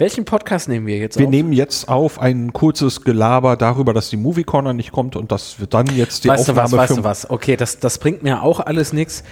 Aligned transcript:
Welchen 0.00 0.24
Podcast 0.24 0.66
nehmen 0.66 0.86
wir 0.86 0.96
jetzt 0.96 1.18
Wir 1.18 1.26
auf? 1.26 1.30
nehmen 1.30 1.52
jetzt 1.52 1.86
auf 1.90 2.18
ein 2.18 2.54
kurzes 2.54 3.02
Gelaber 3.02 3.58
darüber, 3.58 3.92
dass 3.92 4.08
die 4.08 4.16
Movie 4.16 4.44
Corner 4.44 4.72
nicht 4.72 4.92
kommt 4.92 5.14
und 5.14 5.30
dass 5.30 5.60
wir 5.60 5.66
dann 5.66 5.86
jetzt 5.94 6.24
die 6.24 6.28
weißt 6.28 6.48
du 6.48 6.52
Aufnahme 6.52 6.72
was, 6.72 6.78
weißt 6.78 6.96
du 6.96 7.04
was? 7.04 7.28
Okay, 7.28 7.54
das, 7.54 7.80
das 7.80 7.98
bringt 7.98 8.22
mir 8.22 8.42
auch 8.42 8.60
alles 8.60 8.94
nichts. 8.94 9.24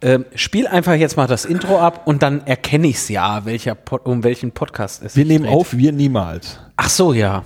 Ähm, 0.00 0.24
spiel 0.34 0.66
einfach 0.66 0.94
jetzt 0.94 1.18
mal 1.18 1.26
das 1.26 1.44
Intro 1.44 1.78
ab 1.78 2.06
und 2.06 2.22
dann 2.22 2.46
erkenne 2.46 2.86
ich 2.86 2.96
es 2.96 3.10
ja, 3.10 3.44
welcher 3.44 3.74
Pod, 3.74 4.06
um 4.06 4.24
welchen 4.24 4.52
Podcast 4.52 5.02
es 5.02 5.14
Wir 5.14 5.24
sich 5.24 5.28
nehmen 5.30 5.44
dreht. 5.44 5.54
auf, 5.54 5.76
wir 5.76 5.92
niemals. 5.92 6.58
Ach 6.76 6.88
so, 6.88 7.12
ja. 7.12 7.44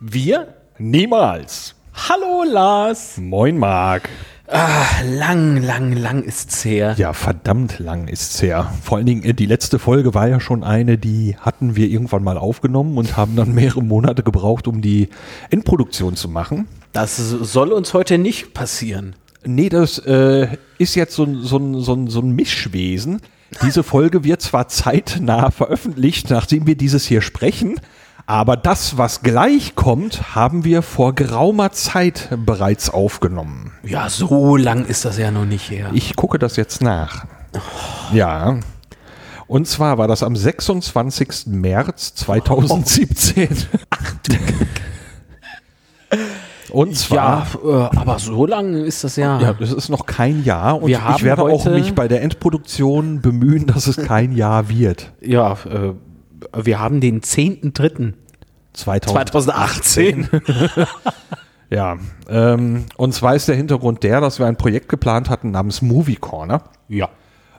Wir? 0.00 0.61
Niemals. 0.82 1.76
Hallo 1.94 2.42
Lars. 2.42 3.16
Moin, 3.16 3.56
Marc. 3.56 4.08
Ah, 4.48 4.84
lang, 5.04 5.62
lang, 5.62 5.92
lang 5.92 6.24
ist's 6.24 6.64
her. 6.64 6.96
Ja, 6.98 7.12
verdammt 7.12 7.78
lang 7.78 8.08
ist's 8.08 8.42
her. 8.42 8.74
Vor 8.82 8.98
allen 8.98 9.06
Dingen, 9.06 9.22
äh, 9.22 9.32
die 9.32 9.46
letzte 9.46 9.78
Folge 9.78 10.12
war 10.12 10.26
ja 10.28 10.40
schon 10.40 10.64
eine, 10.64 10.98
die 10.98 11.36
hatten 11.38 11.76
wir 11.76 11.86
irgendwann 11.86 12.24
mal 12.24 12.36
aufgenommen 12.36 12.98
und 12.98 13.16
haben 13.16 13.36
dann 13.36 13.54
mehrere 13.54 13.80
Monate 13.80 14.24
gebraucht, 14.24 14.66
um 14.66 14.82
die 14.82 15.08
Endproduktion 15.50 16.16
zu 16.16 16.28
machen. 16.28 16.66
Das 16.92 17.16
soll 17.16 17.70
uns 17.70 17.94
heute 17.94 18.18
nicht 18.18 18.52
passieren. 18.52 19.14
Nee, 19.44 19.68
das 19.68 19.98
äh, 19.98 20.48
ist 20.78 20.96
jetzt 20.96 21.14
so, 21.14 21.32
so, 21.42 21.80
so, 21.80 22.08
so 22.08 22.20
ein 22.20 22.32
Mischwesen. 22.32 23.20
Diese 23.62 23.84
Folge 23.84 24.24
wird 24.24 24.42
zwar 24.42 24.66
zeitnah 24.66 25.52
veröffentlicht, 25.52 26.28
nachdem 26.30 26.66
wir 26.66 26.74
dieses 26.74 27.06
hier 27.06 27.20
sprechen, 27.20 27.76
aber 28.26 28.56
das, 28.56 28.98
was 28.98 29.22
gleich 29.22 29.74
kommt, 29.74 30.34
haben 30.34 30.64
wir 30.64 30.82
vor 30.82 31.14
geraumer 31.14 31.72
Zeit 31.72 32.28
bereits 32.44 32.90
aufgenommen. 32.90 33.72
Ja, 33.82 34.08
so 34.08 34.56
lang 34.56 34.86
ist 34.86 35.04
das 35.04 35.18
ja 35.18 35.30
noch 35.30 35.44
nicht 35.44 35.70
her. 35.70 35.90
Ich 35.92 36.16
gucke 36.16 36.38
das 36.38 36.56
jetzt 36.56 36.82
nach. 36.82 37.24
Ja. 38.12 38.58
Und 39.46 39.66
zwar 39.66 39.98
war 39.98 40.08
das 40.08 40.22
am 40.22 40.34
26. 40.34 41.46
März 41.48 42.14
2017. 42.14 43.48
Und 46.70 46.96
zwar 46.96 47.46
ja, 47.62 47.90
äh, 47.92 47.98
aber 47.98 48.18
so 48.18 48.46
lang 48.46 48.74
ist 48.74 49.04
das 49.04 49.16
ja. 49.16 49.38
Ja, 49.40 49.52
das 49.52 49.72
ist 49.72 49.90
noch 49.90 50.06
kein 50.06 50.42
Jahr 50.42 50.80
und 50.80 50.88
Wir 50.88 51.02
ich 51.14 51.22
werde 51.22 51.42
auch 51.42 51.66
mich 51.66 51.94
bei 51.94 52.08
der 52.08 52.22
Endproduktion 52.22 53.20
bemühen, 53.20 53.66
dass 53.66 53.86
es 53.86 53.98
kein 53.98 54.32
Jahr 54.32 54.70
wird. 54.70 55.12
Ja, 55.20 55.52
äh, 55.52 55.92
wir 56.54 56.78
haben 56.78 57.00
den 57.00 57.20
10.3. 57.20 58.14
2018. 58.74 60.28
2018. 60.28 60.28
Ja, 61.72 61.96
ähm, 62.28 62.84
und 62.98 63.14
zwar 63.14 63.34
ist 63.34 63.48
der 63.48 63.56
Hintergrund 63.56 64.02
der, 64.02 64.20
dass 64.20 64.38
wir 64.38 64.44
ein 64.44 64.56
Projekt 64.56 64.90
geplant 64.90 65.30
hatten 65.30 65.52
namens 65.52 65.80
Movie 65.80 66.16
Corner. 66.16 66.64
Ja. 66.88 67.08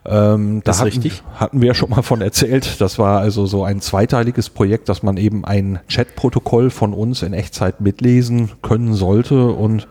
Ähm, 0.05 0.61
da 0.63 0.71
Ist 0.71 0.79
hatten, 0.81 0.89
richtig. 0.89 1.23
hatten 1.33 1.61
wir 1.61 1.69
ja 1.69 1.73
schon 1.73 1.89
mal 1.89 2.03
von 2.03 2.21
erzählt. 2.21 2.79
Das 2.79 2.99
war 2.99 3.21
also 3.21 3.47
so 3.47 3.63
ein 3.63 3.81
zweiteiliges 3.81 4.51
Projekt, 4.51 4.87
dass 4.87 5.01
man 5.01 5.17
eben 5.17 5.45
ein 5.45 5.79
Chatprotokoll 5.89 6.69
von 6.69 6.93
uns 6.93 7.23
in 7.23 7.33
Echtzeit 7.33 7.81
mitlesen 7.81 8.51
können 8.61 8.93
sollte 8.93 9.47
und 9.47 9.87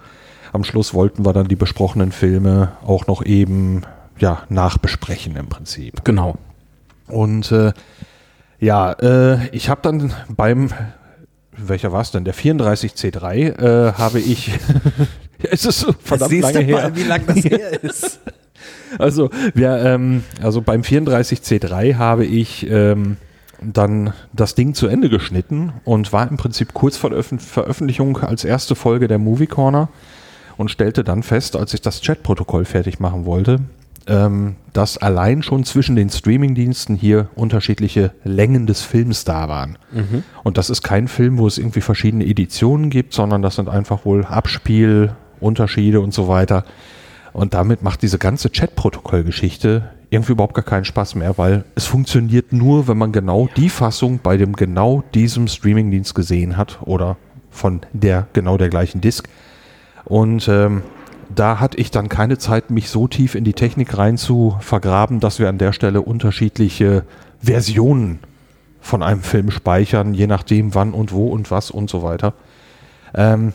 am 0.52 0.62
Schluss 0.62 0.94
wollten 0.94 1.24
wir 1.24 1.32
dann 1.32 1.48
die 1.48 1.56
besprochenen 1.56 2.12
Filme 2.12 2.72
auch 2.86 3.08
noch 3.08 3.24
eben 3.24 3.82
ja, 4.18 4.42
nachbesprechen 4.50 5.34
im 5.34 5.48
Prinzip. 5.48 6.04
Genau. 6.04 6.36
Und 7.08 7.50
äh, 7.50 7.72
ja, 8.62 8.92
äh, 8.92 9.48
ich 9.48 9.68
habe 9.68 9.80
dann 9.82 10.14
beim, 10.28 10.70
welcher 11.56 11.90
war 11.90 12.00
es 12.00 12.12
denn? 12.12 12.24
Der 12.24 12.34
34C3 12.34 13.58
äh, 13.58 13.92
habe 13.94 14.20
ich, 14.20 14.52
es 15.50 15.66
ist 15.66 15.80
so 15.80 15.92
verdammt 16.00 16.40
lange 16.40 16.60
her. 16.60 16.76
mal, 16.76 16.96
wie 16.96 17.02
lang 17.02 17.26
das 17.26 17.44
her 17.44 17.82
ist. 17.82 18.20
Also, 18.98 19.30
wir, 19.54 19.78
ähm, 19.84 20.22
also 20.40 20.62
beim 20.62 20.82
34C3 20.82 21.96
habe 21.96 22.24
ich 22.24 22.70
ähm, 22.70 23.16
dann 23.60 24.12
das 24.32 24.54
Ding 24.54 24.74
zu 24.74 24.86
Ende 24.86 25.08
geschnitten 25.08 25.72
und 25.84 26.12
war 26.12 26.28
im 26.30 26.36
Prinzip 26.36 26.72
kurz 26.72 26.96
vor 26.96 27.10
der 27.10 27.24
Veröffentlichung 27.24 28.18
als 28.18 28.44
erste 28.44 28.76
Folge 28.76 29.08
der 29.08 29.18
Movie 29.18 29.48
Corner 29.48 29.88
und 30.56 30.70
stellte 30.70 31.02
dann 31.02 31.24
fest, 31.24 31.56
als 31.56 31.74
ich 31.74 31.80
das 31.80 32.00
Chatprotokoll 32.00 32.64
fertig 32.64 33.00
machen 33.00 33.24
wollte, 33.24 33.58
ähm, 34.06 34.56
dass 34.72 34.98
allein 34.98 35.42
schon 35.42 35.64
zwischen 35.64 35.96
den 35.96 36.10
Streamingdiensten 36.10 36.96
hier 36.96 37.28
unterschiedliche 37.34 38.12
Längen 38.24 38.66
des 38.66 38.82
Films 38.82 39.24
da 39.24 39.48
waren. 39.48 39.78
Mhm. 39.92 40.24
Und 40.42 40.58
das 40.58 40.70
ist 40.70 40.82
kein 40.82 41.08
Film, 41.08 41.38
wo 41.38 41.46
es 41.46 41.58
irgendwie 41.58 41.80
verschiedene 41.80 42.24
Editionen 42.26 42.90
gibt, 42.90 43.12
sondern 43.12 43.42
das 43.42 43.56
sind 43.56 43.68
einfach 43.68 44.04
wohl 44.04 44.24
Abspielunterschiede 44.24 46.00
und 46.00 46.14
so 46.14 46.28
weiter. 46.28 46.64
Und 47.32 47.54
damit 47.54 47.82
macht 47.82 48.02
diese 48.02 48.18
ganze 48.18 48.50
Chat-Protokoll-Geschichte 48.50 49.90
irgendwie 50.10 50.32
überhaupt 50.32 50.54
gar 50.54 50.64
keinen 50.64 50.84
Spaß 50.84 51.14
mehr, 51.14 51.38
weil 51.38 51.64
es 51.74 51.86
funktioniert 51.86 52.52
nur, 52.52 52.86
wenn 52.86 52.98
man 52.98 53.12
genau 53.12 53.48
die 53.56 53.70
Fassung 53.70 54.20
bei 54.22 54.36
dem 54.36 54.52
genau 54.54 55.02
diesem 55.14 55.48
Streamingdienst 55.48 56.14
gesehen 56.14 56.58
hat 56.58 56.80
oder 56.82 57.16
von 57.50 57.80
der 57.94 58.26
genau 58.34 58.58
der 58.58 58.68
gleichen 58.68 59.00
Disk. 59.00 59.28
Und 60.04 60.48
ähm, 60.48 60.82
da 61.38 61.60
hatte 61.60 61.78
ich 61.78 61.90
dann 61.90 62.08
keine 62.08 62.38
Zeit, 62.38 62.70
mich 62.70 62.88
so 62.90 63.08
tief 63.08 63.34
in 63.34 63.44
die 63.44 63.52
Technik 63.52 63.96
rein 63.98 64.16
zu 64.16 64.56
vergraben, 64.60 65.20
dass 65.20 65.38
wir 65.38 65.48
an 65.48 65.58
der 65.58 65.72
Stelle 65.72 66.02
unterschiedliche 66.02 67.04
Versionen 67.40 68.20
von 68.80 69.02
einem 69.02 69.22
Film 69.22 69.50
speichern, 69.50 70.14
je 70.14 70.26
nachdem 70.26 70.74
wann 70.74 70.92
und 70.92 71.12
wo 71.12 71.28
und 71.28 71.50
was 71.50 71.70
und 71.70 71.88
so 71.88 72.02
weiter. 72.02 72.34
Ähm, 73.14 73.52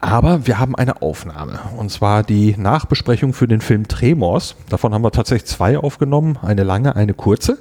aber 0.00 0.46
wir 0.46 0.58
haben 0.58 0.74
eine 0.76 1.00
Aufnahme. 1.02 1.58
Und 1.76 1.90
zwar 1.90 2.22
die 2.22 2.54
Nachbesprechung 2.56 3.32
für 3.32 3.48
den 3.48 3.60
Film 3.60 3.88
Tremors. 3.88 4.56
Davon 4.68 4.92
haben 4.92 5.02
wir 5.02 5.10
tatsächlich 5.10 5.48
zwei 5.48 5.78
aufgenommen. 5.78 6.38
Eine 6.42 6.64
lange, 6.64 6.96
eine 6.96 7.14
kurze. 7.14 7.58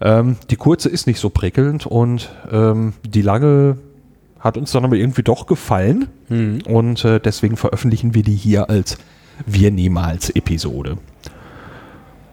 Ähm, 0.00 0.36
die 0.50 0.56
kurze 0.56 0.88
ist 0.88 1.06
nicht 1.06 1.20
so 1.20 1.30
prickelnd 1.30 1.86
und 1.86 2.30
ähm, 2.50 2.92
die 3.06 3.22
lange 3.22 3.78
hat 4.44 4.58
uns 4.58 4.70
dann 4.72 4.84
aber 4.84 4.96
irgendwie 4.96 5.22
doch 5.22 5.46
gefallen. 5.46 6.08
Und 6.68 7.04
äh, 7.04 7.18
deswegen 7.18 7.56
veröffentlichen 7.56 8.14
wir 8.14 8.22
die 8.22 8.36
hier 8.36 8.68
als 8.68 8.98
Wir 9.46 9.70
niemals 9.70 10.30
Episode. 10.30 10.98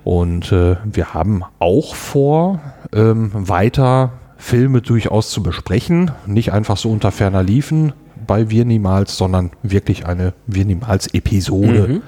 Und 0.03 0.51
äh, 0.51 0.75
wir 0.83 1.13
haben 1.13 1.43
auch 1.59 1.95
vor, 1.95 2.59
ähm, 2.93 3.31
weiter 3.33 4.11
Filme 4.37 4.81
durchaus 4.81 5.31
zu 5.31 5.41
besprechen. 5.41 6.11
Nicht 6.25 6.51
einfach 6.51 6.75
so 6.75 6.91
unter 6.91 7.11
ferner 7.11 7.43
Liefen 7.43 7.93
bei 8.27 8.49
Wir 8.49 8.65
niemals, 8.65 9.17
sondern 9.17 9.51
wirklich 9.63 10.05
eine 10.05 10.33
Wir 10.47 10.65
niemals 10.65 11.13
Episode 11.13 12.01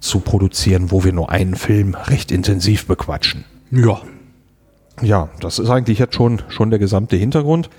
zu 0.00 0.20
produzieren, 0.20 0.90
wo 0.90 1.04
wir 1.04 1.12
nur 1.12 1.30
einen 1.30 1.54
Film 1.54 1.94
recht 1.94 2.32
intensiv 2.32 2.86
bequatschen. 2.86 3.44
Ja. 3.70 4.00
Ja, 5.00 5.28
das 5.40 5.58
ist 5.58 5.70
eigentlich 5.70 5.98
jetzt 5.98 6.14
schon, 6.14 6.42
schon 6.48 6.70
der 6.70 6.78
gesamte 6.78 7.16
Hintergrund. 7.16 7.70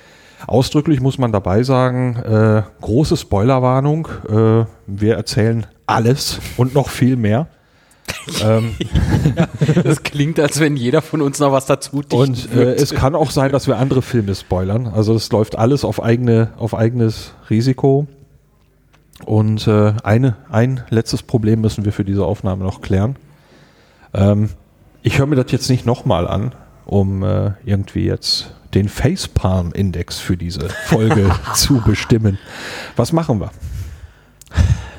Ausdrücklich 0.47 0.99
muss 0.99 1.17
man 1.17 1.31
dabei 1.31 1.63
sagen, 1.63 2.15
äh, 2.17 2.63
große 2.81 3.17
Spoilerwarnung. 3.17 4.07
Äh, 4.29 4.65
wir 4.87 5.15
erzählen 5.15 5.65
alles 5.85 6.39
und 6.57 6.73
noch 6.73 6.89
viel 6.89 7.15
mehr. 7.15 7.47
ähm, 8.43 8.75
Das 9.83 10.03
klingt, 10.03 10.39
als 10.39 10.59
wenn 10.59 10.75
jeder 10.75 11.01
von 11.01 11.21
uns 11.21 11.39
noch 11.39 11.51
was 11.51 11.65
dazu 11.65 12.03
und 12.11 12.53
äh, 12.53 12.73
es 12.73 12.93
kann 12.93 13.15
auch 13.15 13.31
sein, 13.31 13.51
dass 13.51 13.67
wir 13.67 13.77
andere 13.77 14.01
Filme 14.01 14.35
spoilern. 14.35 14.87
Also 14.87 15.13
es 15.13 15.31
läuft 15.31 15.57
alles 15.57 15.85
auf, 15.85 16.03
eigene, 16.03 16.49
auf 16.57 16.75
eigenes 16.75 17.33
Risiko. 17.49 18.07
Und 19.25 19.67
äh, 19.67 19.93
eine, 20.03 20.35
ein 20.49 20.83
letztes 20.89 21.23
Problem 21.23 21.61
müssen 21.61 21.85
wir 21.85 21.93
für 21.93 22.03
diese 22.03 22.25
Aufnahme 22.25 22.63
noch 22.63 22.81
klären. 22.81 23.15
Ähm, 24.13 24.49
ich 25.01 25.19
höre 25.19 25.27
mir 25.27 25.35
das 25.35 25.51
jetzt 25.51 25.69
nicht 25.69 25.85
nochmal 25.85 26.27
an, 26.27 26.53
um 26.85 27.23
äh, 27.23 27.51
irgendwie 27.63 28.05
jetzt 28.05 28.53
den 28.73 28.89
Facepalm-Index 28.89 30.19
für 30.19 30.37
diese 30.37 30.69
Folge 30.69 31.33
zu 31.53 31.81
bestimmen. 31.81 32.37
Was 32.95 33.13
machen 33.13 33.39
wir? 33.39 33.51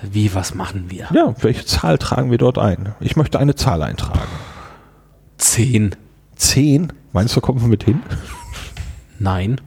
Wie, 0.02 0.34
was 0.34 0.54
machen 0.54 0.90
wir? 0.90 1.08
Ja, 1.12 1.34
welche 1.40 1.64
Zahl 1.64 1.98
tragen 1.98 2.30
wir 2.30 2.38
dort 2.38 2.58
ein? 2.58 2.94
Ich 3.00 3.16
möchte 3.16 3.38
eine 3.38 3.54
Zahl 3.54 3.82
eintragen. 3.82 4.28
Zehn. 5.38 5.96
Zehn? 6.36 6.92
Meinst 7.12 7.34
du, 7.36 7.40
kommen 7.40 7.60
wir 7.60 7.68
mit 7.68 7.84
hin? 7.84 8.02
Nein. 9.18 9.60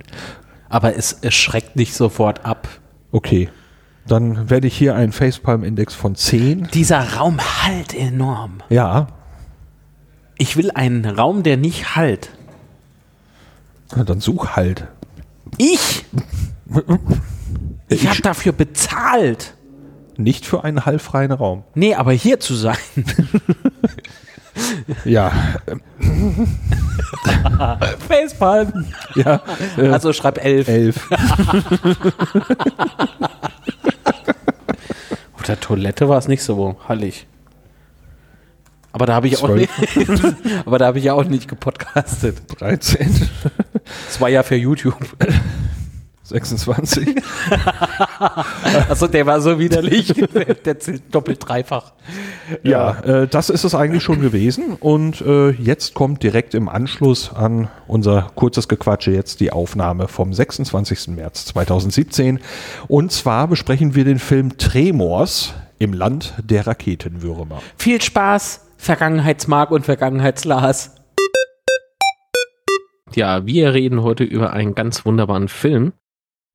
Aber 0.70 0.96
es, 0.96 1.18
es 1.22 1.34
schreckt 1.34 1.76
nicht 1.76 1.94
sofort 1.94 2.46
ab. 2.46 2.68
Okay. 3.12 3.50
Dann 4.06 4.50
werde 4.50 4.68
ich 4.68 4.78
hier 4.78 4.96
einen 4.96 5.12
Facepalm-Index 5.12 5.94
von 5.94 6.16
10. 6.16 6.70
Dieser 6.74 7.16
Raum 7.16 7.40
halt 7.64 7.94
enorm. 7.94 8.60
Ja. 8.70 9.08
Ich 10.38 10.56
will 10.56 10.72
einen 10.72 11.06
Raum, 11.06 11.44
der 11.44 11.58
nicht 11.58 11.96
halt. 11.96 12.37
Na, 13.96 14.04
Dann 14.04 14.20
such 14.20 14.56
halt. 14.56 14.88
Ich? 15.58 16.06
Ich 17.90 18.06
habe 18.06 18.22
dafür 18.22 18.52
bezahlt. 18.52 19.54
Nicht 20.18 20.46
für 20.46 20.66
einen 20.66 20.86
hallfreien 20.86 21.32
Raum. 21.32 21.64
Nee, 21.74 21.96
aber 21.96 22.12
hier 22.12 22.40
zu 22.40 22.56
sein. 22.56 22.78
Ja. 25.06 25.32
Facepalm. 28.10 28.86
ja. 29.16 29.42
Äh, 29.78 29.88
Also 29.90 30.12
schreib 30.14 30.44
elf. 30.44 30.68
elf. 30.68 31.08
der 35.48 35.60
Toilette 35.60 36.10
war 36.10 36.18
es 36.18 36.28
nicht 36.28 36.42
so 36.44 36.76
hallig. 36.90 37.28
Aber 38.98 39.06
da 39.06 39.14
habe 39.14 39.28
ich 39.28 39.44
auch 39.44 39.54
nicht, 39.54 39.70
aber 40.66 40.80
da 40.80 40.88
habe 40.88 40.98
ich 40.98 41.06
ja 41.06 41.14
auch 41.14 41.24
nicht 41.24 41.48
gepodcastet. 41.48 42.38
13, 42.60 43.30
Das 44.08 44.20
war 44.20 44.28
ja 44.28 44.42
für 44.42 44.56
YouTube. 44.56 44.98
26. 46.24 47.16
Also 48.90 49.06
der 49.06 49.28
war 49.28 49.40
so 49.40 49.60
widerlich. 49.60 50.16
Der 50.66 50.80
zählt 50.80 51.04
doppelt 51.14 51.48
dreifach. 51.48 51.94
Ja, 52.64 53.00
äh, 53.02 53.28
das 53.28 53.52
ist 53.52 53.66
es 53.66 53.76
eigentlich 53.76 54.02
schon 54.02 54.20
gewesen. 54.20 54.74
Und 54.80 55.22
äh, 55.22 55.52
jetzt 55.52 55.94
kommt 55.94 56.24
direkt 56.24 56.56
im 56.56 56.68
Anschluss 56.68 57.32
an 57.32 57.68
unser 57.86 58.32
kurzes 58.34 58.68
Gequatsche 58.68 59.12
jetzt 59.12 59.42
die 59.42 59.52
Aufnahme 59.52 60.08
vom 60.08 60.34
26. 60.34 61.10
März 61.10 61.46
2017. 61.46 62.40
Und 62.88 63.12
zwar 63.12 63.48
besprechen 63.48 63.94
wir 63.94 64.06
den 64.06 64.18
Film 64.18 64.58
Tremors 64.58 65.54
im 65.78 65.94
Land 65.94 66.34
der 66.44 66.66
Raketenwürmer. 66.66 67.62
Viel 67.78 68.02
Spaß, 68.02 68.62
Vergangenheitsmark 68.78 69.72
und 69.72 69.86
Vergangenheitslars. 69.86 70.96
Ja, 73.16 73.46
wir 73.46 73.74
reden 73.74 74.04
heute 74.04 74.24
über 74.24 74.54
einen 74.54 74.76
ganz 74.76 75.06
wunderbaren 75.06 75.48
Film. 75.48 75.94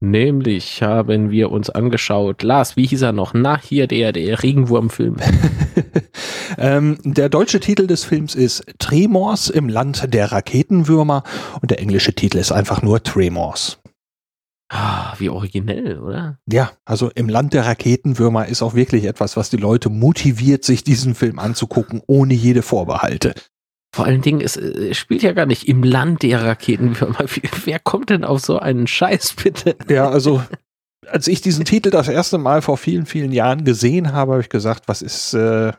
Nämlich 0.01 0.83
haben 0.83 1.31
wir 1.31 1.53
uns 1.53 1.71
angeschaut, 1.71 2.43
Lars, 2.43 2.77
wie 2.77 2.87
hieß 2.87 3.03
er 3.03 3.13
noch? 3.13 3.35
Na, 3.35 3.61
hier 3.61 3.87
der, 3.87 4.13
der 4.13 4.43
Regenwurmfilm. 4.43 5.17
Ähm, 6.59 6.99
der 7.03 7.29
deutsche 7.29 7.61
Titel 7.61 7.87
des 7.87 8.05
Films 8.05 8.35
ist 8.35 8.65
Tremors 8.79 9.49
im 9.49 9.69
Land 9.69 10.13
der 10.13 10.33
Raketenwürmer 10.33 11.23
und 11.61 11.71
der 11.71 11.81
englische 11.81 12.15
Titel 12.15 12.39
ist 12.39 12.53
einfach 12.53 12.83
nur 12.83 13.03
Tremors. 13.03 13.82
Ah, 14.75 15.15
wie 15.19 15.29
originell, 15.29 15.99
oder? 15.99 16.39
Ja, 16.51 16.73
also 16.87 17.11
im 17.15 17.29
Land 17.29 17.53
der 17.53 17.67
Raketenwürmer 17.67 18.47
ist 18.47 18.63
auch 18.63 18.75
wirklich 18.75 19.05
etwas, 19.05 19.37
was 19.37 19.51
die 19.51 19.59
Leute 19.59 19.91
motiviert, 19.91 20.65
sich 20.65 20.83
diesen 20.83 21.15
Film 21.15 21.39
anzugucken, 21.39 22.01
ohne 22.07 22.33
jede 22.33 22.63
Vorbehalte. 22.63 23.35
Vor 23.95 24.07
allen 24.07 24.23
Dingen, 24.23 24.41
es 24.41 24.57
äh, 24.57 24.95
spielt 24.95 25.23
ja 25.23 25.33
gar 25.33 25.45
nicht 25.45 25.69
im 25.69 25.83
Land 25.83 26.23
der 26.23 26.43
Raketenwürmer. 26.43 27.27
Wer 27.67 27.79
kommt 27.81 28.09
denn 28.09 28.25
auf 28.25 28.41
so 28.41 28.59
einen 28.59 28.87
Scheiß, 28.87 29.35
bitte? 29.43 29.77
Ja, 29.91 30.09
also 30.09 30.43
als 31.07 31.27
ich 31.27 31.43
diesen 31.43 31.67
Titel 31.67 31.91
das 31.91 32.09
erste 32.09 32.39
Mal 32.39 32.63
vor 32.63 32.79
vielen, 32.79 33.05
vielen 33.05 33.33
Jahren 33.33 33.65
gesehen 33.65 34.15
habe, 34.15 34.33
habe 34.33 34.41
ich 34.41 34.49
gesagt, 34.49 34.85
was 34.87 35.03
ist, 35.03 35.35
äh, 35.35 35.73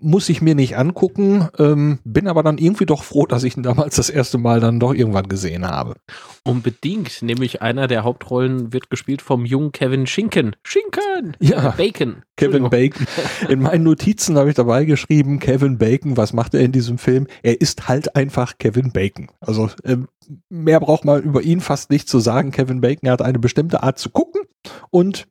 muss 0.00 0.28
ich 0.28 0.42
mir 0.42 0.54
nicht 0.54 0.76
angucken, 0.76 1.48
ähm, 1.58 1.98
bin 2.04 2.28
aber 2.28 2.42
dann 2.42 2.58
irgendwie 2.58 2.86
doch 2.86 3.02
froh, 3.02 3.26
dass 3.26 3.44
ich 3.44 3.56
ihn 3.56 3.62
damals 3.62 3.96
das 3.96 4.10
erste 4.10 4.38
Mal 4.38 4.60
dann 4.60 4.80
doch 4.80 4.94
irgendwann 4.94 5.28
gesehen 5.28 5.66
habe. 5.66 5.94
Unbedingt, 6.44 7.22
nämlich 7.22 7.62
einer 7.62 7.86
der 7.86 8.04
Hauptrollen 8.04 8.72
wird 8.72 8.90
gespielt 8.90 9.22
vom 9.22 9.44
jungen 9.44 9.72
Kevin 9.72 10.06
Schinken. 10.06 10.56
Schinken! 10.62 11.36
Ja. 11.40 11.70
Bacon. 11.76 12.22
Kevin. 12.36 12.70
Bacon. 12.70 13.06
In 13.48 13.60
meinen 13.60 13.84
Notizen 13.84 14.36
habe 14.36 14.48
ich 14.50 14.54
dabei 14.54 14.84
geschrieben, 14.84 15.38
Kevin 15.38 15.78
Bacon, 15.78 16.16
was 16.16 16.32
macht 16.32 16.54
er 16.54 16.60
in 16.60 16.72
diesem 16.72 16.98
Film? 16.98 17.26
Er 17.42 17.60
ist 17.60 17.88
halt 17.88 18.14
einfach 18.16 18.58
Kevin 18.58 18.92
Bacon. 18.92 19.28
Also 19.40 19.70
ähm, 19.84 20.08
mehr 20.48 20.80
braucht 20.80 21.04
man 21.04 21.22
über 21.22 21.42
ihn 21.42 21.60
fast 21.60 21.90
nicht 21.90 22.08
zu 22.08 22.20
sagen. 22.20 22.50
Kevin 22.50 22.80
Bacon 22.80 23.10
hat 23.10 23.22
eine 23.22 23.38
bestimmte 23.38 23.82
Art 23.82 23.98
zu 23.98 24.10
gucken 24.10 24.42
und 24.90 25.26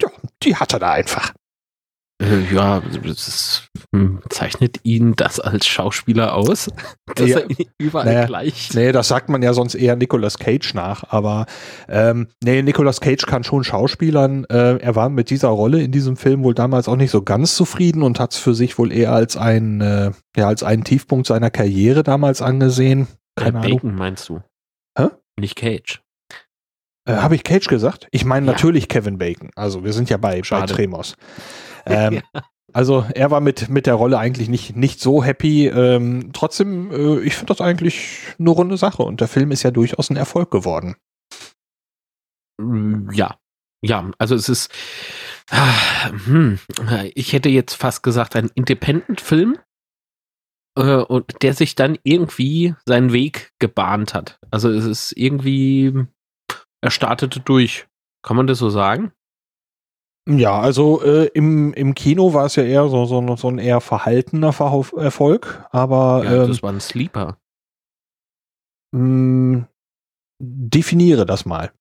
ja, 0.00 0.08
die 0.42 0.56
hat 0.56 0.72
er 0.72 0.78
da 0.78 0.92
einfach. 0.92 1.32
Äh, 2.22 2.54
ja, 2.54 2.80
das 3.04 3.68
hm, 3.94 4.22
zeichnet 4.30 4.80
ihn 4.84 5.14
das 5.16 5.38
als 5.38 5.66
Schauspieler 5.66 6.34
aus? 6.34 6.70
Dass 7.14 7.28
Ja. 7.28 7.40
er 7.40 7.46
überall 7.78 8.06
Naja, 8.06 8.24
gleich. 8.24 8.70
Nee, 8.72 8.90
das 8.92 9.08
sagt 9.08 9.28
man 9.28 9.42
ja 9.42 9.52
sonst 9.52 9.74
eher 9.74 9.96
Nicolas 9.96 10.38
Cage 10.38 10.72
nach, 10.72 11.04
aber 11.10 11.44
ähm, 11.88 12.28
nee, 12.42 12.62
Nicolas 12.62 13.00
Cage 13.02 13.26
kann 13.26 13.44
schon 13.44 13.64
Schauspielern. 13.64 14.44
Äh, 14.46 14.78
er 14.78 14.94
war 14.96 15.10
mit 15.10 15.28
dieser 15.28 15.48
Rolle 15.48 15.82
in 15.82 15.92
diesem 15.92 16.16
Film 16.16 16.42
wohl 16.42 16.54
damals 16.54 16.88
auch 16.88 16.96
nicht 16.96 17.10
so 17.10 17.20
ganz 17.22 17.54
zufrieden 17.54 18.02
und 18.02 18.18
hat 18.18 18.32
es 18.32 18.38
für 18.38 18.54
sich 18.54 18.78
wohl 18.78 18.92
eher 18.92 19.12
als 19.12 19.36
ein, 19.36 19.82
äh, 19.82 20.12
ja, 20.36 20.48
als 20.48 20.62
einen 20.62 20.84
Tiefpunkt 20.84 21.26
seiner 21.26 21.50
Karriere 21.50 22.02
damals 22.02 22.40
angesehen. 22.40 23.08
Äh, 23.38 23.44
Keine 23.44 23.58
Ahnung. 23.60 23.72
Bacon 23.80 23.94
meinst 23.94 24.28
du? 24.30 24.40
Hä? 24.98 25.08
Nicht 25.38 25.56
Cage. 25.56 26.00
Äh, 27.06 27.16
Habe 27.16 27.34
ich 27.34 27.44
Cage 27.44 27.68
gesagt? 27.68 28.08
Ich 28.10 28.24
meine 28.24 28.46
Ja. 28.46 28.52
natürlich 28.52 28.88
Kevin 28.88 29.18
Bacon. 29.18 29.50
Also 29.54 29.84
wir 29.84 29.92
sind 29.92 30.08
ja 30.08 30.16
bei, 30.16 30.38
bei 30.38 30.42
Schade. 30.44 30.74
Ähm, 31.88 32.22
Also 32.72 33.06
er 33.14 33.30
war 33.30 33.40
mit, 33.40 33.70
mit 33.70 33.86
der 33.86 33.94
Rolle 33.94 34.18
eigentlich 34.18 34.48
nicht, 34.50 34.76
nicht 34.76 35.00
so 35.00 35.24
happy. 35.24 35.66
Ähm, 35.68 36.30
trotzdem, 36.34 36.90
äh, 36.90 37.20
ich 37.20 37.34
finde 37.34 37.54
das 37.54 37.60
eigentlich 37.62 38.18
eine 38.38 38.50
runde 38.50 38.76
Sache 38.76 39.02
und 39.02 39.20
der 39.22 39.28
Film 39.28 39.50
ist 39.50 39.62
ja 39.62 39.70
durchaus 39.70 40.10
ein 40.10 40.16
Erfolg 40.16 40.50
geworden. 40.50 40.96
Mm, 42.60 43.10
Ja. 43.12 43.38
Ja, 43.84 44.10
also 44.18 44.34
es 44.34 44.48
ist, 44.48 44.72
ah, 45.50 46.10
hm, 46.24 46.58
ich 47.14 47.32
hätte 47.32 47.48
jetzt 47.50 47.74
fast 47.74 48.02
gesagt, 48.02 48.34
ein 48.34 48.50
Independent-Film, 48.54 49.58
äh, 50.76 50.96
und 50.96 51.42
der 51.42 51.54
sich 51.54 51.74
dann 51.74 51.98
irgendwie 52.02 52.74
seinen 52.86 53.12
Weg 53.12 53.52
gebahnt 53.58 54.14
hat. 54.14 54.38
Also 54.50 54.70
es 54.70 54.84
ist 54.84 55.12
irgendwie, 55.12 56.06
er 56.82 56.90
startete 56.90 57.40
durch. 57.40 57.86
Kann 58.22 58.36
man 58.36 58.46
das 58.46 58.58
so 58.58 58.70
sagen? 58.70 59.12
Ja, 60.28 60.58
also 60.58 61.02
äh, 61.02 61.26
im, 61.34 61.72
im 61.74 61.94
Kino 61.94 62.34
war 62.34 62.46
es 62.46 62.56
ja 62.56 62.64
eher 62.64 62.88
so, 62.88 63.04
so, 63.04 63.36
so 63.36 63.48
ein 63.48 63.58
eher 63.58 63.80
verhaltener 63.80 64.52
Verhauf 64.52 64.92
Erfolg, 64.92 65.64
aber 65.70 66.24
Ja, 66.24 66.42
ähm, 66.42 66.48
das 66.48 66.62
war 66.62 66.72
ein 66.72 66.80
Sleeper. 66.80 67.38
mh, 68.92 69.68
definiere 70.42 71.26
das 71.26 71.44
mal. 71.44 71.72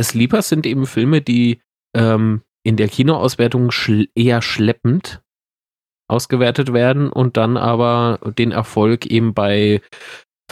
Sleepers 0.00 0.48
sind 0.48 0.64
eben 0.66 0.86
Filme, 0.86 1.22
die 1.22 1.60
ähm, 1.96 2.42
in 2.64 2.76
der 2.76 2.88
Kinoauswertung 2.88 3.70
schl 3.70 4.08
eher 4.14 4.40
schleppend 4.40 5.22
ausgewertet 6.08 6.72
werden 6.72 7.10
und 7.10 7.36
dann 7.36 7.56
aber 7.56 8.20
den 8.38 8.52
Erfolg 8.52 9.06
eben 9.06 9.34
bei 9.34 9.80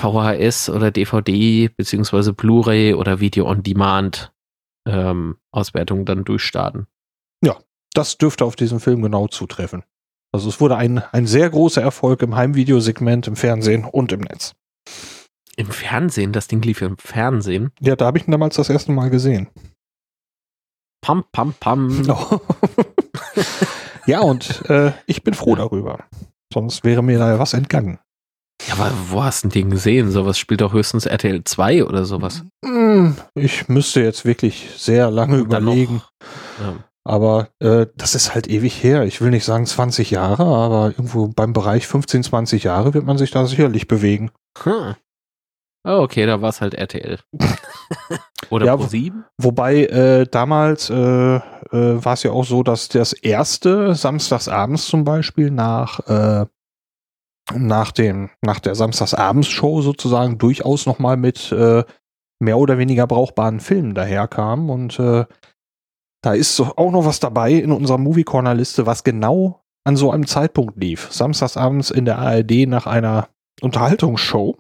VHS 0.01 0.71
oder 0.71 0.91
DVD 0.91 1.69
beziehungsweise 1.69 2.33
Blu-ray 2.33 2.95
oder 2.95 3.21
Video 3.21 3.47
on 3.49 3.63
Demand 3.63 4.32
ähm, 4.87 5.37
Auswertung 5.51 6.05
dann 6.05 6.25
durchstarten. 6.25 6.87
Das 7.95 8.17
dürfte 8.17 8.45
auf 8.45 8.57
diesen 8.57 8.81
Film 8.81 9.03
genau 9.03 9.29
zutreffen. 9.29 9.85
Also 10.33 10.49
es 10.49 10.61
wurde 10.61 10.77
ein, 10.77 10.99
ein 11.13 11.27
sehr 11.27 11.51
großer 11.51 11.83
Erfolg 11.83 12.23
im 12.23 12.35
Heimvideosegment, 12.35 13.27
im 13.27 13.37
Fernsehen 13.37 13.85
und 13.85 14.13
im 14.13 14.21
Netz. 14.21 14.55
Im 15.57 15.67
Fernsehen, 15.67 16.33
das 16.33 16.49
Ding 16.49 16.63
lief 16.63 16.81
im 16.81 16.97
Fernsehen. 16.97 17.73
Ja, 17.81 17.95
da 17.95 18.07
habe 18.07 18.17
ich 18.17 18.27
ihn 18.27 18.31
damals 18.31 18.57
das 18.57 18.71
erste 18.71 18.93
Mal 18.93 19.11
gesehen. 19.11 19.49
Pam, 21.03 21.25
pam, 21.33 21.53
pam. 21.53 22.03
ja, 24.07 24.21
und 24.21 24.71
äh, 24.71 24.93
ich 25.07 25.23
bin 25.23 25.35
froh 25.35 25.55
darüber. 25.55 26.05
Sonst 26.53 26.85
wäre 26.85 27.03
mir 27.03 27.19
da 27.19 27.39
was 27.39 27.53
entgangen. 27.53 27.99
Ja, 28.69 28.75
aber 28.75 28.93
wo 29.09 29.23
hast 29.25 29.45
du 29.45 29.49
den 29.49 29.71
gesehen? 29.71 30.11
Sowas 30.11 30.39
spielt 30.39 30.61
doch 30.61 30.73
höchstens 30.73 31.07
RTL 31.07 31.43
2 31.45 31.85
oder 31.85 32.05
sowas. 32.05 32.45
Hm, 32.65 33.17
Ich 33.35 33.69
müsste 33.69 34.01
jetzt 34.03 34.25
wirklich 34.25 34.69
sehr 34.77 35.11
lange 35.11 35.39
überlegen. 35.39 36.03
Ja. 36.61 36.75
Aber 37.05 37.49
äh, 37.59 37.87
das 37.97 38.15
ist 38.15 38.33
halt 38.35 38.47
ewig 38.47 38.83
her. 38.85 39.05
Ich 39.05 39.21
will 39.21 39.31
nicht 39.31 39.45
sagen 39.45 39.67
20 39.67 40.13
Jahre, 40.13 40.45
aber 40.45 40.87
irgendwo 40.91 41.27
beim 41.27 41.53
Bereich 41.53 41.89
15, 41.89 42.23
20 42.23 42.63
Jahre 42.63 42.95
wird 42.95 43.05
man 43.05 43.19
sich 43.19 43.33
da 43.33 43.45
sicherlich 43.47 43.89
bewegen. 43.89 44.31
Hm. 44.63 44.95
Oh, 45.85 45.99
okay, 46.03 46.27
da 46.27 46.41
war 46.41 46.51
es 46.51 46.61
halt 46.61 46.75
RTL. 46.75 47.19
Oder 48.51 48.67
Ja, 48.67 48.75
Pro7? 48.75 49.25
Wobei 49.39 49.87
äh, 49.87 50.27
damals 50.31 50.91
äh, 50.91 50.95
äh, 50.95 51.41
war 51.73 52.13
es 52.13 52.23
ja 52.23 52.31
auch 52.31 52.45
so, 52.45 52.63
dass 52.63 52.89
das 52.89 53.13
erste 53.13 53.97
samstagsabends 53.97 54.87
zum 54.87 55.03
Beispiel 55.03 55.51
nach 55.51 55.99
äh, 56.07 56.47
nach 57.55 57.93
dem 57.93 58.31
nach 58.41 58.61
der 58.61 58.75
Samstagsabends-Show 58.75 59.83
sozusagen 59.83 60.39
durchaus 60.39 60.87
noch 60.87 60.99
mal 60.99 61.17
mit 61.17 61.53
äh, 61.53 61.85
mehr 62.41 62.59
oder 62.59 62.79
weniger 62.79 63.07
brauchbaren 63.07 63.61
Filmen 63.61 63.95
daherkam 63.95 64.71
und 64.71 64.99
äh, 64.99 65.25
da 66.23 66.35
ist 66.35 66.61
auch 66.61 66.93
noch 66.93 67.05
was 67.05 67.19
dabei 67.19 67.53
in 67.53 67.73
unserer 67.73 67.99
Movie 67.99 68.23
Corner 68.23 68.55
Liste, 68.55 68.87
was 68.87 69.03
genau 69.03 69.61
an 69.85 69.97
so 69.97 70.13
einem 70.13 70.27
Zeitpunkt 70.27 70.77
lief. 70.77 71.09
Samstagsabends 71.11 71.91
in 71.91 72.05
der 72.05 72.19
ARD 72.19 72.69
nach 72.69 72.87
einer 72.87 73.29
Unterhaltungsshow. 73.61 74.57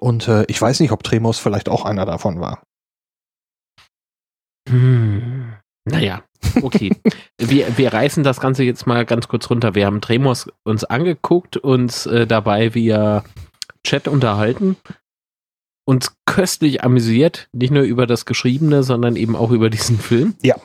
Und 0.00 0.28
äh, 0.28 0.44
ich 0.48 0.60
weiß 0.60 0.80
nicht, 0.80 0.92
ob 0.92 1.02
Tremos 1.02 1.38
vielleicht 1.38 1.68
auch 1.68 1.84
einer 1.84 2.06
davon 2.06 2.40
war. 2.40 2.62
Hm. 4.66 5.58
Naja, 5.84 6.22
okay. 6.62 6.90
wir, 7.38 7.76
wir 7.78 7.92
reißen 7.92 8.22
das 8.22 8.40
Ganze 8.40 8.64
jetzt 8.64 8.86
mal 8.86 9.04
ganz 9.04 9.28
kurz 9.28 9.50
runter. 9.50 9.74
Wir 9.74 9.86
haben 9.86 10.00
Tremors 10.00 10.48
uns 10.64 10.84
angeguckt, 10.84 11.56
uns 11.56 12.06
äh, 12.06 12.26
dabei 12.26 12.74
via 12.74 13.24
Chat 13.84 14.08
unterhalten, 14.08 14.76
uns 15.84 16.14
köstlich 16.26 16.84
amüsiert, 16.84 17.48
nicht 17.52 17.72
nur 17.72 17.82
über 17.82 18.06
das 18.06 18.26
Geschriebene, 18.26 18.82
sondern 18.82 19.16
eben 19.16 19.36
auch 19.36 19.50
über 19.50 19.70
diesen 19.70 19.98
Film. 19.98 20.34
Ja. 20.42 20.56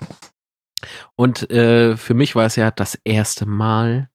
Und 1.15 1.49
äh, 1.49 1.97
für 1.97 2.13
mich 2.13 2.35
war 2.35 2.45
es 2.45 2.55
ja 2.55 2.71
das 2.71 2.99
erste 3.03 3.45
Mal. 3.45 4.09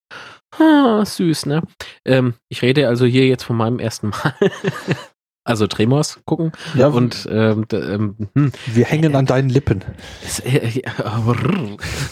Ah, 0.59 1.05
süß, 1.05 1.47
ne? 1.47 1.63
Ähm, 2.05 2.35
ich 2.49 2.63
rede 2.63 2.89
also 2.89 3.07
hier 3.07 3.27
jetzt 3.27 3.45
von 3.45 3.57
meinem 3.57 3.79
ersten 3.79 4.09
Mal. 4.09 4.35
also 5.45 5.67
Tremors 5.67 6.21
gucken. 6.25 6.53
Ja, 6.75 6.89
Und 6.89 7.27
ähm, 7.31 7.67
ähm, 7.73 8.17
hm, 8.35 8.53
wir 8.67 8.85
hängen 8.85 9.17
an 9.17 9.27
deinen 9.27 9.49
Lippen. 9.49 9.85
es, 10.25 10.41
äh, 10.41 10.83
ja, 10.85 11.23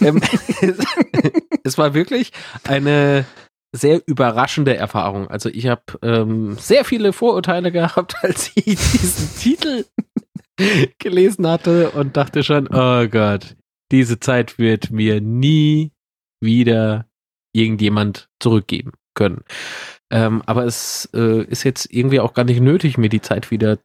ähm, 0.01 0.21
es 1.65 1.79
war 1.79 1.95
wirklich 1.95 2.33
eine 2.65 3.25
sehr 3.73 4.03
überraschende 4.07 4.77
Erfahrung. 4.77 5.29
Also 5.29 5.51
ich 5.51 5.67
habe 5.67 5.83
ähm, 6.03 6.57
sehr 6.59 6.85
viele 6.85 7.13
Vorurteile 7.13 7.71
gehabt, 7.71 8.17
als 8.23 8.51
ich 8.55 8.65
diesen 8.65 9.39
Titel 9.39 9.85
gelesen 10.99 11.47
hatte 11.47 11.91
und 11.91 12.17
dachte 12.17 12.43
schon, 12.43 12.69
oh 12.69 13.07
Gott, 13.09 13.57
diese 13.93 14.19
Zeit 14.21 14.59
wird 14.59 14.91
mir 14.91 15.21
nie 15.21 15.93
wieder 16.41 17.07
irgendjemand 17.53 18.29
zurückgeben 18.41 18.93
können. 19.15 19.43
Ähm, 20.11 20.43
aber 20.47 20.65
es 20.65 21.09
äh, 21.15 21.43
ist 21.45 21.65
jetzt 21.65 21.93
irgendwie 21.93 22.21
auch 22.21 22.35
gar 22.35 22.45
nicht 22.45 22.61
nötig, 22.61 22.97
mir 22.99 23.09
die 23.09 23.21
Zeit 23.21 23.51
wieder 23.51 23.79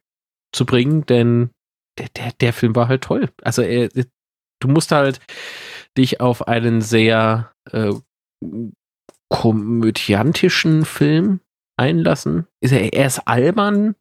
zu 0.52 0.64
bringen, 0.64 1.04
denn 1.06 1.50
der, 1.98 2.08
der, 2.16 2.32
der 2.32 2.52
Film 2.52 2.74
war 2.74 2.88
halt 2.88 3.02
toll. 3.02 3.28
Also 3.42 3.62
er, 3.62 3.88
du 4.60 4.68
musst 4.68 4.90
halt 4.90 5.20
dich 5.96 6.20
auf 6.20 6.48
einen 6.48 6.80
sehr 6.80 7.52
äh, 7.70 7.92
komödiantischen 9.28 10.84
Film 10.84 11.40
einlassen. 11.76 12.46
Ist 12.60 12.72
er, 12.72 12.92
er 12.92 13.06
ist 13.06 13.26
albern, 13.26 13.94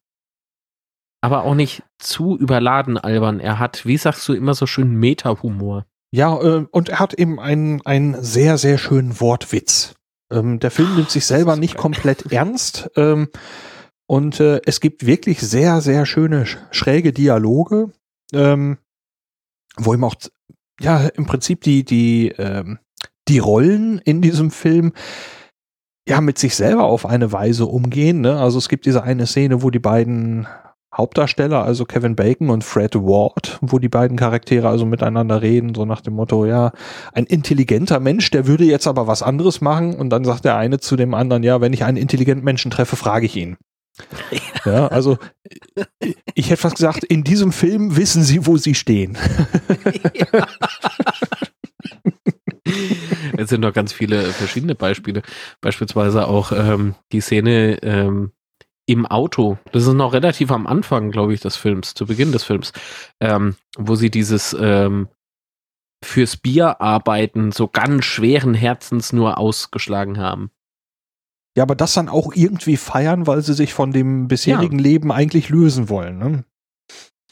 aber 1.22 1.44
auch 1.44 1.56
nicht 1.56 1.84
zu 2.00 2.38
überladen 2.38 2.98
albern. 2.98 3.40
Er 3.40 3.60
hat, 3.60 3.86
wie 3.86 3.98
sagst 3.98 4.28
du, 4.28 4.34
immer 4.34 4.54
so 4.54 4.66
schön 4.66 4.96
Meta-Humor. 4.96 5.86
Ja, 6.14 6.40
äh, 6.40 6.68
und 6.70 6.90
er 6.90 7.00
hat 7.00 7.14
eben 7.14 7.40
einen, 7.40 7.82
einen 7.86 8.22
sehr, 8.22 8.58
sehr 8.58 8.78
schönen 8.78 9.20
Wortwitz. 9.20 9.96
Ähm, 10.34 10.60
der 10.60 10.72
Film 10.72 10.96
nimmt 10.96 11.12
sich 11.12 11.26
selber 11.26 11.56
nicht 11.56 11.78
komplett 11.78 12.32
ernst. 12.32 12.90
Ähm, 12.96 13.30
und 14.06 14.40
äh, 14.40 14.60
es 14.66 14.80
gibt 14.80 15.06
wirklich 15.06 15.40
sehr, 15.40 15.80
sehr 15.82 16.06
schöne, 16.06 16.44
sch- 16.44 16.58
schräge 16.72 17.14
Dialoge, 17.14 17.92
ähm, 18.34 18.78
wo 19.78 19.94
ihm 19.94 20.04
auch, 20.04 20.16
ja, 20.80 21.08
im 21.08 21.26
Prinzip 21.26 21.62
die, 21.62 21.86
die, 21.86 22.34
ähm, 22.38 22.80
die 23.28 23.40
Rollen 23.40 24.00
in 24.00 24.22
diesem 24.22 24.52
Film 24.52 24.92
ja 26.08 26.20
mit 26.20 26.38
sich 26.38 26.56
selber 26.56 26.84
auf 26.84 27.06
eine 27.06 27.32
Weise 27.32 27.66
umgehen. 27.66 28.20
Ne? 28.22 28.38
Also 28.38 28.58
es 28.58 28.68
gibt 28.68 28.86
diese 28.86 29.04
eine 29.04 29.26
Szene, 29.26 29.62
wo 29.64 29.70
die 29.70 29.80
beiden 29.80 30.48
Hauptdarsteller, 30.96 31.64
also 31.64 31.86
Kevin 31.86 32.16
Bacon 32.16 32.50
und 32.50 32.64
Fred 32.64 32.96
Ward, 32.96 33.58
wo 33.62 33.80
die 33.80 33.90
beiden 33.90 34.16
Charaktere 34.16 34.70
also 34.70 34.86
miteinander 34.86 35.42
reden, 35.42 35.74
so 35.74 35.86
nach 35.86 36.02
dem 36.02 36.14
Motto, 36.14 36.46
ja, 36.46 36.72
ein 37.14 37.26
intelligenter 37.26 38.00
Mensch, 38.00 38.30
der 38.30 38.46
würde 38.46 38.64
jetzt 38.64 38.88
aber 38.88 39.08
was 39.08 39.24
anderes 39.24 39.60
machen 39.62 39.96
und 39.96 40.10
dann 40.12 40.24
sagt 40.24 40.46
der 40.46 40.56
eine 40.58 40.80
zu 40.80 40.96
dem 40.96 41.14
anderen, 41.14 41.44
ja, 41.44 41.62
wenn 41.62 41.74
ich 41.74 41.84
einen 41.84 41.98
intelligenten 41.98 42.46
Menschen 42.46 42.72
treffe, 42.72 42.96
frage 42.96 43.26
ich 43.26 43.36
ihn. 43.36 43.58
Ja, 44.66 44.88
also 44.88 45.18
ich 46.36 46.50
hätte 46.50 46.62
fast 46.62 46.78
gesagt, 46.78 47.04
in 47.04 47.26
diesem 47.26 47.52
Film 47.52 47.98
wissen 47.98 48.24
sie, 48.24 48.48
wo 48.48 48.56
sie 48.56 48.76
stehen. 48.76 49.18
Es 53.36 53.50
sind 53.50 53.62
noch 53.62 53.74
ganz 53.74 53.92
viele 53.92 54.22
verschiedene 54.24 54.76
Beispiele. 54.76 55.22
Beispielsweise 55.60 56.28
auch 56.28 56.52
ähm, 56.52 56.96
die 57.12 57.20
Szene 57.20 57.80
ähm, 57.84 58.32
im 58.86 59.06
Auto. 59.06 59.58
Das 59.72 59.88
ist 59.88 59.94
noch 59.94 60.14
relativ 60.14 60.52
am 60.52 60.68
Anfang, 60.68 61.12
glaube 61.12 61.34
ich, 61.34 61.42
des 61.42 61.56
Films, 61.56 61.94
zu 61.94 62.06
Beginn 62.06 62.32
des 62.32 62.44
Films, 62.44 62.74
ähm, 63.20 63.56
wo 63.78 63.96
sie 63.96 64.12
dieses 64.12 64.56
ähm, 64.60 65.08
fürs 66.04 66.38
Bier 66.38 66.82
arbeiten 66.82 67.52
so 67.52 67.68
ganz 67.68 68.06
schweren 68.06 68.54
Herzens 68.54 69.14
nur 69.14 69.38
ausgeschlagen 69.38 70.20
haben. 70.20 70.52
Ja, 71.56 71.64
aber 71.64 71.76
das 71.76 71.94
dann 71.94 72.10
auch 72.10 72.34
irgendwie 72.34 72.78
feiern, 72.78 73.28
weil 73.28 73.42
sie 73.42 73.54
sich 73.54 73.74
von 73.74 73.92
dem 73.92 74.28
bisherigen 74.28 74.80
Leben 74.80 75.12
eigentlich 75.12 75.50
lösen 75.50 75.88
wollen. 75.88 76.18
Ne? 76.18 76.46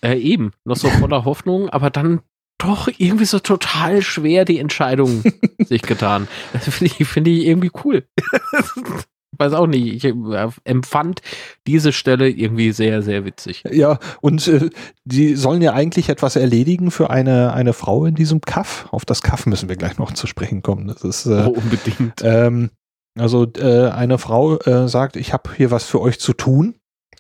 Äh, 0.02 0.20
eben, 0.20 0.54
noch 0.64 0.78
so 0.78 0.90
voller 0.90 1.26
Hoffnung, 1.26 1.70
aber 1.70 1.90
dann 1.90 2.22
doch 2.60 2.88
irgendwie 2.98 3.26
so 3.26 3.40
total 3.40 4.04
schwer 4.04 4.46
die 4.46 4.60
Entscheidung 4.60 5.24
sich 5.60 5.82
getan. 5.82 6.28
Das 6.54 6.70
finde 6.70 6.94
ich, 7.00 7.08
finde 7.08 7.32
ich 7.32 7.46
irgendwie 7.48 7.72
cool. 7.84 8.08
Weiß 9.38 9.54
auch 9.54 9.68
nicht. 9.68 9.88
Ich 9.88 10.04
äh, 10.04 10.50
empfand 10.66 11.22
diese 11.66 11.94
Stelle 11.94 12.30
irgendwie 12.30 12.72
sehr, 12.74 13.02
sehr 13.02 13.24
witzig. 13.26 13.64
Ja, 13.72 13.98
und 14.22 14.46
äh, 14.48 14.70
die 15.06 15.36
sollen 15.36 15.62
ja 15.62 15.74
eigentlich 15.74 16.10
etwas 16.10 16.36
erledigen 16.36 16.92
für 16.92 17.10
eine, 17.10 17.54
eine 17.54 17.74
Frau 17.74 18.06
in 18.06 18.16
diesem 18.16 18.42
Kaff. 18.42 18.88
Auf 18.92 19.06
das 19.06 19.22
Kaff 19.22 19.46
müssen 19.46 19.70
wir 19.70 19.78
gleich 19.78 19.98
noch 19.98 20.12
zu 20.14 20.28
sprechen 20.28 20.62
kommen. 20.62 20.88
Das 20.88 21.04
ist 21.04 21.26
äh, 21.28 21.46
Oh, 21.48 21.52
unbedingt. 21.52 22.22
ähm, 22.24 22.72
also 23.18 23.46
äh, 23.58 23.90
eine 23.90 24.18
Frau 24.18 24.58
äh, 24.60 24.88
sagt, 24.88 25.16
ich 25.16 25.34
habe 25.34 25.50
hier 25.56 25.72
was 25.72 25.86
für 25.86 26.02
euch 26.02 26.20
zu 26.20 26.34
tun 26.34 26.76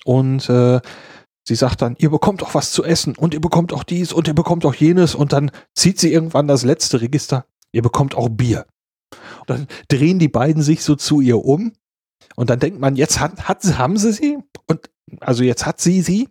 und 0.05 0.49
äh, 0.49 0.79
sie 1.47 1.55
sagt 1.55 1.81
dann, 1.81 1.95
ihr 1.97 2.09
bekommt 2.09 2.43
auch 2.43 2.53
was 2.55 2.71
zu 2.71 2.83
essen 2.83 3.15
und 3.15 3.33
ihr 3.33 3.41
bekommt 3.41 3.73
auch 3.73 3.83
dies 3.83 4.13
und 4.13 4.27
ihr 4.27 4.33
bekommt 4.35 4.65
auch 4.65 4.73
jenes 4.75 5.15
und 5.15 5.33
dann 5.33 5.51
zieht 5.75 5.99
sie 5.99 6.11
irgendwann 6.13 6.47
das 6.47 6.63
letzte 6.63 7.01
Register, 7.01 7.45
ihr 7.71 7.81
bekommt 7.81 8.15
auch 8.15 8.29
Bier. 8.29 8.65
Und 9.41 9.49
dann 9.49 9.67
drehen 9.89 10.19
die 10.19 10.29
beiden 10.29 10.61
sich 10.61 10.83
so 10.83 10.95
zu 10.95 11.19
ihr 11.19 11.43
um 11.43 11.73
und 12.41 12.49
dann 12.49 12.57
denkt 12.57 12.79
man, 12.79 12.95
jetzt 12.95 13.19
hat, 13.19 13.47
hat, 13.47 13.63
haben 13.77 13.97
sie 13.97 14.11
sie 14.11 14.39
und 14.65 14.89
also 15.19 15.43
jetzt 15.43 15.67
hat 15.67 15.79
sie 15.79 16.01
sie 16.01 16.27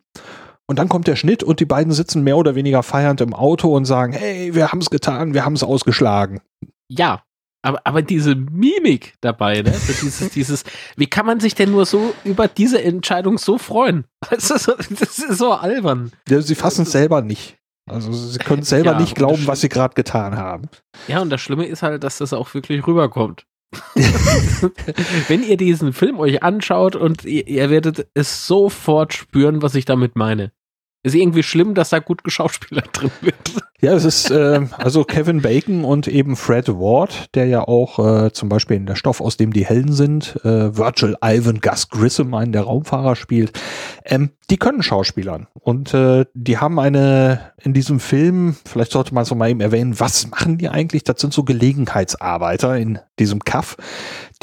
und 0.66 0.80
dann 0.80 0.88
kommt 0.88 1.06
der 1.06 1.14
Schnitt 1.14 1.44
und 1.44 1.60
die 1.60 1.66
beiden 1.66 1.92
sitzen 1.92 2.24
mehr 2.24 2.36
oder 2.36 2.56
weniger 2.56 2.82
feiernd 2.82 3.20
im 3.20 3.32
Auto 3.32 3.72
und 3.76 3.84
sagen, 3.84 4.12
hey, 4.12 4.52
wir 4.52 4.72
haben 4.72 4.80
es 4.80 4.90
getan, 4.90 5.34
wir 5.34 5.44
haben 5.44 5.52
es 5.52 5.62
ausgeschlagen. 5.62 6.40
Ja. 6.88 7.22
Aber, 7.62 7.82
aber 7.84 8.02
diese 8.02 8.34
Mimik 8.34 9.14
dabei, 9.20 9.62
ne? 9.62 9.72
So 9.72 9.92
dieses, 9.92 10.30
dieses, 10.34 10.64
wie 10.96 11.06
kann 11.06 11.26
man 11.26 11.38
sich 11.38 11.54
denn 11.54 11.70
nur 11.70 11.86
so 11.86 12.12
über 12.24 12.48
diese 12.48 12.82
Entscheidung 12.82 13.38
so 13.38 13.56
freuen? 13.56 14.04
Das 14.30 14.50
ist 14.50 14.64
so, 14.64 14.72
das 14.74 15.18
ist 15.20 15.38
so 15.38 15.52
albern. 15.52 16.10
Ja, 16.28 16.40
sie 16.40 16.56
fassen 16.56 16.82
es 16.82 16.90
selber 16.90 17.22
nicht. 17.22 17.56
Also 17.88 18.12
sie 18.12 18.38
können 18.40 18.64
selber 18.64 18.92
Ja, 18.92 19.00
nicht 19.00 19.14
glauben, 19.14 19.46
was 19.46 19.60
sie 19.60 19.68
gerade 19.68 19.94
getan 19.94 20.36
haben. 20.36 20.70
Ja, 21.06 21.20
und 21.20 21.30
das 21.30 21.40
Schlimme 21.40 21.66
ist 21.66 21.82
halt, 21.84 22.02
dass 22.02 22.18
das 22.18 22.32
auch 22.32 22.52
wirklich 22.52 22.84
rüberkommt. 22.84 23.46
Wenn 25.28 25.42
ihr 25.42 25.56
diesen 25.56 25.92
Film 25.92 26.18
euch 26.18 26.42
anschaut 26.42 26.96
und 26.96 27.24
ihr, 27.24 27.46
ihr 27.46 27.70
werdet 27.70 28.08
es 28.14 28.46
sofort 28.46 29.14
spüren, 29.14 29.62
was 29.62 29.74
ich 29.74 29.84
damit 29.84 30.16
meine. 30.16 30.52
Ist 31.02 31.14
irgendwie 31.14 31.42
schlimm, 31.42 31.74
dass 31.74 31.88
da 31.88 31.98
gut 31.98 32.24
geschauspielert 32.24 32.88
drin 32.92 33.10
wird. 33.22 33.34
Ja, 33.80 33.94
es 33.94 34.04
ist 34.04 34.30
äh, 34.30 34.60
also 34.76 35.04
Kevin 35.04 35.40
Bacon 35.40 35.84
und 35.84 36.06
eben 36.06 36.36
Fred 36.36 36.68
Ward, 36.68 37.34
der 37.34 37.46
ja 37.46 37.66
auch 37.66 37.98
äh, 37.98 38.32
zum 38.32 38.50
Beispiel 38.50 38.76
in 38.76 38.84
der 38.84 38.96
Stoff, 38.96 39.22
aus 39.22 39.38
dem 39.38 39.54
die 39.54 39.64
Helden 39.64 39.94
sind, 39.94 40.36
äh, 40.44 40.76
Virgil 40.76 41.16
Ivan 41.24 41.62
Gus 41.62 41.88
Grissom, 41.88 42.34
einen 42.34 42.52
der 42.52 42.64
Raumfahrer 42.64 43.16
spielt. 43.16 43.58
Ähm, 44.04 44.32
die 44.50 44.58
können 44.58 44.82
Schauspielern 44.82 45.46
und 45.54 45.94
äh, 45.94 46.26
die 46.34 46.58
haben 46.58 46.78
eine 46.78 47.52
in 47.62 47.72
diesem 47.72 48.00
Film, 48.00 48.56
vielleicht 48.66 48.92
sollte 48.92 49.14
man 49.14 49.22
es 49.22 49.34
mal 49.34 49.48
eben 49.48 49.60
erwähnen, 49.60 49.98
was 49.98 50.28
machen 50.28 50.58
die 50.58 50.68
eigentlich? 50.68 51.04
Das 51.04 51.20
sind 51.20 51.32
so 51.32 51.44
Gelegenheitsarbeiter 51.44 52.76
in 52.76 52.98
diesem 53.18 53.40
Kaff. 53.40 53.76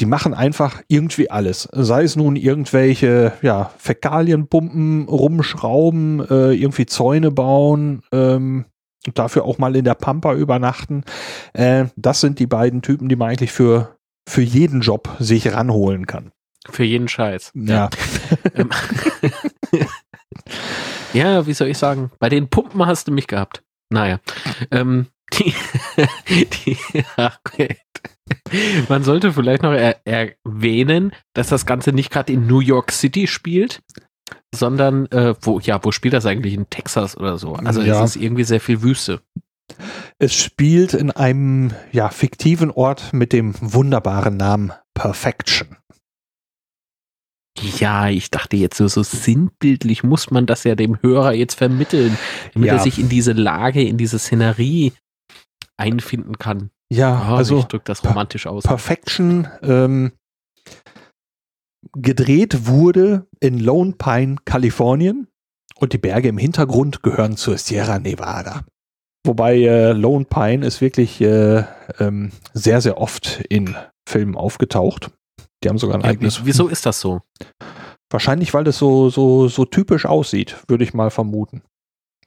Die 0.00 0.06
machen 0.06 0.32
einfach 0.32 0.82
irgendwie 0.86 1.30
alles. 1.30 1.68
Sei 1.72 2.04
es 2.04 2.14
nun 2.14 2.36
irgendwelche, 2.36 3.32
ja, 3.42 3.72
Fäkalienpumpen, 3.78 5.08
rumschrauben, 5.08 6.24
äh, 6.28 6.52
irgendwie 6.52 6.86
Zäune 6.86 7.30
bauen, 7.30 8.02
ähm, 8.12 8.66
und 9.06 9.18
dafür 9.18 9.44
auch 9.44 9.58
mal 9.58 9.74
in 9.74 9.84
der 9.84 9.94
Pampa 9.94 10.34
übernachten. 10.34 11.04
Äh, 11.52 11.86
das 11.96 12.20
sind 12.20 12.38
die 12.38 12.46
beiden 12.46 12.82
Typen, 12.82 13.08
die 13.08 13.16
man 13.16 13.30
eigentlich 13.30 13.52
für, 13.52 13.96
für 14.28 14.42
jeden 14.42 14.80
Job 14.80 15.16
sich 15.18 15.52
ranholen 15.52 16.06
kann. 16.06 16.32
Für 16.68 16.84
jeden 16.84 17.08
Scheiß. 17.08 17.52
Ja. 17.54 17.88
Ähm, 18.54 18.70
ja, 21.12 21.46
wie 21.46 21.54
soll 21.54 21.68
ich 21.68 21.78
sagen? 21.78 22.10
Bei 22.18 22.28
den 22.28 22.48
Pumpen 22.48 22.84
hast 22.86 23.08
du 23.08 23.12
mich 23.12 23.26
gehabt. 23.26 23.62
Naja. 23.90 24.20
Ähm, 24.70 25.06
die, 25.32 25.54
die, 26.28 26.76
ach, 27.16 27.38
okay. 27.46 27.78
Man 28.88 29.02
sollte 29.04 29.32
vielleicht 29.32 29.62
noch 29.62 29.72
er, 29.72 30.00
erwähnen, 30.06 31.12
dass 31.34 31.48
das 31.48 31.66
Ganze 31.66 31.92
nicht 31.92 32.10
gerade 32.10 32.32
in 32.32 32.46
New 32.46 32.60
York 32.60 32.92
City 32.92 33.26
spielt, 33.26 33.82
sondern 34.54 35.06
äh, 35.06 35.34
wo, 35.40 35.58
ja, 35.60 35.82
wo 35.84 35.92
spielt 35.92 36.14
das 36.14 36.26
eigentlich? 36.26 36.54
In 36.54 36.68
Texas 36.70 37.16
oder 37.16 37.38
so. 37.38 37.54
Also 37.54 37.82
Ja. 37.82 38.02
es 38.04 38.16
ist 38.16 38.22
irgendwie 38.22 38.44
sehr 38.44 38.60
viel 38.60 38.82
Wüste. 38.82 39.20
Es 40.18 40.34
spielt 40.34 40.94
in 40.94 41.10
einem 41.10 41.72
ja, 41.92 42.08
fiktiven 42.08 42.70
Ort 42.70 43.12
mit 43.12 43.32
dem 43.34 43.54
wunderbaren 43.60 44.36
Namen 44.36 44.72
Perfection. 44.94 45.76
Ja, 47.78 48.08
ich 48.08 48.30
dachte 48.30 48.56
jetzt 48.56 48.78
nur 48.78 48.88
so 48.88 49.02
sinnbildlich 49.02 50.04
muss 50.04 50.30
man 50.30 50.46
das 50.46 50.62
ja 50.64 50.74
dem 50.76 51.02
Hörer 51.02 51.32
jetzt 51.32 51.54
vermitteln, 51.54 52.16
damit 52.54 52.68
Ja. 52.68 52.74
er 52.74 52.78
sich 52.80 52.98
in 52.98 53.08
diese 53.08 53.32
Lage, 53.32 53.82
in 53.82 53.96
diese 53.98 54.18
Szenerie 54.18 54.92
einfinden 55.76 56.38
kann. 56.38 56.70
Ja, 56.90 57.28
Oh, 57.30 57.34
also 57.36 57.58
ich 57.58 57.64
drücke 57.66 57.84
das 57.84 58.02
romantisch 58.04 58.46
aus. 58.46 58.64
Perfection 58.64 59.46
ähm, 59.62 60.12
gedreht 61.96 62.66
wurde 62.66 63.26
in 63.40 63.58
Lone 63.58 63.92
Pine, 63.98 64.36
Kalifornien 64.44 65.28
und 65.76 65.92
die 65.92 65.98
Berge 65.98 66.28
im 66.28 66.38
Hintergrund 66.38 67.02
gehören 67.02 67.36
zur 67.36 67.58
Sierra 67.58 67.98
Nevada. 67.98 68.64
Wobei 69.26 69.56
äh, 69.58 69.92
Lone 69.92 70.24
Pine 70.24 70.64
ist 70.66 70.80
wirklich 70.80 71.20
äh, 71.20 71.64
ähm, 71.98 72.32
sehr, 72.54 72.80
sehr 72.80 72.98
oft 72.98 73.40
in 73.48 73.76
Filmen 74.08 74.36
aufgetaucht. 74.36 75.10
Die 75.62 75.68
haben 75.68 75.78
sogar 75.78 75.96
ein 75.98 76.02
Ja, 76.02 76.08
eigenes. 76.08 76.44
wieso 76.46 76.68
ist 76.68 76.86
das 76.86 77.00
so? 77.00 77.20
Wahrscheinlich, 78.10 78.54
weil 78.54 78.66
es 78.66 78.78
so, 78.78 79.10
so, 79.10 79.48
so 79.48 79.64
typisch 79.66 80.06
aussieht, 80.06 80.56
würde 80.68 80.84
ich 80.84 80.94
mal 80.94 81.10
vermuten. 81.10 81.62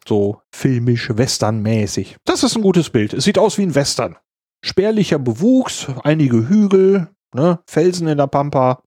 So 0.08 0.42
filmisch, 0.54 1.10
westernmäßig. 1.16 2.18
Das 2.26 2.44
ist 2.44 2.56
ein 2.56 2.62
gutes 2.62 2.90
Bild. 2.92 3.14
Es 3.14 3.24
sieht 3.24 3.40
aus 3.40 3.58
wie 3.58 3.64
ein 3.64 3.74
Western. 3.74 4.18
Spärlicher 4.64 5.20
Bewuchs, 5.20 5.88
einige 6.04 6.48
Hügel, 6.48 7.10
ne, 7.34 7.60
Felsen 7.66 8.08
in 8.08 8.18
der 8.18 8.28
Pampa. 8.28 8.84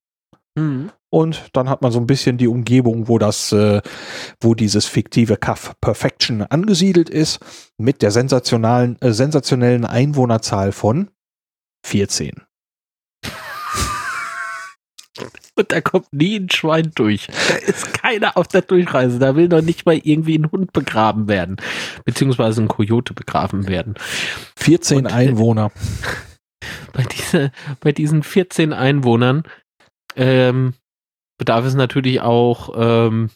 Mhm. 0.55 0.91
Und 1.09 1.49
dann 1.53 1.69
hat 1.69 1.81
man 1.81 1.91
so 1.91 1.99
ein 1.99 2.07
bisschen 2.07 2.37
die 2.37 2.47
Umgebung, 2.47 3.07
wo 3.07 3.17
das, 3.17 3.51
äh, 3.51 3.81
wo 4.41 4.53
dieses 4.53 4.85
fiktive 4.85 5.37
Kaff 5.37 5.73
Perfection 5.79 6.41
angesiedelt 6.41 7.09
ist, 7.09 7.39
mit 7.77 8.01
der 8.01 8.11
sensationalen, 8.11 8.99
äh, 9.01 9.13
sensationellen 9.13 9.85
Einwohnerzahl 9.85 10.71
von 10.71 11.09
14. 11.85 12.41
Und 15.55 15.71
da 15.71 15.79
kommt 15.81 16.11
nie 16.11 16.37
ein 16.37 16.49
Schwein 16.49 16.91
durch. 16.95 17.27
Da 17.27 17.55
ist 17.55 17.93
keiner 17.93 18.37
auf 18.37 18.47
der 18.47 18.61
Durchreise. 18.61 19.19
Da 19.19 19.35
will 19.35 19.47
noch 19.47 19.61
nicht 19.61 19.85
mal 19.85 19.99
irgendwie 20.03 20.37
ein 20.37 20.51
Hund 20.51 20.73
begraben 20.73 21.27
werden. 21.27 21.57
Beziehungsweise 22.03 22.61
ein 22.61 22.67
Kojote 22.67 23.13
begraben 23.13 23.67
werden. 23.67 23.95
14 24.57 24.97
Und, 24.97 25.05
äh, 25.05 25.13
Einwohner. 25.13 25.71
Bei, 26.93 27.03
dieser, 27.03 27.51
bei 27.81 27.91
diesen 27.91 28.23
14 28.23 28.73
Einwohnern 28.73 29.43
ähm, 30.15 30.73
bedarf 31.37 31.65
es 31.65 31.75
natürlich 31.75 32.21
auch 32.21 32.73
ähm, 32.75 33.29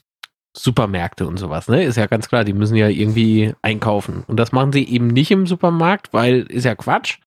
Supermärkte 0.56 1.28
und 1.28 1.38
sowas. 1.38 1.68
Ne? 1.68 1.84
Ist 1.84 1.98
ja 1.98 2.08
ganz 2.08 2.28
klar, 2.28 2.44
die 2.44 2.54
müssen 2.54 2.76
ja 2.76 2.88
irgendwie 2.88 3.54
einkaufen. 3.62 4.24
Und 4.28 4.38
das 4.38 4.52
machen 4.52 4.72
sie 4.72 4.88
eben 4.88 5.08
nicht 5.08 5.32
im 5.32 5.46
Supermarkt, 5.46 6.14
weil 6.14 6.42
ist 6.44 6.66
ja 6.66 6.76
Quatsch, 6.76 7.20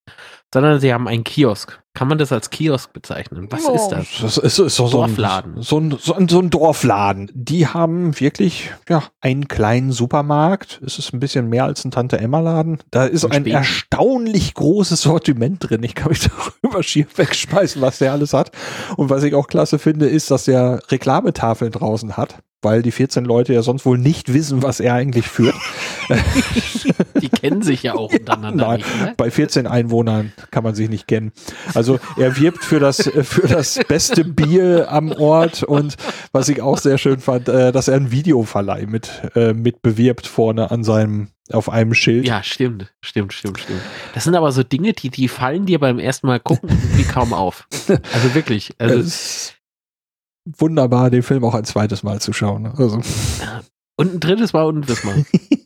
sondern 0.53 0.81
sie 0.81 0.93
haben 0.93 1.09
einen 1.09 1.25
Kiosk. 1.25 1.83
Kann 1.95 2.09
man 2.09 2.17
das 2.17 2.33
als 2.33 2.49
Kiosk 2.49 2.93
bezeichnen? 2.95 3.49
Was 3.51 3.65
Ja, 3.65 3.75
ist 3.75 3.89
das? 3.89 4.07
Das 4.21 4.39
ist, 4.39 4.59
ist 4.59 4.77
so, 4.77 4.89
Dorfladen. 4.89 5.61
So 5.61 5.79
ein, 5.79 5.97
so, 6.01 6.15
ein, 6.15 6.27
so 6.27 6.39
ein 6.39 6.49
Dorfladen. 6.49 7.31
Die 7.35 7.67
haben 7.67 8.19
wirklich 8.19 8.71
ja, 8.89 9.03
einen 9.21 9.47
kleinen 9.47 9.93
Supermarkt. 9.93 10.81
Es 10.85 10.99
ist 10.99 11.13
ein 11.13 11.21
bisschen 11.21 11.51
mehr 11.51 11.65
als 11.65 11.85
ein 11.85 11.91
Tante-Emma-Laden. 11.91 12.79
Da 12.91 13.05
ist 13.05 13.27
ein 13.27 13.45
erstaunlich 13.45 14.55
großes 14.55 15.03
Sortiment 15.03 15.59
drin. 15.69 15.83
Ich 15.83 15.95
kann 15.95 16.09
mich 16.09 16.29
darüber 16.63 16.83
schier 16.83 17.07
wegschmeißen, 17.15 17.83
was 17.83 17.99
der 17.99 18.13
alles 18.13 18.33
hat. 18.33 18.53
Und 18.97 19.11
was 19.11 19.23
ich 19.23 19.35
auch 19.35 19.49
klasse 19.49 19.79
finde, 19.79 20.07
ist, 20.07 20.31
dass 20.31 20.45
der 20.45 20.81
Reklametafeln 20.91 21.73
draußen 21.73 22.17
hat. 22.17 22.43
Weil 22.63 22.83
die 22.83 22.93
14 22.93 23.25
Leute 23.25 23.53
ja 23.53 23.63
sonst 23.63 23.85
wohl 23.85 23.99
nicht 23.99 24.33
wissen, 24.33 24.63
was 24.63 24.81
er 24.81 24.95
eigentlich 24.95 25.27
führt. 25.27 25.57
Die 27.21 27.29
kennen 27.29 27.63
sich 27.63 27.83
ja 27.83 27.95
auch 27.95 28.13
untereinander 28.19 28.69
Nein, 28.69 28.77
nicht. 28.79 29.01
Ne? 29.01 29.15
bei 29.17 29.31
14 29.31 29.67
Einwohnern 29.67 30.33
kann 30.51 30.65
man 30.65 30.75
sich 30.75 30.89
nicht 30.89 31.07
kennen. 31.07 31.33
Also 31.75 31.99
er 32.17 32.37
wirbt 32.37 32.65
für 32.65 32.81
das, 32.81 33.07
äh, 33.07 33.25
für 33.25 33.47
das 33.47 33.79
beste 33.89 34.25
Bier 34.25 34.91
am 34.91 35.13
Ort 35.13 35.63
und 35.63 35.97
was 36.33 36.49
ich 36.49 36.63
auch 36.63 36.79
sehr 36.79 36.99
schön 36.99 37.21
fand, 37.21 37.49
äh, 37.49 37.73
dass 37.73 37.89
er 37.89 37.97
einen 37.97 38.11
Videoverleih 38.11 38.87
mit, 38.87 39.11
äh, 39.35 39.53
mit 39.53 39.83
bewirbt 39.83 40.27
vorne 40.27 40.71
an 40.71 40.85
seinem, 40.85 41.29
auf 41.53 41.69
einem 41.69 41.95
Schild. 41.95 42.27
Ja, 42.27 42.43
stimmt, 42.43 42.93
stimmt, 43.01 43.33
stimmt, 43.33 43.61
stimmt. 43.61 43.81
Das 44.15 44.25
sind 44.25 44.35
aber 44.35 44.53
so 44.53 44.63
Dinge, 44.63 44.93
die, 44.93 45.11
die 45.11 45.29
fallen 45.29 45.67
dir 45.67 45.79
beim 45.79 45.99
ersten 45.99 46.27
Mal 46.27 46.41
gucken 46.41 46.71
wie 46.95 47.05
kaum 47.05 47.33
auf. 47.33 47.67
Also 47.89 48.35
wirklich. 48.35 48.73
Also, 48.79 49.53
wunderbar, 50.45 51.11
den 51.11 51.23
Film 51.23 51.45
auch 51.45 51.55
ein 51.55 51.65
zweites 51.65 52.03
Mal 52.03 52.21
zu 52.21 52.33
schauen. 52.33 52.67
Also, 52.67 53.01
und 53.97 54.15
ein 54.15 54.21
drittes 54.21 54.53
Mal 54.53 54.65
und 54.65 54.79
ein 54.79 54.83
drittes 54.83 55.05
Mal. 55.05 55.25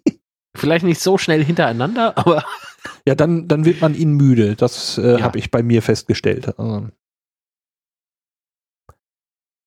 Vielleicht 0.56 0.84
nicht 0.84 1.00
so 1.00 1.18
schnell 1.18 1.44
hintereinander, 1.44 2.16
aber 2.16 2.44
ja, 3.06 3.14
dann, 3.14 3.46
dann 3.48 3.64
wird 3.64 3.80
man 3.80 3.94
ihn 3.94 4.12
müde. 4.12 4.56
Das 4.56 4.96
äh, 4.98 5.18
Ja. 5.18 5.22
habe 5.22 5.38
ich 5.38 5.50
bei 5.50 5.62
mir 5.62 5.82
festgestellt. 5.82 6.58
Also. 6.58 6.88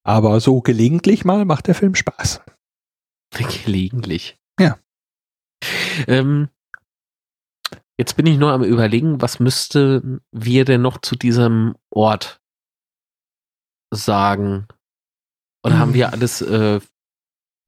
Aber 0.03 0.39
so 0.39 0.61
gelegentlich 0.61 1.25
mal 1.25 1.45
macht 1.45 1.67
der 1.67 1.75
Film 1.75 1.95
Spaß. 1.95 2.41
gelegentlich. 3.63 4.39
Ja. 4.59 4.79
Ähm, 6.07 6.49
jetzt 7.99 8.15
bin 8.15 8.25
ich 8.25 8.37
nur 8.37 8.51
am 8.51 8.63
überlegen, 8.63 9.21
was 9.21 9.39
müssten 9.39 10.21
wir 10.31 10.65
denn 10.65 10.81
noch 10.81 10.99
zu 11.01 11.15
diesem 11.15 11.75
Ort 11.91 12.41
sagen? 13.93 14.67
Oder 15.63 15.77
haben 15.77 15.93
wir 15.93 16.13
alles 16.13 16.41
äh, 16.41 16.79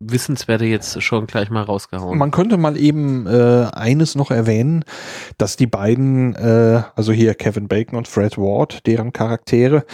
Wissenswerte 0.02 0.66
jetzt 0.66 1.02
schon 1.04 1.28
gleich 1.28 1.50
mal 1.50 1.64
rausgehauen? 1.64 2.18
Man 2.18 2.32
könnte 2.32 2.58
mal 2.58 2.78
eben 2.78 3.28
äh, 3.28 3.68
eines 3.72 4.16
noch 4.16 4.32
erwähnen, 4.32 4.84
dass 5.38 5.58
die 5.58 5.68
beiden, 5.68 6.36
äh, 6.36 6.84
also 6.96 7.12
hier 7.12 7.36
Kevin 7.36 7.68
Bacon 7.68 7.98
und 7.98 8.08
Fred 8.08 8.38
Ward, 8.38 8.86
deren 8.88 9.14
Charaktere, 9.14 9.86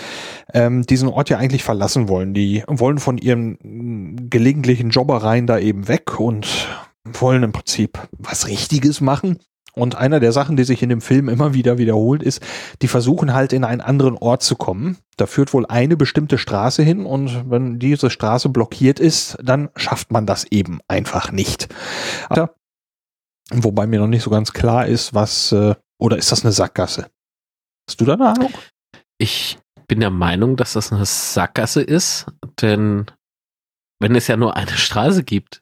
ähm, 0.53 0.83
diesen 0.83 1.09
Ort 1.09 1.29
ja 1.29 1.37
eigentlich 1.37 1.63
verlassen 1.63 2.07
wollen. 2.07 2.33
Die 2.33 2.63
wollen 2.67 2.99
von 2.99 3.17
ihren 3.17 4.29
gelegentlichen 4.29 4.89
Jobbereien 4.91 5.47
da 5.47 5.59
eben 5.59 5.87
weg 5.87 6.19
und 6.19 6.67
wollen 7.03 7.43
im 7.43 7.51
Prinzip 7.51 7.99
was 8.17 8.47
Richtiges 8.47 9.01
machen. 9.01 9.39
Und 9.77 9.95
einer 9.95 10.19
der 10.19 10.31
Sachen, 10.31 10.57
die 10.57 10.63
sich 10.63 10.81
in 10.81 10.89
dem 10.89 11.01
Film 11.01 11.29
immer 11.29 11.53
wieder 11.53 11.77
wiederholt, 11.77 12.23
ist, 12.23 12.41
die 12.81 12.87
versuchen 12.87 13.33
halt 13.33 13.53
in 13.53 13.63
einen 13.63 13.81
anderen 13.81 14.17
Ort 14.17 14.43
zu 14.43 14.55
kommen. 14.55 14.97
Da 15.17 15.25
führt 15.25 15.53
wohl 15.53 15.65
eine 15.65 15.97
bestimmte 15.97 16.37
Straße 16.37 16.83
hin 16.83 17.05
und 17.05 17.49
wenn 17.49 17.79
diese 17.79 18.09
Straße 18.09 18.49
blockiert 18.49 18.99
ist, 18.99 19.37
dann 19.41 19.69
schafft 19.75 20.11
man 20.11 20.25
das 20.25 20.45
eben 20.45 20.79
einfach 20.87 21.31
nicht. 21.31 21.67
Aber, 22.29 22.55
wobei 23.51 23.87
mir 23.87 23.99
noch 23.99 24.07
nicht 24.07 24.23
so 24.23 24.29
ganz 24.29 24.53
klar 24.53 24.87
ist, 24.87 25.13
was, 25.13 25.51
äh, 25.51 25.75
oder 25.99 26.17
ist 26.17 26.31
das 26.31 26.43
eine 26.43 26.51
Sackgasse? 26.51 27.09
Hast 27.89 28.01
du 28.01 28.05
da 28.05 28.13
eine 28.13 28.29
Ahnung? 28.29 28.53
Ich 29.17 29.57
bin 29.87 29.99
der 29.99 30.11
Meinung, 30.11 30.57
dass 30.57 30.73
das 30.73 30.91
eine 30.91 31.05
Sackgasse 31.05 31.81
ist, 31.81 32.25
denn 32.61 33.05
wenn 33.99 34.15
es 34.15 34.27
ja 34.27 34.37
nur 34.37 34.55
eine 34.55 34.71
Straße 34.71 35.23
gibt, 35.23 35.61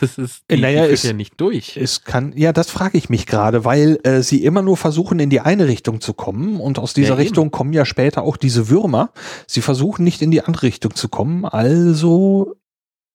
das 0.00 0.18
ist 0.18 0.44
die, 0.50 0.60
Naja, 0.60 0.86
die 0.86 0.92
es- 0.92 1.02
ja 1.02 1.12
nicht 1.12 1.40
durch. 1.40 1.76
Es 1.76 2.04
kann, 2.04 2.32
ja, 2.36 2.52
das 2.52 2.70
frage 2.70 2.96
ich 2.98 3.08
mich 3.08 3.26
gerade, 3.26 3.64
weil 3.64 3.98
äh, 4.04 4.22
sie 4.22 4.44
immer 4.44 4.62
nur 4.62 4.76
versuchen, 4.76 5.18
in 5.18 5.30
die 5.30 5.40
eine 5.40 5.66
Richtung 5.66 6.00
zu 6.00 6.14
kommen 6.14 6.60
und 6.60 6.78
aus 6.78 6.94
dieser 6.94 7.08
Ja, 7.08 7.14
eben. 7.14 7.22
Richtung 7.22 7.50
kommen 7.50 7.72
ja 7.72 7.84
später 7.84 8.22
auch 8.22 8.36
diese 8.36 8.68
Würmer. 8.68 9.12
Sie 9.46 9.60
versuchen 9.62 10.04
nicht 10.04 10.22
in 10.22 10.30
die 10.30 10.42
andere 10.42 10.64
Richtung 10.64 10.94
zu 10.94 11.08
kommen, 11.08 11.44
also 11.44 12.56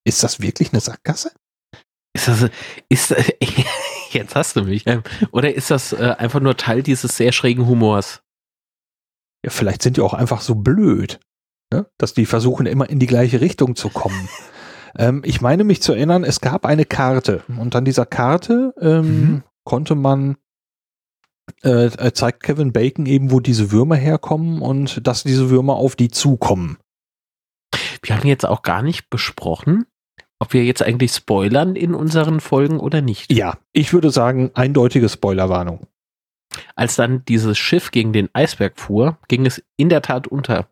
ist 0.04 0.24
das 0.24 0.40
wirklich 0.42 0.72
eine 0.74 0.82
Sackgasse? 0.82 1.32
Ist 2.14 2.28
das, 2.28 2.50
ist, 2.90 3.14
jetzt 4.12 4.36
hast 4.36 4.56
du 4.56 4.64
mich. 4.64 4.86
Ähm, 4.88 5.04
Oder 5.32 5.54
ist 5.54 5.70
das 5.72 5.94
äh, 5.94 6.16
einfach 6.18 6.40
nur 6.40 6.56
Teil 6.58 6.82
dieses 6.84 7.18
sehr 7.18 7.32
schrägen 7.32 7.66
Humors? 7.68 8.22
Ja, 9.44 9.52
vielleicht 9.52 9.82
sind 9.82 9.98
die 9.98 10.02
auch 10.02 10.14
einfach 10.14 10.42
so 10.42 10.56
blöd, 10.56 11.20
ne? 11.74 11.86
dass 11.98 12.14
die 12.14 12.26
versuchen, 12.26 12.66
immer 12.68 12.90
in 12.90 13.00
die 13.00 13.06
gleiche 13.08 13.42
Richtung 13.42 13.76
zu 13.76 13.90
kommen. 13.90 14.30
ähm, 14.98 15.22
ich 15.26 15.42
meine 15.42 15.64
mich 15.64 15.82
zu 15.82 15.94
erinnern, 15.94 16.24
es 16.24 16.42
gab 16.42 16.66
eine 16.66 16.86
Karte 16.86 17.44
und 17.60 17.76
an 17.76 17.86
dieser 17.86 18.06
Karte 18.06 18.74
ähm, 18.80 19.06
Mhm. 19.06 19.44
konnte 19.64 19.96
man 19.96 20.38
äh, 21.64 21.86
äh, 21.86 22.14
zeigt 22.14 22.44
Kevin 22.44 22.74
Bacon 22.74 23.06
eben, 23.06 23.32
wo 23.32 23.40
diese 23.40 23.72
Würmer 23.72 23.96
herkommen 23.96 24.62
und 24.62 25.06
dass 25.08 25.24
diese 25.24 25.50
Würmer 25.50 25.76
auf 25.76 25.96
die 25.96 26.10
zukommen. 26.10 26.78
Wir 28.02 28.18
haben 28.18 28.28
jetzt 28.28 28.46
auch 28.46 28.62
gar 28.64 28.82
nicht 28.82 29.10
besprochen, 29.10 29.86
ob 30.40 30.54
wir 30.54 30.64
jetzt 30.66 30.82
eigentlich 30.82 31.12
spoilern 31.12 31.76
in 31.76 31.94
unseren 31.94 32.40
Folgen 32.40 32.80
oder 32.80 33.02
nicht. 33.02 33.32
Ja, 33.32 33.58
ich 33.74 33.94
würde 33.94 34.10
sagen, 34.12 34.52
eindeutige 34.54 35.08
Spoilerwarnung. 35.10 35.88
Als 36.76 36.96
dann 36.96 37.24
dieses 37.26 37.58
Schiff 37.58 37.92
gegen 37.92 38.14
den 38.14 38.30
Eisberg 38.34 38.80
fuhr, 38.80 39.18
ging 39.28 39.46
es 39.46 39.64
in 39.78 39.90
der 39.90 40.02
Tat 40.02 40.28
unter. 40.28 40.68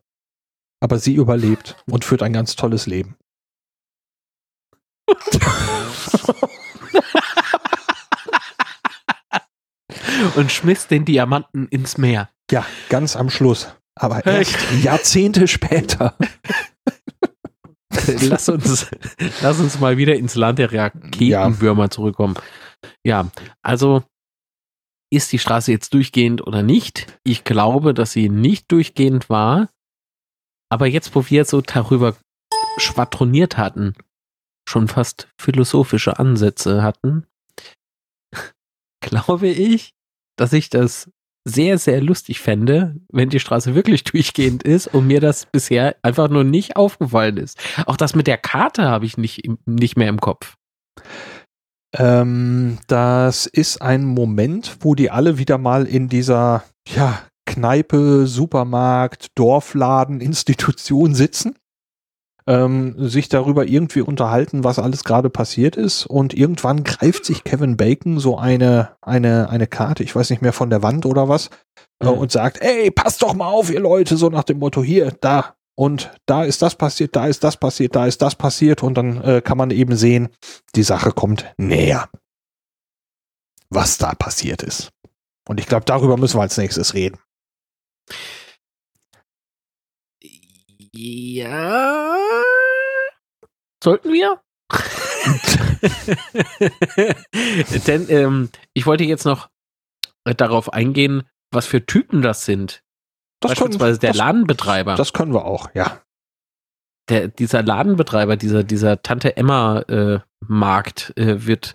Aber 0.80 0.98
sie 0.98 1.14
überlebt 1.14 1.76
und 1.90 2.04
führt 2.04 2.22
ein 2.22 2.32
ganz 2.32 2.56
tolles 2.56 2.86
Leben. 2.86 3.16
und 10.36 10.52
schmiss 10.52 10.86
den 10.86 11.04
Diamanten 11.04 11.66
ins 11.68 11.98
Meer. 11.98 12.30
Ja, 12.50 12.64
ganz 12.88 13.16
am 13.16 13.28
Schluss. 13.30 13.74
Aber 13.96 14.26
Echt? 14.26 14.52
erst 14.52 14.84
Jahrzehnte 14.84 15.48
später. 15.48 16.16
lass 18.22 18.48
uns, 18.48 18.86
lass 19.40 19.60
uns 19.60 19.78
mal 19.78 19.96
wieder 19.96 20.16
ins 20.16 20.34
Land 20.34 20.58
der 20.58 20.72
Raketenwürmer 20.72 21.90
zurückkommen. 21.90 22.34
Ja, 23.04 23.30
also 23.62 24.02
ist 25.12 25.32
die 25.32 25.38
Straße 25.38 25.70
jetzt 25.70 25.94
durchgehend 25.94 26.46
oder 26.46 26.62
nicht? 26.62 27.18
Ich 27.22 27.44
glaube, 27.44 27.94
dass 27.94 28.12
sie 28.12 28.28
nicht 28.28 28.70
durchgehend 28.72 29.30
war. 29.30 29.68
Aber 30.70 30.86
jetzt, 30.86 31.14
wo 31.14 31.24
wir 31.28 31.44
so 31.44 31.60
darüber 31.60 32.16
schwadroniert 32.78 33.56
hatten, 33.56 33.94
schon 34.68 34.88
fast 34.88 35.28
philosophische 35.40 36.18
Ansätze 36.18 36.82
hatten, 36.82 37.26
glaube 39.00 39.48
ich, 39.48 39.94
dass 40.36 40.52
ich 40.52 40.70
das 40.70 41.10
sehr, 41.46 41.78
sehr 41.78 42.00
lustig 42.00 42.40
fände, 42.40 42.96
wenn 43.12 43.28
die 43.28 43.40
Straße 43.40 43.74
wirklich 43.74 44.04
durchgehend 44.04 44.62
ist 44.62 44.88
und 44.88 45.06
mir 45.06 45.20
das 45.20 45.46
bisher 45.46 45.96
einfach 46.02 46.28
nur 46.28 46.44
nicht 46.44 46.76
aufgefallen 46.76 47.36
ist. 47.36 47.58
Auch 47.86 47.96
das 47.96 48.14
mit 48.14 48.26
der 48.26 48.38
Karte 48.38 48.84
habe 48.84 49.06
ich 49.06 49.18
nicht, 49.18 49.42
nicht 49.66 49.96
mehr 49.96 50.08
im 50.08 50.20
Kopf. 50.20 50.56
Ähm, 51.96 52.78
das 52.88 53.46
ist 53.46 53.80
ein 53.80 54.04
Moment, 54.04 54.78
wo 54.80 54.94
die 54.94 55.10
alle 55.10 55.38
wieder 55.38 55.58
mal 55.58 55.86
in 55.86 56.08
dieser 56.08 56.64
ja, 56.88 57.22
Kneipe, 57.46 58.26
Supermarkt, 58.26 59.28
Dorfladen, 59.36 60.20
Institution 60.20 61.14
sitzen, 61.14 61.56
ähm, 62.46 62.94
sich 63.08 63.28
darüber 63.28 63.66
irgendwie 63.66 64.02
unterhalten, 64.02 64.64
was 64.64 64.78
alles 64.78 65.04
gerade 65.04 65.30
passiert 65.30 65.76
ist. 65.76 66.06
Und 66.06 66.34
irgendwann 66.34 66.84
greift 66.84 67.24
sich 67.24 67.44
Kevin 67.44 67.76
Bacon 67.76 68.18
so 68.18 68.36
eine, 68.38 68.90
eine, 69.00 69.48
eine 69.48 69.66
Karte, 69.66 70.02
ich 70.02 70.14
weiß 70.14 70.30
nicht 70.30 70.42
mehr 70.42 70.52
von 70.52 70.70
der 70.70 70.82
Wand 70.82 71.06
oder 71.06 71.28
was, 71.28 71.48
äh, 72.00 72.06
Mhm. 72.06 72.18
und 72.18 72.32
sagt, 72.32 72.60
ey, 72.60 72.90
passt 72.90 73.22
doch 73.22 73.34
mal 73.34 73.48
auf, 73.48 73.70
ihr 73.70 73.80
Leute, 73.80 74.16
so 74.16 74.28
nach 74.28 74.44
dem 74.44 74.58
Motto, 74.58 74.82
hier, 74.82 75.10
da. 75.20 75.54
Und 75.76 76.12
da 76.26 76.44
ist 76.44 76.62
das 76.62 76.76
passiert, 76.76 77.16
da 77.16 77.26
ist 77.26 77.42
das 77.42 77.56
passiert, 77.56 77.96
da 77.96 78.06
ist 78.06 78.22
das 78.22 78.36
passiert. 78.36 78.82
Und 78.82 78.94
dann 78.94 79.20
äh, 79.22 79.40
kann 79.42 79.58
man 79.58 79.70
eben 79.70 79.96
sehen, 79.96 80.28
die 80.76 80.84
Sache 80.84 81.10
kommt 81.10 81.52
näher. 81.56 82.08
Was 83.70 83.98
da 83.98 84.14
passiert 84.14 84.62
ist. 84.62 84.90
Und 85.48 85.58
ich 85.58 85.66
glaube, 85.66 85.84
darüber 85.84 86.16
müssen 86.16 86.38
wir 86.38 86.42
als 86.42 86.58
nächstes 86.58 86.94
reden. 86.94 87.18
Ja. 90.96 92.16
Sollten 93.82 94.12
wir? 94.12 94.40
Denn 97.86 98.08
ähm, 98.08 98.50
ich 98.74 98.86
wollte 98.86 99.04
jetzt 99.04 99.24
noch 99.24 99.48
äh, 100.24 100.34
darauf 100.34 100.72
eingehen, 100.72 101.24
was 101.50 101.66
für 101.66 101.84
Typen 101.84 102.22
das 102.22 102.44
sind. 102.44 102.82
Beispielsweise 103.40 103.98
der 103.98 104.10
das, 104.10 104.18
Ladenbetreiber. 104.18 104.94
Das 104.94 105.12
können 105.12 105.34
wir 105.34 105.44
auch, 105.44 105.74
ja. 105.74 106.00
der, 107.08 107.28
dieser 107.28 107.62
Ladenbetreiber, 107.62 108.36
dieser, 108.36 108.62
dieser 108.62 109.02
Tante 109.02 109.36
Emma 109.36 109.80
äh, 109.80 110.20
Markt 110.46 111.12
äh, 111.16 111.44
wird 111.44 111.74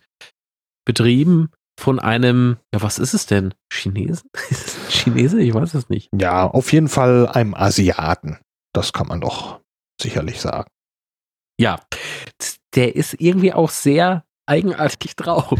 betrieben 0.85 1.51
von 1.77 1.99
einem, 1.99 2.57
ja, 2.73 2.81
was 2.81 2.99
ist 2.99 3.13
es 3.13 3.25
denn? 3.25 3.53
Chinesen? 3.71 4.29
Ist 4.49 4.67
es 4.67 4.77
ein 4.77 4.89
Chinese? 4.89 5.41
Ich 5.41 5.53
weiß 5.53 5.73
es 5.75 5.89
nicht. 5.89 6.09
Ja, 6.17 6.47
auf 6.47 6.73
jeden 6.73 6.87
Fall 6.87 7.27
einem 7.27 7.53
Asiaten. 7.53 8.39
Das 8.79 8.93
kann 8.93 9.07
man 9.07 9.19
doch 9.19 9.59
sicherlich 10.01 10.39
sagen. 10.39 10.69
Ja, 11.59 11.81
der 12.75 12.95
ist 12.95 13.13
irgendwie 13.19 13.51
auch 13.51 13.69
sehr 13.69 14.23
eigenartig 14.45 15.17
drauf. 15.17 15.53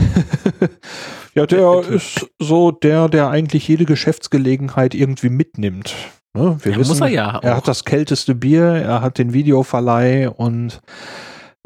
ja, 1.35 1.45
der 1.45 1.81
ist 1.81 2.25
so 2.39 2.71
der, 2.71 3.09
der 3.09 3.29
eigentlich 3.29 3.67
jede 3.67 3.83
Geschäftsgelegenheit 3.83 4.95
irgendwie 4.95 5.27
mitnimmt. 5.27 5.93
Ne? 6.33 6.57
Wir 6.63 6.71
Ja, 6.71 6.77
wissen, 6.77 6.91
muss 6.91 7.01
er 7.01 7.07
ja 7.09 7.39
er 7.39 7.51
auch. 7.51 7.57
hat 7.57 7.67
das 7.67 7.83
kälteste 7.83 8.35
Bier, 8.35 8.63
er 8.63 9.01
hat 9.01 9.17
den 9.17 9.33
Videoverleih 9.33 10.29
und 10.29 10.79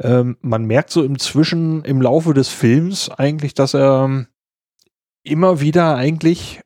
ähm, 0.01 0.37
man 0.41 0.65
merkt 0.65 0.89
so 0.89 1.03
im 1.03 1.19
Zwischen, 1.19 1.83
im 1.85 2.01
Laufe 2.01 2.33
des 2.33 2.49
Films 2.49 3.11
eigentlich, 3.11 3.53
dass 3.53 3.75
er 3.75 4.25
immer 5.23 5.61
wieder 5.61 5.95
eigentlich 5.97 6.61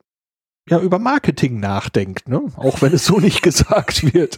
ja 0.70 0.80
über 0.80 1.00
Marketing 1.00 1.60
nachdenkt, 1.60 2.28
ne? 2.28 2.42
Auch 2.56 2.82
wenn 2.82 2.94
es 2.94 3.06
so 3.06 3.20
nicht 3.20 3.42
gesagt 3.42 4.14
wird. 4.14 4.38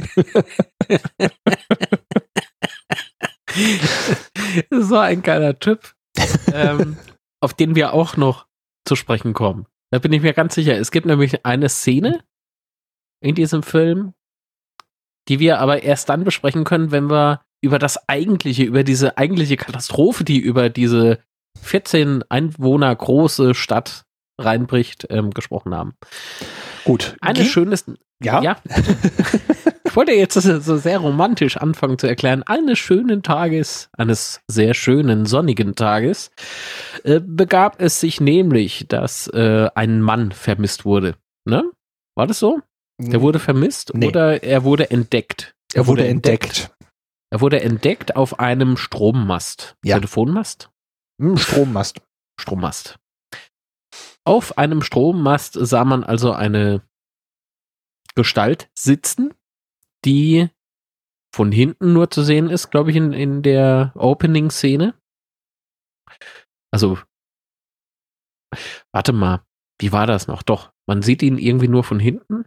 so 4.70 4.98
ein 4.98 5.22
geiler 5.22 5.60
Typ, 5.60 5.94
ähm, 6.54 6.98
auf 7.42 7.54
den 7.54 7.76
wir 7.76 7.94
auch 7.94 8.18
noch 8.18 8.48
zu 8.86 8.96
sprechen 8.96 9.34
kommen. 9.34 9.65
Da 9.92 10.00
bin 10.00 10.13
ich 10.13 10.22
mir 10.22 10.34
ganz 10.34 10.56
sicher. 10.56 10.78
Es 10.78 10.92
gibt 10.92 11.06
nämlich 11.06 11.46
eine 11.46 11.70
Szene 11.70 12.24
in 13.22 13.36
diesem 13.36 13.63
Film, 13.63 14.13
die 15.28 15.39
wir 15.39 15.60
aber 15.60 15.84
erst 15.84 16.10
dann 16.10 16.24
besprechen 16.24 16.63
können, 16.63 16.92
wenn 16.92 17.10
wir 17.10 17.42
über 17.62 17.80
das 17.80 18.08
eigentliche, 18.08 18.63
über 18.63 18.84
diese 18.84 19.18
eigentliche 19.18 19.58
Katastrophe, 19.58 20.24
die 20.24 20.39
über 20.39 20.70
diese 20.70 21.20
14 21.62 22.24
Einwohner 22.30 22.96
große 22.96 23.54
Stadt 23.54 24.06
reinbricht, 24.39 25.08
ähm, 25.10 25.32
gesprochen 25.32 25.73
haben. 25.75 25.93
Gut. 26.86 27.15
Eines 27.21 27.43
Ge- 27.43 27.49
schönes, 27.52 27.86
ja, 28.23 28.41
ja. 28.41 28.58
ich 29.86 29.95
wollte 29.95 30.12
jetzt 30.13 30.34
so 30.34 30.78
sehr 30.78 30.99
romantisch 30.99 31.58
anfangen 31.58 31.97
zu 31.97 32.08
erklären. 32.08 32.43
Eines 32.43 32.80
schönen 32.80 33.23
Tages, 33.23 33.89
eines 33.97 34.41
sehr 34.47 34.73
schönen 34.73 35.25
sonnigen 35.25 35.75
Tages, 35.75 36.32
äh, 37.04 37.19
begab 37.23 37.82
es 37.82 37.99
sich 37.99 38.21
nämlich, 38.21 38.86
dass 38.88 39.28
äh, 39.28 39.69
ein 39.75 40.02
Mann 40.02 40.32
vermisst 40.32 40.86
wurde. 40.86 41.15
Ne? 41.45 41.63
War 42.15 42.28
das 42.28 42.39
so? 42.39 42.60
Der 43.02 43.21
wurde 43.21 43.39
vermisst 43.39 43.93
Nee. 43.93 44.08
oder 44.08 44.43
er 44.43 44.63
wurde 44.65 44.91
entdeckt? 44.91 45.54
er 45.73 45.88
wurde 45.88 46.06
entdeckt. 46.08 46.71
Er 47.32 47.41
wurde 47.41 47.62
entdeckt 47.62 48.15
auf 48.15 48.39
einem 48.39 48.75
Strommast. 48.75 49.75
Ja. 49.86 49.95
Telefonmast? 49.97 50.69
Hm, 51.21 51.38
Strommast. 51.38 52.02
Strommast. 52.41 52.97
Auf 54.30 54.60
einem 54.60 54.84
Strommast 54.84 55.54
sah 55.54 55.84
man 55.84 56.04
also 56.04 56.34
eine 56.34 56.88
Gestalt 58.13 58.70
sitzen, 58.78 59.34
die 60.06 60.52
von 61.34 61.52
hinten 61.52 61.94
nur 61.94 62.12
zu 62.12 62.22
sehen 62.22 62.52
ist, 62.52 62.70
glaube 62.70 62.92
ich, 62.92 62.96
in, 62.96 63.12
in 63.12 63.42
der 63.42 63.92
Opening-Szene. 63.96 64.94
Also, 66.72 67.00
warte 68.94 69.13
mal, 69.13 69.44
wie 69.82 69.92
war 69.92 70.06
das 70.06 70.28
noch? 70.28 70.44
Doch, 70.44 70.74
man 70.88 71.02
sieht 71.02 71.24
ihn 71.24 71.39
irgendwie 71.39 71.68
nur 71.68 71.84
von 71.84 72.00
hinten. 72.00 72.46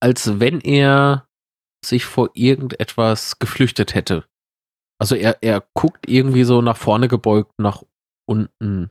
Als 0.00 0.38
wenn 0.38 0.60
er 0.60 1.26
sich 1.84 2.04
vor 2.04 2.30
irgendetwas 2.34 3.40
geflüchtet 3.40 3.96
hätte. 3.96 4.28
Also 5.00 5.16
er, 5.16 5.42
er 5.42 5.66
guckt 5.74 6.08
irgendwie 6.08 6.44
so 6.44 6.62
nach 6.62 6.76
vorne 6.76 7.08
gebeugt, 7.08 7.58
nach 7.58 7.82
unten. 8.26 8.90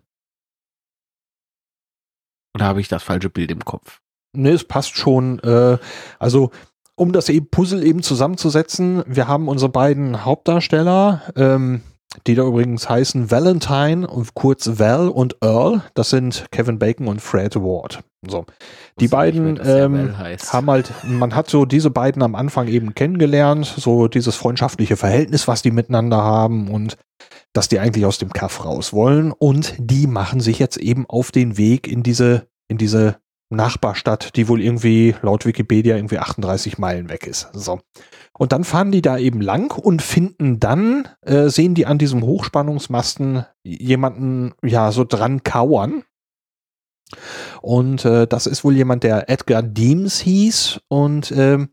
Oder 2.55 2.65
habe 2.65 2.81
ich 2.81 2.87
das 2.87 3.03
falsche 3.03 3.29
Bild 3.29 3.51
im 3.51 3.63
Kopf? 3.63 4.01
Ne, 4.33 4.51
es 4.51 4.63
passt 4.63 4.95
schon. 4.95 5.39
Äh, 5.39 5.77
also, 6.19 6.51
um 6.95 7.11
das 7.11 7.31
Puzzle 7.51 7.83
eben 7.83 8.03
zusammenzusetzen, 8.03 9.03
wir 9.07 9.27
haben 9.27 9.47
unsere 9.47 9.71
beiden 9.71 10.25
Hauptdarsteller, 10.25 11.23
ähm, 11.35 11.81
die 12.27 12.35
da 12.35 12.43
übrigens 12.43 12.89
heißen 12.89 13.31
Valentine 13.31 14.07
und 14.07 14.33
kurz 14.33 14.79
Val 14.79 15.09
und 15.09 15.37
Earl. 15.41 15.81
Das 15.93 16.09
sind 16.09 16.45
Kevin 16.51 16.77
Bacon 16.77 17.07
und 17.07 17.21
Fred 17.21 17.55
Ward. 17.55 18.03
So. 18.27 18.45
Die 18.99 19.07
beiden 19.07 19.53
nicht 19.53 19.65
ähm, 19.65 20.15
haben 20.17 20.69
halt, 20.69 20.91
man 21.03 21.33
hat 21.33 21.49
so 21.49 21.65
diese 21.65 21.89
beiden 21.89 22.21
am 22.21 22.35
Anfang 22.35 22.67
eben 22.67 22.93
kennengelernt, 22.93 23.65
so 23.65 24.07
dieses 24.07 24.35
freundschaftliche 24.35 24.95
Verhältnis, 24.95 25.47
was 25.47 25.61
die 25.61 25.71
miteinander 25.71 26.17
haben 26.17 26.69
und 26.69 26.97
dass 27.53 27.67
die 27.67 27.79
eigentlich 27.79 28.05
aus 28.05 28.19
dem 28.19 28.31
Kaff 28.31 28.63
raus 28.63 28.93
wollen 28.93 29.31
und 29.31 29.73
die 29.79 30.05
machen 30.05 30.39
sich 30.39 30.59
jetzt 30.59 30.77
eben 30.77 31.05
auf 31.07 31.31
den 31.31 31.57
Weg 31.57 31.87
in 31.87 32.03
diese, 32.03 32.47
in 32.67 32.77
diese 32.77 33.17
Nachbarstadt, 33.49 34.35
die 34.35 34.47
wohl 34.47 34.61
irgendwie 34.61 35.15
laut 35.21 35.45
Wikipedia 35.45 35.95
irgendwie 35.95 36.19
38 36.19 36.77
Meilen 36.77 37.09
weg 37.09 37.27
ist. 37.27 37.49
So. 37.53 37.79
Und 38.37 38.53
dann 38.53 38.63
fahren 38.63 38.91
die 38.91 39.01
da 39.01 39.17
eben 39.17 39.41
lang 39.41 39.77
und 39.77 40.01
finden 40.01 40.59
dann, 40.59 41.07
äh, 41.21 41.49
sehen 41.49 41.75
die 41.75 41.85
an 41.85 41.97
diesem 41.97 42.23
Hochspannungsmasten 42.23 43.45
jemanden 43.63 44.53
ja 44.63 44.91
so 44.91 45.03
dran 45.03 45.43
kauern. 45.43 46.03
Und 47.61 48.05
äh, 48.05 48.25
das 48.25 48.47
ist 48.47 48.63
wohl 48.63 48.75
jemand, 48.75 49.03
der 49.03 49.29
Edgar 49.29 49.61
Deems 49.61 50.19
hieß. 50.21 50.79
Und 50.87 51.31
ähm, 51.31 51.69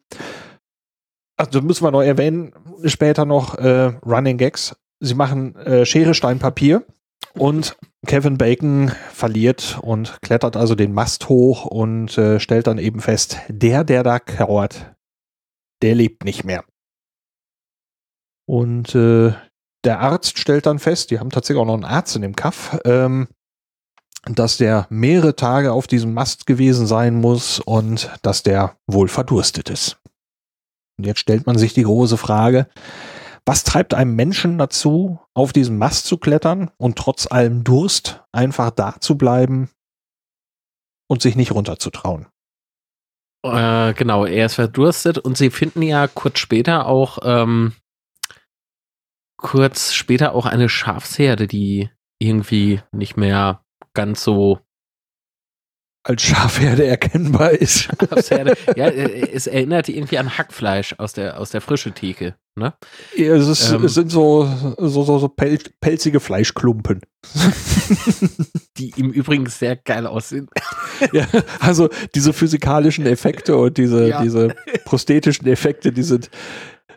also 1.36 1.62
müssen 1.62 1.84
wir 1.84 1.92
noch 1.92 2.02
erwähnen, 2.02 2.52
später 2.84 3.24
noch 3.24 3.54
äh, 3.54 3.92
Running 4.04 4.36
Gags. 4.36 4.76
Sie 5.00 5.14
machen 5.14 5.54
äh, 5.56 5.86
Schere, 5.86 6.14
Stein, 6.14 6.40
Papier 6.40 6.84
und 7.34 7.76
Kevin 8.06 8.38
Bacon 8.38 8.92
verliert 9.12 9.78
und 9.82 10.20
klettert 10.22 10.56
also 10.56 10.74
den 10.74 10.92
Mast 10.92 11.28
hoch 11.28 11.66
und 11.66 12.16
äh, 12.18 12.40
stellt 12.40 12.66
dann 12.66 12.78
eben 12.78 13.00
fest, 13.00 13.38
der, 13.48 13.84
der 13.84 14.02
da 14.02 14.18
kauert, 14.18 14.94
der 15.82 15.94
lebt 15.94 16.24
nicht 16.24 16.44
mehr. 16.44 16.64
Und 18.46 18.94
äh, 18.94 19.34
der 19.84 20.00
Arzt 20.00 20.38
stellt 20.38 20.66
dann 20.66 20.78
fest, 20.78 21.10
die 21.10 21.18
haben 21.18 21.30
tatsächlich 21.30 21.60
auch 21.60 21.66
noch 21.66 21.74
einen 21.74 21.84
Arzt 21.84 22.16
in 22.16 22.22
dem 22.22 22.34
Kaff, 22.34 22.78
ähm, 22.84 23.28
dass 24.24 24.56
der 24.56 24.86
mehrere 24.90 25.36
Tage 25.36 25.72
auf 25.72 25.86
diesem 25.86 26.14
Mast 26.14 26.46
gewesen 26.46 26.86
sein 26.86 27.14
muss 27.20 27.60
und 27.60 28.10
dass 28.22 28.42
der 28.42 28.76
wohl 28.86 29.08
verdurstet 29.08 29.70
ist. 29.70 29.98
Und 30.98 31.06
jetzt 31.06 31.20
stellt 31.20 31.46
man 31.46 31.58
sich 31.58 31.74
die 31.74 31.84
große 31.84 32.16
Frage, 32.16 32.68
was 33.46 33.64
treibt 33.64 33.94
einem 33.94 34.14
Menschen 34.14 34.58
dazu, 34.58 35.20
auf 35.32 35.52
diesem 35.52 35.78
Mast 35.78 36.06
zu 36.06 36.18
klettern 36.18 36.70
und 36.76 36.98
trotz 36.98 37.26
allem 37.26 37.64
Durst 37.64 38.22
einfach 38.32 38.70
da 38.70 38.96
zu 39.00 39.16
bleiben 39.16 39.70
und 41.08 41.22
sich 41.22 41.36
nicht 41.36 41.52
runterzutrauen? 41.52 42.26
Äh, 43.44 43.94
genau, 43.94 44.24
er 44.26 44.46
ist 44.46 44.54
verdurstet 44.56 45.18
und 45.18 45.36
sie 45.36 45.50
finden 45.50 45.82
ja 45.82 46.08
kurz 46.08 46.38
später 46.38 46.86
auch, 46.86 47.18
ähm, 47.22 47.72
kurz 49.36 49.92
später 49.92 50.34
auch 50.34 50.46
eine 50.46 50.68
Schafsherde, 50.68 51.46
die 51.46 51.90
irgendwie 52.20 52.80
nicht 52.92 53.16
mehr 53.16 53.62
ganz 53.94 54.24
so 54.24 54.58
Als 56.04 56.22
Schafherde 56.22 56.86
erkennbar 56.86 57.50
ist. 57.52 57.82
Schafsherde. 58.08 58.56
ja, 58.76 58.86
äh, 58.86 59.30
es 59.30 59.46
erinnert 59.46 59.88
irgendwie 59.88 60.18
an 60.18 60.36
Hackfleisch 60.36 60.94
aus 60.98 61.12
der, 61.12 61.38
aus 61.38 61.50
der 61.50 61.60
frischen 61.60 61.94
Theke, 61.94 62.34
ne? 62.56 62.74
Ja, 63.14 63.34
es, 63.36 63.46
ist, 63.46 63.70
Ähm. 63.70 63.84
es 63.84 63.94
sind 63.94 64.10
so, 64.10 64.46
so, 64.78 65.04
so, 65.04 65.18
so 65.18 65.28
pel 65.28 65.58
pelzige 65.80 66.18
Fleischklumpen. 66.18 67.02
Die 68.78 68.90
im 68.96 69.12
Übrigen 69.12 69.46
sehr 69.46 69.76
geil 69.76 70.06
aussehen. 70.06 70.48
ja, 71.12 71.26
also 71.60 71.88
diese 72.14 72.32
physikalischen 72.32 73.06
Effekte 73.06 73.56
und 73.56 73.76
diese, 73.76 74.08
ja. 74.08 74.22
diese 74.22 74.54
prosthetischen 74.84 75.46
Effekte, 75.46 75.92
die 75.92 76.02
sind 76.02 76.30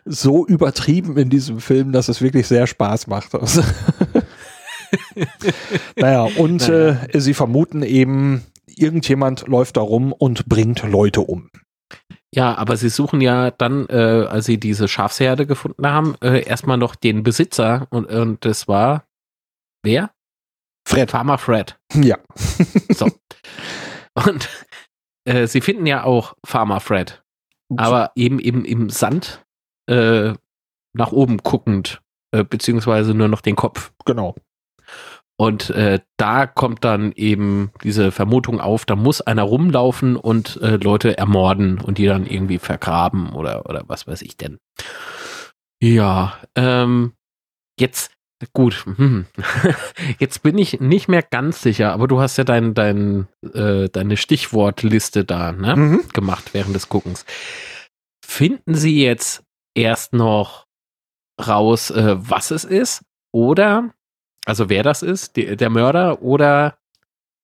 so 0.04 0.46
übertrieben 0.46 1.16
in 1.16 1.30
diesem 1.30 1.60
Film, 1.60 1.92
dass 1.92 2.08
es 2.08 2.20
wirklich 2.20 2.46
sehr 2.46 2.66
Spaß 2.66 3.06
macht. 3.06 3.34
Also 3.34 3.62
naja, 5.96 6.28
und 6.36 6.68
naja. 6.68 6.98
Äh, 7.12 7.20
sie 7.20 7.34
vermuten 7.34 7.82
eben, 7.82 8.44
irgendjemand 8.66 9.46
läuft 9.46 9.76
da 9.76 9.80
rum 9.80 10.12
und 10.12 10.46
bringt 10.46 10.82
Leute 10.82 11.20
um. 11.20 11.50
Ja, 12.34 12.56
aber 12.56 12.76
sie 12.76 12.88
suchen 12.88 13.20
ja 13.20 13.50
dann, 13.50 13.86
äh, 13.88 14.26
als 14.28 14.46
sie 14.46 14.58
diese 14.58 14.88
Schafsherde 14.88 15.46
gefunden 15.46 15.86
haben, 15.86 16.16
äh, 16.22 16.42
erstmal 16.42 16.78
noch 16.78 16.94
den 16.94 17.22
Besitzer 17.22 17.86
und, 17.90 18.06
und 18.06 18.44
das 18.44 18.68
war 18.68 19.04
wer? 19.82 20.10
Fred. 20.88 21.10
Farmer 21.10 21.38
Fred. 21.38 21.78
Ja. 21.94 22.18
so. 22.90 23.08
Und 24.14 24.48
äh, 25.24 25.46
sie 25.46 25.60
finden 25.60 25.86
ja 25.86 26.04
auch 26.04 26.34
Farmer 26.44 26.80
Fred, 26.80 27.22
aber 27.76 28.12
eben 28.14 28.38
eben 28.38 28.64
im 28.64 28.90
Sand 28.90 29.44
äh, 29.88 30.34
nach 30.94 31.12
oben 31.12 31.38
guckend, 31.38 32.02
äh, 32.32 32.44
beziehungsweise 32.44 33.14
nur 33.14 33.28
noch 33.28 33.40
den 33.40 33.56
Kopf. 33.56 33.92
Genau. 34.04 34.34
Und 35.36 35.70
äh, 35.70 36.00
da 36.18 36.46
kommt 36.46 36.84
dann 36.84 37.12
eben 37.12 37.72
diese 37.82 38.12
Vermutung 38.12 38.60
auf, 38.60 38.84
da 38.84 38.94
muss 38.94 39.20
einer 39.22 39.42
rumlaufen 39.42 40.16
und 40.16 40.60
äh, 40.60 40.76
Leute 40.76 41.16
ermorden 41.18 41.80
und 41.80 41.98
die 41.98 42.06
dann 42.06 42.26
irgendwie 42.26 42.58
vergraben 42.58 43.32
oder, 43.32 43.66
oder 43.68 43.82
was 43.88 44.06
weiß 44.06 44.22
ich 44.22 44.36
denn. 44.36 44.58
Ja, 45.82 46.38
ähm, 46.54 47.14
jetzt, 47.80 48.12
gut, 48.52 48.84
hm. 48.84 49.26
jetzt 50.18 50.42
bin 50.42 50.58
ich 50.58 50.80
nicht 50.80 51.08
mehr 51.08 51.22
ganz 51.22 51.62
sicher, 51.62 51.92
aber 51.92 52.08
du 52.08 52.20
hast 52.20 52.36
ja 52.36 52.44
dein, 52.44 52.74
dein, 52.74 53.28
äh, 53.54 53.88
deine 53.88 54.16
Stichwortliste 54.16 55.24
da 55.24 55.52
ne, 55.52 55.76
mhm. 55.76 56.08
gemacht 56.12 56.54
während 56.54 56.74
des 56.74 56.88
Guckens. 56.88 57.24
Finden 58.24 58.74
Sie 58.74 59.02
jetzt 59.02 59.42
erst 59.74 60.12
noch 60.12 60.66
raus, 61.44 61.90
äh, 61.90 62.16
was 62.18 62.50
es 62.50 62.64
ist? 62.64 63.02
Oder 63.32 63.92
also 64.44 64.68
wer 64.68 64.82
das 64.82 65.02
ist, 65.02 65.36
die, 65.36 65.56
der 65.56 65.70
Mörder 65.70 66.22
oder 66.22 66.76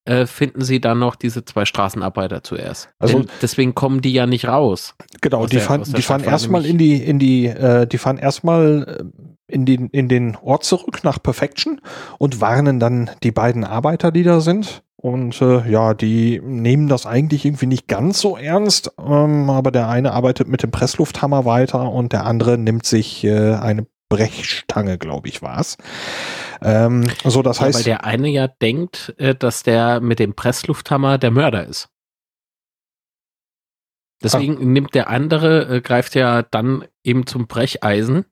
äh, 0.08 0.26
finden 0.26 0.62
sie 0.62 0.80
dann 0.80 0.98
noch 0.98 1.16
diese 1.16 1.44
zwei 1.44 1.64
Straßenarbeiter 1.64 2.42
zuerst? 2.42 2.88
Also 2.98 3.20
Denn 3.20 3.30
deswegen 3.42 3.74
kommen 3.74 4.00
die 4.00 4.12
ja 4.12 4.26
nicht 4.26 4.48
raus. 4.48 4.94
Genau, 5.20 5.46
die, 5.46 5.56
der, 5.56 5.60
fahren, 5.60 5.84
die 5.84 6.02
fahren 6.02 6.24
erstmal 6.24 6.64
in 6.64 6.78
die 6.78 7.02
in 7.02 7.18
die 7.18 7.46
äh, 7.46 7.86
die 7.86 7.98
fahren 7.98 8.18
erstmal 8.18 9.00
äh, 9.00 9.52
in 9.52 9.66
den 9.66 9.88
in 9.88 10.08
den 10.08 10.36
Ort 10.36 10.64
zurück 10.64 11.04
nach 11.04 11.22
Perfection 11.22 11.80
und 12.18 12.40
warnen 12.40 12.80
dann 12.80 13.10
die 13.22 13.32
beiden 13.32 13.64
Arbeiter, 13.64 14.10
die 14.10 14.22
da 14.22 14.40
sind. 14.40 14.82
Und 15.00 15.40
äh, 15.40 15.70
ja, 15.70 15.94
die 15.94 16.40
nehmen 16.42 16.88
das 16.88 17.06
eigentlich 17.06 17.44
irgendwie 17.44 17.66
nicht 17.66 17.86
ganz 17.86 18.20
so 18.20 18.36
ernst, 18.36 18.92
ähm, 18.98 19.48
aber 19.48 19.70
der 19.70 19.88
eine 19.88 20.12
arbeitet 20.12 20.48
mit 20.48 20.64
dem 20.64 20.72
Presslufthammer 20.72 21.44
weiter 21.44 21.92
und 21.92 22.12
der 22.12 22.26
andere 22.26 22.58
nimmt 22.58 22.84
sich 22.84 23.22
äh, 23.22 23.52
eine 23.54 23.86
Brechstange, 24.08 24.98
glaube 24.98 25.28
ich, 25.28 25.42
war 25.42 25.60
es. 25.60 25.76
Ähm, 26.62 27.04
so, 27.24 27.42
das 27.42 27.60
heißt. 27.60 27.74
Ja, 27.74 27.78
weil 27.78 27.84
der 27.84 28.04
eine 28.04 28.28
ja 28.28 28.48
denkt, 28.48 29.14
äh, 29.18 29.34
dass 29.34 29.62
der 29.62 30.00
mit 30.00 30.18
dem 30.18 30.34
Presslufthammer 30.34 31.18
der 31.18 31.30
Mörder 31.30 31.66
ist. 31.66 31.88
Deswegen 34.22 34.56
ah. 34.56 34.64
nimmt 34.64 34.94
der 34.94 35.08
andere, 35.08 35.76
äh, 35.76 35.80
greift 35.80 36.14
ja 36.14 36.42
dann 36.42 36.84
eben 37.04 37.26
zum 37.26 37.46
Brecheisen 37.46 38.24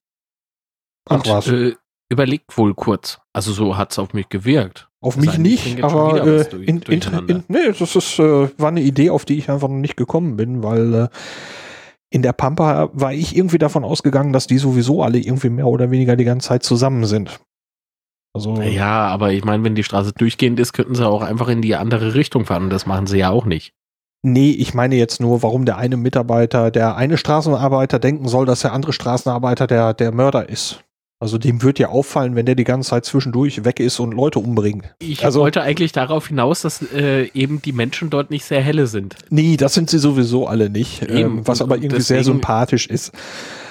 und 1.08 1.28
Ach, 1.28 1.46
äh, 1.46 1.74
überlegt 2.08 2.56
wohl 2.58 2.74
kurz. 2.74 3.20
Also 3.32 3.52
so 3.52 3.76
hat 3.76 3.92
es 3.92 3.98
auf 3.98 4.12
mich 4.12 4.28
gewirkt. 4.28 4.88
Auf 5.00 5.14
das 5.14 5.24
mich 5.24 5.38
nicht, 5.38 5.84
aber 5.84 6.26
äh, 6.26 6.56
in, 6.64 6.82
in, 6.82 7.00
in, 7.28 7.44
nee, 7.48 7.72
das 7.78 7.94
ist, 7.94 8.18
äh, 8.18 8.48
war 8.58 8.68
eine 8.68 8.80
Idee, 8.80 9.10
auf 9.10 9.24
die 9.24 9.38
ich 9.38 9.50
einfach 9.50 9.68
noch 9.68 9.76
nicht 9.76 9.96
gekommen 9.96 10.36
bin, 10.36 10.62
weil 10.64 10.94
äh, 10.94 11.08
in 12.10 12.22
der 12.22 12.32
Pampa 12.32 12.90
war 12.92 13.12
ich 13.12 13.36
irgendwie 13.36 13.58
davon 13.58 13.84
ausgegangen, 13.84 14.32
dass 14.32 14.46
die 14.46 14.58
sowieso 14.58 15.02
alle 15.02 15.18
irgendwie 15.18 15.50
mehr 15.50 15.66
oder 15.66 15.90
weniger 15.90 16.16
die 16.16 16.24
ganze 16.24 16.48
Zeit 16.48 16.62
zusammen 16.62 17.04
sind. 17.04 17.40
Also 18.34 18.60
ja, 18.60 19.06
aber 19.06 19.32
ich 19.32 19.44
meine, 19.44 19.64
wenn 19.64 19.74
die 19.74 19.82
Straße 19.82 20.12
durchgehend 20.12 20.60
ist, 20.60 20.72
könnten 20.72 20.94
sie 20.94 21.06
auch 21.06 21.22
einfach 21.22 21.48
in 21.48 21.62
die 21.62 21.74
andere 21.74 22.14
Richtung 22.14 22.44
fahren 22.44 22.64
und 22.64 22.70
das 22.70 22.86
machen 22.86 23.06
sie 23.06 23.18
ja 23.18 23.30
auch 23.30 23.46
nicht. 23.46 23.72
Nee, 24.22 24.50
ich 24.50 24.74
meine 24.74 24.96
jetzt 24.96 25.20
nur, 25.20 25.42
warum 25.42 25.64
der 25.64 25.78
eine 25.78 25.96
Mitarbeiter, 25.96 26.70
der 26.70 26.96
eine 26.96 27.16
Straßenarbeiter 27.16 27.98
denken 27.98 28.28
soll, 28.28 28.44
dass 28.44 28.60
der 28.60 28.72
andere 28.72 28.92
Straßenarbeiter 28.92 29.66
der, 29.66 29.94
der 29.94 30.12
Mörder 30.12 30.48
ist. 30.48 30.84
Also 31.18 31.38
dem 31.38 31.62
wird 31.62 31.78
ja 31.78 31.88
auffallen, 31.88 32.36
wenn 32.36 32.44
der 32.44 32.56
die 32.56 32.64
ganze 32.64 32.90
Zeit 32.90 33.06
zwischendurch 33.06 33.64
weg 33.64 33.80
ist 33.80 33.98
und 34.00 34.12
Leute 34.12 34.38
umbringt. 34.38 34.94
Ich 34.98 35.24
also, 35.24 35.40
wollte 35.40 35.62
eigentlich 35.62 35.92
darauf 35.92 36.28
hinaus, 36.28 36.60
dass 36.60 36.82
äh, 36.92 37.30
eben 37.32 37.62
die 37.62 37.72
Menschen 37.72 38.10
dort 38.10 38.30
nicht 38.30 38.44
sehr 38.44 38.60
helle 38.60 38.86
sind. 38.86 39.16
Nee, 39.30 39.56
das 39.56 39.72
sind 39.72 39.88
sie 39.88 39.98
sowieso 39.98 40.46
alle 40.46 40.68
nicht. 40.68 41.08
Ähm, 41.08 41.46
was 41.46 41.62
aber 41.62 41.76
irgendwie 41.76 41.96
deswegen, 41.96 42.02
sehr 42.02 42.24
sympathisch 42.24 42.86
ist. 42.86 43.12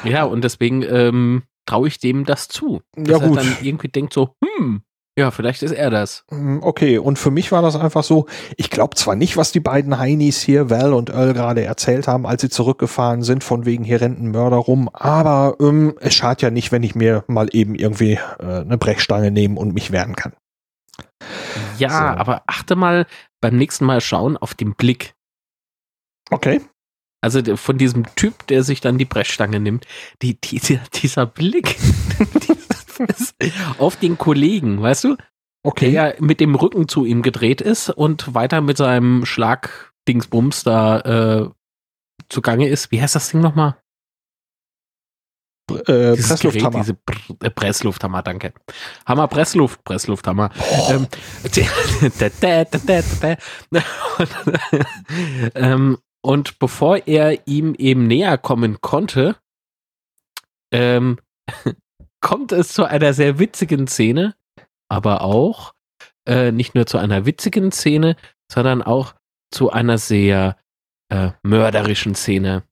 Ja, 0.03 0.23
und 0.23 0.43
deswegen 0.43 0.81
ähm, 0.81 1.43
traue 1.67 1.87
ich 1.87 1.99
dem 1.99 2.25
das 2.25 2.47
zu. 2.47 2.81
Dass 2.95 3.21
ja, 3.21 3.27
gut. 3.27 3.37
er 3.37 3.43
dann 3.43 3.57
irgendwie 3.61 3.89
denkt 3.89 4.13
so, 4.13 4.35
hm, 4.43 4.81
ja, 5.17 5.31
vielleicht 5.31 5.63
ist 5.63 5.71
er 5.71 5.89
das. 5.89 6.25
Hm, 6.29 6.61
okay, 6.61 6.97
und 6.97 7.17
für 7.17 7.31
mich 7.31 7.51
war 7.53 7.61
das 7.61 7.77
einfach 7.77 8.03
so, 8.03 8.25
ich 8.57 8.69
glaube 8.69 8.95
zwar 8.95 9.15
nicht, 9.15 9.37
was 9.37 9.53
die 9.53 9.61
beiden 9.61 9.97
Heinis 9.97 10.41
hier, 10.41 10.69
Val 10.69 10.93
und 10.93 11.09
Earl, 11.09 11.33
gerade 11.33 11.63
erzählt 11.63 12.07
haben, 12.07 12.27
als 12.27 12.41
sie 12.41 12.49
zurückgefahren 12.49 13.21
sind, 13.21 13.43
von 13.43 13.65
wegen 13.65 13.85
hier 13.85 14.01
rennen 14.01 14.31
Mörder 14.31 14.57
rum, 14.57 14.89
aber 14.91 15.55
ähm, 15.61 15.95
es 16.01 16.13
schadet 16.13 16.41
ja 16.41 16.49
nicht, 16.49 16.73
wenn 16.73 16.83
ich 16.83 16.95
mir 16.95 17.23
mal 17.27 17.47
eben 17.53 17.75
irgendwie 17.75 18.19
äh, 18.39 18.61
eine 18.61 18.77
Brechstange 18.77 19.31
nehme 19.31 19.57
und 19.57 19.73
mich 19.73 19.91
wehren 19.91 20.17
kann. 20.17 20.33
Ja, 21.77 21.89
so. 21.89 22.19
aber 22.19 22.43
achte 22.47 22.75
mal 22.75 23.07
beim 23.39 23.55
nächsten 23.55 23.85
Mal 23.85 24.01
schauen 24.01 24.35
auf 24.35 24.53
den 24.53 24.75
Blick. 24.75 25.13
Okay. 26.29 26.59
Also 27.21 27.55
von 27.55 27.77
diesem 27.77 28.05
Typ, 28.15 28.45
der 28.47 28.63
sich 28.63 28.81
dann 28.81 28.97
die 28.97 29.05
Brechstange 29.05 29.59
nimmt, 29.59 29.87
die, 30.21 30.39
die, 30.39 30.59
dieser 30.93 31.25
Blick 31.25 31.77
auf 33.77 33.95
den 33.97 34.17
Kollegen, 34.17 34.81
weißt 34.81 35.05
du? 35.05 35.17
Okay. 35.63 35.91
Der 35.91 36.15
mit 36.19 36.39
dem 36.39 36.55
Rücken 36.55 36.87
zu 36.87 37.05
ihm 37.05 37.21
gedreht 37.21 37.61
ist 37.61 37.89
und 37.89 38.35
weiter 38.35 38.61
mit 38.61 38.77
seinem 38.77 39.25
Schlagdingsbums 39.25 40.63
da 40.63 40.99
äh, 40.99 41.49
zugange 42.29 42.67
ist. 42.67 42.91
Wie 42.91 43.01
heißt 43.01 43.15
das 43.15 43.29
Ding 43.29 43.41
nochmal? 43.41 43.75
Äh, 45.71 46.15
Presslufthammer. 46.15 46.69
Gerät, 46.69 46.83
diese 46.83 46.93
Pr 46.93 47.17
äh, 47.43 47.49
Presslufthammer, 47.49 48.21
danke. 48.21 48.53
Hammer, 49.07 49.27
Pressluft, 49.27 49.83
Presslufthammer. 49.83 50.51
Ähm, 50.89 51.07
ähm, 55.55 55.97
und 56.21 56.59
bevor 56.59 57.07
er 57.07 57.47
ihm 57.47 57.73
eben 57.75 58.05
näher 58.07 58.37
kommen 58.37 58.79
konnte, 58.81 59.35
ähm, 60.71 61.17
kommt 62.25 62.51
es 62.51 62.69
zu 62.69 62.85
einer 62.85 63.13
sehr 63.13 63.37
witzigen 63.37 63.85
Szene, 63.85 64.33
aber 64.89 65.21
auch 65.21 65.75
äh, 66.27 66.51
nicht 66.51 66.73
nur 66.73 66.87
zu 66.87 66.97
einer 66.97 67.27
witzigen 67.27 67.71
Szene, 67.71 68.15
sondern 68.51 68.81
auch 68.81 69.13
zu 69.51 69.69
einer 69.69 69.99
sehr 69.99 70.57
äh, 71.09 71.29
mörderischen 71.43 72.15
Szene. 72.15 72.63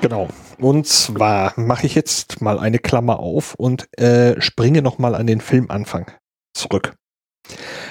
Genau. 0.00 0.28
Und 0.58 0.86
zwar 0.86 1.52
mache 1.60 1.84
ich 1.84 1.94
jetzt 1.94 2.40
mal 2.40 2.58
eine 2.58 2.78
Klammer 2.78 3.20
auf 3.20 3.54
und 3.54 3.86
äh, 4.00 4.40
springe 4.40 4.80
nochmal 4.80 5.14
an 5.14 5.26
den 5.26 5.42
Filmanfang 5.42 6.10
zurück. 6.54 6.96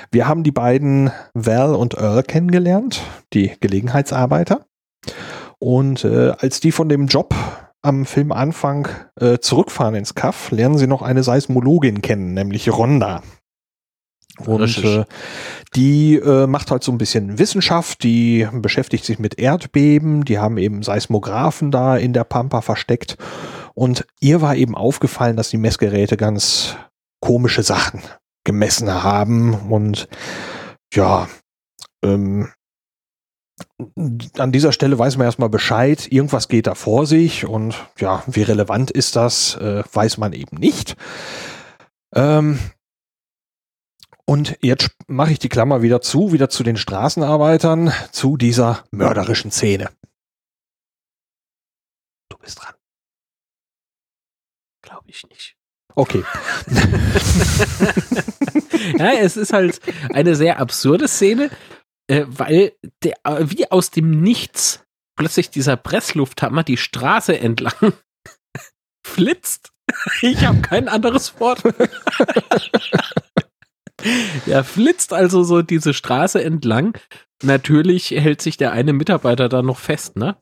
Wir 0.09 0.27
haben 0.27 0.41
die 0.41 0.51
beiden 0.51 1.11
Val 1.35 1.75
und 1.75 1.93
Earl 1.93 2.23
kennengelernt, 2.23 2.99
die 3.31 3.55
Gelegenheitsarbeiter. 3.59 4.65
Und 5.59 6.03
äh, 6.03 6.31
als 6.37 6.59
die 6.59 6.71
von 6.71 6.89
dem 6.89 7.07
Job 7.07 7.33
am 7.81 8.05
Filmanfang 8.05 8.87
äh, 9.19 9.39
zurückfahren 9.39 9.95
ins 9.95 10.15
Kaff, 10.15 10.51
lernen 10.51 10.77
sie 10.77 10.87
noch 10.87 11.01
eine 11.01 11.23
Seismologin 11.23 12.01
kennen, 12.01 12.33
nämlich 12.33 12.69
Ronda. 12.69 13.23
Und 14.45 14.83
äh, 14.83 15.05
die 15.75 16.15
äh, 16.15 16.45
macht 16.45 16.69
halt 16.69 16.83
so 16.83 16.91
ein 16.91 16.99
bisschen 16.99 17.39
Wissenschaft, 17.39 18.03
die 18.03 18.47
beschäftigt 18.51 19.03
sich 19.03 19.17
mit 19.17 19.39
Erdbeben, 19.39 20.25
die 20.25 20.37
haben 20.37 20.57
eben 20.57 20.83
Seismographen 20.83 21.71
da 21.71 21.97
in 21.97 22.13
der 22.13 22.23
Pampa 22.23 22.61
versteckt. 22.61 23.17
Und 23.73 24.05
ihr 24.19 24.41
war 24.41 24.55
eben 24.55 24.75
aufgefallen, 24.75 25.37
dass 25.37 25.49
die 25.49 25.57
Messgeräte 25.57 26.17
ganz 26.17 26.75
komische 27.19 27.63
Sachen 27.63 28.01
gemessen 28.43 28.91
haben. 29.03 29.53
Und 29.71 30.07
ja, 30.93 31.27
ähm, 32.03 32.49
an 34.37 34.51
dieser 34.51 34.71
Stelle 34.71 34.97
weiß 34.97 35.17
man 35.17 35.25
erstmal 35.25 35.49
Bescheid, 35.49 36.11
irgendwas 36.11 36.47
geht 36.47 36.67
da 36.67 36.73
vor 36.73 37.05
sich 37.05 37.45
und 37.45 37.75
ja, 37.99 38.23
wie 38.25 38.41
relevant 38.41 38.89
ist 38.89 39.15
das, 39.15 39.55
äh, 39.57 39.83
weiß 39.91 40.17
man 40.17 40.33
eben 40.33 40.57
nicht. 40.57 40.95
Ähm, 42.13 42.59
und 44.25 44.57
jetzt 44.61 44.91
mache 45.07 45.31
ich 45.31 45.39
die 45.39 45.49
Klammer 45.49 45.81
wieder 45.81 46.01
zu, 46.01 46.33
wieder 46.33 46.49
zu 46.49 46.63
den 46.63 46.75
Straßenarbeitern, 46.75 47.93
zu 48.11 48.35
dieser 48.35 48.83
mörderischen 48.91 49.51
Szene. 49.51 49.89
Du 52.29 52.37
bist 52.37 52.61
dran. 52.61 52.73
Glaube 54.81 55.05
ich 55.07 55.25
nicht. 55.29 55.55
Okay. 55.95 56.23
ja, 58.97 59.13
es 59.13 59.37
ist 59.37 59.53
halt 59.53 59.79
eine 60.13 60.35
sehr 60.35 60.59
absurde 60.59 61.07
Szene, 61.07 61.49
äh, 62.07 62.25
weil 62.27 62.73
der, 63.03 63.15
wie 63.49 63.69
aus 63.71 63.91
dem 63.91 64.21
Nichts 64.21 64.83
plötzlich 65.17 65.49
dieser 65.49 65.75
Presslufthammer 65.77 66.63
die 66.63 66.77
Straße 66.77 67.37
entlang 67.37 67.93
flitzt. 69.05 69.71
Ich 70.21 70.45
habe 70.45 70.61
kein 70.61 70.87
anderes 70.87 71.39
Wort. 71.39 71.63
er 74.45 74.63
flitzt 74.63 75.13
also 75.13 75.43
so 75.43 75.61
diese 75.61 75.93
Straße 75.93 76.43
entlang. 76.43 76.97
Natürlich 77.43 78.11
hält 78.11 78.41
sich 78.41 78.57
der 78.57 78.71
eine 78.71 78.93
Mitarbeiter 78.93 79.49
da 79.49 79.61
noch 79.61 79.77
fest, 79.77 80.15
ne? 80.17 80.37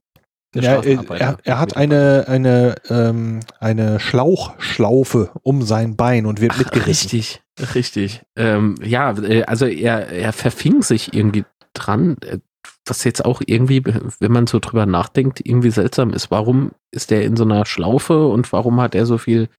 Ja, 0.55 0.81
er, 0.81 1.37
er, 1.43 1.59
hat 1.59 1.75
eine, 1.75 2.25
eine, 2.29 2.75
ähm, 2.89 3.41
eine 3.59 3.99
Schlauchschlaufe 3.99 5.31
um 5.43 5.63
sein 5.63 5.97
Bein 5.97 6.25
und 6.25 6.39
wird 6.39 6.53
Ach, 6.53 6.59
mitgerissen. 6.59 7.11
Richtig, 7.11 7.43
richtig. 7.75 8.21
Ähm, 8.37 8.75
ja, 8.81 9.11
äh, 9.17 9.43
also 9.43 9.65
er, 9.65 10.07
er 10.07 10.31
verfing 10.31 10.81
sich 10.81 11.13
irgendwie 11.13 11.43
dran, 11.75 12.17
äh, 12.21 12.39
was 12.85 13.03
jetzt 13.03 13.23
auch 13.25 13.41
irgendwie, 13.45 13.83
wenn 13.85 14.31
man 14.31 14.47
so 14.47 14.59
drüber 14.59 14.85
nachdenkt, 14.85 15.41
irgendwie 15.43 15.71
seltsam 15.71 16.11
ist. 16.11 16.31
Warum 16.31 16.71
ist 16.91 17.11
der 17.11 17.23
in 17.23 17.35
so 17.35 17.43
einer 17.43 17.65
Schlaufe 17.65 18.27
und 18.27 18.51
warum 18.51 18.79
hat 18.81 18.95
er 18.95 19.05
so 19.05 19.17
viel, 19.17 19.49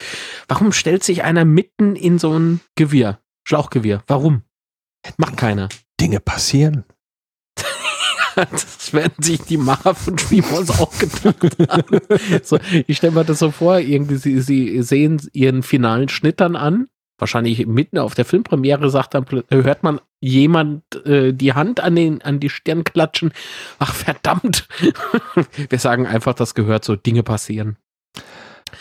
warum 0.49 0.73
stellt 0.73 1.05
sich 1.05 1.25
einer 1.25 1.45
mitten 1.45 1.97
in 1.97 2.19
so 2.19 2.39
ein 2.39 2.61
Gewirr, 2.77 3.19
Schlauchgewirr? 3.45 4.03
Warum? 4.07 4.43
Macht 5.17 5.37
keiner. 5.37 5.69
Dinge 6.01 6.21
passieren. 6.21 6.85
das 8.37 8.93
werden 8.93 9.23
sich 9.23 9.43
die 9.43 9.57
Macher 9.57 9.95
von 9.95 10.19
Spielballs 10.19 10.71
auch 10.71 10.97
gedacht 10.99 11.57
haben. 11.69 12.01
So, 12.43 12.59
ich 12.87 12.97
stelle 12.97 13.15
mir 13.15 13.25
das 13.25 13.39
so 13.39 13.51
vor, 13.51 13.79
irgendwie 13.79 14.17
sie, 14.17 14.41
sie 14.41 14.83
sehen 14.83 15.21
ihren 15.33 15.63
finalen 15.63 16.09
Schnitt 16.09 16.41
dann 16.41 16.55
an. 16.55 16.89
Wahrscheinlich 17.19 17.67
mitten 17.67 17.99
auf 17.99 18.15
der 18.15 18.27
Filmpremiere 18.27 18.91
sagt 18.91 19.15
dann, 19.15 19.25
hört 19.49 19.83
man 19.83 20.01
jemand 20.21 20.83
äh, 21.07 21.33
die 21.33 21.55
Hand 21.55 21.81
an, 21.81 21.97
den, 21.97 22.21
an 22.23 22.41
die 22.41 22.51
Stirn 22.51 22.85
klatschen. 22.85 23.33
Ach 23.79 23.95
verdammt. 23.95 24.69
Wir 25.71 25.79
sagen 25.79 26.07
einfach, 26.07 26.35
das 26.35 26.55
gehört 26.55 26.85
so, 26.85 26.95
Dinge 26.97 27.23
passieren. 27.23 27.77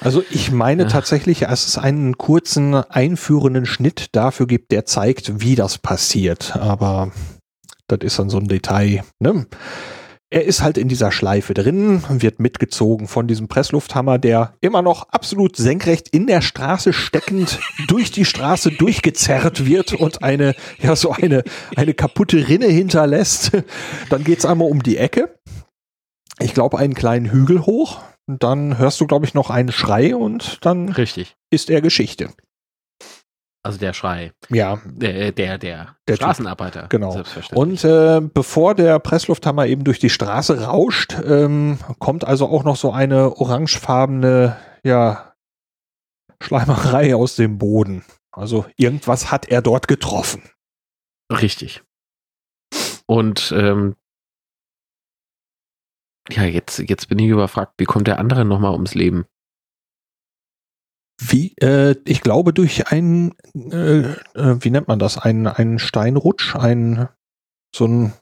Also 0.01 0.23
ich 0.29 0.51
meine 0.51 0.83
ja. 0.83 0.89
tatsächlich, 0.89 1.39
dass 1.39 1.67
es 1.67 1.77
einen 1.77 2.17
kurzen 2.17 2.73
einführenden 2.75 3.65
Schnitt 3.65 4.07
dafür 4.13 4.47
gibt, 4.47 4.71
der 4.71 4.85
zeigt, 4.85 5.39
wie 5.41 5.55
das 5.55 5.77
passiert. 5.77 6.55
Aber 6.57 7.11
das 7.87 7.99
ist 8.01 8.19
dann 8.19 8.29
so 8.29 8.37
ein 8.37 8.47
Detail. 8.47 9.03
Ne? 9.19 9.47
Er 10.35 10.43
ist 10.43 10.61
halt 10.61 10.77
in 10.77 10.89
dieser 10.89 11.13
Schleife 11.13 11.53
drin, 11.53 12.03
wird 12.09 12.41
mitgezogen 12.41 13.07
von 13.07 13.25
diesem 13.25 13.47
Presslufthammer, 13.47 14.17
der 14.17 14.53
immer 14.59 14.81
noch 14.81 15.07
absolut 15.07 15.55
senkrecht 15.55 16.09
in 16.09 16.27
der 16.27 16.41
Straße 16.41 16.91
steckend 16.91 17.57
durch 17.87 18.11
die 18.11 18.25
Straße 18.25 18.71
durchgezerrt 18.71 19.65
wird 19.65 19.93
und 19.93 20.23
eine, 20.23 20.53
ja, 20.81 20.97
so 20.97 21.11
eine, 21.11 21.45
eine 21.77 21.93
kaputte 21.93 22.49
Rinne 22.49 22.65
hinterlässt. 22.65 23.51
Dann 24.09 24.25
geht's 24.25 24.45
einmal 24.45 24.69
um 24.69 24.83
die 24.83 24.97
Ecke. 24.97 25.39
Ich 26.41 26.53
glaube, 26.53 26.79
einen 26.79 26.95
kleinen 26.95 27.31
Hügel 27.31 27.65
hoch. 27.65 28.01
Dann 28.27 28.77
hörst 28.77 28.99
du, 28.99 29.07
glaube 29.07 29.25
ich, 29.25 29.35
noch 29.35 29.49
einen 29.49 29.71
Schrei 29.71 30.17
und 30.17 30.57
dann 30.65 30.89
Richtig. 30.89 31.37
ist 31.49 31.69
er 31.69 31.79
Geschichte. 31.79 32.27
Also 33.65 33.79
der 33.79 33.93
Schrei. 33.93 34.31
Ja. 34.49 34.79
Der, 34.85 35.31
der, 35.31 35.57
der, 35.57 35.95
der 36.07 36.15
Straßenarbeiter. 36.15 36.81
Typ. 36.81 36.89
Genau. 36.91 37.23
Und 37.55 37.83
äh, 37.83 38.21
bevor 38.21 38.75
der 38.75 38.99
Presslufthammer 38.99 39.65
eben 39.65 39.83
durch 39.83 39.97
die 39.97 40.11
Straße 40.11 40.65
rauscht, 40.65 41.15
ähm, 41.25 41.79
kommt 41.97 42.25
also 42.25 42.47
auch 42.47 42.63
noch 42.63 42.75
so 42.75 42.91
eine 42.91 43.35
orangefarbene, 43.37 44.55
ja, 44.83 45.33
Schleimerei 46.43 47.15
aus 47.15 47.37
dem 47.37 47.57
Boden. 47.57 48.05
Also 48.31 48.67
irgendwas 48.77 49.31
hat 49.31 49.47
er 49.47 49.63
dort 49.63 49.87
getroffen. 49.87 50.43
Richtig. 51.31 51.81
Und 53.07 53.51
ähm, 53.57 53.95
ja, 56.29 56.43
jetzt, 56.43 56.77
jetzt 56.77 57.09
bin 57.09 57.17
ich 57.17 57.29
überfragt, 57.29 57.73
wie 57.79 57.85
kommt 57.85 58.05
der 58.05 58.19
andere 58.19 58.45
nochmal 58.45 58.73
ums 58.73 58.93
Leben? 58.93 59.25
Wie, 61.19 61.53
äh, 61.61 61.95
ich 62.05 62.21
glaube, 62.21 62.53
durch 62.53 62.91
ein, 62.91 63.33
äh, 63.53 63.99
äh, 63.99 64.15
wie 64.59 64.69
nennt 64.69 64.87
man 64.87 64.99
das? 64.99 65.17
Ein, 65.17 65.47
ein 65.47 65.79
Steinrutsch, 65.79 66.55
ein, 66.55 67.07
so 67.73 67.85
ein, 67.85 68.13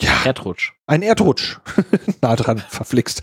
ja, 0.00 0.12
Erdrutsch. 0.24 0.74
Ein 0.86 1.02
Erdrutsch. 1.02 1.58
nah 2.22 2.36
dran, 2.36 2.58
verflixt. 2.58 3.22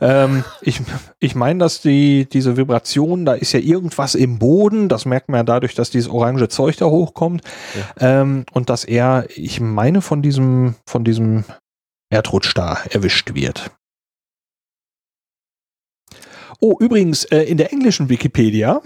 Ähm, 0.00 0.44
ich 0.60 0.80
ich 1.20 1.36
meine, 1.36 1.60
dass 1.60 1.82
die, 1.82 2.28
diese 2.28 2.56
Vibration, 2.56 3.24
da 3.24 3.34
ist 3.34 3.52
ja 3.52 3.60
irgendwas 3.60 4.16
im 4.16 4.38
Boden, 4.38 4.88
das 4.88 5.04
merkt 5.04 5.28
man 5.28 5.38
ja 5.38 5.44
dadurch, 5.44 5.74
dass 5.74 5.90
dieses 5.90 6.10
orange 6.10 6.48
Zeug 6.48 6.76
da 6.78 6.86
hochkommt. 6.86 7.42
Ja. 7.98 8.22
Ähm, 8.22 8.44
und 8.52 8.70
dass 8.70 8.84
er, 8.84 9.26
ich 9.28 9.60
meine, 9.60 10.00
von 10.00 10.20
diesem, 10.20 10.74
von 10.84 11.04
diesem 11.04 11.44
Erdrutsch 12.10 12.52
da 12.56 12.78
erwischt 12.90 13.34
wird. 13.34 13.70
Oh, 16.60 16.76
übrigens, 16.80 17.24
äh, 17.24 17.42
in 17.42 17.56
der 17.56 17.72
englischen 17.72 18.08
Wikipedia 18.08 18.80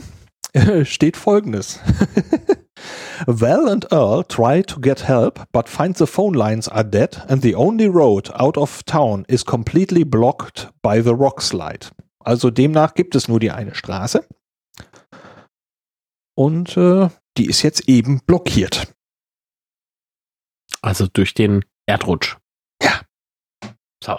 äh, 0.53 0.85
steht 0.85 1.17
folgendes. 1.17 1.81
Val 3.27 3.69
and 3.69 3.93
Earl 3.93 4.25
try 4.25 4.63
to 4.63 4.81
get 4.81 5.07
help, 5.07 5.47
but 5.53 5.69
find 5.69 5.97
the 5.97 6.07
phone 6.07 6.35
lines 6.35 6.69
are 6.69 6.85
dead 6.85 7.23
and 7.29 7.43
the 7.43 7.55
only 7.55 7.87
road 7.87 8.31
out 8.35 8.57
of 8.57 8.83
town 8.85 9.25
is 9.29 9.45
completely 9.45 10.05
blocked 10.05 10.69
by 10.83 11.03
the 11.03 11.15
rock 11.15 11.43
slide. 11.43 11.89
Also 12.21 12.51
demnach 12.51 12.95
gibt 12.95 13.15
es 13.15 13.29
nur 13.29 13.41
die 13.41 13.51
eine 13.51 13.75
Straße. 13.75 14.27
Und 16.35 16.77
äh, 16.77 17.09
die 17.37 17.47
ist 17.47 17.63
jetzt 17.63 17.89
eben 17.89 18.21
blockiert. 18.27 18.93
Also 20.83 21.07
durch 21.07 21.35
den 21.35 21.65
Erdrutsch. 21.87 22.37
Ja. 22.83 23.03
So. 24.03 24.19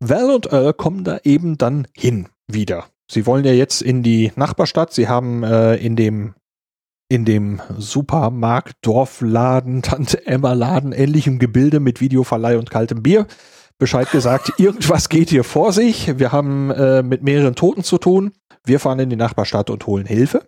Val 0.00 0.30
und 0.30 0.52
Earl 0.52 0.74
kommen 0.74 1.04
da 1.04 1.18
eben 1.24 1.58
dann 1.58 1.86
hin 1.96 2.28
wieder. 2.46 2.86
Sie 3.10 3.26
wollen 3.26 3.44
ja 3.44 3.52
jetzt 3.52 3.82
in 3.82 4.02
die 4.02 4.32
Nachbarstadt. 4.36 4.92
Sie 4.92 5.08
haben 5.08 5.42
äh, 5.42 5.76
in 5.76 5.96
dem 5.96 6.34
in 7.10 7.24
dem 7.24 7.62
Supermarkt, 7.78 8.76
Dorfladen, 8.82 9.82
Tante 9.82 10.26
Emma 10.26 10.52
Laden, 10.52 10.92
ähnlichem 10.92 11.38
Gebilde 11.38 11.80
mit 11.80 12.00
Videoverleih 12.00 12.58
und 12.58 12.70
kaltem 12.70 13.02
Bier 13.02 13.26
Bescheid 13.78 14.10
gesagt, 14.10 14.54
irgendwas 14.58 15.08
geht 15.08 15.30
hier 15.30 15.44
vor 15.44 15.72
sich. 15.72 16.18
Wir 16.18 16.32
haben 16.32 16.70
äh, 16.70 17.02
mit 17.02 17.22
mehreren 17.22 17.54
Toten 17.54 17.84
zu 17.84 17.98
tun. 17.98 18.32
Wir 18.64 18.80
fahren 18.80 18.98
in 18.98 19.10
die 19.10 19.16
Nachbarstadt 19.16 19.70
und 19.70 19.86
holen 19.86 20.04
Hilfe. 20.04 20.46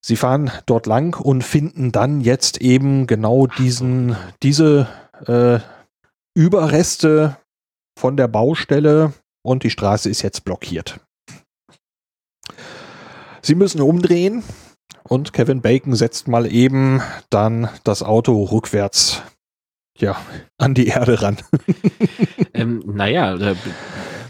Sie 0.00 0.16
fahren 0.16 0.52
dort 0.66 0.86
lang 0.86 1.20
und 1.20 1.42
finden 1.42 1.90
dann 1.90 2.20
jetzt 2.20 2.60
eben 2.60 3.08
genau 3.08 3.48
diesen, 3.48 4.16
diese 4.42 4.86
äh, 5.26 5.58
Überreste 6.34 7.36
von 7.98 8.16
der 8.16 8.28
Baustelle 8.28 9.12
und 9.42 9.62
die 9.62 9.70
Straße 9.70 10.10
ist 10.10 10.22
jetzt 10.22 10.44
blockiert. 10.44 11.00
Sie 13.42 13.54
müssen 13.54 13.80
umdrehen 13.80 14.42
und 15.04 15.32
Kevin 15.32 15.62
Bacon 15.62 15.94
setzt 15.94 16.28
mal 16.28 16.52
eben 16.52 17.00
dann 17.30 17.68
das 17.84 18.02
Auto 18.02 18.42
rückwärts 18.44 19.22
ja, 19.98 20.16
an 20.58 20.74
die 20.74 20.88
Erde 20.88 21.22
ran. 21.22 21.38
ähm, 22.54 22.82
naja, 22.86 23.34
äh, 23.36 23.54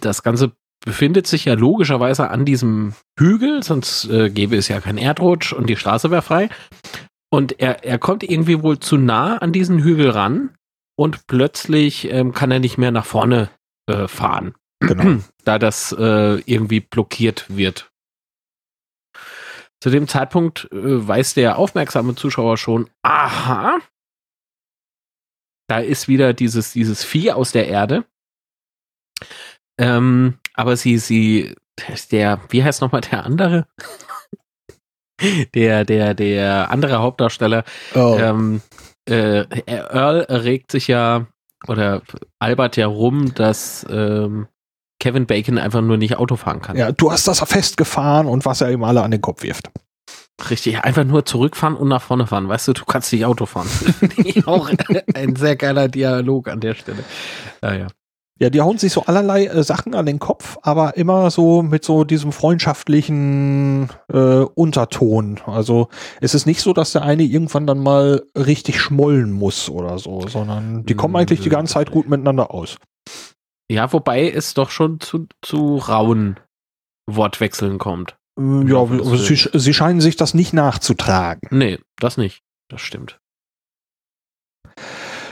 das 0.00 0.22
Ganze 0.22 0.52
befindet 0.84 1.26
sich 1.26 1.46
ja 1.46 1.54
logischerweise 1.54 2.30
an 2.30 2.44
diesem 2.44 2.94
Hügel, 3.18 3.62
sonst 3.62 4.08
äh, 4.08 4.30
gäbe 4.30 4.56
es 4.56 4.68
ja 4.68 4.80
keinen 4.80 4.98
Erdrutsch 4.98 5.52
und 5.52 5.68
die 5.68 5.76
Straße 5.76 6.10
wäre 6.10 6.22
frei. 6.22 6.48
Und 7.30 7.58
er, 7.58 7.84
er 7.84 7.98
kommt 7.98 8.22
irgendwie 8.22 8.62
wohl 8.62 8.78
zu 8.78 8.96
nah 8.96 9.38
an 9.38 9.52
diesen 9.52 9.82
Hügel 9.82 10.10
ran 10.10 10.50
und 10.96 11.26
plötzlich 11.26 12.10
ähm, 12.10 12.32
kann 12.32 12.50
er 12.50 12.58
nicht 12.58 12.78
mehr 12.78 12.90
nach 12.90 13.06
vorne 13.06 13.50
äh, 13.86 14.08
fahren. 14.08 14.54
Genau. 14.80 15.22
da 15.44 15.58
das 15.58 15.92
äh, 15.92 16.40
irgendwie 16.46 16.80
blockiert 16.80 17.46
wird. 17.48 17.90
Zu 19.80 19.90
dem 19.90 20.08
Zeitpunkt 20.08 20.68
äh, 20.72 21.06
weiß 21.06 21.34
der 21.34 21.58
aufmerksame 21.58 22.14
Zuschauer 22.14 22.56
schon, 22.56 22.90
aha, 23.02 23.78
da 25.68 25.78
ist 25.78 26.08
wieder 26.08 26.32
dieses, 26.32 26.72
dieses 26.72 27.04
Vieh 27.04 27.32
aus 27.32 27.52
der 27.52 27.68
Erde. 27.68 28.04
Ähm, 29.78 30.38
aber 30.54 30.76
sie, 30.76 30.98
sie, 30.98 31.54
der, 32.10 32.40
wie 32.48 32.64
heißt 32.64 32.80
nochmal 32.80 33.02
der 33.02 33.24
andere? 33.24 33.66
der, 35.54 35.84
der, 35.84 36.14
der 36.14 36.70
andere 36.70 36.98
Hauptdarsteller, 36.98 37.64
oh. 37.94 38.16
ähm, 38.18 38.62
äh, 39.06 39.44
Earl 39.66 40.20
regt 40.28 40.72
sich 40.72 40.88
ja 40.88 41.26
oder 41.66 42.02
albert 42.38 42.76
ja 42.76 42.86
rum, 42.86 43.34
dass 43.34 43.86
ähm, 43.88 44.46
Kevin 45.00 45.26
Bacon 45.26 45.58
einfach 45.58 45.82
nur 45.82 45.96
nicht 45.96 46.16
Auto 46.16 46.36
fahren 46.36 46.62
kann. 46.62 46.76
Ja, 46.76 46.92
du 46.92 47.10
hast 47.12 47.28
das 47.28 47.40
festgefahren 47.40 48.26
und 48.26 48.44
was 48.44 48.60
er 48.60 48.70
ihm 48.70 48.84
alle 48.84 49.02
an 49.02 49.10
den 49.10 49.20
Kopf 49.20 49.42
wirft. 49.42 49.70
Richtig, 50.50 50.80
einfach 50.80 51.04
nur 51.04 51.24
zurückfahren 51.24 51.76
und 51.76 51.88
nach 51.88 52.02
vorne 52.02 52.26
fahren. 52.26 52.48
Weißt 52.48 52.68
du, 52.68 52.74
du 52.74 52.84
kannst 52.84 53.12
nicht 53.12 53.24
Auto 53.24 53.46
fahren. 53.46 53.68
auch 54.46 54.70
ein 55.14 55.36
sehr 55.36 55.56
geiler 55.56 55.88
Dialog 55.88 56.48
an 56.48 56.60
der 56.60 56.74
Stelle. 56.74 57.04
Ja, 57.62 57.86
ja. 58.38 58.50
Die 58.50 58.60
hauen 58.60 58.78
sich 58.78 58.92
so 58.92 59.04
allerlei 59.04 59.46
äh, 59.46 59.62
Sachen 59.62 59.94
an 59.94 60.06
den 60.06 60.18
Kopf, 60.18 60.58
aber 60.62 60.96
immer 60.96 61.30
so 61.30 61.62
mit 61.62 61.84
so 61.84 62.04
diesem 62.04 62.32
freundschaftlichen 62.32 63.88
äh, 64.12 64.40
Unterton. 64.54 65.40
Also 65.46 65.88
es 66.20 66.34
ist 66.34 66.46
nicht 66.46 66.60
so, 66.60 66.72
dass 66.72 66.92
der 66.92 67.02
eine 67.02 67.22
irgendwann 67.22 67.66
dann 67.66 67.78
mal 67.78 68.22
richtig 68.36 68.80
schmollen 68.80 69.32
muss 69.32 69.68
oder 69.70 69.98
so, 69.98 70.26
sondern 70.28 70.84
die 70.84 70.94
kommen 70.94 71.16
eigentlich 71.16 71.40
die 71.40 71.48
ganze 71.48 71.74
Zeit 71.74 71.90
gut 71.90 72.08
miteinander 72.08 72.52
aus. 72.52 72.76
Ja, 73.70 73.92
wobei 73.92 74.30
es 74.30 74.54
doch 74.54 74.70
schon 74.70 75.00
zu, 75.00 75.26
zu 75.42 75.76
rauen 75.76 76.38
Wortwechseln 77.06 77.78
kommt. 77.78 78.16
Äh, 78.38 78.70
ja, 78.70 78.86
sie, 79.16 79.48
sie 79.52 79.74
scheinen 79.74 80.00
sich 80.00 80.16
das 80.16 80.34
nicht 80.34 80.52
nachzutragen. 80.52 81.48
Nee, 81.50 81.78
das 81.98 82.16
nicht. 82.16 82.42
Das 82.68 82.80
stimmt. 82.80 83.18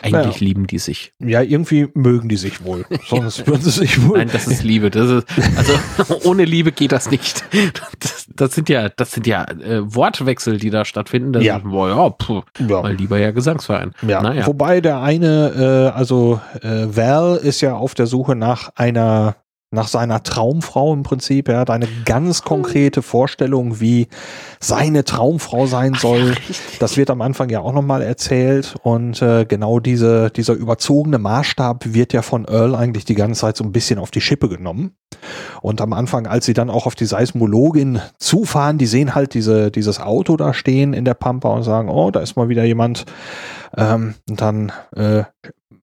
Eigentlich 0.04 0.26
naja. 0.26 0.36
lieben 0.38 0.66
die 0.66 0.78
sich. 0.78 1.12
Ja, 1.18 1.40
irgendwie 1.40 1.88
mögen 1.94 2.28
die 2.28 2.36
sich 2.36 2.62
wohl. 2.64 2.84
Sonst 3.08 3.46
würden 3.46 3.62
sie 3.62 3.70
sich 3.70 4.06
wohl. 4.06 4.18
Nein, 4.18 4.28
das 4.30 4.46
ist 4.46 4.62
Liebe. 4.62 4.90
Das 4.90 5.08
ist, 5.08 5.26
also 5.56 6.20
ohne 6.28 6.44
Liebe 6.44 6.72
geht 6.72 6.92
das 6.92 7.10
nicht. 7.10 7.44
Das, 8.00 8.26
das 8.34 8.54
sind 8.54 8.68
ja, 8.68 8.90
das 8.90 9.12
sind 9.12 9.26
ja 9.26 9.44
äh, 9.44 9.80
Wortwechsel, 9.82 10.58
die 10.58 10.70
da 10.70 10.84
stattfinden. 10.84 11.32
Das 11.32 11.42
ja. 11.42 11.56
Ist, 11.56 11.64
boah, 11.64 11.88
ja, 11.88 12.10
puh, 12.10 12.42
ja. 12.58 12.82
Mal 12.82 12.94
lieber 12.94 13.18
ja 13.18 13.30
Gesangsverein. 13.30 13.92
Ja. 14.06 14.22
Naja. 14.22 14.46
Wobei 14.46 14.80
der 14.80 15.00
eine, 15.00 15.92
äh, 15.94 15.96
also 15.96 16.40
äh, 16.60 16.86
Val 16.94 17.36
ist 17.36 17.62
ja 17.62 17.74
auf 17.74 17.94
der 17.94 18.06
Suche 18.06 18.36
nach 18.36 18.70
einer 18.74 19.36
nach 19.74 19.88
seiner 19.88 20.22
Traumfrau 20.22 20.94
im 20.94 21.02
Prinzip. 21.02 21.48
Er 21.48 21.58
hat 21.58 21.70
eine 21.70 21.88
ganz 22.04 22.42
konkrete 22.42 23.02
Vorstellung, 23.02 23.80
wie 23.80 24.08
seine 24.60 25.04
Traumfrau 25.04 25.66
sein 25.66 25.94
soll. 25.94 26.34
Das 26.78 26.96
wird 26.96 27.10
am 27.10 27.20
Anfang 27.20 27.50
ja 27.50 27.60
auch 27.60 27.72
nochmal 27.72 28.02
erzählt. 28.02 28.74
Und 28.82 29.20
äh, 29.20 29.44
genau 29.44 29.80
diese, 29.80 30.30
dieser 30.30 30.54
überzogene 30.54 31.18
Maßstab 31.18 31.92
wird 31.92 32.12
ja 32.12 32.22
von 32.22 32.46
Earl 32.46 32.74
eigentlich 32.74 33.04
die 33.04 33.14
ganze 33.14 33.42
Zeit 33.42 33.56
so 33.56 33.64
ein 33.64 33.72
bisschen 33.72 33.98
auf 33.98 34.10
die 34.10 34.20
Schippe 34.20 34.48
genommen. 34.48 34.92
Und 35.60 35.80
am 35.80 35.92
Anfang, 35.92 36.26
als 36.26 36.46
sie 36.46 36.54
dann 36.54 36.70
auch 36.70 36.86
auf 36.86 36.94
die 36.94 37.06
Seismologin 37.06 38.00
zufahren, 38.18 38.78
die 38.78 38.86
sehen 38.86 39.14
halt 39.14 39.34
diese, 39.34 39.70
dieses 39.70 40.00
Auto 40.00 40.36
da 40.36 40.54
stehen 40.54 40.92
in 40.92 41.04
der 41.04 41.14
Pampa 41.14 41.50
und 41.50 41.62
sagen, 41.62 41.88
oh, 41.88 42.10
da 42.10 42.20
ist 42.20 42.36
mal 42.36 42.48
wieder 42.48 42.64
jemand. 42.64 43.04
Ähm, 43.76 44.14
und 44.28 44.40
dann 44.40 44.72
äh, 44.94 45.24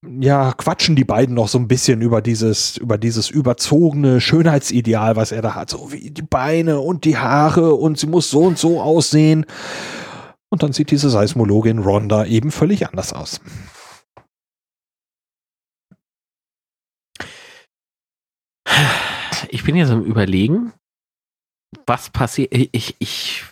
ja, 0.03 0.53
quatschen 0.53 0.95
die 0.95 1.03
beiden 1.03 1.35
noch 1.35 1.47
so 1.47 1.59
ein 1.59 1.67
bisschen 1.67 2.01
über 2.01 2.21
dieses, 2.21 2.77
über 2.77 2.97
dieses 2.97 3.29
überzogene 3.29 4.19
Schönheitsideal, 4.19 5.15
was 5.15 5.31
er 5.31 5.41
da 5.41 5.53
hat. 5.53 5.69
So 5.69 5.91
wie 5.91 6.09
die 6.09 6.23
Beine 6.23 6.79
und 6.79 7.05
die 7.05 7.17
Haare 7.17 7.75
und 7.75 7.99
sie 7.99 8.07
muss 8.07 8.29
so 8.29 8.41
und 8.41 8.57
so 8.57 8.81
aussehen. 8.81 9.45
Und 10.49 10.63
dann 10.63 10.73
sieht 10.73 10.91
diese 10.91 11.09
Seismologin 11.09 11.79
Rhonda 11.79 12.25
eben 12.25 12.51
völlig 12.51 12.87
anders 12.87 13.13
aus. 13.13 13.41
Ich 19.49 19.63
bin 19.63 19.75
jetzt 19.75 19.91
am 19.91 20.03
Überlegen, 20.03 20.73
was 21.85 22.09
passiert. 22.09 22.53
Ich, 22.53 22.95
ich 22.99 23.43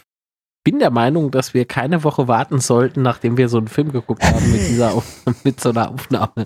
bin 0.70 0.78
der 0.78 0.92
Meinung, 0.92 1.32
dass 1.32 1.56
wir 1.56 1.66
keine 1.66 2.04
Woche 2.04 2.28
warten 2.28 2.60
sollten, 2.60 3.02
nachdem 3.02 3.38
wir 3.38 3.50
so 3.50 3.58
einen 3.58 3.70
Film 3.70 3.92
geguckt 3.92 4.24
haben 4.24 4.52
mit 4.52 4.62
dieser 4.68 5.02
mit 5.44 5.60
so 5.60 5.70
einer 5.70 5.90
Aufnahme. 5.90 6.46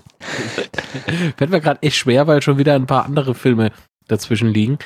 Fällt 1.36 1.50
mir 1.50 1.60
gerade 1.60 1.82
echt 1.82 1.96
schwer, 1.96 2.26
weil 2.26 2.40
schon 2.40 2.56
wieder 2.56 2.74
ein 2.74 2.86
paar 2.86 3.04
andere 3.04 3.34
Filme 3.34 3.70
dazwischen 4.08 4.48
liegen. 4.48 4.78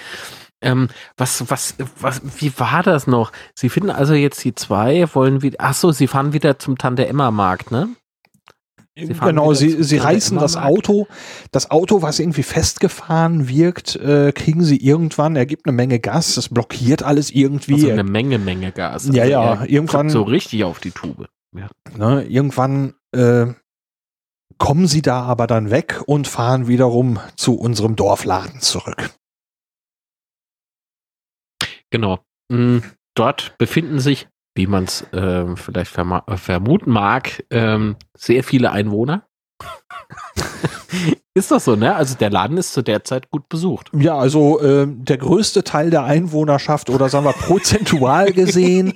Ähm, 0.61 0.89
was, 1.17 1.49
was, 1.53 1.77
was, 2.01 2.21
wie 2.41 2.53
war 2.59 2.83
das 2.83 3.07
noch? 3.07 3.31
Sie 3.55 3.69
finden 3.69 3.91
also 3.91 4.15
jetzt 4.15 4.43
die 4.43 4.57
zwei, 4.57 5.07
wollen 5.15 5.41
wieder, 5.41 5.59
ach 5.61 5.75
so, 5.75 5.93
sie 5.93 6.09
fahren 6.09 6.33
wieder 6.33 6.59
zum 6.59 6.77
Tante 6.77 7.07
Emma 7.07 7.31
Markt, 7.31 7.71
ne? 7.71 7.91
Sie 9.01 9.15
genau, 9.15 9.55
sie, 9.55 9.83
sie 9.83 9.97
reißen 9.99 10.39
das 10.39 10.57
Auto, 10.57 11.07
das 11.53 11.71
Auto, 11.71 12.03
was 12.03 12.19
irgendwie 12.19 12.43
festgefahren 12.43 13.49
wirkt, 13.49 13.95
äh, 13.97 14.33
kriegen 14.33 14.65
sie 14.65 14.77
irgendwann, 14.77 15.37
er 15.37 15.47
gibt 15.47 15.67
eine 15.67 15.77
Menge 15.77 16.01
Gas, 16.01 16.35
das 16.35 16.49
blockiert 16.49 17.05
alles 17.05 17.31
irgendwie. 17.31 17.75
Also 17.75 17.91
eine 17.91 18.03
Menge, 18.03 18.39
Menge 18.39 18.73
Gas. 18.73 19.07
Also 19.07 19.13
ja, 19.17 19.25
ja, 19.25 19.65
irgendwann. 19.65 20.11
So 20.11 20.23
richtig 20.23 20.65
auf 20.65 20.81
die 20.81 20.91
Tube. 20.91 21.29
Ja. 21.57 21.69
Ne, 21.97 22.25
irgendwann 22.25 22.95
äh, 23.13 23.47
kommen 24.59 24.89
sie 24.89 25.03
da 25.03 25.23
aber 25.23 25.47
dann 25.47 25.71
weg 25.71 26.03
und 26.07 26.27
fahren 26.27 26.67
wiederum 26.67 27.21
zu 27.37 27.55
unserem 27.55 27.95
Dorfladen 27.95 28.61
zurück. 28.61 29.11
Genau. 31.91 32.19
Mhm. 32.49 32.83
Dort 33.15 33.57
befinden 33.59 34.01
sich 34.01 34.29
wie 34.59 34.67
man 34.67 34.85
es 34.85 35.03
äh, 35.13 35.57
vielleicht 35.57 35.93
vermuten 35.93 36.91
mag, 36.91 37.45
ähm, 37.51 37.97
sehr 38.15 38.43
viele 38.43 38.73
Einwohner. 38.73 39.23
ist 41.35 41.51
das 41.53 41.65
so, 41.65 41.77
ne? 41.77 41.95
Also 41.95 42.17
der 42.17 42.31
Laden 42.31 42.59
ist 42.59 42.73
zu 42.73 42.83
der 42.83 43.05
Zeit 43.05 43.31
gut 43.31 43.49
besucht. 43.49 43.91
Ja, 43.95 44.19
also 44.19 44.61
äh, 44.61 44.87
der 44.89 45.19
größte 45.19 45.63
Teil 45.63 45.91
der 45.91 46.03
Einwohnerschaft 46.03 46.91
oder 46.91 47.09
sagen 47.09 47.25
wir 47.25 47.33
prozentual 47.33 48.33
gesehen, 48.33 48.95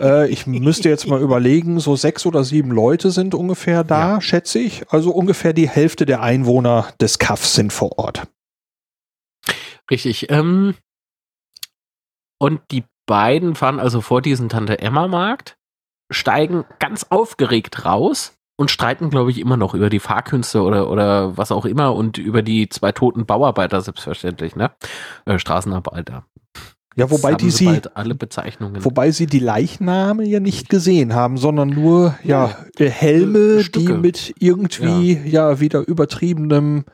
äh, 0.00 0.28
ich 0.30 0.46
müsste 0.46 0.88
jetzt 0.88 1.06
mal 1.06 1.20
überlegen, 1.20 1.78
so 1.78 1.94
sechs 1.94 2.24
oder 2.24 2.42
sieben 2.42 2.70
Leute 2.70 3.10
sind 3.10 3.34
ungefähr 3.34 3.84
da, 3.84 4.14
ja. 4.14 4.20
schätze 4.22 4.60
ich. 4.60 4.90
Also 4.90 5.10
ungefähr 5.12 5.52
die 5.52 5.68
Hälfte 5.68 6.06
der 6.06 6.22
Einwohner 6.22 6.88
des 7.00 7.18
Kaffs 7.18 7.54
sind 7.54 7.72
vor 7.72 7.98
Ort. 7.98 8.26
Richtig. 9.90 10.30
Ähm, 10.30 10.74
und 12.38 12.62
die 12.70 12.84
beiden 13.06 13.54
fahren 13.54 13.80
also 13.80 14.00
vor 14.00 14.22
diesen 14.22 14.48
Tante-Emma-Markt, 14.48 15.56
steigen 16.10 16.64
ganz 16.78 17.06
aufgeregt 17.08 17.84
raus 17.84 18.34
und 18.56 18.70
streiten, 18.70 19.10
glaube 19.10 19.30
ich, 19.30 19.40
immer 19.40 19.56
noch 19.56 19.74
über 19.74 19.90
die 19.90 19.98
Fahrkünste 19.98 20.62
oder, 20.62 20.90
oder 20.90 21.36
was 21.36 21.52
auch 21.52 21.64
immer 21.64 21.94
und 21.94 22.18
über 22.18 22.42
die 22.42 22.68
zwei 22.68 22.92
toten 22.92 23.26
Bauarbeiter 23.26 23.80
selbstverständlich, 23.80 24.56
ne? 24.56 24.70
Äh, 25.24 25.38
Straßenarbeiter. 25.38 26.24
Ja, 26.94 27.10
wobei 27.10 27.34
die 27.34 27.50
sie 27.50 27.80
alle 27.94 28.14
Bezeichnungen. 28.14 28.84
Wobei 28.84 29.12
sie 29.12 29.26
die 29.26 29.38
Leichname 29.38 30.24
ja 30.26 30.40
nicht 30.40 30.68
gesehen 30.68 31.14
haben, 31.14 31.38
sondern 31.38 31.70
nur 31.70 32.16
ja, 32.22 32.54
ja 32.78 32.86
Helme, 32.86 33.62
Stücke. 33.64 33.94
die 33.94 33.98
mit 33.98 34.34
irgendwie 34.38 35.14
ja. 35.14 35.50
ja 35.50 35.60
wieder 35.60 35.88
übertriebenem 35.88 36.84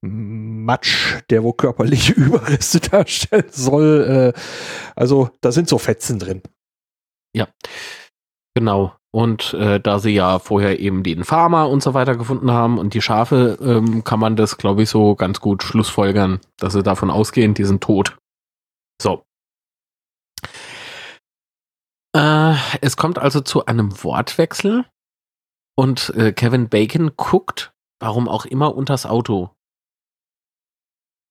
Matsch, 0.00 1.16
der 1.30 1.42
wo 1.42 1.52
körperliche 1.52 2.12
Überreste 2.16 2.78
darstellen 2.78 3.50
soll. 3.50 4.32
Äh, 4.34 4.40
also 4.98 5.30
da 5.40 5.52
sind 5.52 5.68
so 5.68 5.78
Fetzen 5.78 6.18
drin. 6.18 6.42
Ja, 7.34 7.48
genau. 8.54 8.94
Und 9.10 9.54
äh, 9.54 9.80
da 9.80 9.98
sie 9.98 10.10
ja 10.10 10.38
vorher 10.38 10.80
eben 10.80 11.02
den 11.02 11.24
Farmer 11.24 11.68
und 11.68 11.82
so 11.82 11.94
weiter 11.94 12.16
gefunden 12.16 12.50
haben 12.50 12.78
und 12.78 12.92
die 12.94 13.00
Schafe, 13.00 13.58
ähm, 13.62 14.04
kann 14.04 14.20
man 14.20 14.36
das, 14.36 14.58
glaube 14.58 14.82
ich, 14.82 14.90
so 14.90 15.14
ganz 15.14 15.40
gut 15.40 15.62
schlussfolgern, 15.62 16.40
dass 16.58 16.74
sie 16.74 16.82
davon 16.82 17.10
ausgehen, 17.10 17.54
die 17.54 17.64
sind 17.64 17.82
tot. 17.82 18.18
So. 19.00 19.24
Äh, 22.14 22.54
es 22.80 22.96
kommt 22.96 23.18
also 23.18 23.40
zu 23.40 23.64
einem 23.66 24.02
Wortwechsel 24.04 24.84
und 25.76 26.10
äh, 26.10 26.32
Kevin 26.32 26.68
Bacon 26.68 27.12
guckt, 27.16 27.72
warum 28.00 28.28
auch 28.28 28.44
immer, 28.44 28.74
unters 28.74 29.06
Auto. 29.06 29.50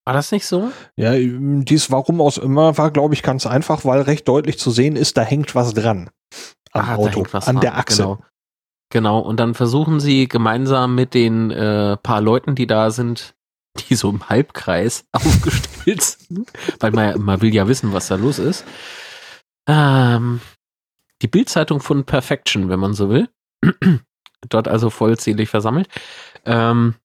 War 0.07 0.13
das 0.13 0.31
nicht 0.31 0.45
so? 0.45 0.71
Ja, 0.95 1.11
dies 1.17 1.91
Warum 1.91 2.21
aus 2.21 2.37
immer 2.37 2.77
war, 2.77 2.91
glaube 2.91 3.13
ich, 3.13 3.23
ganz 3.23 3.45
einfach, 3.45 3.83
weil 3.83 4.03
recht 4.03 4.25
deutlich 4.25 4.57
zu 4.57 4.71
sehen 4.71 4.95
ist, 4.95 5.17
da 5.17 5.21
hängt 5.21 5.53
was 5.53 5.73
dran. 5.73 6.09
Am 6.71 6.85
Aha, 6.85 6.95
Auto, 6.95 7.23
an 7.23 7.41
dran. 7.41 7.59
der 7.59 7.77
Achse. 7.77 8.03
Genau. 8.03 8.19
genau. 8.89 9.19
und 9.19 9.37
dann 9.37 9.53
versuchen 9.53 9.99
sie 9.99 10.29
gemeinsam 10.29 10.95
mit 10.95 11.13
den 11.13 11.51
äh, 11.51 11.97
paar 11.97 12.21
Leuten, 12.21 12.55
die 12.55 12.67
da 12.67 12.89
sind, 12.89 13.35
die 13.89 13.95
so 13.95 14.09
im 14.09 14.29
Halbkreis 14.29 15.03
aufgestellt 15.11 16.01
sind, 16.01 16.53
weil 16.79 16.91
man, 16.91 17.21
man 17.21 17.41
will 17.41 17.53
ja 17.53 17.67
wissen, 17.67 17.91
was 17.91 18.07
da 18.07 18.15
los 18.15 18.39
ist. 18.39 18.63
Ähm, 19.67 20.39
die 21.21 21.27
Bildzeitung 21.27 21.81
von 21.81 22.05
Perfection, 22.05 22.69
wenn 22.69 22.79
man 22.79 22.93
so 22.93 23.09
will. 23.09 23.27
Dort 24.47 24.69
also 24.69 24.89
vollzählig 24.89 25.49
versammelt. 25.49 25.89
Ähm, 26.45 26.95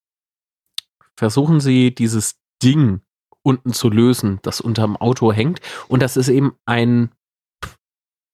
versuchen 1.16 1.59
sie 1.59 1.92
dieses 1.92 2.36
Ding 2.62 3.00
unten 3.42 3.72
zu 3.72 3.90
lösen, 3.90 4.38
das 4.42 4.60
unterm 4.60 4.96
Auto 4.96 5.32
hängt. 5.32 5.60
Und 5.88 6.02
das 6.02 6.16
ist 6.16 6.28
eben 6.28 6.54
ein 6.64 7.10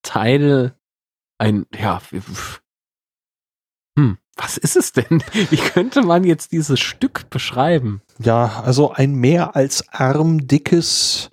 Teil, 0.02 0.74
ein, 1.38 1.66
ja, 1.74 2.00
hm, 3.98 4.18
was 4.36 4.56
ist 4.56 4.76
es 4.76 4.92
denn? 4.92 5.22
Wie 5.50 5.56
könnte 5.56 6.02
man 6.02 6.24
jetzt 6.24 6.52
dieses 6.52 6.78
Stück 6.78 7.30
beschreiben? 7.30 8.02
Ja, 8.18 8.62
also 8.64 8.92
ein 8.92 9.14
mehr 9.14 9.56
als 9.56 9.88
armdickes, 9.88 11.30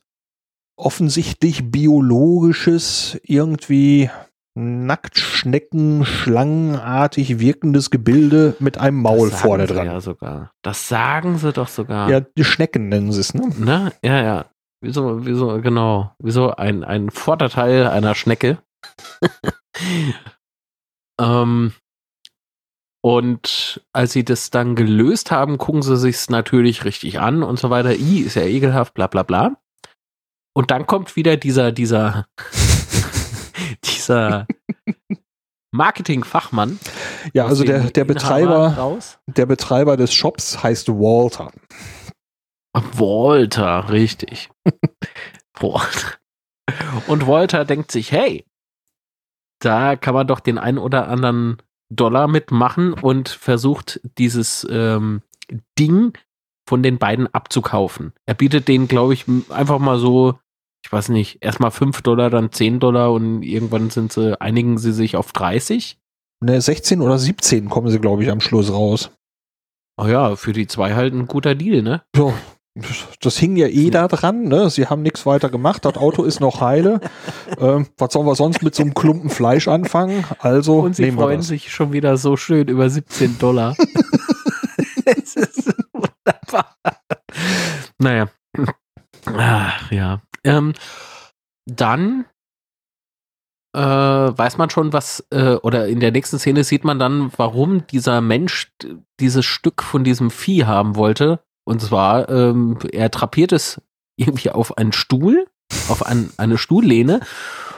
offensichtlich 0.78 1.72
biologisches, 1.72 3.20
irgendwie 3.24 4.10
Nacktschnecken, 4.58 6.06
schlangenartig 6.06 7.40
wirkendes 7.40 7.90
Gebilde 7.92 8.56
mit 8.60 8.78
einem 8.78 9.02
Maul 9.02 9.30
vorne 9.30 9.68
dran. 9.68 9.86
Ja, 9.86 10.00
sogar. 10.00 10.52
Das 10.62 10.88
sagen 10.88 11.38
sie 11.38 11.52
doch 11.52 11.68
sogar. 11.68 12.10
Ja, 12.10 12.22
die 12.22 12.46
Schnecken 12.46 12.88
nennen 12.88 13.12
sie 13.12 13.20
es, 13.20 13.34
ne? 13.34 13.50
Ne? 13.58 13.92
Ja, 14.02 14.22
ja. 14.24 14.46
Wieso, 14.82 15.26
wieso, 15.26 15.62
genau. 15.62 16.16
Wieso 16.20 16.56
ein, 16.56 16.84
ein 16.84 17.10
Vorderteil 17.10 17.88
einer 17.88 18.16
Schnecke. 18.16 18.60
ähm, 21.20 21.74
Und 23.02 23.82
als 23.94 24.14
sie 24.14 24.24
das 24.24 24.52
dann 24.52 24.76
gelöst 24.76 25.32
haben, 25.32 25.58
gucken 25.58 25.82
sie 25.82 25.98
sich's 25.98 26.30
natürlich 26.30 26.86
richtig 26.86 27.20
an 27.20 27.44
und 27.44 27.60
so 27.60 27.70
weiter. 27.70 27.94
I 27.96 28.22
ist 28.22 28.36
ja 28.36 28.44
ekelhaft, 28.44 28.94
bla 28.94 29.08
bla 29.08 29.24
bla. 29.24 29.58
Und 30.56 30.72
dann 30.72 30.88
kommt 30.88 31.16
wieder 31.18 31.36
dieser, 31.36 31.72
dieser, 31.72 32.28
dieser 34.06 34.48
Marketing-Fachmann. 35.72 36.80
Ja, 37.34 37.46
also 37.46 37.64
der, 37.64 37.92
der 37.92 38.06
Betreiber, 38.06 39.00
der 39.28 39.46
Betreiber 39.46 39.98
des 39.98 40.14
Shops 40.14 40.64
heißt 40.64 40.90
Walter. 40.90 41.52
Walter, 42.74 43.90
richtig. 43.90 44.50
Und 47.08 47.28
Walter 47.28 47.66
denkt 47.66 47.92
sich, 47.92 48.12
hey, 48.12 48.46
da 49.60 49.96
kann 49.96 50.14
man 50.14 50.28
doch 50.28 50.40
den 50.40 50.58
einen 50.58 50.78
oder 50.78 51.08
anderen 51.08 51.58
Dollar 51.90 52.28
mitmachen 52.28 52.94
und 52.94 53.30
versucht 53.30 54.02
dieses 54.18 54.68
ähm, 54.70 55.22
Ding 55.78 56.18
von 56.68 56.82
den 56.82 56.98
beiden 56.98 57.32
abzukaufen. 57.34 58.14
Er 58.26 58.34
bietet 58.34 58.68
denen, 58.68 58.88
glaube 58.88 59.14
ich, 59.14 59.26
einfach 59.50 59.80
mal 59.80 60.00
so, 60.00 60.40
ich 60.86 60.92
weiß 60.92 61.10
nicht, 61.10 61.44
erstmal 61.44 61.72
5 61.72 62.04
Dollar, 62.04 62.30
dann 62.30 62.52
10 62.52 62.80
Dollar 62.80 63.12
und 63.12 63.42
irgendwann 63.42 63.90
sind 63.90 64.14
sie, 64.14 64.40
einigen 64.40 64.78
sie 64.78 64.94
sich 64.94 65.18
auf 65.18 65.32
30. 65.32 65.98
Ne, 66.44 66.62
16 66.62 67.02
oder 67.02 67.18
17 67.18 67.70
kommen 67.70 67.90
sie, 67.90 67.98
glaube 67.98 68.22
ich, 68.22 68.30
am 68.30 68.40
Schluss 68.40 68.72
raus. 68.72 69.10
Oh 69.98 70.06
ja, 70.06 70.36
für 70.36 70.54
die 70.54 70.68
zwei 70.68 70.94
halt 70.94 71.16
ein 71.16 71.26
guter 71.26 71.56
Deal, 71.56 71.82
ne? 71.82 72.04
So, 72.16 72.36
das 73.20 73.36
hing 73.40 73.56
ja 73.56 73.66
eh 73.66 73.90
da 73.90 74.08
dran, 74.08 74.44
ne? 74.44 74.70
Sie 74.70 74.86
haben 74.86 75.02
nichts 75.02 75.26
weiter 75.26 75.50
gemacht, 75.50 75.86
das 75.86 75.98
Auto 75.98 76.24
ist 76.24 76.40
noch 76.40 76.62
heile. 76.62 77.02
ähm, 77.60 77.88
was 77.98 78.14
sollen 78.14 78.28
wir 78.28 78.36
sonst 78.36 78.62
mit 78.62 78.76
so 78.76 78.84
einem 78.84 78.94
Klumpen 78.94 79.32
Fleisch 79.32 79.68
anfangen? 79.68 80.24
Also 80.38 80.82
Und 80.82 80.96
sie 80.96 81.12
freuen 81.12 81.42
sich 81.42 81.72
schon 81.72 81.94
wieder 81.94 82.18
so 82.18 82.38
schön 82.38 82.68
über 82.68 82.92
17 82.92 83.40
Dollar. 83.40 83.76
es 85.06 85.36
ist 85.36 85.74
wunderbar. 85.92 86.76
Naja. 87.98 88.28
Ach, 89.26 89.92
ja. 89.92 90.22
Ähm, 90.46 90.74
dann 91.66 92.26
äh, 93.76 93.80
weiß 93.80 94.58
man 94.58 94.70
schon, 94.70 94.94
was, 94.94 95.26
äh, 95.32 95.56
oder 95.56 95.88
in 95.88 96.00
der 96.00 96.12
nächsten 96.12 96.40
Szene 96.40 96.64
sieht 96.64 96.86
man 96.86 96.98
dann, 96.98 97.32
warum 97.36 97.86
dieser 97.88 98.22
Mensch 98.22 98.72
dieses 99.20 99.46
Stück 99.46 99.84
von 99.84 100.04
diesem 100.04 100.32
Vieh 100.32 100.66
haben 100.66 100.96
wollte. 100.96 101.42
Und 101.66 101.82
zwar, 101.82 102.30
ähm, 102.30 102.78
er 102.92 103.10
drapiert 103.10 103.52
es 103.52 103.82
irgendwie 104.18 104.52
auf 104.52 104.78
einen 104.78 104.94
Stuhl, 104.94 105.48
auf 105.90 106.06
ein, 106.06 106.30
eine 106.38 106.58
Stuhllehne. 106.58 107.20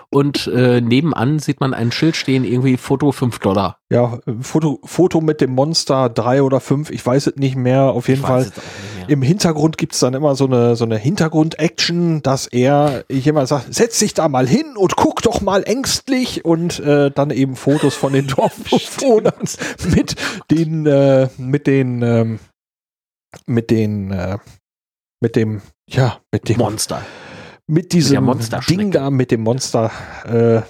Und 0.10 0.48
äh, 0.48 0.80
nebenan 0.80 1.40
sieht 1.40 1.60
man 1.60 1.74
ein 1.74 1.92
Schild 1.92 2.16
stehen, 2.16 2.46
irgendwie 2.46 2.78
Foto 2.78 3.12
5 3.12 3.40
Dollar. 3.40 3.80
Ja, 3.90 4.20
Foto, 4.40 4.80
Foto 4.86 5.20
mit 5.20 5.42
dem 5.42 5.52
Monster, 5.52 6.10
drei 6.10 6.44
oder 6.44 6.62
fünf, 6.62 6.92
ich 6.92 7.06
weiß 7.06 7.28
es 7.28 7.36
nicht 7.36 7.58
mehr. 7.58 7.84
Auf 7.84 8.08
jeden 8.08 8.22
Fall. 8.22 8.50
Es. 9.08 9.14
Im 9.14 9.22
Hintergrund 9.22 9.78
gibt's 9.78 10.00
dann 10.00 10.14
immer 10.14 10.36
so 10.36 10.46
eine, 10.46 10.76
so 10.76 10.86
eine 10.86 10.98
Hintergrund-Action, 10.98 12.22
dass 12.22 12.48
er 12.48 13.06
jemand 13.10 13.48
sagt, 13.48 13.74
setz 13.74 14.00
dich 14.00 14.14
da 14.14 14.28
mal 14.30 14.48
hin 14.48 14.78
und 14.78 14.96
guck 14.96 15.22
doch 15.22 15.42
mal 15.42 15.64
ängstlich 15.64 16.46
und 16.46 16.80
äh, 16.80 17.12
dann 17.12 17.32
eben 17.32 17.56
Fotos 17.56 17.96
von 17.96 18.14
den 18.14 18.28
Dorfbewohnern 18.28 19.34
mit 19.96 20.16
den, 20.52 20.86
äh, 20.86 21.30
mit 21.38 21.68
den, 21.68 22.02
ähm, 22.02 22.40
mit 23.46 23.72
den, 23.72 24.12
äh, 24.12 24.38
mit 25.22 25.36
dem, 25.36 25.62
ja, 25.90 26.20
mit 26.32 26.50
dem, 26.50 26.58
Monster. 26.58 27.04
mit 27.68 27.94
diesem 27.94 28.24
Monsterschnecke. 28.24 28.82
Ding 28.82 28.92
da, 28.92 29.10
mit 29.10 29.32
dem 29.32 29.42
Monster, 29.42 29.92
äh, 30.26 30.62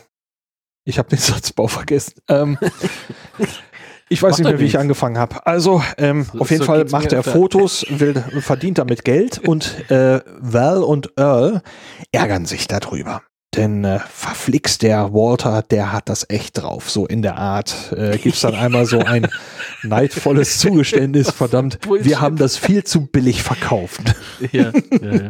ich 0.85 0.97
habe 0.97 1.09
den 1.09 1.19
Satzbau 1.19 1.67
vergessen. 1.67 2.13
Ähm, 2.29 2.57
ich 4.09 4.21
weiß 4.23 4.31
Macht 4.31 4.39
nicht 4.39 4.47
mehr, 4.49 4.59
wie 4.59 4.65
ich 4.65 4.79
angefangen 4.79 5.17
habe. 5.17 5.45
Also, 5.45 5.81
ähm, 5.97 6.25
So- 6.31 6.39
auf 6.39 6.49
jeden 6.49 6.61
so 6.61 6.65
Fall 6.65 6.85
macht 6.91 7.11
er. 7.13 7.23
Fotos, 7.23 7.85
will, 7.89 8.15
verdient 8.39 8.77
damit 8.77 9.03
Geld 9.05 9.39
und 9.47 9.89
äh, 9.91 10.21
Val 10.39 10.83
und 10.83 11.11
Earl 11.17 11.61
ärgern 12.11 12.45
sich 12.45 12.67
darüber. 12.67 13.21
Denn 13.55 13.83
äh, 13.85 13.99
verflixt 14.09 14.83
der 14.83 15.13
Walter, 15.13 15.61
der 15.63 15.91
hat 15.91 16.09
das 16.09 16.25
echt 16.29 16.61
drauf, 16.61 16.89
so 16.91 17.07
in 17.07 17.21
der 17.21 17.37
Art. 17.37 17.91
Äh, 17.95 18.17
gibt's 18.17 18.41
dann 18.41 18.53
einmal 18.55 18.85
so 18.85 18.99
ein 18.99 19.27
neidvolles 19.83 20.59
Zugeständnis, 20.59 21.31
verdammt, 21.31 21.79
wir 21.87 22.19
haben 22.21 22.35
das 22.37 22.57
viel 22.57 22.83
zu 22.83 23.07
billig 23.07 23.41
verkauft. 23.43 24.01
ja, 24.51 24.71
ja, 25.01 25.11
ja. 25.13 25.29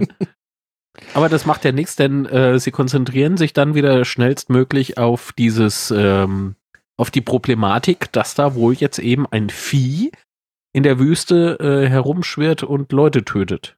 Aber 1.13 1.29
das 1.29 1.45
macht 1.45 1.63
ja 1.63 1.71
nichts, 1.71 1.95
denn 1.95 2.25
äh, 2.25 2.59
sie 2.59 2.71
konzentrieren 2.71 3.37
sich 3.37 3.53
dann 3.53 3.75
wieder 3.75 4.03
schnellstmöglich 4.03 4.97
auf 4.97 5.31
dieses, 5.37 5.93
ähm, 5.95 6.55
auf 6.97 7.11
die 7.11 7.21
Problematik, 7.21 8.11
dass 8.11 8.33
da 8.35 8.55
wohl 8.55 8.73
jetzt 8.73 8.99
eben 8.99 9.25
ein 9.27 9.49
Vieh 9.49 10.11
in 10.73 10.83
der 10.83 10.99
Wüste 10.99 11.57
äh, 11.59 11.87
herumschwirrt 11.89 12.63
und 12.63 12.91
Leute 12.91 13.23
tötet. 13.23 13.77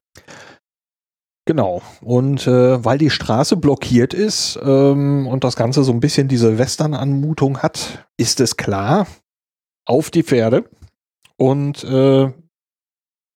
Genau. 1.46 1.82
Und 2.00 2.46
äh, 2.46 2.84
weil 2.84 2.98
die 2.98 3.10
Straße 3.10 3.56
blockiert 3.56 4.14
ist 4.14 4.58
ähm, 4.62 5.26
und 5.26 5.42
das 5.44 5.56
Ganze 5.56 5.82
so 5.84 5.92
ein 5.92 6.00
bisschen 6.00 6.28
diese 6.28 6.58
Western-Anmutung 6.58 7.58
hat, 7.58 8.06
ist 8.16 8.40
es 8.40 8.56
klar, 8.56 9.06
auf 9.86 10.10
die 10.10 10.22
Pferde 10.22 10.68
und 11.36 11.82
äh, 11.84 12.26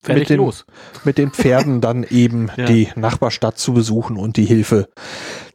Mit 0.07 0.28
den- 0.28 0.37
los. 0.37 0.66
mit 1.05 1.18
den 1.18 1.30
Pferden 1.32 1.80
dann 1.80 2.05
eben 2.09 2.51
Ja. 2.57 2.66
die 2.66 2.89
Nachbarstadt 2.95 3.59
zu 3.59 3.72
besuchen 3.72 4.16
und 4.16 4.37
die 4.37 4.45
Hilfe 4.45 4.89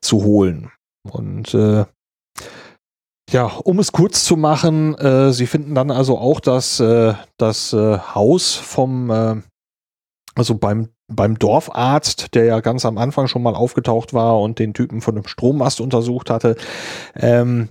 zu 0.01 0.23
holen. 0.23 0.71
Und 1.09 1.53
äh, 1.53 1.85
ja, 3.31 3.45
um 3.45 3.79
es 3.79 3.91
kurz 3.91 4.23
zu 4.23 4.35
machen, 4.35 4.95
äh, 4.95 5.31
sie 5.31 5.47
finden 5.47 5.75
dann 5.75 5.91
also 5.91 6.17
auch 6.17 6.39
das, 6.39 6.79
äh, 6.79 7.13
das 7.37 7.73
äh, 7.73 7.97
Haus 7.97 8.55
vom, 8.55 9.09
äh, 9.09 9.35
also 10.35 10.55
beim, 10.55 10.89
beim 11.07 11.37
Dorfarzt, 11.37 12.33
der 12.35 12.45
ja 12.45 12.59
ganz 12.59 12.85
am 12.85 12.97
Anfang 12.97 13.27
schon 13.27 13.43
mal 13.43 13.55
aufgetaucht 13.55 14.13
war 14.13 14.39
und 14.39 14.59
den 14.59 14.73
Typen 14.73 15.01
von 15.01 15.15
dem 15.15 15.27
Strommast 15.27 15.81
untersucht 15.81 16.29
hatte. 16.29 16.55
Ähm, 17.15 17.69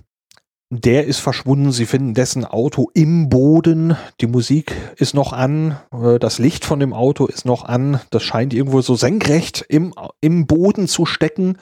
der 0.71 1.07
ist 1.07 1.19
verschwunden. 1.19 1.71
Sie 1.71 1.87
finden 1.87 2.13
dessen 2.13 2.45
Auto 2.45 2.91
im 2.93 3.29
Boden. 3.29 3.97
Die 4.21 4.27
Musik 4.27 4.75
ist 4.97 5.15
noch 5.15 5.33
an. 5.33 5.79
Äh, 5.91 6.19
Das 6.19 6.37
Licht 6.37 6.63
von 6.63 6.79
dem 6.79 6.93
Auto 6.93 7.25
ist 7.25 7.45
noch 7.45 7.65
an. 7.65 7.99
Das 8.11 8.21
scheint 8.23 8.53
irgendwo 8.53 8.81
so 8.81 8.95
senkrecht 8.95 9.65
im, 9.67 9.93
im 10.21 10.45
Boden 10.45 10.87
zu 10.87 11.05
stecken. 11.05 11.57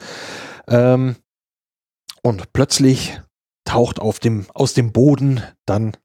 Ähm, 0.68 1.16
und 2.22 2.52
plötzlich 2.52 3.20
taucht 3.68 4.00
auf 4.00 4.18
dem, 4.18 4.46
aus 4.54 4.72
dem 4.72 4.92
Boden 4.92 5.42
dann 5.66 5.96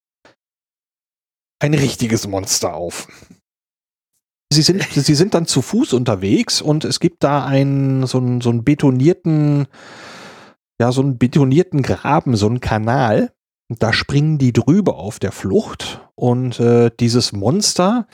ein 1.60 1.74
richtiges 1.74 2.28
Monster 2.28 2.74
auf. 2.74 3.08
Sie 4.52 4.62
sind, 4.62 4.84
sie 4.92 5.16
sind 5.16 5.34
dann 5.34 5.46
zu 5.46 5.62
Fuß 5.62 5.94
unterwegs 5.94 6.62
und 6.62 6.84
es 6.84 7.00
gibt 7.00 7.24
da 7.24 7.46
einen, 7.46 8.06
so 8.06 8.18
einen, 8.18 8.42
so 8.42 8.50
einen 8.50 8.66
betonierten, 8.66 9.68
ja, 10.80 10.92
so 10.92 11.02
einen 11.02 11.18
betonierten 11.18 11.82
Graben, 11.82 12.36
so 12.36 12.48
einen 12.48 12.60
Kanal. 12.60 13.32
Da 13.70 13.94
springen 13.94 14.38
die 14.38 14.52
drüber 14.52 14.98
auf 14.98 15.20
der 15.20 15.32
Flucht 15.32 16.02
und 16.16 16.60
äh, 16.60 16.92
dieses 17.00 17.32
Monster 17.32 18.08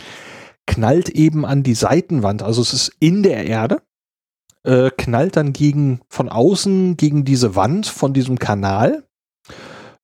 knallt 0.68 1.10
eben 1.10 1.44
an 1.44 1.64
die 1.64 1.74
Seitenwand. 1.74 2.44
Also 2.44 2.62
es 2.62 2.74
ist 2.74 2.92
in 3.00 3.24
der 3.24 3.48
Erde, 3.48 3.82
äh, 4.64 4.92
knallt 4.96 5.36
dann 5.36 5.54
gegen, 5.54 6.02
von 6.08 6.30
außen 6.30 6.98
gegen 6.98 7.26
diese 7.26 7.56
Wand 7.56 7.88
von 7.88 8.14
diesem 8.14 8.38
Kanal. 8.38 9.09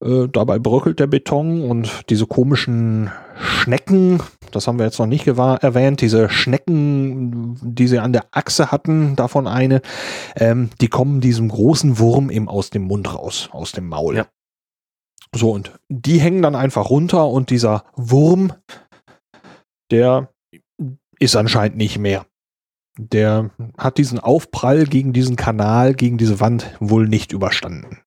Äh, 0.04 0.28
dabei 0.28 0.60
bröckelt 0.60 1.00
der 1.00 1.08
Beton 1.08 1.70
und 1.70 2.10
diese 2.10 2.28
komischen 2.28 3.12
Schnecken, 3.38 4.22
das 4.52 4.68
haben 4.68 4.78
wir 4.78 4.86
jetzt 4.86 5.00
noch 5.00 5.06
nicht 5.06 5.26
erwähnt, 5.28 6.02
diese 6.02 6.30
Schnecken, 6.30 7.58
die 7.62 7.88
sie 7.88 8.00
an 8.00 8.14
der 8.14 8.26
Achse 8.32 8.72
hatten, 8.72 9.16
davon 9.16 9.48
eine, 9.48 9.82
ähm, 10.36 10.70
die 10.82 10.90
kommen 10.90 11.22
diesem 11.22 11.48
großen 11.48 11.98
Wurm 11.98 12.30
eben 12.30 12.50
aus 12.50 12.70
dem 12.70 12.84
Mund 12.84 13.14
raus, 13.14 13.50
aus 13.52 13.72
dem 13.72 13.88
Maul. 13.88 14.18
Ja. 14.18 14.28
So, 15.34 15.52
und 15.52 15.74
die 15.90 16.20
hängen 16.20 16.42
dann 16.42 16.56
einfach 16.56 16.90
runter 16.90 17.28
und 17.28 17.50
dieser 17.50 17.86
Wurm, 17.96 18.54
der 19.92 20.30
ist 21.20 21.36
anscheinend 21.36 21.78
nicht 21.78 21.98
mehr. 21.98 22.26
Der 22.98 23.52
hat 23.78 23.98
diesen 23.98 24.20
Aufprall 24.20 24.86
gegen 24.86 25.12
diesen 25.12 25.36
Kanal, 25.36 25.94
gegen 25.94 26.18
diese 26.18 26.40
Wand 26.40 26.76
wohl 26.80 27.08
nicht 27.08 27.34
überstanden. 27.34 28.00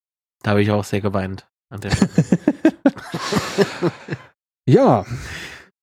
Da 0.43 0.53
habe 0.53 0.63
ich 0.63 0.71
auch 0.71 0.85
sehr 0.85 1.01
geweint. 1.01 1.47
An 1.71 1.81
der. 1.81 1.93
Ja. 4.69 5.07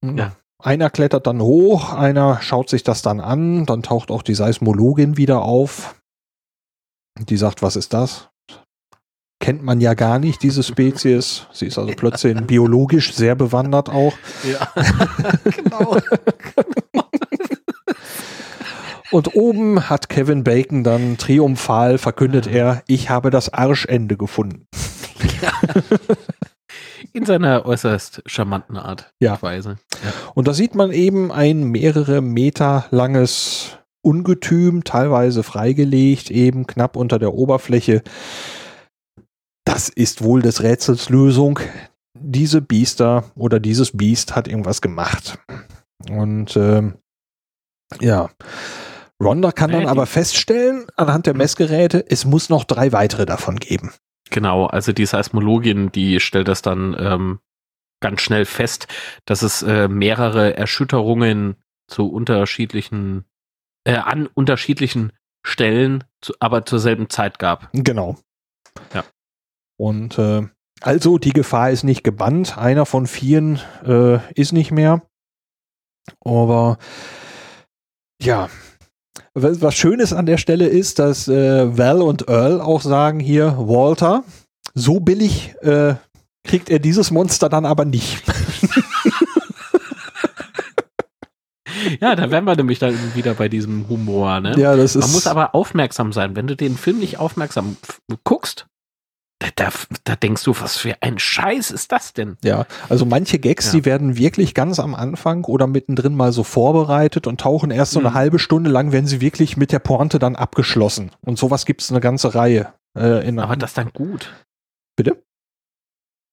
Ja. 0.03 0.35
Einer 0.61 0.91
klettert 0.91 1.25
dann 1.25 1.41
hoch, 1.41 1.91
einer 1.91 2.39
schaut 2.41 2.69
sich 2.69 2.83
das 2.83 3.01
dann 3.01 3.19
an, 3.19 3.65
dann 3.65 3.81
taucht 3.81 4.11
auch 4.11 4.21
die 4.21 4.35
Seismologin 4.35 5.17
wieder 5.17 5.41
auf. 5.41 5.95
Die 7.17 7.37
sagt, 7.37 7.63
was 7.63 7.75
ist 7.75 7.93
das? 7.93 8.29
Kennt 9.39 9.63
man 9.63 9.81
ja 9.81 9.95
gar 9.95 10.19
nicht, 10.19 10.43
diese 10.43 10.61
Spezies. 10.61 11.47
Sie 11.51 11.65
ist 11.65 11.79
also 11.79 11.93
plötzlich 11.95 12.39
biologisch 12.41 13.13
sehr 13.13 13.35
bewandert 13.35 13.89
auch. 13.89 14.13
ja, 14.43 14.71
genau. 15.43 15.97
Und 19.11 19.35
oben 19.35 19.89
hat 19.89 20.09
Kevin 20.09 20.43
Bacon 20.43 20.83
dann 20.83 21.17
triumphal 21.17 21.97
verkündet 21.97 22.47
er, 22.47 22.83
ich 22.87 23.09
habe 23.09 23.29
das 23.29 23.51
Arschende 23.53 24.15
gefunden. 24.17 24.67
In 27.13 27.25
seiner 27.25 27.65
äußerst 27.65 28.23
charmanten 28.25 28.77
Art 28.77 29.13
Ja. 29.19 29.41
Weise. 29.41 29.77
Ja. 30.03 30.13
Und 30.33 30.47
da 30.47 30.53
sieht 30.53 30.75
man 30.75 30.91
eben 30.91 31.31
ein 31.31 31.63
mehrere 31.63 32.21
Meter 32.21 32.85
langes 32.91 33.77
Ungetüm, 34.01 34.83
teilweise 34.83 35.41
freigelegt, 35.41 36.29
eben 36.29 36.67
knapp 36.67 36.95
unter 36.95 37.17
der 37.17 37.33
Oberfläche. 37.33 38.03
Das 39.65 39.89
ist 39.89 40.23
wohl 40.23 40.41
des 40.41 40.61
Rätsels 40.61 41.09
Lösung. 41.09 41.59
Diese 42.13 42.61
Biester 42.61 43.23
oder 43.35 43.59
dieses 43.59 43.97
Biest 43.97 44.35
hat 44.35 44.47
irgendwas 44.47 44.81
gemacht. 44.81 45.39
Und 46.09 46.55
ähm, 46.55 46.95
ja, 47.99 48.29
Ronda 49.21 49.51
kann 49.51 49.71
dann 49.71 49.87
aber 49.87 50.05
feststellen, 50.05 50.85
anhand 50.97 51.25
der 51.25 51.33
Messgeräte, 51.33 52.05
es 52.07 52.25
muss 52.25 52.49
noch 52.49 52.63
drei 52.63 52.91
weitere 52.91 53.25
davon 53.25 53.55
geben. 53.55 53.91
Genau, 54.31 54.65
also 54.65 54.91
die 54.91 55.05
Seismologin, 55.05 55.91
die 55.91 56.19
stellt 56.19 56.47
das 56.47 56.61
dann 56.61 56.95
ähm, 56.97 57.39
ganz 58.01 58.21
schnell 58.21 58.45
fest, 58.45 58.87
dass 59.25 59.41
es 59.41 59.61
äh, 59.63 59.87
mehrere 59.87 60.57
Erschütterungen 60.57 61.55
zu 61.87 62.07
unterschiedlichen, 62.07 63.25
äh, 63.83 63.95
an 63.95 64.27
unterschiedlichen 64.27 65.13
Stellen, 65.45 66.03
zu, 66.21 66.33
aber 66.39 66.65
zur 66.65 66.79
selben 66.79 67.09
Zeit 67.09 67.37
gab. 67.39 67.69
Genau. 67.73 68.17
Ja. 68.93 69.03
Und 69.77 70.17
äh, 70.17 70.47
also 70.81 71.17
die 71.17 71.33
Gefahr 71.33 71.71
ist 71.71 71.83
nicht 71.83 72.03
gebannt. 72.03 72.57
Einer 72.57 72.85
von 72.85 73.07
vieren 73.07 73.59
äh, 73.85 74.17
ist 74.33 74.51
nicht 74.51 74.71
mehr. 74.71 75.03
Aber 76.19 76.77
ja, 78.21 78.49
was 79.35 79.61
was 79.61 79.75
Schönes 79.75 80.13
an 80.13 80.25
der 80.25 80.37
Stelle 80.37 80.67
ist, 80.67 80.97
dass 80.97 81.27
äh, 81.27 81.77
Val 81.77 82.01
und 82.01 82.27
Earl 82.27 82.61
auch 82.61 82.81
sagen 82.81 83.19
hier, 83.19 83.55
Walter, 83.57 84.23
so 84.73 84.99
billig 84.99 85.53
äh, 85.61 85.95
kriegt 86.43 86.69
er 86.69 86.79
dieses 86.79 87.11
Monster 87.11 87.49
dann 87.49 87.65
aber 87.65 87.85
nicht. 87.85 88.23
Ja, 92.01 92.15
da 92.15 92.31
wären 92.31 92.45
wir 92.45 92.55
nämlich 92.55 92.79
dann 92.79 92.97
wieder 93.15 93.35
bei 93.35 93.47
diesem 93.47 93.87
Humor, 93.89 94.39
ne? 94.39 94.55
ja, 94.57 94.75
das 94.75 94.95
ist. 94.95 95.03
Man 95.03 95.11
muss 95.11 95.27
aber 95.27 95.53
aufmerksam 95.53 96.13
sein. 96.13 96.35
Wenn 96.35 96.47
du 96.47 96.55
den 96.55 96.77
Film 96.77 96.99
nicht 96.99 97.19
aufmerksam 97.19 97.77
guckst, 98.23 98.65
da, 99.39 99.49
da, 99.55 99.69
da 100.05 100.15
denkst 100.15 100.43
du, 100.43 100.55
was 100.59 100.77
für 100.77 100.95
ein 101.01 101.19
Scheiß 101.19 101.71
ist 101.71 101.91
das 101.91 102.13
denn? 102.13 102.37
Ja, 102.43 102.65
also 102.89 103.05
manche 103.05 103.37
Gags, 103.37 103.67
Ja. 103.67 103.71
die 103.73 103.85
werden 103.85 104.17
wirklich 104.17 104.53
ganz 104.53 104.79
am 104.79 104.95
Anfang 104.95 105.43
oder 105.45 105.67
mittendrin 105.67 106.15
mal 106.15 106.31
so 106.31 106.43
vorbereitet 106.43 107.27
und 107.27 107.41
tauchen 107.41 107.69
erst 107.71 107.91
so 107.91 107.99
eine 107.99 108.11
Mhm. 108.11 108.13
halbe 108.13 108.39
Stunde 108.39 108.69
lang, 108.69 108.91
wenn 108.93 109.07
sie 109.07 109.19
wirklich 109.21 109.57
mit 109.57 109.71
der 109.71 109.79
Pointe 109.79 110.19
dann 110.19 110.35
abgeschlossen. 110.35 111.11
Und 111.21 111.37
sowas 111.37 111.65
gibt's 111.65 111.91
eine 111.91 111.99
ganze 111.99 112.33
Reihe. 112.33 112.73
Äh, 112.97 113.27
in 113.27 113.39
Aber 113.39 113.57
das 113.57 113.73
dann 113.73 113.91
gut. 113.91 114.33
Bitte? 114.95 115.21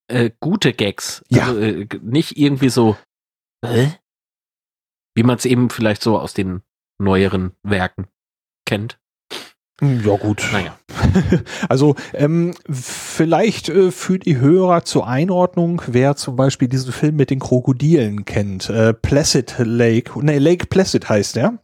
Äh, 0.09 0.31
gute 0.41 0.73
Gags. 0.73 1.25
Ja. 1.29 1.47
Also, 1.47 1.59
äh, 1.61 1.89
nicht 2.03 2.37
irgendwie 2.39 2.69
so, 2.69 2.97
hä? 3.65 3.93
Wie 5.17 5.25
man 5.25 5.37
es 5.37 5.45
eben 5.45 5.71
vielleicht 5.71 6.03
so 6.03 6.19
aus 6.19 6.35
den 6.35 6.63
neueren 7.01 7.53
Werken 7.65 8.07
kennt. 8.65 8.99
Hm, 9.83 10.01
Ja, 10.07 10.16
gut. 10.16 10.43
Naja. 10.53 10.78
Also 11.68 11.97
ähm, 12.14 12.55
vielleicht 12.70 13.68
äh, 13.68 13.91
für 13.91 14.18
die 14.18 14.39
Hörer 14.39 14.85
zur 14.85 15.07
Einordnung, 15.09 15.83
wer 15.87 16.16
zum 16.16 16.37
Beispiel 16.37 16.68
diesen 16.68 16.93
Film 16.93 17.16
mit 17.16 17.30
den 17.30 17.39
Krokodilen 17.41 18.24
kennt. 18.24 18.68
Äh, 18.70 18.95
Placid 18.95 19.55
Lake, 19.59 20.12
nee, 20.24 20.39
Lake 20.39 20.66
Placid 20.66 21.09
heißt 21.09 21.37
der. 21.37 21.59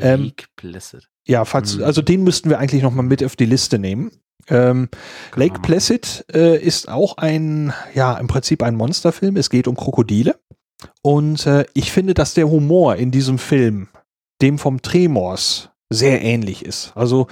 Ähm, 0.00 0.24
Lake 0.24 0.44
Placid. 0.56 1.08
Ja, 1.26 1.44
falls, 1.44 1.76
Mhm. 1.76 1.84
also 1.84 2.02
den 2.02 2.22
müssten 2.22 2.50
wir 2.50 2.58
eigentlich 2.58 2.82
noch 2.82 2.92
mal 2.92 3.02
mit 3.02 3.24
auf 3.24 3.34
die 3.36 3.46
Liste 3.46 3.78
nehmen. 3.78 4.10
Ähm, 4.48 4.88
Lake 5.34 5.54
Genau. 5.54 5.62
Placid 5.62 6.24
äh, 6.32 6.58
ist 6.62 6.88
auch 6.88 7.16
ein, 7.16 7.72
ja, 7.94 8.14
im 8.18 8.26
Prinzip 8.26 8.62
ein 8.62 8.74
Monsterfilm. 8.76 9.36
Es 9.36 9.48
geht 9.50 9.66
um 9.66 9.74
Krokodile. 9.76 10.36
Und 11.02 11.46
äh, 11.46 11.64
ich 11.72 11.92
finde, 11.92 12.12
dass 12.14 12.34
der 12.34 12.48
Humor 12.50 12.96
in 12.96 13.10
diesem 13.10 13.38
Film 13.38 13.88
dem 14.42 14.58
vom 14.58 14.82
Tremors 14.82 15.70
sehr 15.90 16.22
ähnlich 16.22 16.64
ist. 16.64 16.92
Also 16.94 17.26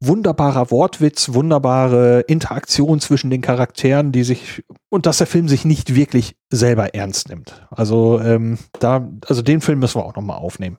wunderbarer 0.00 0.70
Wortwitz, 0.70 1.32
wunderbare 1.32 2.20
Interaktion 2.20 3.00
zwischen 3.00 3.30
den 3.30 3.40
Charakteren, 3.40 4.12
die 4.12 4.24
sich 4.24 4.64
und 4.90 5.06
dass 5.06 5.18
der 5.18 5.26
Film 5.26 5.48
sich 5.48 5.64
nicht 5.64 5.94
wirklich 5.94 6.36
selber 6.50 6.94
ernst 6.94 7.28
nimmt. 7.28 7.66
Also 7.70 8.20
ähm, 8.20 8.58
da, 8.78 9.08
also 9.26 9.42
den 9.42 9.60
Film 9.60 9.78
müssen 9.78 10.00
wir 10.00 10.04
auch 10.04 10.14
noch 10.14 10.22
mal 10.22 10.36
aufnehmen. 10.36 10.76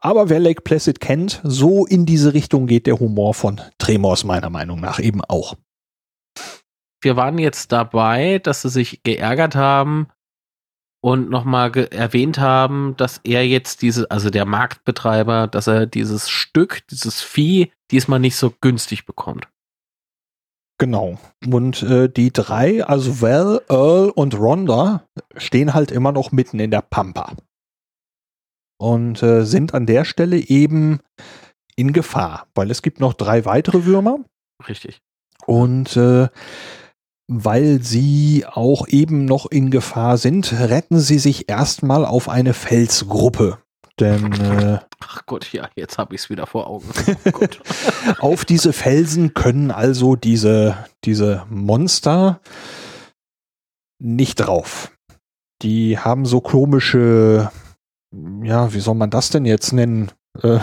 Aber 0.00 0.28
wer 0.28 0.38
Lake 0.38 0.62
Placid 0.62 1.00
kennt, 1.00 1.40
so 1.42 1.86
in 1.86 2.06
diese 2.06 2.34
Richtung 2.34 2.66
geht 2.66 2.86
der 2.86 3.00
Humor 3.00 3.34
von 3.34 3.60
Tremors 3.78 4.24
meiner 4.24 4.50
Meinung 4.50 4.80
nach 4.80 5.00
eben 5.00 5.22
auch. 5.24 5.56
Wir 7.00 7.16
waren 7.16 7.38
jetzt 7.38 7.72
dabei, 7.72 8.38
dass 8.38 8.62
sie 8.62 8.70
sich 8.70 9.02
geärgert 9.02 9.54
haben 9.56 10.08
und 11.00 11.30
nochmal 11.30 11.76
erwähnt 11.76 12.38
haben, 12.38 12.94
dass 12.96 13.20
er 13.24 13.46
jetzt 13.46 13.82
diese, 13.82 14.10
also 14.10 14.30
der 14.30 14.44
Marktbetreiber, 14.44 15.46
dass 15.46 15.66
er 15.66 15.86
dieses 15.86 16.28
Stück, 16.28 16.86
dieses 16.88 17.22
Vieh 17.22 17.72
diesmal 17.90 18.18
nicht 18.18 18.36
so 18.36 18.52
günstig 18.60 19.06
bekommt. 19.06 19.48
Genau. 20.78 21.18
Und 21.44 21.82
äh, 21.82 22.08
die 22.08 22.32
drei, 22.32 22.84
also 22.84 23.20
Val, 23.20 23.62
Earl 23.68 24.10
und 24.10 24.38
Rhonda, 24.38 25.04
stehen 25.36 25.74
halt 25.74 25.90
immer 25.90 26.12
noch 26.12 26.30
mitten 26.30 26.60
in 26.60 26.70
der 26.70 26.82
Pampa. 26.82 27.34
Und 28.80 29.22
äh, 29.24 29.44
sind 29.44 29.74
an 29.74 29.86
der 29.86 30.04
Stelle 30.04 30.36
eben 30.36 31.00
in 31.74 31.92
Gefahr, 31.92 32.46
weil 32.54 32.70
es 32.70 32.82
gibt 32.82 33.00
noch 33.00 33.14
drei 33.14 33.44
weitere 33.44 33.84
Würmer. 33.84 34.20
Richtig. 34.68 35.00
Und 35.46 35.96
äh, 35.96 36.28
weil 37.28 37.82
sie 37.82 38.46
auch 38.50 38.88
eben 38.88 39.26
noch 39.26 39.46
in 39.46 39.70
Gefahr 39.70 40.16
sind, 40.16 40.52
retten 40.52 40.98
sie 40.98 41.18
sich 41.18 41.48
erstmal 41.48 42.04
auf 42.04 42.28
eine 42.28 42.54
Felsgruppe. 42.54 43.58
Denn 44.00 44.32
äh, 44.32 44.78
Ach 45.00 45.26
Gott, 45.26 45.52
ja, 45.52 45.68
jetzt 45.76 45.98
habe 45.98 46.14
ich 46.14 46.22
es 46.22 46.30
wieder 46.30 46.46
vor 46.46 46.66
Augen. 46.66 46.88
Oh 48.20 48.32
auf 48.32 48.44
diese 48.44 48.72
Felsen 48.72 49.34
können 49.34 49.70
also 49.70 50.16
diese, 50.16 50.86
diese 51.04 51.44
Monster 51.50 52.40
nicht 53.98 54.36
drauf. 54.36 54.92
Die 55.62 55.98
haben 55.98 56.24
so 56.24 56.40
komische, 56.40 57.50
ja, 58.42 58.72
wie 58.72 58.80
soll 58.80 58.94
man 58.94 59.10
das 59.10 59.30
denn 59.30 59.44
jetzt 59.44 59.72
nennen? 59.72 60.12
Äh, 60.42 60.60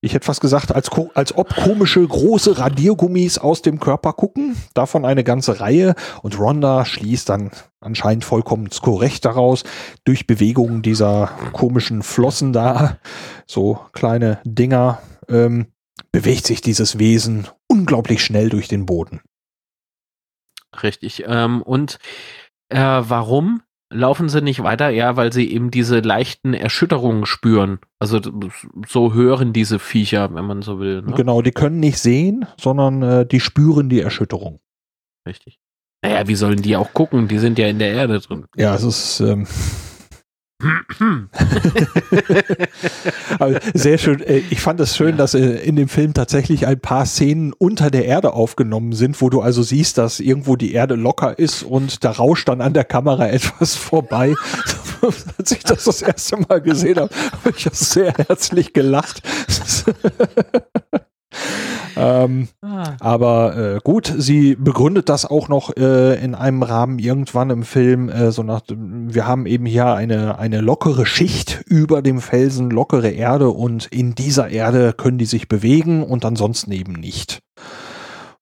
ich 0.00 0.14
hätte 0.14 0.26
fast 0.26 0.40
gesagt, 0.40 0.72
als, 0.72 0.90
als 1.14 1.36
ob 1.36 1.54
komische 1.54 2.06
große 2.06 2.58
Radiergummis 2.58 3.38
aus 3.38 3.62
dem 3.62 3.80
Körper 3.80 4.12
gucken. 4.12 4.56
Davon 4.74 5.04
eine 5.04 5.24
ganze 5.24 5.60
Reihe. 5.60 5.94
Und 6.22 6.38
Rhonda 6.38 6.84
schließt 6.84 7.28
dann 7.28 7.50
anscheinend 7.80 8.24
vollkommen 8.24 8.68
korrekt 8.80 9.24
daraus, 9.24 9.64
durch 10.04 10.26
Bewegungen 10.26 10.82
dieser 10.82 11.30
komischen 11.52 12.02
Flossen 12.02 12.52
da, 12.52 12.98
so 13.46 13.80
kleine 13.92 14.40
Dinger, 14.44 15.02
ähm, 15.28 15.66
bewegt 16.12 16.46
sich 16.46 16.60
dieses 16.60 16.98
Wesen 16.98 17.48
unglaublich 17.66 18.22
schnell 18.24 18.50
durch 18.50 18.68
den 18.68 18.86
Boden. 18.86 19.20
Richtig. 20.82 21.24
Ähm, 21.26 21.62
und 21.62 21.98
äh, 22.68 22.78
warum 22.78 23.62
laufen 23.90 24.28
sie 24.28 24.42
nicht 24.42 24.62
weiter? 24.62 24.90
Ja, 24.90 25.16
weil 25.16 25.32
sie 25.32 25.50
eben 25.50 25.70
diese 25.70 26.00
leichten 26.00 26.54
Erschütterungen 26.54 27.26
spüren. 27.26 27.78
Also 27.98 28.20
so 28.86 29.14
hören 29.14 29.52
diese 29.52 29.78
Viecher, 29.78 30.34
wenn 30.34 30.44
man 30.44 30.62
so 30.62 30.78
will. 30.78 31.02
Ne? 31.02 31.12
Genau, 31.14 31.42
die 31.42 31.52
können 31.52 31.80
nicht 31.80 31.98
sehen, 31.98 32.46
sondern 32.60 33.02
äh, 33.02 33.26
die 33.26 33.40
spüren 33.40 33.88
die 33.88 34.00
Erschütterung. 34.00 34.60
Richtig. 35.26 35.58
Naja, 36.02 36.28
wie 36.28 36.36
sollen 36.36 36.62
die 36.62 36.76
auch 36.76 36.92
gucken? 36.92 37.28
Die 37.28 37.38
sind 37.38 37.58
ja 37.58 37.66
in 37.66 37.78
der 37.78 37.92
Erde 37.92 38.20
drin. 38.20 38.46
Ja, 38.56 38.74
es 38.74 38.84
ist 38.84 39.20
ähm, 39.20 39.46
sehr 43.74 43.98
schön. 43.98 44.20
Äh, 44.20 44.42
Ich 44.50 44.60
fand 44.60 44.80
es 44.80 44.96
schön, 44.96 45.16
dass 45.16 45.34
äh, 45.34 45.40
in 45.40 45.76
dem 45.76 45.88
Film 45.88 46.14
tatsächlich 46.14 46.66
ein 46.66 46.80
paar 46.80 47.06
Szenen 47.06 47.52
unter 47.52 47.92
der 47.92 48.06
Erde 48.06 48.32
aufgenommen 48.32 48.92
sind, 48.92 49.20
wo 49.22 49.30
du 49.30 49.40
also 49.40 49.62
siehst, 49.62 49.98
dass 49.98 50.18
irgendwo 50.18 50.56
die 50.56 50.72
Erde 50.72 50.96
locker 50.96 51.38
ist 51.38 51.62
und 51.62 52.02
da 52.02 52.10
rauscht 52.10 52.48
dann 52.48 52.60
an 52.60 52.72
der 52.72 52.84
Kamera 52.84 53.28
etwas 53.30 53.76
vorbei. 53.76 54.34
Als 55.38 55.52
ich 55.52 55.62
das 55.62 55.84
das 55.84 56.02
erste 56.02 56.38
Mal 56.38 56.60
gesehen 56.60 56.96
habe, 56.96 57.14
habe 57.44 57.54
ich 57.56 57.62
das 57.64 57.90
sehr 57.90 58.12
herzlich 58.14 58.72
gelacht. 58.72 59.22
ähm, 61.98 62.48
Ah. 62.62 62.96
aber 63.00 63.56
äh, 63.56 63.80
gut, 63.82 64.12
sie 64.16 64.54
begründet 64.54 65.08
das 65.08 65.24
auch 65.24 65.48
noch 65.48 65.76
äh, 65.76 66.22
in 66.22 66.34
einem 66.34 66.62
Rahmen 66.62 66.98
irgendwann 66.98 67.50
im 67.50 67.62
Film, 67.62 68.08
äh, 68.08 68.30
so 68.30 68.42
nach, 68.42 68.62
wir 68.68 69.26
haben 69.26 69.46
eben 69.46 69.66
hier 69.66 69.86
eine, 69.94 70.38
eine 70.38 70.60
lockere 70.60 71.06
Schicht 71.06 71.62
über 71.66 72.02
dem 72.02 72.20
Felsen, 72.20 72.70
lockere 72.70 73.10
Erde 73.10 73.50
und 73.50 73.86
in 73.86 74.14
dieser 74.14 74.48
Erde 74.48 74.92
können 74.92 75.18
die 75.18 75.26
sich 75.26 75.48
bewegen 75.48 76.02
und 76.02 76.24
ansonsten 76.24 76.72
eben 76.72 76.92
nicht. 76.92 77.40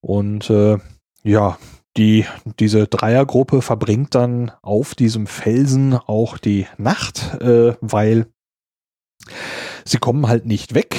Und 0.00 0.50
äh, 0.50 0.78
ja, 1.22 1.58
die, 1.96 2.26
diese 2.60 2.86
Dreiergruppe 2.86 3.62
verbringt 3.62 4.14
dann 4.14 4.52
auf 4.62 4.94
diesem 4.94 5.26
Felsen 5.26 5.94
auch 5.94 6.38
die 6.38 6.66
Nacht, 6.76 7.40
äh, 7.40 7.74
weil 7.80 8.26
sie 9.84 9.98
kommen 9.98 10.28
halt 10.28 10.46
nicht 10.46 10.74
weg. 10.74 10.96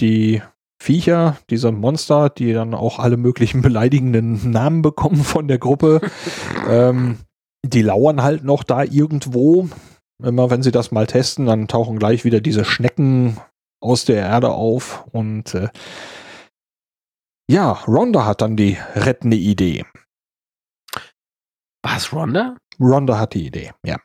Die 0.00 0.42
Viecher, 0.82 1.36
diese 1.50 1.72
Monster, 1.72 2.30
die 2.30 2.52
dann 2.52 2.74
auch 2.74 2.98
alle 2.98 3.16
möglichen 3.16 3.60
beleidigenden 3.62 4.50
Namen 4.50 4.82
bekommen 4.82 5.22
von 5.22 5.46
der 5.46 5.58
Gruppe. 5.58 6.00
ähm, 6.68 7.18
die 7.62 7.82
lauern 7.82 8.22
halt 8.22 8.44
noch 8.44 8.64
da 8.64 8.82
irgendwo. 8.82 9.68
Immer 10.22 10.50
wenn 10.50 10.62
sie 10.62 10.72
das 10.72 10.90
mal 10.90 11.06
testen, 11.06 11.46
dann 11.46 11.68
tauchen 11.68 11.98
gleich 11.98 12.24
wieder 12.24 12.40
diese 12.40 12.64
Schnecken 12.64 13.38
aus 13.80 14.04
der 14.04 14.16
Erde 14.16 14.50
auf. 14.50 15.06
Und 15.12 15.54
äh, 15.54 15.68
ja, 17.50 17.72
Rhonda 17.72 18.24
hat 18.24 18.40
dann 18.40 18.56
die 18.56 18.78
rettende 18.94 19.36
Idee. 19.36 19.84
Was, 21.82 22.12
Rhonda? 22.12 22.56
Rhonda 22.78 23.18
hat 23.18 23.34
die 23.34 23.46
Idee, 23.46 23.72
ja. 23.84 23.96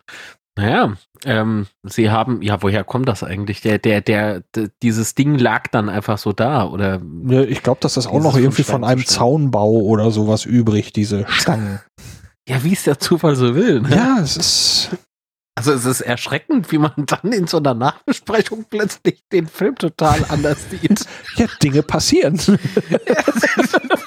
Naja, 0.58 0.94
ähm, 1.26 1.68
sie 1.84 2.10
haben, 2.10 2.42
ja, 2.42 2.62
woher 2.62 2.86
kommt 2.86 3.10
das 3.10 3.24
eigentlich? 3.24 3.60
Der, 3.62 3.78
der, 3.78 4.00
der, 4.00 4.42
der 4.56 4.70
dieses 4.82 5.14
Ding 5.14 5.38
lag 5.38 5.68
dann 5.68 5.90
einfach 5.90 6.18
so 6.18 6.32
da, 6.32 6.66
oder? 6.66 7.02
Ja, 7.28 7.42
ich 7.42 7.62
glaube, 7.62 7.80
das 7.82 7.98
ist 7.98 8.08
auch 8.08 8.22
noch 8.22 8.34
von 8.34 8.42
irgendwie 8.42 8.64
von 8.64 8.82
zu 8.82 8.88
einem 8.88 9.02
Stein. 9.02 9.16
Zaunbau 9.16 9.72
oder 9.72 10.12
sowas 10.12 10.46
übrig, 10.46 10.94
diese 10.94 11.26
Stangen. 11.30 11.82
Ja, 12.48 12.64
wie 12.64 12.74
es 12.74 12.84
der 12.84 13.00
Zufall 13.00 13.36
so 13.36 13.54
will. 13.56 13.82
Ne? 13.82 13.96
ja, 13.96 14.20
es 14.22 14.38
ist. 14.38 14.90
Also 15.58 15.72
es 15.72 15.86
ist 15.86 16.02
erschreckend, 16.02 16.70
wie 16.72 16.78
man 16.78 16.92
dann 17.06 17.32
in 17.32 17.48
so 17.48 17.58
einer 17.58 17.74
Nachbesprechung 17.74 18.66
plötzlich 18.70 19.24
den 19.32 19.48
Film 19.48 19.76
total 19.76 20.26
anders 20.30 20.58
sieht. 20.70 21.06
Ja, 21.36 21.48
Dinge 21.62 21.82
passieren. 21.82 22.40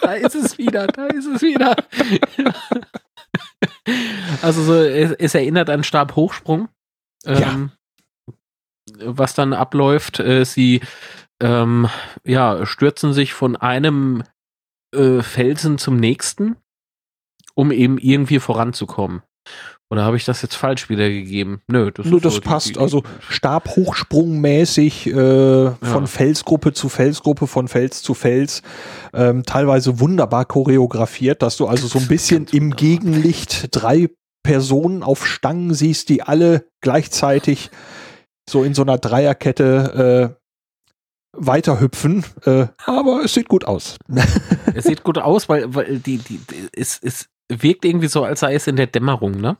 da 0.00 0.12
ist 0.12 0.34
es 0.34 0.56
wieder, 0.56 0.86
da 0.86 1.06
ist 1.06 1.26
es 1.26 1.42
wieder. 1.42 1.76
Also 4.42 4.62
so, 4.62 4.74
es, 4.74 5.12
es 5.12 5.34
erinnert 5.34 5.70
an 5.70 5.82
Stabhochsprung. 5.82 6.68
Ähm, 7.24 7.72
Was 8.98 9.34
dann 9.34 9.52
abläuft, 9.52 10.20
äh, 10.20 10.44
sie 10.44 10.82
ähm, 11.40 11.88
ja, 12.24 12.66
stürzen 12.66 13.12
sich 13.12 13.32
von 13.32 13.56
einem 13.56 14.22
äh, 14.94 15.22
Felsen 15.22 15.78
zum 15.78 15.96
nächsten, 15.96 16.56
um 17.54 17.72
eben 17.72 17.98
irgendwie 17.98 18.38
voranzukommen. 18.38 19.22
Oder 19.90 20.04
habe 20.04 20.16
ich 20.18 20.24
das 20.26 20.42
jetzt 20.42 20.54
falsch 20.54 20.90
wiedergegeben? 20.90 21.62
Nö, 21.66 21.90
das, 21.90 22.04
ist 22.06 22.24
das 22.24 22.34
so 22.34 22.40
passt. 22.42 22.68
die- 22.74 22.78
Also 22.78 23.02
Stabhochsprungmäßig 23.30 25.06
äh, 25.06 25.70
von 25.82 26.06
Felsgruppe 26.06 26.72
zu 26.72 26.88
Felsgruppe, 26.88 27.46
von 27.46 27.68
Fels 27.68 28.02
zu 28.02 28.14
Fels. 28.14 28.62
Ähm, 29.14 29.44
teilweise 29.44 29.98
wunderbar 30.00 30.44
choreografiert, 30.44 31.42
dass 31.42 31.56
du 31.56 31.66
also 31.66 31.86
so 31.86 31.98
ein 31.98 32.08
bisschen 32.08 32.46
im. 32.52 32.72
Gegenlicht 32.76 33.68
drei 33.70 34.10
Personen 34.42 35.02
auf 35.02 35.26
Stangen 35.26 35.72
siehst, 35.74 36.08
die 36.10 36.22
alle 36.22 36.66
gleichzeitig 36.82 37.70
so 38.48 38.64
in 38.64 38.74
so 38.74 38.82
einer 38.82 38.98
Dreierkette 38.98 40.36
äh, 40.36 41.36
weiterhüpfen. 41.36 42.24
Äh, 42.44 42.66
aber 42.84 43.22
es 43.24 43.34
sieht 43.34 43.48
gut 43.48 43.64
aus. 43.64 43.96
Es 44.74 44.84
sieht 44.84 45.02
gut 45.02 45.18
aus, 45.18 45.48
weil, 45.48 45.74
weil 45.74 45.98
die, 45.98 46.18
die, 46.18 46.38
die 46.38 46.68
es, 46.72 46.98
es 47.02 47.26
wirkt 47.50 47.84
irgendwie 47.84 48.08
so, 48.08 48.24
als 48.24 48.40
sei 48.40 48.54
es 48.54 48.66
in 48.66 48.76
der 48.76 48.86
Dämmerung, 48.86 49.32
ne? 49.40 49.56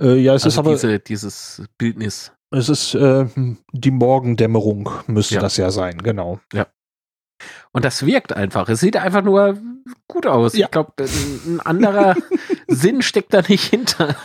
Äh, 0.00 0.16
ja, 0.16 0.34
es 0.34 0.42
ist 0.46 0.58
also 0.58 0.60
aber 0.60 0.70
diese, 0.72 0.98
dieses 0.98 1.62
Bildnis. 1.78 2.32
es 2.50 2.68
ist 2.68 2.94
äh, 2.94 3.26
die 3.72 3.90
Morgendämmerung 3.90 4.90
müsste 5.06 5.36
Ja. 5.36 5.40
das 5.40 5.56
ja 5.56 5.70
sein, 5.70 5.98
genau. 5.98 6.40
Und 7.72 7.84
das 7.84 8.04
wirkt 8.04 8.32
einfach. 8.34 8.68
Es 8.68 8.80
sieht 8.80 8.96
einfach 8.96 9.22
nur 9.22 9.56
gut 10.08 10.26
aus. 10.26 10.54
Ja. 10.54 10.66
Ich 10.66 10.70
glaube, 10.72 10.92
ein 10.98 11.60
anderer 11.60 12.14
Sinn 12.68 13.00
steckt 13.00 13.32
da 13.32 13.42
nicht 13.48 13.64
hinter. 13.70 14.16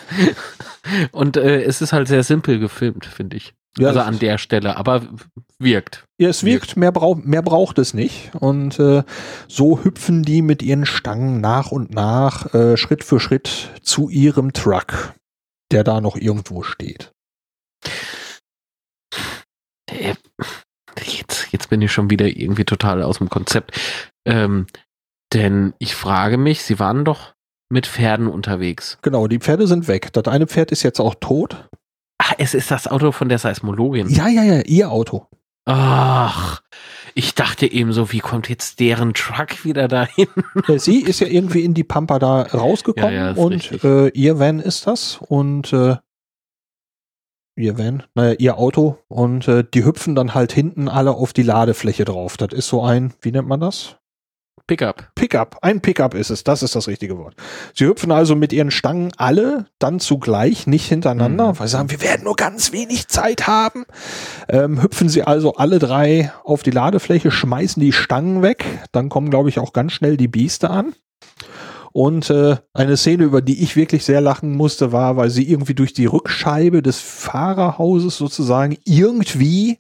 Und 1.12 1.38
äh, 1.38 1.62
es 1.64 1.82
ist 1.82 1.94
halt 1.94 2.08
sehr 2.08 2.24
simpel 2.24 2.60
gefilmt, 2.60 3.06
finde 3.06 3.38
ich. 3.38 3.54
Ja, 3.78 3.90
also 3.90 4.02
an 4.02 4.14
ist- 4.16 4.22
der 4.22 4.38
Stelle, 4.38 4.76
aber 4.78 5.02
wirkt. 5.60 6.06
Ja, 6.18 6.30
es 6.30 6.44
wirkt, 6.44 6.76
mehr, 6.78 6.92
brau 6.92 7.16
mehr 7.16 7.42
braucht 7.42 7.78
es 7.80 7.94
nicht. 7.94 8.32
Und 8.40 8.80
äh, 8.80 9.04
so 9.48 9.84
hüpfen 9.84 10.24
die 10.24 10.42
mit 10.42 10.62
ihren 10.64 10.86
Stangen 10.86 11.40
nach 11.42 11.72
und 11.72 11.94
nach, 11.94 12.54
äh, 12.54 12.76
Schritt 12.78 13.04
für 13.04 13.20
Schritt 13.20 13.70
zu 13.82 14.10
ihrem 14.10 14.54
Truck, 14.54 15.14
der 15.76 15.84
da 15.84 16.02
noch 16.02 16.16
irgendwo 16.16 16.64
steht. 16.64 17.12
Äh, 19.92 20.16
Jetzt, 21.04 21.52
jetzt 21.52 21.70
bin 21.70 21.82
ich 21.82 21.92
schon 21.92 22.10
wieder 22.10 22.26
irgendwie 22.26 22.64
total 22.64 23.04
aus 23.04 23.18
dem 23.18 23.30
Konzept. 23.30 23.78
Ähm, 24.26 24.66
denn 25.34 25.74
ich 25.78 25.94
frage 25.94 26.38
mich, 26.38 26.64
sie 26.64 26.80
waren 26.80 27.04
doch 27.04 27.34
mit 27.70 27.86
Pferden 27.86 28.28
unterwegs. 28.28 28.98
Genau, 29.02 29.28
die 29.28 29.40
Pferde 29.40 29.68
sind 29.68 29.90
weg. 29.90 30.14
Das 30.14 30.26
eine 30.28 30.48
Pferd 30.48 30.72
ist 30.72 30.84
jetzt 30.84 31.02
auch 31.02 31.16
tot. 31.20 31.68
Ach, 32.18 32.34
es 32.38 32.54
ist 32.54 32.72
das 32.72 32.88
Auto 32.88 33.12
von 33.12 33.28
der 33.28 33.40
Seismologin. 33.40 34.08
Ja, 34.10 34.30
ja, 34.30 34.44
ja, 34.44 34.62
ihr 34.62 34.90
Auto. 34.90 35.28
Ach, 35.66 36.62
ich 37.18 37.34
dachte 37.34 37.72
eben 37.72 37.94
so, 37.94 38.12
wie 38.12 38.20
kommt 38.20 38.50
jetzt 38.50 38.82
deren 38.82 39.14
Truck 39.14 39.64
wieder 39.64 39.88
dahin? 39.88 40.28
Sie 40.76 41.02
ist 41.02 41.22
ja 41.22 41.28
irgendwie 41.28 41.64
in 41.64 41.74
die 41.74 41.86
Pampa 41.86 42.20
da 42.20 42.42
rausgekommen 42.42 43.14
Ja, 43.14 43.32
ja, 43.32 43.36
und 43.36 43.84
äh, 43.84 44.10
ihr 44.10 44.38
Van 44.38 44.60
ist 44.60 44.86
das 44.86 45.20
und 45.22 45.72
äh, 45.72 45.96
ihr 47.56 47.78
Van, 47.78 48.04
naja, 48.16 48.36
ihr 48.38 48.58
Auto 48.58 48.98
und 49.08 49.48
äh, 49.48 49.64
die 49.64 49.86
hüpfen 49.86 50.14
dann 50.14 50.34
halt 50.34 50.52
hinten 50.52 50.90
alle 50.90 51.12
auf 51.12 51.32
die 51.32 51.44
Ladefläche 51.44 52.04
drauf. 52.04 52.36
Das 52.36 52.52
ist 52.52 52.68
so 52.68 52.84
ein, 52.84 53.14
wie 53.22 53.32
nennt 53.32 53.48
man 53.48 53.62
das? 53.62 53.96
Pickup. 54.68 55.12
Pickup. 55.14 55.58
Ein 55.62 55.80
Pickup 55.82 56.16
ist 56.16 56.32
es, 56.32 56.44
das 56.44 56.64
ist 56.64 56.76
das 56.76 56.88
richtige 56.88 57.18
Wort. 57.20 57.36
Sie 57.76 57.86
hüpfen 57.86 58.12
also 58.12 58.36
mit 58.36 58.52
ihren 58.52 58.72
Stangen 58.72 59.12
alle 59.18 59.68
dann 59.78 60.00
zugleich, 60.00 60.66
nicht 60.66 60.88
hintereinander, 60.88 61.54
Mhm. 61.54 61.60
weil 61.60 61.68
sie 61.68 61.74
sagen, 61.74 61.92
wir 61.92 62.02
werden 62.02 62.24
nur 62.24 62.36
ganz 62.36 62.72
wenig 62.72 63.08
Zeit 63.08 63.46
haben. 63.46 63.86
Ähm, 64.50 64.82
hüpfen 64.82 65.08
sie 65.08 65.22
also 65.22 65.54
alle 65.56 65.78
drei 65.78 66.32
auf 66.44 66.64
die 66.64 66.72
Ladefläche, 66.72 67.30
schmeißen 67.30 67.80
die 67.80 67.92
Stangen 67.92 68.42
weg. 68.42 68.66
Dann 68.92 69.10
kommen, 69.10 69.30
glaube 69.30 69.50
ich, 69.50 69.60
auch 69.60 69.72
ganz 69.72 69.92
schnell 69.92 70.18
die 70.18 70.28
Biester 70.28 70.72
an. 70.72 70.94
Und 71.92 72.30
äh, 72.30 72.58
eine 72.74 72.98
Szene, 72.98 73.24
über 73.24 73.42
die 73.42 73.62
ich 73.64 73.76
wirklich 73.76 74.04
sehr 74.04 74.20
lachen 74.20 74.52
musste, 74.58 74.92
war, 74.92 75.16
weil 75.16 75.30
sie 75.30 75.50
irgendwie 75.50 75.76
durch 75.76 75.94
die 75.94 76.08
Rückscheibe 76.08 76.82
des 76.82 77.00
Fahrerhauses 77.00 78.18
sozusagen 78.18 78.78
irgendwie 78.84 79.80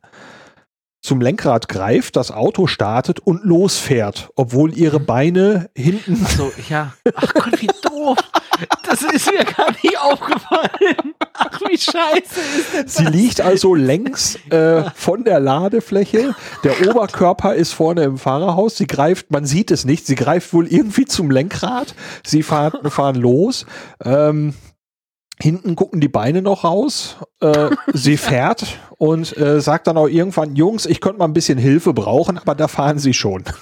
zum 1.06 1.22
Lenkrad 1.22 1.70
greift, 1.70 2.16
das 2.16 2.32
Auto 2.32 2.68
startet 2.68 3.20
und 3.20 3.44
losfährt, 3.44 4.30
obwohl 4.36 4.78
ihre 4.78 5.00
Beine 5.00 5.70
hinten. 5.76 6.16
So, 6.26 6.52
ja. 6.70 6.94
Ach 7.16 7.34
Gott, 7.34 7.62
wie 7.62 7.68
doof. 7.68 8.18
Das 8.88 9.02
ist 9.02 9.32
mir 9.32 9.46
gar 9.46 9.72
nicht 9.72 10.00
aufgefallen. 10.00 11.14
Ach, 11.34 11.62
wie 11.70 11.78
scheiße 11.78 12.40
ist 12.58 12.74
denn 12.74 12.84
das? 12.86 12.96
Sie 12.96 13.06
liegt 13.06 13.42
also 13.42 13.76
längs 13.76 14.38
äh, 14.50 14.84
von 14.96 15.24
der 15.24 15.40
Ladefläche. 15.40 16.36
Der 16.64 16.88
Oberkörper 16.88 17.56
ist 17.56 17.74
vorne 17.74 18.04
im 18.04 18.18
Fahrerhaus. 18.18 18.78
Sie 18.78 18.88
greift, 18.88 19.32
man 19.32 19.46
sieht 19.46 19.72
es 19.72 19.86
nicht, 19.86 20.06
sie 20.06 20.16
greift 20.16 20.54
wohl 20.54 20.68
irgendwie 20.68 21.06
zum 21.06 21.32
Lenkrad. 21.32 21.96
Sie 22.26 22.44
fahren, 22.44 22.90
fahren 22.90 23.16
los. 23.16 23.66
Ähm, 24.04 24.54
Hinten 25.42 25.76
gucken 25.76 26.00
die 26.00 26.08
Beine 26.08 26.42
noch 26.42 26.64
raus. 26.64 27.18
Äh, 27.42 27.70
sie 27.94 28.18
fährt 28.18 28.80
und 28.98 29.36
äh, 29.38 29.60
sagt 29.62 29.88
dann 29.88 29.98
auch 29.98 30.08
irgendwann, 30.08 30.56
Jungs, 30.56 30.86
ich 30.86 31.02
könnte 31.02 31.20
mal 31.20 31.26
ein 31.26 31.34
bisschen 31.34 31.58
Hilfe 31.58 31.94
brauchen, 31.94 32.38
aber 32.38 32.56
da 32.56 32.68
fahren 32.68 33.00
sie 33.00 33.14
schon. 33.14 33.44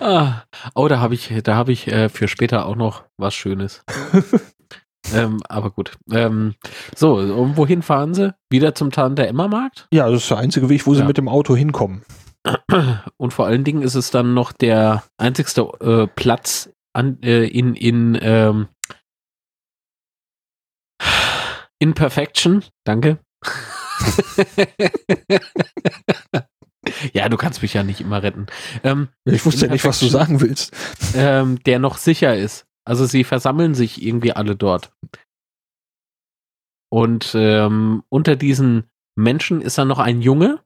Ah, 0.00 0.42
oh, 0.74 0.88
da 0.88 0.98
habe 1.00 1.14
ich, 1.14 1.32
da 1.44 1.54
habe 1.54 1.72
ich 1.72 1.86
äh, 1.88 2.08
für 2.08 2.28
später 2.28 2.66
auch 2.66 2.76
noch 2.76 3.04
was 3.16 3.34
Schönes. 3.34 3.84
ähm, 5.14 5.40
aber 5.48 5.70
gut. 5.70 5.92
Ähm, 6.10 6.54
so, 6.96 7.14
und 7.14 7.56
wohin 7.56 7.82
fahren 7.82 8.14
sie? 8.14 8.34
Wieder 8.50 8.74
zum 8.74 8.90
Tante 8.90 9.26
Emma 9.26 9.46
Markt? 9.48 9.86
Ja, 9.92 10.08
das 10.10 10.22
ist 10.22 10.30
der 10.30 10.38
einzige 10.38 10.68
Weg, 10.68 10.86
wo 10.86 10.94
sie 10.94 11.00
Ja. 11.00 11.06
mit 11.06 11.18
dem 11.18 11.28
Auto 11.28 11.54
hinkommen. 11.54 12.02
Und 13.18 13.32
vor 13.32 13.46
allen 13.46 13.64
Dingen 13.64 13.82
ist 13.82 13.94
es 13.94 14.10
dann 14.10 14.34
noch 14.34 14.52
der 14.52 15.04
einzigste 15.18 15.62
äh, 15.80 16.06
Platz 16.06 16.70
an, 16.94 17.22
äh, 17.22 17.44
in, 17.46 17.74
in, 17.74 18.18
ähm, 18.20 18.68
in 21.78 21.94
Perfection. 21.94 22.64
Danke. 22.84 23.18
ja, 27.12 27.28
du 27.28 27.36
kannst 27.36 27.62
mich 27.62 27.74
ja 27.74 27.82
nicht 27.82 28.00
immer 28.00 28.22
retten. 28.22 28.46
Ähm, 28.82 29.08
Ich 29.24 29.44
wusste 29.44 29.66
ja 29.66 29.72
nicht, 29.72 29.84
was 29.84 30.00
du 30.00 30.06
sagen 30.06 30.40
willst. 30.40 30.74
ähm, 31.14 31.62
der 31.64 31.78
noch 31.78 31.98
sicher 31.98 32.36
ist. 32.36 32.66
Also 32.86 33.04
sie 33.06 33.24
versammeln 33.24 33.74
sich 33.74 34.02
irgendwie 34.02 34.32
alle 34.32 34.56
dort. 34.56 34.92
Und 36.90 37.34
ähm, 37.34 38.02
unter 38.08 38.34
diesen 38.36 38.90
Menschen 39.16 39.60
ist 39.60 39.78
dann 39.78 39.88
noch 39.88 39.98
ein 39.98 40.22
Junge 40.22 40.60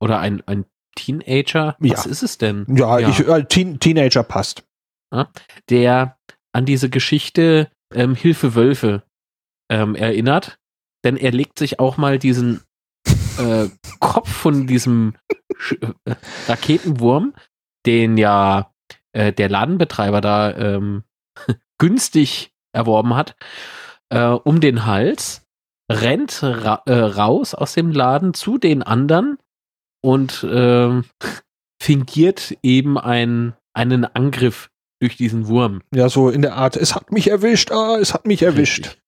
oder 0.00 0.18
ein, 0.20 0.42
ein 0.46 0.64
Teenager. 0.96 1.76
Was 1.78 2.04
Ja. 2.04 2.10
ist 2.10 2.22
es 2.22 2.38
denn? 2.38 2.66
Ja, 2.68 2.98
Ja. 2.98 3.08
Ich, 3.08 3.20
äh, 3.26 3.44
Teen, 3.44 3.78
Teenager 3.80 4.22
passt. 4.22 4.64
Der 5.68 6.16
an 6.52 6.64
diese 6.66 6.88
Geschichte 6.90 7.70
ähm, 7.92 8.14
Hilfe 8.14 8.54
Wölfe 8.54 9.02
ähm, 9.70 9.94
erinnert. 9.94 10.58
Denn 11.04 11.16
er 11.16 11.32
legt 11.32 11.58
sich 11.58 11.80
auch 11.80 11.96
mal 11.96 12.18
diesen 12.18 12.60
äh, 13.38 13.68
Kopf 14.00 14.28
von 14.30 14.66
diesem 14.66 15.14
Sch- 15.56 15.94
äh, 16.04 16.14
Raketenwurm, 16.48 17.34
den 17.86 18.16
ja 18.18 18.72
äh, 19.12 19.32
der 19.32 19.48
Ladenbetreiber 19.48 20.20
da 20.20 20.54
ähm, 20.56 21.04
günstig 21.78 22.52
erworben 22.72 23.14
hat, 23.16 23.34
äh, 24.10 24.22
um 24.26 24.60
den 24.60 24.84
Hals 24.86 25.46
rennt 25.90 26.42
ra 26.42 26.82
äh, 26.86 26.92
raus 26.92 27.54
aus 27.54 27.74
dem 27.74 27.90
Laden 27.90 28.34
zu 28.34 28.58
den 28.58 28.82
anderen 28.82 29.38
und 30.02 30.42
äh, 30.44 31.02
fingiert 31.80 32.56
eben 32.62 32.98
ein, 32.98 33.54
einen 33.72 34.04
Angriff 34.04 34.70
durch 35.00 35.16
diesen 35.16 35.48
Wurm. 35.48 35.82
Ja, 35.94 36.08
so 36.08 36.28
in 36.30 36.42
der 36.42 36.54
Art, 36.54 36.76
es 36.76 36.94
hat 36.94 37.10
mich 37.10 37.28
erwischt, 37.28 37.72
ah, 37.72 37.98
es 37.98 38.12
hat 38.14 38.26
mich 38.26 38.42
erwischt. 38.42 38.86
Richtig. 38.86 39.02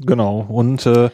Genau. 0.00 0.40
Und 0.40 0.86
äh, 0.86 1.10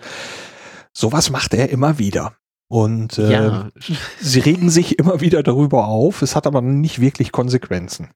sowas 0.93 1.31
macht 1.31 1.55
er 1.55 1.69
immer 1.71 1.99
wieder. 1.99 2.37
Und 2.69 3.19
äh, 3.19 3.31
ja. 3.31 3.71
sie 4.21 4.41
regen 4.41 4.71
sich 4.71 4.99
immer 4.99 5.21
wieder 5.21 5.43
darüber 5.43 5.87
auf. 5.87 6.23
Es 6.23 6.35
hat 6.35 6.47
aber 6.47 6.63
nicht 6.63 7.01
wirklich 7.01 7.33
Konsequenzen. 7.33 8.11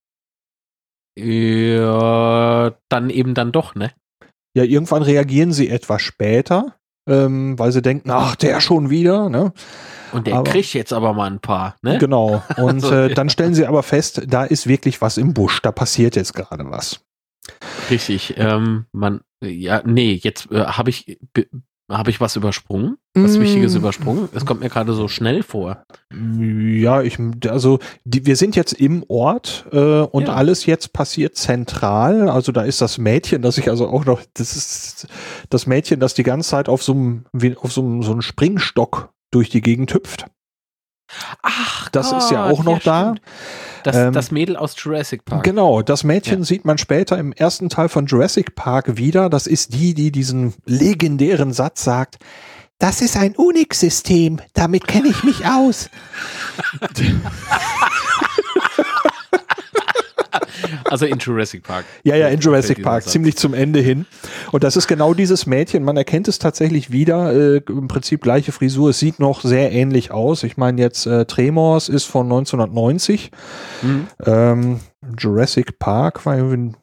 Ja, 1.19 2.73
dann 2.89 3.11
eben 3.11 3.35
dann 3.35 3.53
doch, 3.53 3.75
ne? 3.75 3.93
Ja, 4.55 4.65
irgendwann 4.65 5.03
reagieren 5.03 5.53
sie 5.53 5.69
etwas 5.69 6.03
später, 6.03 6.77
ähm, 7.09 7.59
weil 7.59 7.73
sie 7.73 7.83
denken, 7.83 8.11
ach, 8.11 8.37
der 8.37 8.61
schon 8.61 8.91
wieder, 8.91 9.29
ne? 9.29 9.53
Und 10.13 10.27
der 10.27 10.37
aber, 10.37 10.51
kriegt 10.51 10.75
jetzt 10.75 10.93
aber 10.93 11.13
mal 11.13 11.31
ein 11.31 11.41
paar, 11.41 11.77
ne? 11.83 11.99
Genau. 11.99 12.43
Und 12.57 12.85
also, 12.85 12.95
äh, 12.95 13.15
dann 13.15 13.31
stellen 13.31 13.55
sie 13.55 13.67
aber 13.67 13.83
fest, 13.83 14.23
da 14.27 14.45
ist 14.45 14.67
wirklich 14.67 15.01
was 15.01 15.17
im 15.17 15.35
Busch, 15.35 15.61
da 15.63 15.73
passiert 15.73 16.17
jetzt 16.17 16.35
gerade 16.35 16.65
was. 16.71 17.01
Richtig. 17.91 18.35
Ähm, 18.37 18.87
man, 18.93 19.21
ja, 19.43 19.83
nee, 19.85 20.21
jetzt 20.23 20.51
äh, 20.51 20.65
habe 20.65 20.91
ich 20.91 21.19
habe 21.91 22.11
ich 22.11 22.21
was 22.21 22.37
übersprungen? 22.37 22.97
Was 23.15 23.37
mm. 23.37 23.41
Wichtiges 23.41 23.75
übersprungen? 23.75 24.29
Es 24.33 24.47
kommt 24.47 24.61
mir 24.61 24.69
gerade 24.69 24.93
so 24.93 25.09
schnell 25.09 25.43
vor. 25.43 25.85
Ja, 26.13 27.03
ich, 27.03 27.19
also 27.49 27.79
die, 28.05 28.27
wir 28.27 28.37
sind 28.37 28.57
jetzt 28.57 28.73
im 28.73 29.05
Ort 29.09 29.67
äh, 29.73 30.01
und 30.03 30.29
ja. 30.29 30.35
alles 30.35 30.67
jetzt 30.67 30.93
passiert 30.93 31.37
zentral. 31.37 32.29
Also 32.29 32.53
da 32.53 32.63
ist 32.63 32.81
das 32.81 32.99
Mädchen, 32.99 33.43
das 33.43 33.59
ich 33.59 33.69
also 33.69 33.89
auch 33.89 34.05
noch, 34.05 34.23
das 34.35 34.57
ist 34.57 35.09
das 35.51 35.67
Mädchen, 35.67 36.01
das 36.01 36.15
die 36.15 36.23
ganze 36.23 36.51
Zeit 36.51 36.69
auf 36.69 36.83
so 36.83 36.93
einem, 36.93 37.25
auf 37.57 37.73
so 37.73 37.83
einem, 37.83 38.03
so 38.03 38.13
einem 38.13 38.23
Springstock 38.23 39.13
durch 39.31 39.49
die 39.49 39.61
Gegend 39.61 39.93
hüpft. 39.93 40.27
Ach, 41.43 41.89
das 41.91 42.11
Gott, 42.11 42.19
ist 42.19 42.31
ja 42.31 42.45
auch 42.45 42.65
noch 42.65 42.83
ja, 42.85 43.15
da. 43.15 43.15
Das, 43.83 43.97
ähm, 43.97 44.13
das 44.13 44.31
Mädel 44.31 44.57
aus 44.57 44.75
Jurassic 44.79 45.25
Park. 45.25 45.43
Genau, 45.43 45.83
das 45.83 46.05
Mädchen 46.05 46.41
ja. 46.41 46.45
sieht 46.45 46.65
man 46.65 46.79
später 46.79 47.19
im 47.19 47.33
ersten 47.33 47.69
Teil 47.69 47.89
von 47.89 48.07
Jurassic 48.07 48.55
Park 48.55 48.97
wieder. 48.97 49.31
Das 49.31 49.47
ist 49.47 49.75
die, 49.75 49.95
die 49.95 50.13
diesen 50.13 50.55
legendären 50.67 51.53
Satz 51.53 51.85
sagt. 51.85 52.19
Das 52.79 53.03
ist 53.03 53.17
ein 53.17 53.37
Unix-System, 53.37 54.41
damit 54.55 54.87
kenne 54.87 55.09
ich 55.09 55.23
mich 55.23 55.45
aus. 55.45 55.91
Also 60.91 61.07
in 61.07 61.19
Jurassic 61.19 61.63
Park. 61.63 61.85
Ja, 62.03 62.17
ja, 62.17 62.29
in 62.29 62.41
Jurassic 62.41 62.83
Park, 62.83 63.05
ziemlich 63.05 63.37
zum 63.37 63.55
Ende 63.55 63.81
hin. 63.81 64.07
Und 64.53 64.65
das 64.65 64.77
ist 64.77 64.89
genau 64.89 65.15
dieses 65.15 65.47
Mädchen. 65.47 65.85
Man 65.85 65.97
erkennt 65.97 66.29
es 66.29 66.39
tatsächlich 66.39 66.91
wieder. 66.91 67.33
Äh, 67.33 67.63
Im 67.69 67.89
Prinzip 67.89 68.23
gleiche 68.23 68.53
Frisur. 68.53 68.91
Es 68.91 68.99
sieht 68.99 69.21
noch 69.21 69.43
sehr 69.43 69.73
ähnlich 69.73 70.11
aus. 70.11 70.43
Ich 70.43 70.57
meine 70.57 70.81
jetzt, 70.81 71.07
äh, 71.07 71.25
Tremors 71.25 71.89
ist 71.89 72.05
von 72.05 72.27
1990. 72.27 73.31
Mhm. 73.83 74.07
Ähm, 74.25 74.81
Jurassic 75.17 75.79
Park 75.79 76.27
war 76.27 76.35
ein 76.35 76.77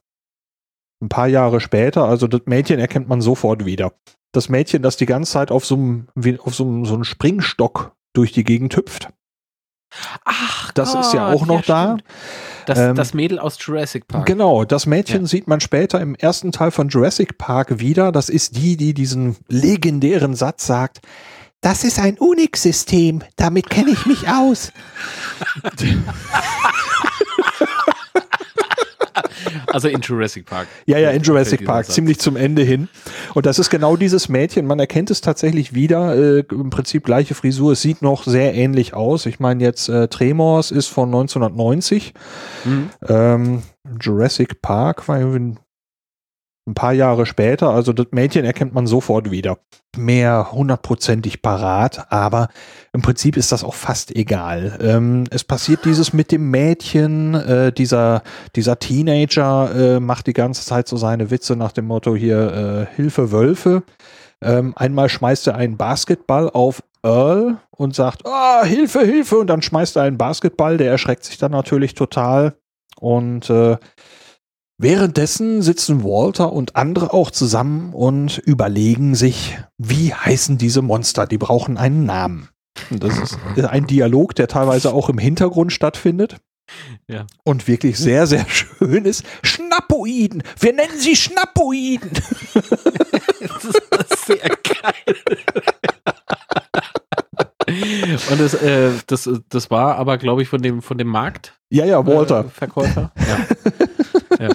paar 1.09 1.27
Jahre 1.27 1.59
später. 1.59 2.05
Also 2.05 2.27
das 2.27 2.41
Mädchen 2.45 2.79
erkennt 2.79 3.07
man 3.07 3.21
sofort 3.21 3.65
wieder. 3.65 3.93
Das 4.33 4.49
Mädchen, 4.49 4.81
das 4.81 4.97
die 4.97 5.05
ganze 5.05 5.33
Zeit 5.33 5.51
auf 5.51 5.65
so 5.65 5.75
einem, 5.75 6.07
auf 6.39 6.55
so 6.55 6.63
einem, 6.65 6.85
so 6.85 6.93
einem 6.93 7.03
Springstock 7.03 7.93
durch 8.13 8.31
die 8.31 8.43
Gegend 8.43 8.75
hüpft. 8.75 9.09
Ach, 10.25 10.71
das 10.73 10.93
Gott, 10.93 11.01
ist 11.01 11.13
ja 11.13 11.27
auch 11.27 11.45
noch 11.45 11.65
ja, 11.65 11.95
da. 11.95 11.97
Das, 12.65 12.79
ähm, 12.79 12.95
das 12.95 13.13
Mädel 13.13 13.39
aus 13.39 13.57
Jurassic 13.59 14.07
Park. 14.07 14.25
Genau, 14.25 14.65
das 14.65 14.85
Mädchen 14.85 15.21
ja. 15.21 15.27
sieht 15.27 15.47
man 15.47 15.61
später 15.61 16.01
im 16.01 16.15
ersten 16.15 16.51
Teil 16.51 16.71
von 16.71 16.89
Jurassic 16.89 17.37
Park 17.37 17.79
wieder. 17.79 18.11
Das 18.11 18.29
ist 18.29 18.57
die, 18.57 18.75
die 18.77 18.93
diesen 18.93 19.37
legendären 19.47 20.35
Satz 20.35 20.67
sagt. 20.67 20.99
Das 21.61 21.83
ist 21.83 21.99
ein 21.99 22.17
Unix-System, 22.17 23.23
damit 23.35 23.69
kenne 23.69 23.91
ich 23.91 24.05
mich 24.05 24.27
aus. 24.29 24.71
Also 29.67 29.87
in 29.87 30.01
Jurassic 30.01 30.45
Park. 30.45 30.67
Ja, 30.85 30.97
ja, 30.97 31.11
in 31.11 31.21
Jurassic 31.21 31.65
Park, 31.65 31.87
ziemlich 31.87 32.19
zum 32.19 32.35
Ende 32.35 32.63
hin. 32.63 32.87
Und 33.33 33.45
das 33.45 33.59
ist 33.59 33.69
genau 33.69 33.95
dieses 33.95 34.29
Mädchen. 34.29 34.65
Man 34.65 34.79
erkennt 34.79 35.11
es 35.11 35.21
tatsächlich 35.21 35.73
wieder. 35.73 36.15
Äh, 36.15 36.43
Im 36.51 36.69
Prinzip 36.69 37.03
gleiche 37.03 37.35
Frisur. 37.35 37.73
Es 37.73 37.81
sieht 37.81 38.01
noch 38.01 38.23
sehr 38.23 38.53
ähnlich 38.53 38.93
aus. 38.93 39.25
Ich 39.25 39.39
meine 39.39 39.63
jetzt, 39.63 39.89
äh, 39.89 40.07
Tremors 40.07 40.71
ist 40.71 40.87
von 40.87 41.09
1990. 41.09 42.13
Mhm. 42.65 42.89
Ähm, 43.07 43.63
Jurassic 44.01 44.61
Park 44.61 45.07
war 45.07 45.19
irgendwie 45.19 45.57
ein 46.67 46.73
paar 46.73 46.93
Jahre 46.93 47.25
später, 47.25 47.69
also 47.69 47.93
das 47.93 48.07
Mädchen 48.11 48.45
erkennt 48.45 48.73
man 48.73 48.87
sofort 48.87 49.31
wieder. 49.31 49.57
Mehr 49.95 50.51
hundertprozentig 50.51 51.41
parat, 51.41 52.11
aber 52.11 52.49
im 52.93 53.01
Prinzip 53.01 53.37
ist 53.37 53.51
das 53.51 53.63
auch 53.63 53.73
fast 53.73 54.15
egal. 54.15 54.77
Ähm, 54.81 55.23
es 55.31 55.43
passiert 55.43 55.85
dieses 55.85 56.13
mit 56.13 56.31
dem 56.31 56.51
Mädchen, 56.51 57.33
äh, 57.33 57.71
dieser, 57.71 58.21
dieser 58.55 58.77
Teenager 58.79 59.95
äh, 59.95 59.99
macht 59.99 60.27
die 60.27 60.33
ganze 60.33 60.65
Zeit 60.65 60.87
so 60.87 60.97
seine 60.97 61.31
Witze 61.31 61.55
nach 61.55 61.71
dem 61.71 61.85
Motto 61.85 62.15
hier, 62.15 62.87
äh, 62.91 62.95
Hilfe 62.95 63.31
Wölfe. 63.31 63.83
Ähm, 64.41 64.73
einmal 64.75 65.09
schmeißt 65.09 65.47
er 65.47 65.55
einen 65.55 65.77
Basketball 65.77 66.49
auf 66.49 66.83
Earl 67.01 67.57
und 67.71 67.95
sagt, 67.95 68.25
ah, 68.25 68.63
Hilfe, 68.63 68.99
Hilfe, 68.99 69.37
und 69.37 69.47
dann 69.47 69.61
schmeißt 69.61 69.95
er 69.95 70.03
einen 70.03 70.17
Basketball, 70.17 70.77
der 70.77 70.91
erschreckt 70.91 71.23
sich 71.23 71.37
dann 71.37 71.51
natürlich 71.51 71.95
total. 71.95 72.55
Und 72.99 73.49
äh, 73.49 73.77
Währenddessen 74.79 75.63
sitzen 75.63 76.03
Walter 76.03 76.53
und 76.53 76.75
andere 76.75 77.11
auch 77.11 77.31
zusammen 77.31 77.93
und 77.93 78.37
überlegen 78.37 79.15
sich, 79.15 79.57
wie 79.79 80.13
heißen 80.13 80.59
diese 80.59 80.83
Monster? 80.83 81.25
Die 81.25 81.39
brauchen 81.39 81.77
einen 81.77 82.05
Namen. 82.05 82.49
Und 82.91 83.03
das 83.03 83.17
ist 83.17 83.39
ein 83.65 83.87
Dialog, 83.87 84.35
der 84.35 84.47
teilweise 84.47 84.93
auch 84.93 85.09
im 85.09 85.17
Hintergrund 85.17 85.73
stattfindet. 85.73 86.37
Ja. 87.07 87.25
Und 87.43 87.67
wirklich 87.67 87.97
sehr, 87.97 88.27
sehr 88.27 88.45
schön 88.47 89.05
ist. 89.05 89.23
Schnappoiden! 89.41 90.43
Wir 90.59 90.73
nennen 90.73 90.99
sie 90.99 91.15
Schnappoiden! 91.15 92.11
das 92.53 94.11
ist 94.11 94.25
sehr 94.27 94.37
geil. 94.47 95.15
Und 98.31 98.39
das, 98.39 98.53
äh, 98.55 98.91
das, 99.07 99.29
das 99.49 99.71
war 99.71 99.95
aber, 99.97 100.17
glaube 100.17 100.41
ich, 100.41 100.49
von 100.49 100.61
dem, 100.61 100.81
von 100.81 100.97
dem 100.97 101.07
Markt. 101.07 101.53
Ja, 101.69 101.85
ja, 101.85 102.05
Walter. 102.05 102.45
Äh, 102.45 102.49
Verkäufer. 102.49 103.11
Ja. 103.17 104.39
ja. 104.47 104.49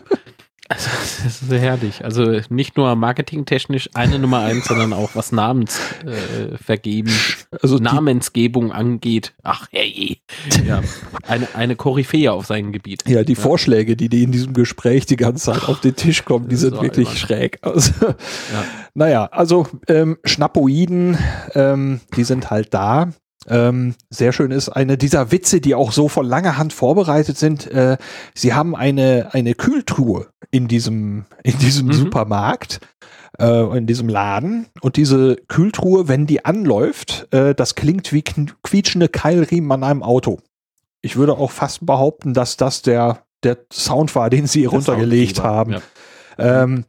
Also, 0.73 0.91
das 1.01 1.25
ist 1.27 1.49
sehr 1.49 1.61
herrlich. 1.61 2.05
Also 2.05 2.41
nicht 2.49 2.77
nur 2.77 2.95
marketingtechnisch 2.95 3.91
eine 3.95 4.19
Nummer 4.19 4.41
eins, 4.41 4.67
sondern 4.67 4.93
auch 4.93 5.11
was 5.15 5.33
Namens 5.33 5.79
äh, 6.05 6.57
also 7.61 7.77
Namensgebung 7.77 8.73
angeht. 8.73 9.35
Ach 9.43 9.69
hey, 9.71 10.21
ja, 10.67 10.83
eine, 11.27 11.49
eine 11.55 11.77
Koryphäe 11.77 12.33
auf 12.33 12.47
seinem 12.47 12.73
Gebiet. 12.73 13.05
Ja, 13.07 13.23
die 13.23 13.35
ja. 13.35 13.41
Vorschläge, 13.41 13.97
die, 13.97 14.09
die 14.09 14.23
in 14.23 14.33
diesem 14.33 14.55
Gespräch 14.55 15.07
die 15.07 15.17
ganze 15.17 15.53
Zeit 15.53 15.69
auf 15.69 15.81
den 15.81 15.97
Tisch 15.97 16.25
kommen, 16.25 16.49
die 16.49 16.57
sind 16.57 16.81
wirklich 16.81 17.09
albern. 17.09 17.17
schräg. 17.17 17.59
Also, 17.63 17.93
ja. 18.07 18.65
Naja, 18.95 19.25
also 19.27 19.67
ähm, 19.89 20.19
Schnappoiden, 20.25 21.19
ähm, 21.55 22.01
die 22.17 22.25
sind 22.25 22.51
halt 22.51 22.75
da. 22.75 23.13
Ähm, 23.49 23.95
sehr 24.11 24.33
schön 24.33 24.51
ist 24.51 24.69
eine 24.69 24.97
dieser 24.97 25.33
Witze, 25.33 25.61
die 25.61 25.75
auch 25.75 25.93
so 25.93 26.09
von 26.09 26.27
langer 26.27 26.59
Hand 26.59 26.73
vorbereitet 26.73 27.39
sind. 27.39 27.67
Äh, 27.71 27.97
sie 28.35 28.55
haben 28.55 28.77
eine, 28.77 29.31
eine 29.33 29.55
Kühltruhe 29.55 30.29
in 30.51 30.69
diesem, 30.69 31.25
in 31.43 31.59
diesem 31.59 31.89
mhm. 31.89 31.93
Supermarkt, 31.93 32.81
äh, 33.39 33.77
in 33.77 33.87
diesem 33.87 34.09
Laden. 34.09 34.67
Und 34.81 34.97
diese 34.97 35.37
Kühltruhe, 35.49 36.09
wenn 36.09 36.27
die 36.27 36.45
anläuft, 36.45 37.29
äh, 37.33 37.55
das 37.55 37.75
klingt 37.75 38.13
wie 38.13 38.23
quietschende 38.23 39.09
Keilriemen 39.09 39.73
an 39.73 39.85
einem 39.85 40.03
Auto. 40.03 40.39
Ich 41.01 41.17
würde 41.17 41.37
auch 41.37 41.51
fast 41.51 41.85
behaupten, 41.85 42.35
dass 42.35 42.57
das 42.57 42.83
der, 42.83 43.25
der 43.43 43.59
Sound 43.73 44.15
war, 44.15 44.31
den 44.31 44.47
sie 44.47 44.67
runtergelegt 44.67 45.43
haben. 45.43 45.73
Ja. 46.39 46.63
Ähm, 46.63 46.85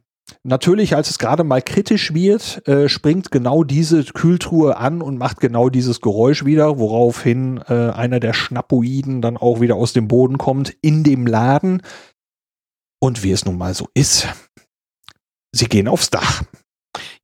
Natürlich, 0.46 0.94
als 0.94 1.08
es 1.08 1.18
gerade 1.18 1.42
mal 1.42 1.62
kritisch 1.62 2.12
wird, 2.12 2.68
äh, 2.68 2.90
springt 2.90 3.30
genau 3.30 3.64
diese 3.64 4.04
Kühltruhe 4.04 4.76
an 4.76 5.00
und 5.00 5.16
macht 5.16 5.40
genau 5.40 5.70
dieses 5.70 6.02
Geräusch 6.02 6.44
wieder, 6.44 6.78
woraufhin 6.78 7.64
äh, 7.66 7.90
einer 7.90 8.20
der 8.20 8.34
Schnappoiden 8.34 9.22
dann 9.22 9.38
auch 9.38 9.62
wieder 9.62 9.76
aus 9.76 9.94
dem 9.94 10.06
Boden 10.06 10.36
kommt 10.36 10.76
in 10.82 11.02
dem 11.02 11.26
Laden. 11.26 11.80
Und 13.00 13.22
wie 13.22 13.32
es 13.32 13.46
nun 13.46 13.56
mal 13.56 13.72
so 13.72 13.88
ist, 13.94 14.28
sie 15.52 15.66
gehen 15.66 15.88
aufs 15.88 16.10
Dach. 16.10 16.42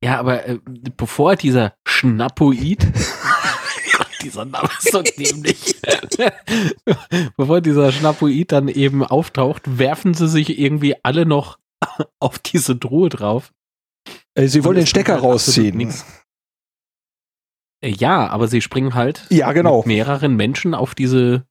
Ja, 0.03 0.19
aber 0.19 0.47
äh, 0.47 0.57
bevor 0.97 1.35
dieser 1.35 1.75
Schnappoid 1.87 2.87
dieser 4.23 4.45
Name 4.45 4.69
ist 4.79 4.91
so 4.91 5.01
dämlich. 5.01 5.75
Bevor 7.37 7.61
dieser 7.61 7.91
Schnappoid 7.91 8.51
dann 8.51 8.67
eben 8.67 9.03
auftaucht, 9.03 9.77
werfen 9.77 10.13
sie 10.13 10.27
sich 10.27 10.57
irgendwie 10.59 10.95
alle 11.03 11.25
noch 11.25 11.57
auf 12.19 12.39
diese 12.39 12.79
Truhe 12.79 13.09
drauf. 13.09 13.53
Äh, 14.35 14.47
sie 14.47 14.63
wollen 14.63 14.77
den 14.77 14.87
Stecker 14.87 15.17
rausziehen. 15.17 15.93
Äh, 17.81 17.89
ja, 17.89 18.27
aber 18.27 18.47
sie 18.47 18.61
springen 18.61 18.93
halt 18.93 19.25
ja, 19.29 19.51
genau. 19.51 19.79
mit 19.79 19.87
mehreren 19.87 20.35
Menschen 20.35 20.73
auf 20.73 20.95
diese 20.95 21.45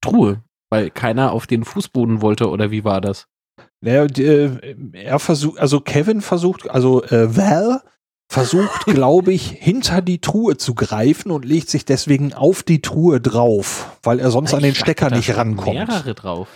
Truhe, 0.00 0.42
weil 0.70 0.90
keiner 0.90 1.32
auf 1.32 1.46
den 1.46 1.64
Fußboden 1.64 2.22
wollte 2.22 2.48
oder 2.48 2.70
wie 2.70 2.84
war 2.84 3.00
das? 3.00 3.26
Naja, 3.80 4.04
äh, 4.04 4.76
er 4.92 5.18
versucht, 5.18 5.58
also 5.58 5.80
Kevin 5.80 6.20
versucht, 6.20 6.70
also 6.70 7.02
äh, 7.04 7.36
Val 7.36 7.82
versucht, 8.28 8.84
glaube 8.86 9.32
ich, 9.32 9.48
hinter 9.50 10.02
die 10.02 10.20
Truhe 10.20 10.56
zu 10.56 10.74
greifen 10.74 11.30
und 11.30 11.44
legt 11.44 11.68
sich 11.68 11.84
deswegen 11.84 12.32
auf 12.32 12.62
die 12.62 12.80
Truhe 12.80 13.20
drauf, 13.20 13.98
weil 14.02 14.18
er 14.18 14.30
sonst 14.30 14.50
Ich 14.50 14.56
an 14.56 14.62
den 14.62 14.74
Stecker 14.74 15.10
nicht 15.10 15.36
rankommt. 15.36 15.74
Mehrere 15.74 16.14
drauf. 16.14 16.48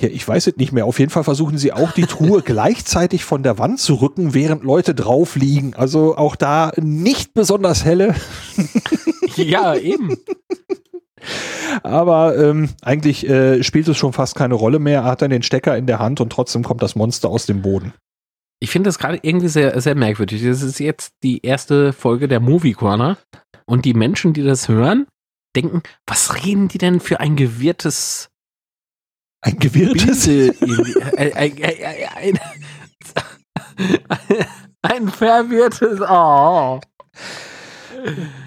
Ja, 0.00 0.08
ich 0.08 0.26
weiß 0.26 0.46
es 0.48 0.56
nicht 0.56 0.72
mehr. 0.72 0.86
Auf 0.86 0.98
jeden 0.98 1.10
Fall 1.10 1.24
versuchen 1.24 1.58
sie 1.58 1.72
auch 1.72 1.92
die 1.92 2.06
Truhe 2.06 2.42
gleichzeitig 2.44 3.24
von 3.24 3.42
der 3.42 3.58
Wand 3.58 3.78
zu 3.78 3.94
rücken, 3.94 4.34
während 4.34 4.64
Leute 4.64 4.94
drauf 4.94 5.36
liegen. 5.36 5.74
Also 5.74 6.16
auch 6.16 6.34
da 6.36 6.72
nicht 6.80 7.34
besonders 7.34 7.84
helle, 7.84 8.14
Ja, 9.36 9.74
eben. 9.76 10.16
aber 11.82 12.36
ähm, 12.36 12.70
eigentlich 12.82 13.28
äh, 13.28 13.62
spielt 13.62 13.88
es 13.88 13.96
schon 13.96 14.12
fast 14.12 14.34
keine 14.34 14.54
Rolle 14.54 14.78
mehr. 14.78 15.00
Er 15.00 15.04
hat 15.04 15.22
dann 15.22 15.30
den 15.30 15.42
Stecker 15.42 15.76
in 15.76 15.86
der 15.86 15.98
Hand 15.98 16.20
und 16.20 16.30
trotzdem 16.30 16.62
kommt 16.64 16.82
das 16.82 16.96
Monster 16.96 17.28
aus 17.28 17.46
dem 17.46 17.62
Boden. 17.62 17.92
Ich 18.60 18.70
finde 18.70 18.88
das 18.88 18.98
gerade 18.98 19.18
irgendwie 19.22 19.48
sehr, 19.48 19.80
sehr 19.80 19.94
merkwürdig. 19.94 20.42
Das 20.42 20.62
ist 20.62 20.78
jetzt 20.78 21.14
die 21.22 21.44
erste 21.44 21.92
Folge 21.92 22.28
der 22.28 22.40
Movie 22.40 22.72
Corner. 22.74 23.18
Und 23.66 23.84
die 23.84 23.94
Menschen, 23.94 24.32
die 24.32 24.42
das 24.42 24.68
hören, 24.68 25.06
denken, 25.56 25.82
was 26.06 26.44
reden 26.44 26.68
die 26.68 26.78
denn 26.78 27.00
für 27.00 27.20
ein 27.20 27.36
gewirrtes 27.36 28.28
Ein 29.42 29.58
gewirrtes. 29.58 30.28
Ein, 30.28 30.52
ein, 31.16 31.34
ein, 31.36 31.58
ein, 32.16 32.38
ein 34.82 35.08
verwirrtes, 35.08 36.00
oh. 36.00 36.80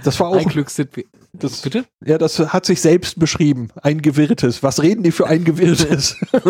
Das 0.04 0.20
war 0.20 0.34
Ein 0.34 0.46
auch. 0.46 0.50
Glück 0.50 0.70
sind 0.70 0.96
wir. 0.96 1.04
Das, 1.34 1.62
Bitte? 1.62 1.86
ja, 2.06 2.18
das 2.18 2.40
hat 2.40 2.66
sich 2.66 2.80
selbst 2.82 3.20
beschrieben. 3.20 3.68
Ein 3.82 4.02
gewirrtes. 4.02 4.64
Was 4.64 4.82
reden 4.82 5.04
die 5.04 5.12
für 5.12 5.28
ein 5.28 5.44
gewirrtes? 5.44 6.16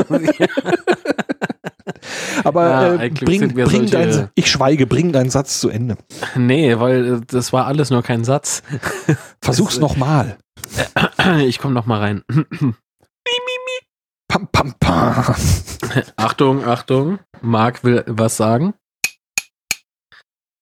Aber 2.43 2.70
Ja, 2.70 2.93
äh, 2.96 3.00
ein 3.00 3.14
bring, 3.16 3.54
bring 3.54 3.88
solche- 3.88 3.91
dein, 3.91 4.30
ich 4.36 4.50
schweige, 4.52 4.86
bring 4.86 5.12
deinen 5.12 5.30
Satz 5.32 5.60
zu 5.60 5.70
Ende. 5.70 5.98
Nee, 6.36 6.78
weil 6.80 7.16
äh, 7.16 7.22
das 7.28 7.52
war 7.54 7.66
alles 7.66 7.89
nur 7.89 8.04
kein 8.04 8.24
Satz. 8.24 8.62
Versuch's 9.41 9.80
nochmal. 9.80 10.38
Ich 11.48 11.58
komme 11.58 11.74
noch 11.74 11.88
mal 11.88 12.00
rein. 12.00 12.24
Achtung, 16.16 16.64
Achtung. 16.64 17.20
Marc 17.42 17.84
will 17.84 18.04
was 18.08 18.38
sagen. 18.38 18.76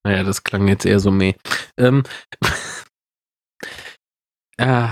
Naja, 0.06 0.24
das 0.24 0.44
klang 0.44 0.68
jetzt 0.68 0.86
eher 0.86 1.00
so 1.00 1.12
meh. 1.12 1.36
Ähm, 1.78 2.04
äh, 4.58 4.88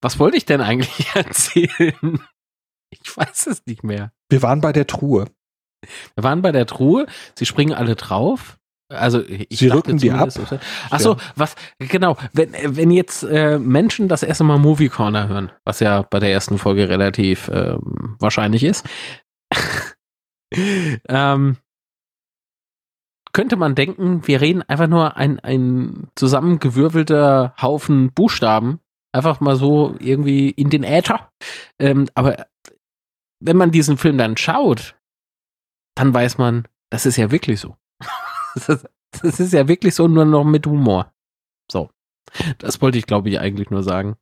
was 0.00 0.20
wollte 0.20 0.36
ich 0.36 0.46
denn 0.46 0.60
eigentlich 0.60 1.08
erzählen? 1.14 2.20
Ich 2.90 3.16
weiß 3.16 3.48
es 3.48 3.66
nicht 3.66 3.82
mehr. 3.82 4.12
Wir 4.30 4.42
waren 4.42 4.60
bei 4.60 4.72
der 4.72 4.86
Truhe. 4.86 5.28
Wir 6.14 6.24
waren 6.24 6.42
bei 6.42 6.52
der 6.52 6.66
Truhe, 6.66 7.06
sie 7.36 7.46
springen 7.46 7.74
alle 7.74 7.96
drauf. 7.96 8.57
Also 8.90 9.22
ich 9.26 9.58
Sie 9.58 9.68
rücken 9.68 9.98
die 9.98 10.10
ab. 10.10 10.30
zumindest, 10.30 10.64
Ach 10.90 11.00
so, 11.00 11.16
was 11.36 11.54
genau, 11.78 12.16
wenn 12.32 12.54
wenn 12.64 12.90
jetzt 12.90 13.22
äh, 13.22 13.58
Menschen 13.58 14.08
das 14.08 14.22
erste 14.22 14.44
Mal 14.44 14.58
Movie 14.58 14.88
Corner 14.88 15.28
hören, 15.28 15.52
was 15.64 15.80
ja 15.80 16.02
bei 16.02 16.18
der 16.20 16.32
ersten 16.32 16.56
Folge 16.56 16.88
relativ 16.88 17.50
ähm, 17.52 18.16
wahrscheinlich 18.18 18.64
ist, 18.64 18.88
ähm, 21.08 21.58
könnte 23.32 23.56
man 23.56 23.74
denken, 23.74 24.26
wir 24.26 24.40
reden 24.40 24.62
einfach 24.62 24.86
nur 24.86 25.18
ein 25.18 25.38
ein 25.40 26.08
zusammengewürfelter 26.14 27.54
Haufen 27.60 28.12
Buchstaben, 28.12 28.80
einfach 29.12 29.40
mal 29.40 29.56
so 29.56 29.96
irgendwie 29.98 30.48
in 30.48 30.70
den 30.70 30.82
Äther. 30.82 31.30
Ähm, 31.78 32.08
aber 32.14 32.46
wenn 33.40 33.58
man 33.58 33.70
diesen 33.70 33.98
Film 33.98 34.16
dann 34.16 34.38
schaut, 34.38 34.96
dann 35.94 36.14
weiß 36.14 36.38
man, 36.38 36.66
das 36.90 37.04
ist 37.04 37.18
ja 37.18 37.30
wirklich 37.30 37.60
so. 37.60 37.76
Das 38.58 38.68
ist, 38.68 38.86
das 39.22 39.40
ist 39.40 39.52
ja 39.52 39.68
wirklich 39.68 39.94
so, 39.94 40.08
nur 40.08 40.24
noch 40.24 40.44
mit 40.44 40.66
Humor. 40.66 41.12
So. 41.70 41.90
Das 42.58 42.80
wollte 42.80 42.98
ich, 42.98 43.06
glaube 43.06 43.30
ich, 43.30 43.40
eigentlich 43.40 43.70
nur 43.70 43.82
sagen. 43.82 44.16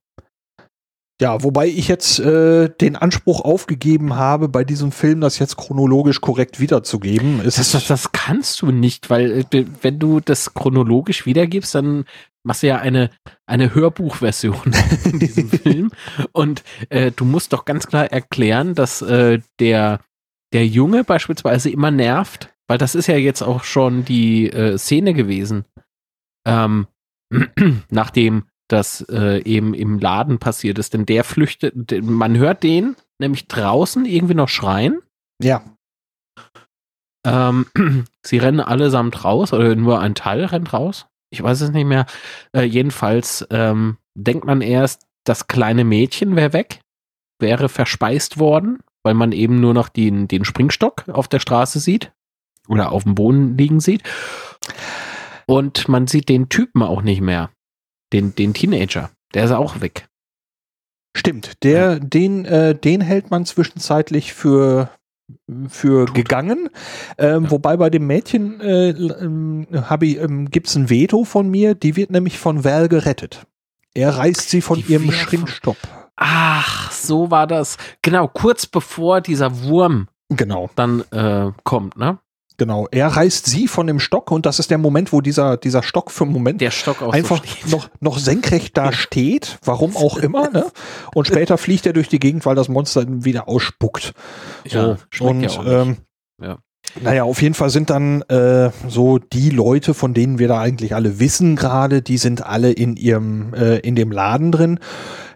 Ja, 1.21 1.43
wobei 1.43 1.67
ich 1.67 1.89
jetzt 1.89 2.19
äh, 2.19 2.69
den 2.69 2.95
Anspruch 2.95 3.41
aufgegeben 3.41 4.17
habe, 4.17 4.49
bei 4.49 4.65
diesem 4.65 4.93
Film 4.93 5.23
das 5.23 5.39
jetzt 5.39 5.57
chronologisch 5.57 6.21
korrekt 6.21 6.61
wiederzugeben. 6.61 7.41
Das, 7.43 7.57
das, 7.57 7.87
das 7.87 8.13
kannst 8.13 8.61
du 8.61 8.71
nicht, 8.71 9.09
weil 9.09 9.47
äh, 9.51 9.65
wenn 9.81 9.99
du 9.99 10.21
das 10.21 10.53
chronologisch 10.53 11.25
wiedergibst, 11.25 11.75
dann 11.75 12.05
machst 12.45 12.63
du 12.63 12.67
ja 12.67 12.77
eine, 12.77 13.11
eine 13.47 13.75
Hörbuchversion 13.75 14.75
in 15.05 15.19
diesem 15.19 15.49
Film. 15.49 15.91
Und 16.33 16.63
äh, 16.91 17.13
du 17.13 17.25
musst 17.25 17.55
doch 17.55 17.65
ganz 17.65 17.87
klar 17.87 18.13
erklären, 18.13 18.75
dass 18.75 19.01
äh, 19.01 19.41
der, 19.59 20.01
der 20.53 20.67
Junge 20.67 21.03
beispielsweise 21.03 21.71
immer 21.71 21.91
nervt, 21.91 22.55
weil 22.69 22.79
das 22.79 22.95
ist 22.95 23.07
ja 23.07 23.17
jetzt 23.17 23.43
auch 23.43 23.65
schon 23.65 24.05
die 24.05 24.51
äh, 24.51 24.79
Szene 24.79 25.15
gewesen. 25.15 25.65
Ähm, 26.47 26.87
nachdem 27.91 28.45
das 28.69 29.03
äh, 29.11 29.43
eben 29.43 29.75
im 29.75 29.99
Laden 29.99 30.39
passiert 30.39 30.79
ist. 30.79 30.95
Denn 30.95 31.07
der 31.07 31.25
flüchtet, 31.25 32.03
man 32.03 32.37
hört 32.37 32.63
den 32.63 32.97
nämlich 33.19 33.49
draußen 33.49 34.05
irgendwie 34.05 34.35
noch 34.35 34.49
schreien. 34.49 35.01
ja, 35.43 35.63
Ähm, 37.25 37.67
sie 38.23 38.39
rennen 38.39 38.61
allesamt 38.61 39.25
raus 39.25 39.53
oder 39.53 39.75
nur 39.75 40.01
ein 40.01 40.15
Teil 40.15 40.45
rennt 40.45 40.73
raus. 40.73 41.07
Ich 41.31 41.43
weiß 41.43 41.61
es 41.61 41.71
nicht 41.71 41.87
mehr. 41.87 42.07
Äh, 42.53 42.63
jedenfalls 42.63 43.47
ähm, 43.51 43.99
denkt 44.15 44.45
man 44.45 44.61
erst, 44.61 45.07
das 45.25 45.49
kleine 45.49 45.85
Mädchen 45.85 46.37
wäre 46.37 46.53
weg, 46.53 46.81
wäre 47.41 47.69
verspeist 47.69 48.39
worden, 48.39 48.79
weil 49.03 49.15
man 49.15 49.33
eben 49.33 49.61
nur 49.61 49.75
noch 49.75 49.89
den, 49.89 50.29
den 50.29 50.45
Springstock 50.45 51.09
auf 51.09 51.27
der 51.27 51.41
Straße 51.41 51.81
sieht 51.81 52.13
oder 52.69 52.93
auf 52.93 53.05
dem 53.05 53.15
Boden 53.15 53.57
liegen 53.57 53.81
sieht. 53.81 54.03
Und 55.47 55.89
man 55.89 56.07
sieht 56.07 56.29
den 56.29 56.49
Typen 56.49 56.83
auch 56.83 57.03
nicht 57.03 57.21
mehr. 57.21 57.51
Den, 58.13 58.35
den 58.35 58.55
Teenager. 58.55 59.11
Der 59.35 59.45
ist 59.45 59.53
auch 59.53 59.81
weg. 59.81 60.09
stimmt. 61.17 61.63
Der, 61.63 61.99
den, 61.99 62.45
äh, 62.45 62.75
den 62.75 63.01
hält 63.01 63.31
man 63.31 63.45
zwischenzeitlich 63.47 64.33
für 64.33 64.91
für 65.69 66.05
gegangen. 66.07 66.69
Ähm, 67.19 67.45
Ja. 67.45 67.51
Wobei 67.51 67.77
bei 67.77 67.91
dem 67.91 68.07
Mädchen 68.07 68.61
äh, 68.61 68.91
ähm, 68.91 69.67
ich, 70.01 70.19
ähm, 70.19 70.49
gibt's 70.51 70.77
ein 70.77 70.89
Veto 70.89 71.25
von 71.25 71.49
mir. 71.51 71.75
Die 71.75 71.97
wird 71.97 72.11
nämlich 72.11 72.39
von 72.39 72.63
Val 72.65 72.89
gerettet. 72.89 73.45
Er 73.95 74.17
reißt 74.17 74.49
sie 74.51 74.61
von 74.61 74.79
Die 74.79 74.93
ihrem 74.93 75.11
Springstock. 75.11 75.77
Ach, 76.15 76.93
so 76.93 77.31
war 77.31 77.49
das. 77.49 77.77
Genau, 78.03 78.29
kurz 78.29 78.67
bevor 78.67 79.21
dieser 79.21 79.65
Wurm 79.65 80.07
Genau. 80.29 80.71
dann 80.77 81.01
äh, 81.11 81.51
kommt, 81.65 81.97
ne? 81.97 82.19
Genau, 82.59 82.87
er 82.91 83.09
reißt 83.09 83.47
sie 83.47 83.69
von 83.69 83.87
dem 83.87 84.01
Stock 84.01 84.31
und 84.31 84.47
das 84.47 84.59
ist 84.59 84.71
der 84.71 84.79
Moment, 84.79 85.13
wo 85.13 85.21
dieser, 85.21 85.57
dieser 85.57 85.83
Stock 85.83 86.11
für 86.11 86.25
einen 86.25 86.33
Moment 86.33 86.61
Der 86.61 86.71
Stock 86.71 87.03
auch 87.03 87.13
einfach 87.13 87.43
so 87.65 87.77
noch, 87.77 87.91
noch 88.01 88.19
senkrecht 88.19 88.77
da 88.77 88.93
steht, 88.93 89.59
warum 89.65 89.97
auch 89.97 90.17
immer, 90.17 90.49
ne? 90.51 90.67
Und 91.15 91.27
später 91.27 91.59
fliegt 91.59 91.85
er 91.87 91.93
durch 91.93 92.09
die 92.09 92.19
Gegend, 92.19 92.47
weil 92.47 92.55
das 92.55 92.69
Monster 92.69 93.03
ihn 93.03 93.25
wieder 93.25 93.49
ausspuckt. 93.49 94.15
So, 94.67 94.79
Ja, 94.79 94.97
schmeckt 95.11 95.31
und 95.31 95.43
ja 95.43 95.83
ähm, 95.83 95.97
Ja. 96.43 96.59
naja, 97.01 97.25
auf 97.25 97.43
jeden 97.43 97.55
Fall 97.55 97.69
sind 97.69 97.91
dann 97.91 98.23
äh, 98.23 98.71
so 98.89 99.19
die 99.19 99.51
Leute, 99.51 99.93
von 99.93 100.15
denen 100.15 100.39
wir 100.39 100.49
da 100.49 100.59
eigentlich 100.59 100.95
alle 100.95 101.19
wissen 101.21 101.57
gerade, 101.57 102.01
die 102.01 102.17
sind 102.17 102.45
alle 102.47 102.73
in 102.73 102.97
ihrem, 102.97 103.53
äh, 103.53 103.79
in 103.81 103.97
dem 103.97 104.11
Laden 104.11 104.51
drin. 104.51 104.81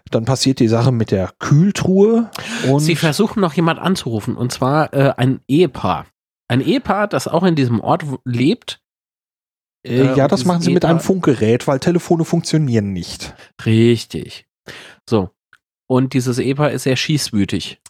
Dann 0.09 0.25
passiert 0.25 0.59
die 0.59 0.67
Sache 0.67 0.91
mit 0.91 1.11
der 1.11 1.29
Kühltruhe 1.39 2.31
und 2.67 2.79
Sie 2.79 2.95
versuchen 2.95 3.39
noch 3.41 3.53
jemand 3.53 3.79
anzurufen 3.79 4.35
und 4.35 4.51
zwar 4.51 4.93
äh, 4.93 5.13
ein 5.15 5.39
Ehepaar. 5.47 6.05
Ein 6.51 6.59
Ehepaar, 6.59 7.07
das 7.07 7.29
auch 7.29 7.43
in 7.43 7.55
diesem 7.55 7.79
Ort 7.79 8.03
lebt. 8.25 8.81
äh, 9.87 10.01
äh, 10.01 10.17
ja, 10.17 10.27
das 10.27 10.43
machen 10.43 10.61
sie 10.61 10.73
mit 10.73 10.83
einem 10.83 10.99
Funkgerät, 10.99 11.65
weil 11.65 11.79
Telefone 11.79 12.25
funktionieren 12.25 12.91
nicht. 12.91 13.33
Richtig. 13.65 14.45
So. 15.09 15.29
Und 15.89 16.13
dieses 16.13 16.39
Ehepaar 16.39 16.71
ist 16.71 16.83
sehr 16.83 16.97
schießwütig. 16.97 17.81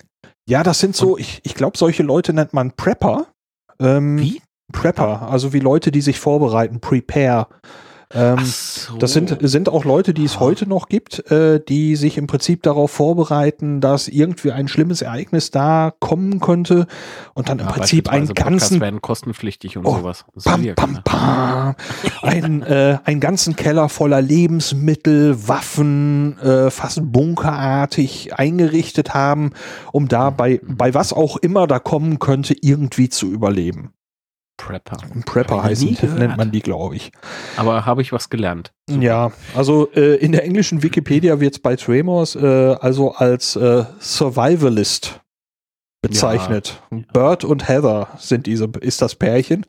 Ja, 0.47 0.61
das 0.61 0.79
sind 0.79 0.95
so, 0.95 1.17
ich, 1.17 1.41
ich 1.43 1.55
glaube, 1.55 1.75
solche 1.75 2.03
Leute 2.03 2.33
nennt 2.33 2.53
man 2.53 2.75
Prepper. 2.75 3.33
Ähm, 3.79 4.19
Wie? 4.19 4.43
Prepper, 4.71 5.23
also 5.23 5.53
wie 5.53 5.59
Leute, 5.59 5.91
die 5.91 6.01
sich 6.01 6.19
vorbereiten, 6.19 6.79
Prepare. 6.79 7.47
Ähm, 8.13 8.39
so. 8.45 8.97
Das 8.97 9.13
sind, 9.13 9.37
sind 9.41 9.69
auch 9.69 9.85
Leute, 9.85 10.13
die 10.13 10.25
es 10.25 10.37
Ah. 10.37 10.39
heute 10.41 10.67
noch 10.67 10.89
gibt, 10.89 11.31
äh, 11.31 11.59
die 11.67 11.95
sich 11.95 12.17
im 12.17 12.27
Prinzip 12.27 12.63
darauf 12.63 12.91
vorbereiten, 12.91 13.81
dass 13.81 14.07
irgendwie 14.07 14.51
ein 14.51 14.67
schlimmes 14.67 15.01
Ereignis 15.01 15.51
da 15.51 15.93
kommen 15.99 16.39
könnte 16.39 16.87
und 17.33 17.49
dann 17.49 17.59
im 17.59 17.65
Ja, 17.65 17.71
Prinzip 17.71 18.09
einen 18.09 18.27
Podcasts 18.27 18.49
ganzen 18.69 18.81
werden 18.81 19.01
kostenpflichtig 19.01 19.77
und 19.77 19.85
Oh, 19.85 19.97
sowas. 19.97 20.25
Pam, 20.43 20.63
ja 20.63 20.73
pam, 20.73 20.99
pam. 21.03 21.75
Ein, 22.21 22.61
äh, 22.63 22.97
einen 23.05 23.19
ganzen 23.19 23.55
Keller 23.55 23.87
voller 23.89 24.21
Lebensmittel, 24.21 25.47
Waffen, 25.47 26.37
äh, 26.39 26.69
fast 26.71 26.99
bunkerartig 27.11 28.33
eingerichtet 28.37 29.13
haben, 29.13 29.51
um 29.91 30.07
da 30.07 30.29
bei, 30.29 30.59
bei 30.63 30.93
was 30.93 31.13
auch 31.13 31.37
immer 31.37 31.67
da 31.67 31.79
kommen 31.79 32.19
könnte, 32.19 32.55
irgendwie 32.61 33.09
zu 33.09 33.27
überleben. 33.31 33.93
Prepper. 34.61 34.97
Und 35.13 35.25
Prepper 35.25 35.63
heißen, 35.63 35.97
nennt 36.17 36.37
man 36.37 36.51
die, 36.51 36.61
glaube 36.61 36.95
ich. 36.95 37.11
Aber 37.57 37.85
habe 37.85 38.01
ich 38.01 38.11
was 38.11 38.29
gelernt. 38.29 38.71
Super. 38.87 39.01
Ja, 39.01 39.31
also 39.55 39.91
äh, 39.93 40.15
in 40.17 40.31
der 40.31 40.43
englischen 40.43 40.83
Wikipedia 40.83 41.39
wird 41.39 41.55
es 41.55 41.59
bei 41.59 41.75
Tremors 41.75 42.35
äh, 42.35 42.75
also 42.79 43.13
als 43.13 43.55
äh, 43.55 43.85
Survivalist 43.99 45.19
bezeichnet. 46.01 46.81
Bert 47.11 47.43
und 47.43 47.67
Heather 47.67 48.07
sind 48.17 48.45
diese, 48.45 48.69
ist 48.81 49.01
das 49.01 49.15
Pärchen. 49.15 49.65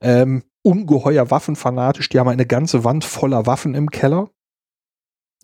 Ähm, 0.00 0.42
ungeheuer 0.62 1.30
waffenfanatisch. 1.30 2.08
Die 2.10 2.18
haben 2.18 2.28
eine 2.28 2.46
ganze 2.46 2.84
Wand 2.84 3.04
voller 3.04 3.46
Waffen 3.46 3.74
im 3.74 3.90
Keller. 3.90 4.28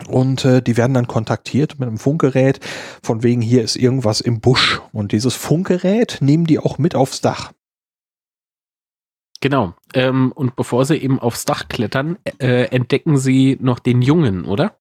Und 0.08 0.44
äh, 0.44 0.60
die 0.60 0.76
werden 0.76 0.92
dann 0.92 1.06
kontaktiert 1.06 1.78
mit 1.78 1.88
einem 1.88 1.98
Funkgerät, 1.98 2.58
von 3.02 3.22
wegen 3.22 3.40
hier 3.40 3.62
ist 3.62 3.76
irgendwas 3.76 4.20
im 4.20 4.40
Busch. 4.40 4.82
Und 4.92 5.12
dieses 5.12 5.34
Funkgerät 5.34 6.18
nehmen 6.20 6.46
die 6.46 6.58
auch 6.58 6.78
mit 6.78 6.94
aufs 6.94 7.20
Dach. 7.20 7.52
Genau. 9.44 9.74
Ähm, 9.92 10.32
und 10.32 10.56
bevor 10.56 10.86
sie 10.86 10.96
eben 10.96 11.18
aufs 11.18 11.44
Dach 11.44 11.68
klettern, 11.68 12.16
äh, 12.38 12.68
entdecken 12.74 13.18
sie 13.18 13.58
noch 13.60 13.78
den 13.78 14.00
Jungen, 14.00 14.46
oder? 14.46 14.78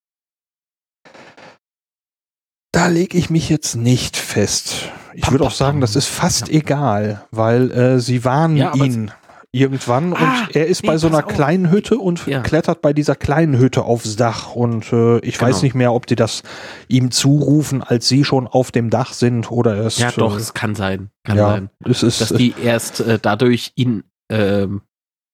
Da 2.72 2.88
lege 2.88 3.18
ich 3.18 3.30
mich 3.30 3.50
jetzt 3.50 3.76
nicht 3.76 4.16
fest. 4.16 4.90
Ich 5.16 5.30
würde 5.30 5.44
auch 5.44 5.52
sagen, 5.52 5.82
das 5.82 5.98
ist 5.98 6.08
fast 6.08 6.48
ja. 6.48 6.54
egal, 6.54 7.26
weil 7.30 7.72
äh, 7.72 8.00
sie 8.00 8.24
warnen 8.24 8.56
ja, 8.56 8.74
ihn 8.74 9.12
irgendwann 9.52 10.14
ah, 10.14 10.46
und 10.46 10.56
er 10.56 10.68
ist 10.68 10.84
nee, 10.84 10.88
bei 10.88 10.98
so 10.98 11.08
einer 11.08 11.24
kleinen 11.24 11.70
Hütte 11.70 11.98
und 11.98 12.26
ja. 12.26 12.40
klettert 12.40 12.82
bei 12.82 12.94
dieser 12.94 13.16
kleinen 13.16 13.58
Hütte 13.58 13.84
aufs 13.84 14.16
Dach 14.16 14.56
und 14.56 14.94
äh, 14.94 15.20
ich 15.20 15.40
genau. 15.40 15.52
weiß 15.52 15.62
nicht 15.62 15.76
mehr, 15.76 15.92
ob 15.92 16.08
die 16.08 16.16
das 16.16 16.42
ihm 16.88 17.12
zurufen, 17.12 17.84
als 17.84 18.08
sie 18.08 18.24
schon 18.24 18.48
auf 18.48 18.72
dem 18.72 18.90
Dach 18.90 19.12
sind 19.12 19.52
oder 19.52 19.76
erst. 19.76 20.00
Ja, 20.00 20.12
doch, 20.12 20.36
äh, 20.36 20.40
es 20.40 20.54
kann 20.54 20.74
sein. 20.74 21.10
Kann 21.26 21.38
ja, 21.38 21.50
sein. 21.50 21.70
Es 21.84 22.02
ist, 22.02 22.22
dass 22.22 22.30
die 22.30 22.56
erst 22.64 23.02
äh, 23.02 23.20
dadurch 23.22 23.74
ihn 23.76 24.06
ähm, 24.30 24.82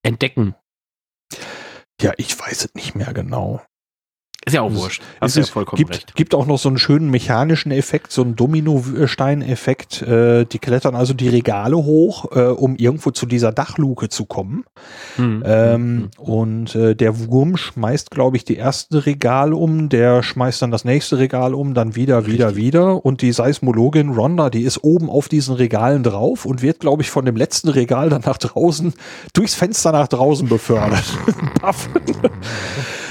entdecken. 0.04 0.56
Ja, 2.02 2.14
ich 2.18 2.40
weiß 2.40 2.66
es 2.66 2.74
nicht 2.76 2.96
mehr 2.96 3.14
genau. 3.14 3.62
Ist 4.46 4.54
ja 4.54 4.62
auch 4.62 4.74
wurscht. 4.74 5.04
Hast 5.20 5.36
es 5.36 5.48
ja 5.48 5.54
vollkommen 5.54 5.78
gibt, 5.78 5.92
recht. 5.92 6.16
gibt 6.16 6.34
auch 6.34 6.46
noch 6.46 6.58
so 6.58 6.70
einen 6.70 6.78
schönen 6.78 7.10
mechanischen 7.10 7.72
Effekt, 7.72 8.14
so 8.14 8.22
einen 8.22 8.38
Dominostein-Effekt. 8.38 10.02
Äh, 10.02 10.46
die 10.46 10.60
klettern 10.60 10.96
also 10.96 11.14
die 11.14 11.28
Regale 11.28 11.76
hoch, 11.76 12.32
äh, 12.32 12.46
um 12.46 12.78
irgendwo 12.78 13.12
zu 13.12 13.26
dieser 13.26 13.52
Dachluke 13.52 14.08
zu 14.08 14.26
kommen. 14.26 14.64
Mhm. 15.18 15.44
Ähm, 15.46 15.96
mhm. 15.96 16.10
Und 16.18 16.76
äh, 16.76 16.96
der 16.96 17.20
Wurm 17.20 17.58
schmeißt, 17.58 18.12
glaube 18.12 18.38
ich, 18.38 18.46
die 18.46 18.56
erste 18.56 19.06
Regal 19.06 19.54
um, 19.54 19.90
der 19.90 20.24
schmeißt 20.24 20.62
dann 20.62 20.72
das 20.72 20.86
nächste 20.86 21.18
Regal 21.18 21.54
um, 21.54 21.74
dann 21.74 21.98
wieder, 21.98 22.26
wieder, 22.26 22.48
Richtig. 22.48 22.64
wieder. 22.64 23.06
Und 23.06 23.22
die 23.22 23.34
Seismologin 23.34 24.12
Ronda, 24.12 24.50
die 24.50 24.64
ist 24.64 24.82
oben 24.86 25.10
auf 25.10 25.28
diesen 25.28 25.56
Regalen 25.56 26.02
drauf 26.02 26.46
und 26.46 26.62
wird, 26.62 26.80
glaube 26.80 27.02
ich, 27.02 27.10
von 27.10 27.26
dem 27.26 27.36
letzten 27.36 27.68
Regal 27.68 28.10
dann 28.10 28.22
nach 28.26 28.38
draußen, 28.38 28.94
durchs 29.34 29.56
Fenster 29.56 29.92
nach 29.92 30.08
draußen 30.08 30.48
befördert. 30.48 31.04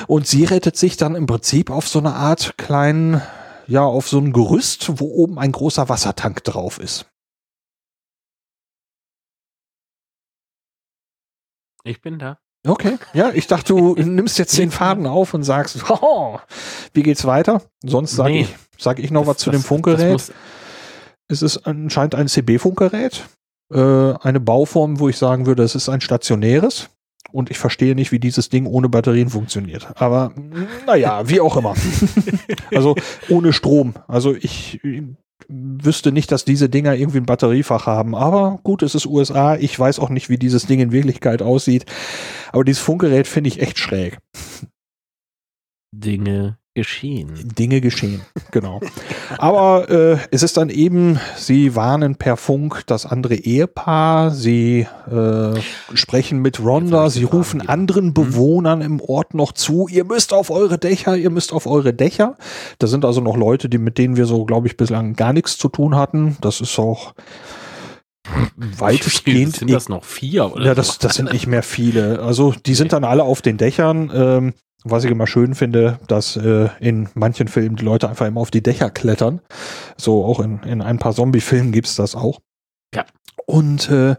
und 0.09 0.27
sie 0.27 0.45
rettet 0.45 0.77
sich 0.77 0.97
dann 0.97 1.15
im 1.15 1.27
Prinzip 1.27 1.71
auf 1.71 1.87
so 1.87 1.99
eine 1.99 2.15
Art 2.15 2.57
kleinen, 2.57 3.23
ja, 3.67 3.85
auf 3.85 4.09
so 4.09 4.19
ein 4.19 4.33
Gerüst, 4.33 4.99
wo 4.99 5.05
oben 5.05 5.39
ein 5.39 5.53
großer 5.53 5.89
Wassertank 5.89 6.43
drauf 6.45 6.81
ist. 6.81 7.07
Ich 11.85 12.01
bin 12.01 12.19
da. 12.19 12.39
Okay, 12.67 12.99
ja, 13.13 13.31
ich 13.31 13.47
dachte, 13.47 13.75
du 13.75 13.95
nimmst 13.97 14.39
jetzt 14.39 14.57
den 14.59 14.71
Faden 14.71 15.07
auf 15.07 15.35
und 15.35 15.43
sagst, 15.43 15.85
oh, 15.91 16.39
wie 16.95 17.03
geht's 17.03 17.27
weiter? 17.27 17.63
Sonst 17.85 18.17
sage 18.17 18.33
nee. 18.33 18.41
ich, 18.43 18.57
sag 18.79 18.99
ich 18.99 19.11
noch 19.11 19.23
das, 19.23 19.29
was 19.29 19.37
zu 19.39 19.51
das, 19.51 19.61
dem 19.61 19.65
Funkgerät. 19.65 20.33
Es 21.29 21.43
ist 21.43 21.59
anscheinend 21.67 22.15
ein 22.15 22.29
CB-Funkgerät, 22.29 23.25
äh, 23.73 24.15
eine 24.15 24.41
Bauform, 24.41 24.99
wo 25.01 25.11
ich 25.11 25.19
sagen 25.19 25.45
würde, 25.45 25.63
es 25.63 25.75
ist 25.75 25.91
ein 25.91 26.01
stationäres. 26.01 26.89
Und 27.31 27.51
ich 27.51 27.59
verstehe 27.59 27.95
nicht, 27.95 28.11
wie 28.11 28.19
dieses 28.19 28.49
Ding 28.49 28.67
ohne 28.67 28.89
Batterien 28.89 29.29
funktioniert. 29.29 29.89
Aber 30.01 30.33
naja, 30.87 31.29
wie 31.29 31.41
auch 31.41 31.57
immer. 31.57 31.75
also 32.75 32.97
ohne 33.29 33.53
Strom. 33.53 33.95
Also 34.07 34.35
ich 34.35 34.81
wüsste 35.49 36.11
nicht, 36.11 36.33
dass 36.33 36.45
diese 36.45 36.69
Dinger 36.69 36.95
irgendwie 36.95 37.19
ein 37.19 37.27
Batteriefach 37.27 37.87
haben. 37.87 38.15
Aber 38.15 38.61
gut, 38.63 38.83
es 38.83 38.95
ist 38.95 39.07
USA. 39.07 39.57
Ich 39.57 39.79
weiß 39.79 39.99
auch 39.99 40.11
nicht, 40.11 40.29
wie 40.29 40.39
dieses 40.39 40.67
Ding 40.67 40.81
in 40.81 40.93
Wirklichkeit 40.93 41.43
aussieht. 41.43 41.87
Aber 42.53 42.65
dieses 42.65 42.83
Funkgerät 42.83 43.27
finde 43.27 43.49
ich 43.49 43.61
echt 43.61 43.79
schräg. 43.79 44.19
Dinge 45.93 46.59
geschehen. 46.79 47.33
Dinge 47.59 47.81
geschehen, 47.81 48.21
genau. 48.53 48.81
Aber 49.37 49.91
äh, 49.91 50.19
es 50.31 50.45
ist 50.45 50.57
dann 50.57 50.71
eben, 50.71 51.19
sie 51.37 51.75
warnen 51.75 52.15
per 52.15 52.37
Funk 52.37 52.85
das 52.87 53.05
andere 53.05 53.35
Ehepaar, 53.35 54.31
sie 54.31 54.87
äh, 55.11 55.61
sprechen 55.93 56.41
mit 56.41 56.61
Rhonda, 56.61 57.11
sie 57.11 57.25
rufen 57.25 57.69
anderen 57.69 58.07
mhm. 58.07 58.15
Bewohnern 58.15 58.81
im 58.81 59.01
Ort 59.01 59.35
noch 59.35 59.51
zu, 59.51 59.89
ihr 59.89 60.05
müsst 60.05 60.33
auf 60.33 60.51
eure 60.51 60.79
Dächer, 60.79 61.17
ihr 61.17 61.31
müsst 61.31 61.53
auf 61.53 61.67
eure 61.67 61.93
Dächer. 61.93 62.37
Da 62.79 62.87
sind 62.87 63.05
also 63.05 63.21
noch 63.21 63.37
Leute, 63.37 63.69
die 63.69 63.79
mit 63.79 63.99
denen 63.99 64.17
wir 64.17 64.27
so, 64.27 64.45
glaube 64.45 64.69
ich, 64.69 64.77
bislang 64.77 65.15
gar 65.15 65.33
nichts 65.33 65.59
zu 65.59 65.69
tun 65.69 65.97
hatten. 65.97 66.37
Das 66.41 66.61
ist 66.61 66.79
auch 66.79 67.13
weitestgehend. 68.57 69.57
Sind 69.57 69.73
das 69.73 69.89
noch 69.89 70.05
vier? 70.05 70.53
Oder 70.53 70.67
ja, 70.67 70.75
das, 70.77 70.99
das 70.99 71.17
sind 71.17 71.33
nicht 71.33 71.49
mehr 71.49 71.65
viele. 71.65 72.21
Also 72.21 72.55
die 72.67 72.75
sind 72.75 72.93
dann 72.93 73.03
alle 73.03 73.25
auf 73.25 73.43
den 73.43 73.57
Dächern. 73.57 74.13
Ähm, 74.15 74.55
was 74.85 75.05
ich 75.05 75.11
immer 75.11 75.27
schön 75.27 75.55
finde, 75.55 75.99
dass 76.07 76.37
äh, 76.37 76.69
in 76.81 77.09
manchen 77.15 77.49
Filmen 77.49 77.77
die 77.77 77.85
Leute 77.85 78.09
einfach 78.09 78.27
immer 78.27 78.41
auf 78.41 78.51
die 78.51 78.63
Dächer 78.63 78.91
klettern. 78.91 79.41
So 79.97 80.25
auch 80.25 80.41
in, 80.41 80.63
in 80.63 80.83
ein 80.83 80.99
paar 80.99 81.15
Zombie-Filmen 81.15 81.73
gibt's 81.73 81.97
das 81.97 82.15
auch. 82.15 82.41
Ja. 82.95 83.05
Und 83.47 83.91
äh, 83.91 84.17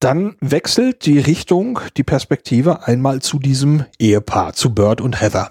dann 0.00 0.36
wechselt 0.40 1.06
die 1.06 1.18
Richtung, 1.18 1.80
die 1.96 2.04
Perspektive 2.04 2.86
einmal 2.86 3.20
zu 3.20 3.38
diesem 3.38 3.84
Ehepaar, 3.98 4.52
zu 4.52 4.74
Bird 4.74 5.00
und 5.00 5.20
Heather. 5.20 5.50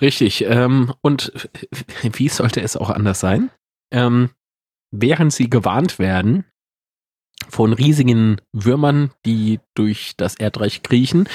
Richtig. 0.00 0.44
Ähm, 0.44 0.92
und 1.02 1.48
wie 2.02 2.28
sollte 2.28 2.60
es 2.60 2.76
auch 2.76 2.90
anders 2.90 3.20
sein? 3.20 3.50
Ähm, 3.92 4.30
während 4.90 5.32
sie 5.32 5.48
gewarnt 5.48 5.98
werden, 5.98 6.44
von 7.50 7.72
riesigen 7.72 8.40
Würmern, 8.52 9.10
die 9.26 9.60
durch 9.74 10.14
das 10.16 10.34
Erdreich 10.36 10.82
kriechen. 10.82 11.28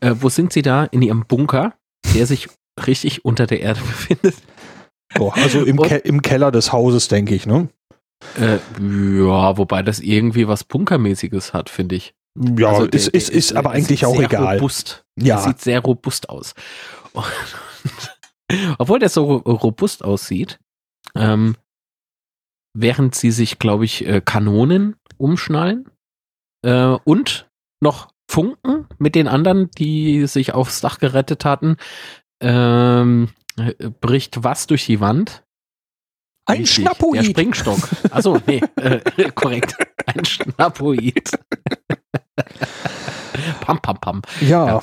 Äh, 0.00 0.14
wo 0.20 0.28
sind 0.28 0.52
sie 0.52 0.62
da? 0.62 0.84
In 0.84 1.02
ihrem 1.02 1.24
Bunker, 1.26 1.74
der 2.14 2.26
sich 2.26 2.48
richtig 2.86 3.24
unter 3.24 3.46
der 3.46 3.60
Erde 3.60 3.80
befindet. 3.86 4.34
Oh, 5.18 5.30
also 5.34 5.64
im, 5.64 5.76
Ke 5.78 5.96
im, 5.96 6.22
Keller 6.22 6.50
des 6.50 6.72
Hauses, 6.72 7.08
denke 7.08 7.34
ich, 7.34 7.46
ne? 7.46 7.68
Äh, 8.38 8.58
ja, 8.80 9.58
wobei 9.58 9.82
das 9.82 10.00
irgendwie 10.00 10.48
was 10.48 10.64
Bunkermäßiges 10.64 11.52
hat, 11.52 11.68
finde 11.68 11.96
ich. 11.96 12.14
Ja, 12.34 12.70
also 12.70 12.86
ist, 12.86 13.08
ist, 13.08 13.28
ist 13.28 13.54
aber 13.54 13.72
eigentlich 13.72 14.06
auch 14.06 14.18
egal. 14.18 14.56
Robust. 14.56 15.04
Ja. 15.16 15.36
Der 15.36 15.44
sieht 15.44 15.60
sehr 15.60 15.80
robust 15.80 16.30
aus. 16.30 16.54
Und, 17.12 17.24
obwohl 18.78 19.00
der 19.00 19.10
so 19.10 19.36
robust 19.36 20.02
aussieht, 20.04 20.58
ähm, 21.14 21.56
während 22.74 23.14
sie 23.14 23.30
sich, 23.30 23.58
glaube 23.58 23.84
ich, 23.84 24.06
äh, 24.06 24.22
Kanonen 24.24 24.96
umschnallen 25.18 25.90
äh, 26.62 26.96
und 27.04 27.48
noch 27.80 28.08
Funken 28.30 28.86
mit 28.98 29.14
den 29.14 29.28
anderen, 29.28 29.70
die 29.72 30.26
sich 30.26 30.54
aufs 30.54 30.80
Dach 30.80 30.98
gerettet 30.98 31.44
hatten, 31.44 31.76
ähm, 32.40 33.28
bricht 34.00 34.42
was 34.42 34.66
durch 34.66 34.86
die 34.86 35.00
Wand? 35.00 35.44
Ein 36.46 36.58
Richtig, 36.58 36.84
Schnappoid. 36.84 37.16
Der 37.16 37.24
Springstock. 37.24 37.78
Achso, 38.10 38.40
nee, 38.46 38.62
äh, 38.76 39.30
korrekt. 39.34 39.76
Ein 40.06 40.24
Schnappoid. 40.24 41.30
pam, 43.60 43.80
pam, 43.80 44.00
pam. 44.00 44.22
Ja. 44.40 44.66
ja. 44.66 44.80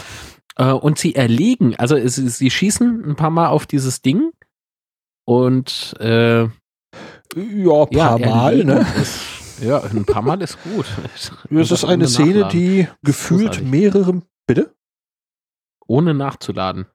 Äh, 0.58 0.74
und 0.74 1.00
sie 1.00 1.16
erliegen, 1.16 1.76
also 1.76 1.96
es, 1.96 2.16
sie 2.16 2.52
schießen 2.52 3.04
ein 3.04 3.16
paar 3.16 3.30
Mal 3.30 3.50
auf 3.50 3.66
dieses 3.66 4.02
Ding 4.02 4.32
und 5.26 5.96
äh, 6.00 6.48
ja, 7.36 7.84
ein 7.84 7.90
paar 7.90 8.20
ja, 8.20 8.28
Mal, 8.28 8.64
ne? 8.64 8.86
Ist, 9.02 9.62
ja, 9.62 9.82
ein 9.84 10.06
paar 10.06 10.22
Mal 10.22 10.42
ist 10.42 10.58
gut. 10.64 10.86
Es 11.52 11.72
ist 11.72 11.86
eine 11.86 12.08
Szene, 12.08 12.42
nachladen. 12.42 12.60
die 12.60 12.88
gefühlt 13.04 13.64
mehrere. 13.64 14.22
Bitte? 14.48 14.74
Ohne 15.88 16.14
nachzuladen. 16.14 16.86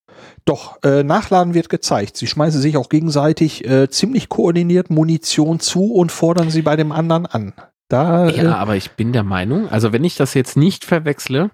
Doch, 0.44 0.78
äh, 0.84 1.02
Nachladen 1.02 1.54
wird 1.54 1.68
gezeigt. 1.68 2.16
Sie 2.16 2.26
schmeißen 2.26 2.60
sich 2.60 2.76
auch 2.76 2.88
gegenseitig 2.88 3.68
äh, 3.68 3.88
ziemlich 3.90 4.28
koordiniert 4.28 4.90
Munition 4.90 5.58
zu 5.58 5.92
und 5.92 6.12
fordern 6.12 6.50
sie 6.50 6.62
bei 6.62 6.76
dem 6.76 6.92
anderen 6.92 7.26
an. 7.26 7.52
Da, 7.88 8.28
ja, 8.28 8.42
äh, 8.42 8.46
aber 8.46 8.76
ich 8.76 8.92
bin 8.92 9.12
der 9.12 9.24
Meinung, 9.24 9.68
also 9.68 9.92
wenn 9.92 10.04
ich 10.04 10.16
das 10.16 10.34
jetzt 10.34 10.56
nicht 10.56 10.84
verwechsle, 10.84 11.50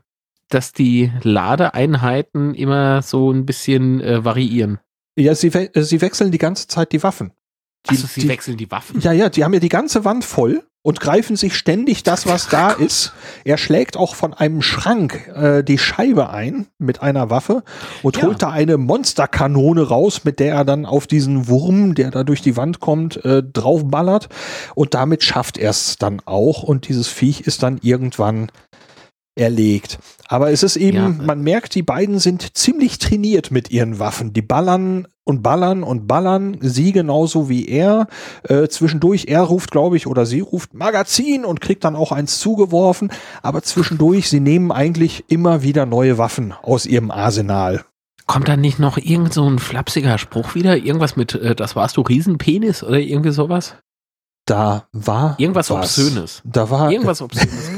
dass 0.49 0.73
die 0.73 1.13
Ladeeinheiten 1.23 2.55
immer 2.55 3.03
so 3.03 3.31
ein 3.31 3.47
bisschen 3.47 4.01
äh, 4.01 4.25
variieren. 4.25 4.79
Ja, 5.17 5.35
sie, 5.35 5.53
we 5.55 5.71
sie 5.75 6.01
wechseln 6.01 6.31
die 6.31 6.39
ganze 6.39 6.67
Zeit 6.67 6.93
die 6.93 7.03
Waffen. 7.03 7.33
Die, 7.87 7.91
also 7.91 8.07
sie 8.07 8.23
die, 8.23 8.29
wechseln 8.29 8.57
die 8.57 8.71
Waffen? 8.71 9.01
Ja, 9.01 9.13
ja, 9.13 9.29
die 9.29 9.45
haben 9.45 9.55
ja 9.55 9.61
die 9.61 9.69
ganze 9.69 10.05
Wand 10.05 10.25
voll 10.25 10.63
und 10.83 11.01
greifen 11.01 11.37
sich 11.37 11.57
ständig 11.57 12.03
das, 12.03 12.27
was 12.27 12.49
da 12.49 12.71
ist. 12.71 13.13
Er 13.45 13.59
schlägt 13.59 13.97
auch 13.97 14.15
von 14.15 14.33
einem 14.33 14.63
Schrank 14.63 15.29
äh, 15.35 15.63
die 15.63 15.79
Scheibe 15.79 16.31
ein 16.31 16.69
mit 16.79 17.03
einer 17.03 17.29
Waffe 17.29 17.63
und 18.03 18.17
ja. 18.17 18.23
holt 18.25 18.43
da 18.43 18.51
eine 18.51 18.79
Monsterkanone 18.79 19.83
raus, 19.83 20.25
mit 20.25 20.41
der 20.41 20.55
er 20.55 20.65
dann 20.65 20.87
auf 20.87 21.07
diesen 21.07 21.49
Wurm, 21.49 21.95
der 21.95 22.11
da 22.11 22.25
durch 22.25 22.41
die 22.41 22.57
Wand 22.57 22.81
kommt, 22.81 23.23
äh, 23.25 23.43
draufballert. 23.43 24.29
Und 24.75 24.95
damit 24.95 25.23
schafft 25.23 25.59
er 25.59 25.71
es 25.71 25.99
dann 25.99 26.23
auch. 26.25 26.63
Und 26.63 26.89
dieses 26.89 27.09
Viech 27.09 27.43
ist 27.43 27.63
dann 27.63 27.79
irgendwann 27.83 28.51
erlegt. 29.41 29.99
Aber 30.29 30.53
es 30.53 30.63
ist 30.63 30.77
eben, 30.77 30.97
Ja. 30.97 31.09
man 31.09 31.43
merkt, 31.43 31.75
die 31.75 31.83
beiden 31.83 32.19
sind 32.21 32.57
ziemlich 32.57 32.99
trainiert 32.99 33.51
mit 33.51 33.71
ihren 33.71 33.99
Waffen. 33.99 34.33
Die 34.33 34.43
ballern 34.43 35.09
und 35.25 35.43
ballern 35.43 35.83
und 35.83 36.07
ballern, 36.07 36.59
sie 36.61 36.93
genauso 36.93 37.49
wie 37.49 37.67
er. 37.69 38.07
Äh, 38.45 38.69
zwischendurch, 38.69 39.27
er 39.29 39.43
ruft, 39.43 39.71
glaube 39.71 39.97
ich, 39.97 40.07
oder 40.07 40.27
sie 40.27 40.41
ruft 40.41 40.75
Magazin 40.75 41.45
und 41.45 41.61
kriegt 41.61 41.83
dann 41.85 41.97
auch 41.97 42.13
eins 42.13 42.39
zugeworfen. 42.39 43.11
Aber 43.43 43.63
zwischendurch, 43.63 44.29
sie 44.29 44.41
nehmen 44.41 44.71
eigentlich 44.71 45.25
immer 45.29 45.63
wieder 45.63 45.87
neue 45.87 46.19
Waffen 46.19 46.53
aus 46.63 46.87
ihrem 46.87 47.11
Arsenal. 47.11 47.85
Kommt 48.27 48.47
da 48.47 48.57
nicht 48.57 48.79
noch 48.79 48.97
irgend 48.97 49.33
so 49.35 49.49
ein 49.49 49.59
flapsiger 49.59 50.17
Spruch 50.19 50.55
wieder? 50.55 50.77
Irgendwas 50.77 51.17
mit, 51.17 51.35
äh, 51.35 51.57
das 51.57 51.75
warst 51.75 51.97
du 51.97 52.03
Riesenpenis 52.03 52.85
oder 52.85 52.99
irgendwie 53.01 53.33
sowas? 53.33 53.75
Da 54.47 54.87
war 54.93 55.35
Irgendwas 55.39 55.71
was. 55.71 55.99
Obszönes. 55.99 56.43
Da 56.45 56.71
war 56.71 56.91
Irgendwas 56.93 57.21
Obszönes. 57.23 57.71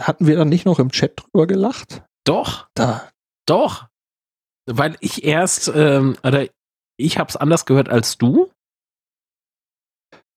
Hatten 0.00 0.26
wir 0.26 0.36
dann 0.36 0.48
nicht 0.48 0.66
noch 0.66 0.78
im 0.78 0.90
Chat 0.90 1.14
drüber 1.20 1.46
gelacht? 1.46 2.02
Doch, 2.24 2.68
Da. 2.74 3.08
doch. 3.46 3.86
Weil 4.68 4.96
ich 5.00 5.24
erst, 5.24 5.68
ähm, 5.74 6.16
oder 6.24 6.46
ich 6.98 7.18
hab's 7.18 7.36
anders 7.36 7.66
gehört 7.66 7.88
als 7.88 8.18
du. 8.18 8.50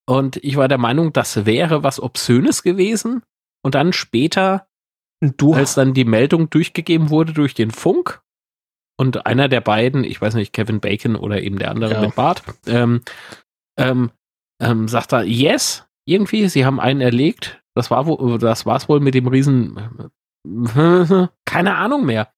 Und 0.07 0.38
ich 0.38 0.56
war 0.56 0.68
der 0.68 0.77
Meinung, 0.77 1.14
das 1.14 1.45
wäre 1.45 1.84
was 1.84 1.99
Obszönes 1.99 2.64
gewesen. 2.64 3.23
Und 3.64 3.76
dann 3.76 3.94
später, 3.94 4.68
Du 5.22 5.53
als 5.53 5.73
dann 5.73 5.94
die 5.94 6.06
Meldung 6.06 6.49
durchgegeben 6.49 7.10
wurde 7.10 7.34
durch 7.34 7.53
den 7.53 7.72
Funk 7.72 8.22
und 8.98 9.26
einer 9.26 9.49
der 9.49 9.60
beiden, 9.60 10.06
ich 10.06 10.22
weiß 10.22 10.34
nicht, 10.36 10.53
Kevin 10.53 10.80
Bacon 10.80 11.18
oder 11.18 11.41
eben 11.41 11.60
der 11.60 11.72
andere 11.72 11.95
Ja. 11.95 12.02
mit 12.02 12.15
Bart, 12.15 12.41
ähm, 12.68 13.02
ähm, 13.77 14.11
ähm, 14.61 14.88
sagt 14.88 15.11
er, 15.11 15.23
yes, 15.23 15.86
irgendwie, 16.06 16.48
sie 16.48 16.65
haben 16.65 16.80
einen 16.80 17.02
erlegt. 17.02 17.59
Das 17.76 17.91
war 17.91 18.06
wo, 18.08 18.38
das 18.38 18.66
war's 18.66 18.90
wohl 18.90 19.00
mit 19.00 19.14
dem 19.14 19.28
Riesen, 19.28 20.10
keine 21.46 21.76
Ahnung 21.76 22.06
mehr. 22.06 22.30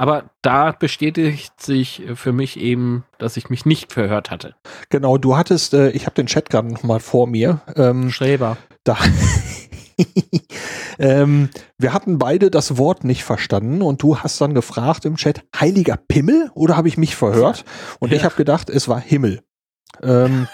Aber 0.00 0.30
da 0.42 0.70
bestätigt 0.70 1.60
sich 1.60 2.02
für 2.14 2.32
mich 2.32 2.58
eben, 2.60 3.04
dass 3.18 3.36
ich 3.36 3.50
mich 3.50 3.66
nicht 3.66 3.92
verhört 3.92 4.30
hatte. 4.30 4.54
Genau, 4.90 5.18
du 5.18 5.36
hattest, 5.36 5.74
äh, 5.74 5.90
ich 5.90 6.06
habe 6.06 6.14
den 6.14 6.26
Chat 6.26 6.50
gerade 6.50 6.68
noch 6.68 6.84
mal 6.84 7.00
vor 7.00 7.26
mir. 7.26 7.62
Ähm, 7.74 8.10
Schreber. 8.10 8.56
da 8.84 8.96
ähm, 10.98 11.50
wir 11.78 11.92
hatten 11.92 12.18
beide 12.18 12.50
das 12.50 12.78
Wort 12.78 13.02
nicht 13.02 13.24
verstanden 13.24 13.82
und 13.82 14.00
du 14.02 14.18
hast 14.18 14.40
dann 14.40 14.54
gefragt 14.54 15.04
im 15.04 15.16
Chat, 15.16 15.42
heiliger 15.58 15.96
Pimmel 15.96 16.50
oder 16.54 16.76
habe 16.76 16.86
ich 16.86 16.96
mich 16.96 17.16
verhört? 17.16 17.64
Und 17.98 18.12
ich 18.12 18.18
Ja. 18.18 18.24
habe 18.26 18.36
gedacht, 18.36 18.70
es 18.70 18.88
war 18.88 19.00
Himmel. 19.00 19.42
Ähm, 20.02 20.46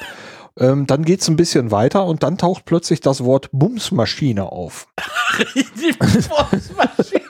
ähm, 0.59 0.86
dann 0.86 1.05
geht's 1.05 1.28
ein 1.28 1.36
bisschen 1.36 1.70
weiter 1.70 2.05
und 2.06 2.22
dann 2.22 2.39
taucht 2.39 2.64
plötzlich 2.64 3.01
das 3.01 3.24
Wort 3.24 3.48
Bumsmaschine 3.52 4.51
auf. 4.51 4.89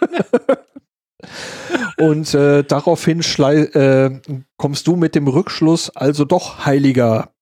Und 1.99 2.35
äh, 2.35 2.65
daraufhin 2.65 3.21
äh, 3.21 4.21
kommst 4.57 4.87
du 4.87 4.97
mit 4.97 5.15
dem 5.15 5.29
Rückschluss, 5.29 5.91
also 5.91 6.25
doch 6.25 6.65
heiliger 6.67 7.33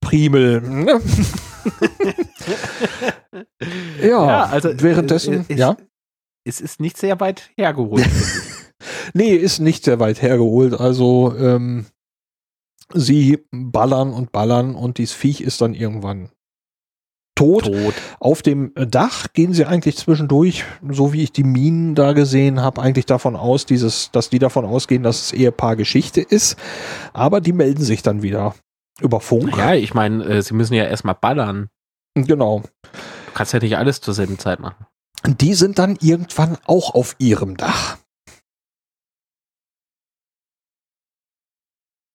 Primel. 0.00 0.60
ne? 0.60 1.00
ja, 4.00 4.06
Ja, 4.26 4.44
also, 4.44 4.70
währenddessen, 4.78 5.48
äh, 5.48 5.54
äh, 5.54 5.56
ja. 5.56 5.76
es 6.44 6.60
ist 6.60 6.80
nicht 6.80 6.96
sehr 6.96 7.20
weit 7.20 7.50
hergeholt. 7.56 8.08
Nee, 9.14 9.34
ist 9.34 9.60
nicht 9.60 9.84
sehr 9.84 10.00
weit 10.00 10.22
hergeholt. 10.22 10.74
Also 10.74 11.34
ähm, 11.38 11.86
sie 12.94 13.44
ballern 13.50 14.12
und 14.12 14.32
ballern 14.32 14.74
und 14.74 14.98
dieses 14.98 15.14
Viech 15.14 15.40
ist 15.40 15.60
dann 15.60 15.74
irgendwann 15.74 16.30
tot. 17.34 17.64
Tot. 17.64 17.94
Auf 18.20 18.42
dem 18.42 18.72
Dach 18.74 19.28
gehen 19.32 19.52
sie 19.52 19.64
eigentlich 19.64 19.96
zwischendurch, 19.96 20.64
so 20.88 21.12
wie 21.12 21.22
ich 21.22 21.32
die 21.32 21.44
Minen 21.44 21.94
da 21.94 22.12
gesehen 22.12 22.60
habe, 22.60 22.80
eigentlich 22.80 23.06
davon 23.06 23.36
aus, 23.36 23.66
dieses, 23.66 24.10
dass 24.12 24.30
die 24.30 24.38
davon 24.38 24.64
ausgehen, 24.64 25.02
dass 25.02 25.22
es 25.22 25.32
Ehepaar 25.32 25.76
Geschichte 25.76 26.20
ist. 26.20 26.56
Aber 27.12 27.40
die 27.40 27.52
melden 27.52 27.82
sich 27.82 28.02
dann 28.02 28.22
wieder 28.22 28.54
über 29.00 29.20
Funk. 29.20 29.56
Ja, 29.56 29.74
ich 29.74 29.94
meine, 29.94 30.24
äh, 30.24 30.42
sie 30.42 30.54
müssen 30.54 30.74
ja 30.74 30.84
erstmal 30.84 31.14
ballern. 31.14 31.68
Genau. 32.14 32.62
Du 32.82 33.32
kannst 33.34 33.52
ja 33.52 33.58
nicht 33.58 33.76
alles 33.76 34.00
zur 34.00 34.14
selben 34.14 34.38
Zeit 34.38 34.60
machen. 34.60 34.86
Die 35.26 35.54
sind 35.54 35.78
dann 35.78 35.96
irgendwann 36.00 36.58
auch 36.66 36.94
auf 36.94 37.16
ihrem 37.18 37.56
Dach. 37.56 37.96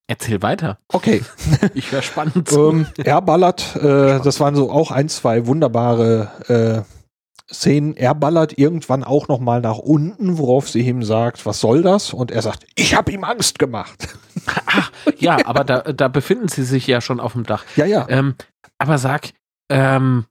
Erzähl 0.08 0.42
weiter. 0.42 0.80
Okay. 0.92 1.22
Ich 1.74 1.92
höre 1.92 2.02
spannend 2.02 2.48
zu. 2.50 2.70
ähm, 2.70 2.88
er 2.98 3.22
ballert, 3.22 3.76
äh, 3.76 4.20
das 4.22 4.40
waren 4.40 4.56
so 4.56 4.72
auch 4.72 4.92
ein, 4.92 5.10
zwei 5.10 5.48
wunderbare 5.48 6.86
äh, 6.88 7.54
Szenen. 7.54 7.96
Er 7.96 8.16
ballert 8.16 8.58
irgendwann 8.58 9.04
auch 9.04 9.28
noch 9.28 9.40
mal 9.40 9.62
nach 9.62 9.78
unten, 9.78 10.38
worauf 10.38 10.70
sie 10.70 10.82
ihm 10.82 11.04
sagt, 11.04 11.46
was 11.46 11.60
soll 11.60 11.82
das? 11.82 12.14
Und 12.14 12.32
er 12.32 12.42
sagt, 12.42 12.66
ich 12.76 12.96
habe 12.96 13.12
ihm 13.12 13.24
Angst 13.24 13.60
gemacht. 13.60 14.18
Ach, 14.66 14.92
ja, 15.18 15.46
aber 15.46 15.64
da, 15.64 15.82
da 15.82 16.08
befinden 16.08 16.48
sie 16.48 16.64
sich 16.64 16.88
ja 16.88 17.02
schon 17.02 17.20
auf 17.20 17.34
dem 17.34 17.44
Dach. 17.44 17.66
Ja, 17.76 17.86
ja. 17.86 18.06
Ähm, 18.10 18.36
aber 18.78 18.98
sag, 18.98 19.32
ähm, 19.70 20.26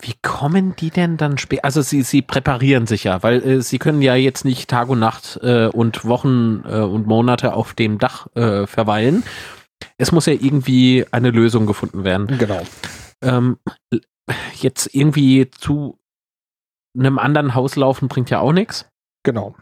wie 0.00 0.14
kommen 0.22 0.76
die 0.76 0.90
denn 0.90 1.16
dann 1.16 1.38
später? 1.38 1.64
Also 1.64 1.82
sie, 1.82 2.02
sie 2.02 2.22
präparieren 2.22 2.86
sich 2.86 3.04
ja, 3.04 3.22
weil 3.22 3.42
äh, 3.42 3.62
sie 3.62 3.78
können 3.78 4.00
ja 4.00 4.14
jetzt 4.14 4.44
nicht 4.44 4.70
Tag 4.70 4.88
und 4.88 5.00
Nacht 5.00 5.40
äh, 5.42 5.66
und 5.66 6.04
Wochen 6.04 6.62
äh, 6.64 6.80
und 6.80 7.06
Monate 7.06 7.54
auf 7.54 7.74
dem 7.74 7.98
Dach 7.98 8.28
äh, 8.36 8.66
verweilen. 8.66 9.24
Es 9.96 10.12
muss 10.12 10.26
ja 10.26 10.34
irgendwie 10.34 11.04
eine 11.10 11.30
Lösung 11.30 11.66
gefunden 11.66 12.04
werden. 12.04 12.38
Genau. 12.38 12.62
Ähm, 13.22 13.58
jetzt 14.54 14.94
irgendwie 14.94 15.50
zu 15.50 15.98
einem 16.96 17.18
anderen 17.18 17.54
Haus 17.54 17.76
laufen 17.76 18.08
bringt 18.08 18.30
ja 18.30 18.40
auch 18.40 18.52
nichts. 18.52 18.88
Genau. 19.24 19.56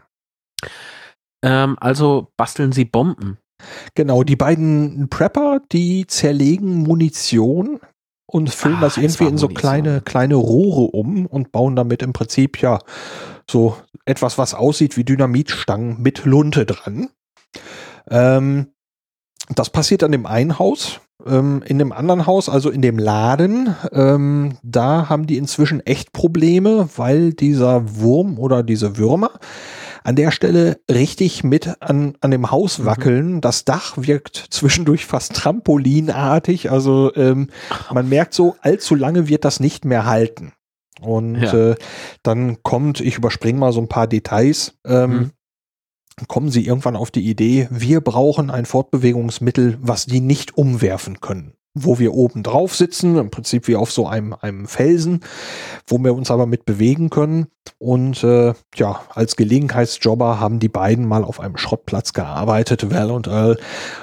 Ähm, 1.43 1.77
also 1.79 2.31
basteln 2.37 2.71
sie 2.71 2.85
Bomben. 2.85 3.37
Genau, 3.95 4.23
die 4.23 4.35
beiden 4.35 5.09
Prepper, 5.09 5.61
die 5.71 6.05
zerlegen 6.05 6.83
Munition 6.83 7.79
und 8.27 8.49
füllen 8.49 8.77
Ah, 8.77 8.81
das 8.81 8.97
irgendwie 8.97 9.25
in 9.25 9.37
so 9.37 9.47
kleine, 9.47 10.01
kleine 10.01 10.35
Rohre 10.35 10.91
um 10.91 11.25
und 11.25 11.51
bauen 11.51 11.75
damit 11.75 12.03
im 12.03 12.13
Prinzip 12.13 12.61
ja 12.61 12.79
so 13.49 13.77
etwas, 14.05 14.37
was 14.37 14.53
aussieht 14.53 14.97
wie 14.97 15.05
Dynamitstangen 15.05 16.01
mit 16.01 16.25
Lunte 16.25 16.65
dran. 16.65 17.09
Ähm, 18.09 18.67
das 19.49 19.69
passiert 19.69 20.03
an 20.03 20.11
dem 20.11 20.25
einen 20.25 20.59
Haus. 20.59 20.99
Ähm, 21.25 21.63
in 21.65 21.79
dem 21.79 21.91
anderen 21.91 22.25
Haus, 22.25 22.47
also 22.47 22.69
in 22.69 22.81
dem 22.81 22.99
Laden, 22.99 23.75
ähm, 23.91 24.57
da 24.61 25.09
haben 25.09 25.25
die 25.25 25.37
inzwischen 25.37 25.85
echt 25.85 26.13
Probleme, 26.13 26.89
weil 26.95 27.33
dieser 27.33 27.97
Wurm 27.97 28.37
oder 28.37 28.61
diese 28.61 28.97
Würmer 28.97 29.31
an 30.07 30.15
der 30.15 30.31
Stelle 30.31 30.79
richtig 30.89 31.43
mit 31.43 31.81
an, 31.81 32.15
an 32.21 32.31
dem 32.31 32.49
Haus 32.49 32.79
Mhm. 32.79 32.85
wackeln. 32.85 33.41
Das 33.41 33.65
Dach 33.65 33.95
wirkt 33.97 34.37
zwischendurch 34.51 35.05
fast 35.05 35.33
trampolinartig. 35.35 36.71
Also 36.71 37.13
ähm, 37.15 37.49
man 37.93 38.07
merkt 38.07 38.33
so, 38.33 38.55
allzu 38.61 38.95
lange 38.95 39.27
wird 39.27 39.43
das 39.43 39.59
nicht 39.59 39.83
mehr 39.83 40.05
halten. 40.05 40.53
Und 41.01 41.35
Ja. 41.41 41.71
äh, 41.71 41.75
dann 42.23 42.63
kommt, 42.63 43.01
ich 43.01 43.17
überspringe 43.17 43.59
mal 43.59 43.73
so 43.73 43.81
ein 43.81 43.89
paar 43.89 44.07
Details, 44.07 44.75
ähm, 44.85 45.11
Mhm. 45.11 45.31
kommen 46.29 46.51
sie 46.51 46.65
irgendwann 46.65 46.95
auf 46.95 47.11
die 47.11 47.27
Idee, 47.29 47.67
wir 47.69 47.99
brauchen 47.99 48.49
ein 48.49 48.65
Fortbewegungsmittel, 48.65 49.77
was 49.81 50.05
die 50.05 50.21
nicht 50.21 50.57
umwerfen 50.57 51.19
können. 51.19 51.53
Wo 51.83 51.99
wir 51.99 52.13
oben 52.13 52.43
drauf 52.43 52.75
sitzen, 52.75 53.17
im 53.17 53.29
Prinzip 53.29 53.67
wie 53.67 53.75
auf 53.75 53.91
so 53.91 54.07
einem, 54.07 54.33
einem 54.33 54.67
Felsen, 54.67 55.21
wo 55.85 55.97
wir 55.99 56.13
uns 56.13 56.31
aber 56.31 56.45
mit 56.45 56.65
bewegen 56.65 57.09
können. 57.09 57.47
Und 57.77 58.23
äh, 58.23 58.53
ja, 58.75 59.01
als 59.09 59.35
Gelegenheitsjobber 59.35 60.39
haben 60.39 60.59
die 60.59 60.69
beiden 60.69 61.05
mal 61.05 61.23
auf 61.23 61.39
einem 61.39 61.57
Schrottplatz 61.57 62.13
gearbeitet, 62.13 62.89
Val 62.91 63.11
und 63.11 63.27
Earl. 63.27 63.57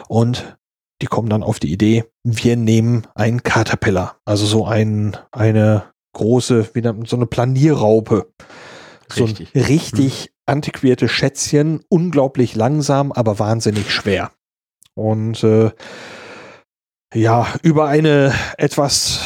Und 0.09 0.57
die 1.03 1.07
kommen 1.07 1.29
dann 1.29 1.43
auf 1.43 1.59
die 1.59 1.73
Idee, 1.73 2.05
wir 2.23 2.57
nehmen 2.57 3.07
einen 3.15 3.43
Caterpillar, 3.43 4.17
also 4.25 4.47
so 4.47 4.65
ein, 4.65 5.17
eine 5.33 5.85
große, 6.15 6.71
wie 6.73 6.81
nennt 6.81 6.99
man, 6.99 7.07
so 7.07 7.17
eine 7.17 7.27
Planierraupe. 7.27 8.33
So 9.13 9.25
ein 9.25 9.31
Richtig. 9.31 9.69
richtig 9.69 10.33
antiquierte 10.47 11.09
Schätzchen, 11.09 11.85
unglaublich 11.89 12.55
langsam, 12.55 13.13
aber 13.13 13.39
wahnsinnig 13.39 13.91
schwer. 13.91 14.31
Und 14.95 15.43
äh, 15.45 15.71
ja, 17.15 17.47
über 17.63 17.87
eine 17.87 18.35
etwas, 18.59 19.21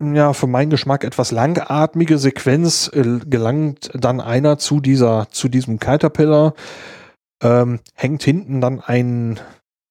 ja, 0.00 0.32
für 0.32 0.46
meinen 0.46 0.70
Geschmack 0.70 1.04
etwas 1.04 1.32
langatmige 1.32 2.18
Sequenz 2.18 2.90
äh, 2.92 3.18
gelangt 3.26 3.90
dann 3.94 4.20
einer 4.20 4.58
zu 4.58 4.80
dieser, 4.80 5.28
zu 5.30 5.48
diesem 5.48 5.78
Caterpillar, 5.78 6.54
ähm, 7.42 7.80
hängt 7.94 8.22
hinten 8.22 8.60
dann 8.60 8.80
einen 8.80 9.40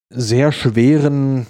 sehr 0.10 0.52
schweren 0.52 1.48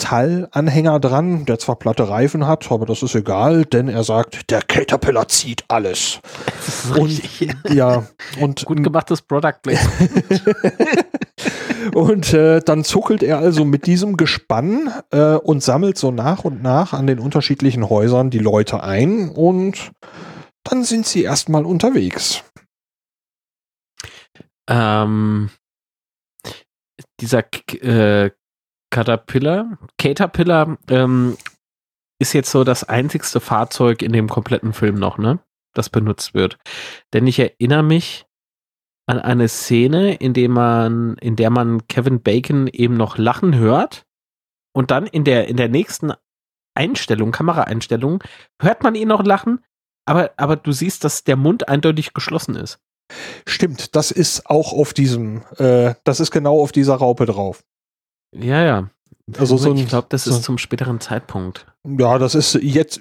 Metallanhänger 0.00 0.98
dran, 0.98 1.44
der 1.44 1.58
zwar 1.58 1.76
platte 1.76 2.08
Reifen 2.08 2.46
hat, 2.46 2.70
aber 2.72 2.86
das 2.86 3.02
ist 3.02 3.14
egal, 3.14 3.66
denn 3.66 3.88
er 3.88 4.02
sagt, 4.02 4.50
der 4.50 4.62
Caterpillar 4.62 5.28
zieht 5.28 5.64
alles. 5.68 6.20
Das 6.60 6.84
ist 6.84 6.96
Und 6.96 7.06
richtig. 7.08 7.54
ja, 7.70 8.06
und 8.40 8.64
Gut 8.64 8.82
gemachtes 8.84 9.22
Product 9.22 9.54
Placement. 9.62 10.44
Und 11.94 12.34
äh, 12.34 12.60
dann 12.60 12.84
zuckelt 12.84 13.22
er 13.22 13.38
also 13.38 13.64
mit 13.64 13.86
diesem 13.86 14.18
Gespann 14.18 14.92
äh, 15.10 15.36
und 15.36 15.62
sammelt 15.62 15.96
so 15.96 16.10
nach 16.10 16.44
und 16.44 16.62
nach 16.62 16.92
an 16.92 17.06
den 17.06 17.18
unterschiedlichen 17.18 17.88
Häusern 17.88 18.28
die 18.28 18.38
Leute 18.38 18.82
ein 18.84 19.30
und 19.30 19.90
dann 20.62 20.84
sind 20.84 21.06
sie 21.06 21.22
erstmal 21.22 21.64
unterwegs. 21.64 22.44
Ähm, 24.68 25.50
dieser 27.20 27.44
äh, 27.82 28.30
Caterpillar, 28.90 29.78
Caterpillar 29.98 30.76
ähm, 30.88 31.36
ist 32.18 32.32
jetzt 32.32 32.50
so 32.50 32.64
das 32.64 32.84
einzigste 32.84 33.40
Fahrzeug 33.40 34.02
in 34.02 34.12
dem 34.12 34.28
kompletten 34.28 34.72
Film 34.72 34.96
noch, 34.96 35.18
ne? 35.18 35.40
Das 35.74 35.88
benutzt 35.88 36.34
wird. 36.34 36.58
Denn 37.12 37.26
ich 37.26 37.38
erinnere 37.38 37.84
mich 37.84 38.26
an 39.06 39.18
eine 39.18 39.48
Szene, 39.48 40.14
in 40.14 40.34
der 40.34 40.48
man, 40.48 41.16
in 41.18 41.36
der 41.36 41.50
man 41.50 41.86
Kevin 41.88 42.22
Bacon 42.22 42.66
eben 42.68 42.94
noch 42.94 43.18
lachen 43.18 43.56
hört 43.56 44.06
und 44.72 44.90
dann 44.90 45.06
in 45.06 45.24
der, 45.24 45.48
in 45.48 45.56
der 45.56 45.68
nächsten 45.68 46.12
Einstellung, 46.74 47.32
Kameraeinstellung, 47.32 48.22
hört 48.60 48.82
man 48.82 48.94
ihn 48.94 49.08
noch 49.08 49.24
lachen, 49.24 49.64
aber, 50.06 50.32
aber 50.36 50.56
du 50.56 50.72
siehst, 50.72 51.04
dass 51.04 51.24
der 51.24 51.36
Mund 51.36 51.68
eindeutig 51.68 52.14
geschlossen 52.14 52.56
ist. 52.56 52.80
Stimmt, 53.46 53.96
das 53.96 54.10
ist 54.10 54.46
auch 54.46 54.72
auf 54.72 54.92
diesem, 54.94 55.42
äh, 55.56 55.94
das 56.04 56.20
ist 56.20 56.30
genau 56.30 56.60
auf 56.60 56.72
dieser 56.72 56.94
Raupe 56.94 57.26
drauf. 57.26 57.64
Ja, 58.34 58.62
ja. 58.64 58.90
Also 59.38 59.56
so 59.56 59.70
ein, 59.70 59.76
ich 59.78 59.88
glaube, 59.88 60.06
das 60.10 60.24
so- 60.24 60.30
ist 60.32 60.42
zum 60.42 60.58
späteren 60.58 61.00
Zeitpunkt. 61.00 61.66
Ja, 61.86 62.18
das 62.18 62.34
ist 62.34 62.54
jetzt 62.54 63.00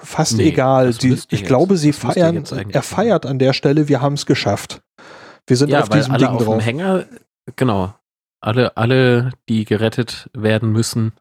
fast 0.00 0.36
Nee, 0.36 0.48
egal. 0.48 0.92
Die, 0.94 1.12
ich 1.14 1.24
jetzt- 1.30 1.44
glaube, 1.46 1.76
sie 1.76 1.90
das 1.90 1.98
feiern, 2.00 2.44
er 2.70 2.82
feiert 2.82 3.26
an 3.26 3.38
der 3.38 3.52
Stelle, 3.52 3.88
wir 3.88 4.00
haben 4.00 4.14
es 4.14 4.26
geschafft. 4.26 4.82
Wir 5.46 5.56
sind 5.56 5.70
ja, 5.70 5.80
auf 5.80 5.88
diesem 5.88 6.16
Ding 6.18 6.28
auf 6.28 6.38
dem 6.38 6.46
drauf. 6.46 6.64
Hänger, 6.64 7.04
genau. 7.56 7.94
Alle, 8.40 8.76
alle, 8.76 9.32
die 9.48 9.64
gerettet 9.64 10.28
werden 10.32 10.70
müssen. 10.70 11.12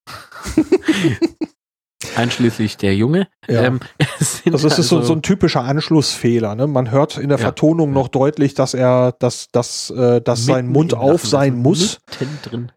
Einschließlich 2.15 2.77
der 2.77 2.95
Junge. 2.95 3.27
Ja. 3.47 3.63
Ähm, 3.63 3.79
also 4.51 4.67
es 4.67 4.77
ist 4.79 4.87
so, 4.89 4.97
also- 4.97 5.07
so 5.07 5.13
ein 5.13 5.21
typischer 5.21 5.63
Anschlussfehler. 5.63 6.55
Ne? 6.55 6.67
Man 6.67 6.91
hört 6.91 7.17
in 7.17 7.29
der 7.29 7.37
Ja. 7.39 7.43
Vertonung 7.45 7.91
noch 7.91 8.07
deutlich, 8.07 8.53
dass 8.53 8.73
er, 8.73 9.13
dass, 9.13 9.47
dass, 9.51 9.89
äh, 9.91 10.21
dass 10.21 10.45
sein 10.45 10.67
Mund 10.67 10.93
auf 10.93 11.25
sein 11.25 11.55
muss. 11.55 11.99
Drin. 12.43 12.71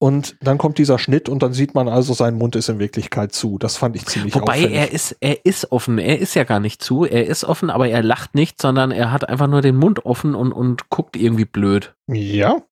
Ja. 0.00 0.06
Und 0.06 0.36
dann 0.40 0.58
kommt 0.58 0.78
dieser 0.78 0.98
Schnitt 0.98 1.28
und 1.28 1.42
dann 1.42 1.52
sieht 1.52 1.74
man 1.74 1.88
also, 1.88 2.14
sein 2.14 2.36
Mund 2.36 2.54
ist 2.54 2.68
in 2.68 2.78
Wirklichkeit 2.78 3.32
zu. 3.32 3.58
Das 3.58 3.76
fand 3.76 3.96
ich 3.96 4.06
ziemlich 4.06 4.34
Wobei 4.34 4.54
auffällig. 4.54 4.76
er 4.76 4.92
ist, 4.92 5.16
er 5.20 5.44
ist 5.44 5.72
offen. 5.72 5.98
Er 5.98 6.18
ist 6.18 6.34
ja 6.34 6.44
gar 6.44 6.60
nicht 6.60 6.82
zu. 6.82 7.04
Er 7.04 7.26
ist 7.26 7.44
offen, 7.44 7.68
aber 7.68 7.88
er 7.88 8.02
lacht 8.02 8.34
nicht, 8.34 8.62
sondern 8.62 8.92
er 8.92 9.10
hat 9.10 9.28
einfach 9.28 9.48
nur 9.48 9.60
den 9.60 9.76
Mund 9.76 10.06
offen 10.06 10.34
und, 10.34 10.52
und 10.52 10.88
guckt 10.88 11.16
irgendwie 11.16 11.44
blöd. 11.44 11.94
ja. 12.06 12.62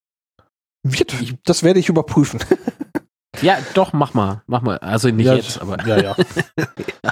Wird, 0.89 1.17
das 1.45 1.65
werde 1.65 1.81
ich 1.81 1.89
überprüfen. 1.89 2.39
Ja, 3.43 3.59
doch, 3.75 3.93
mach 3.93 4.15
mal. 4.15 4.43
Mach 4.47 4.63
mal. 4.63 4.79
Also 4.79 5.09
nicht 5.09 5.27
Ja, 5.27 5.35
jetzt, 5.35 5.61
aber 5.61 5.87
ja, 5.87 6.01
ja. 6.01 6.17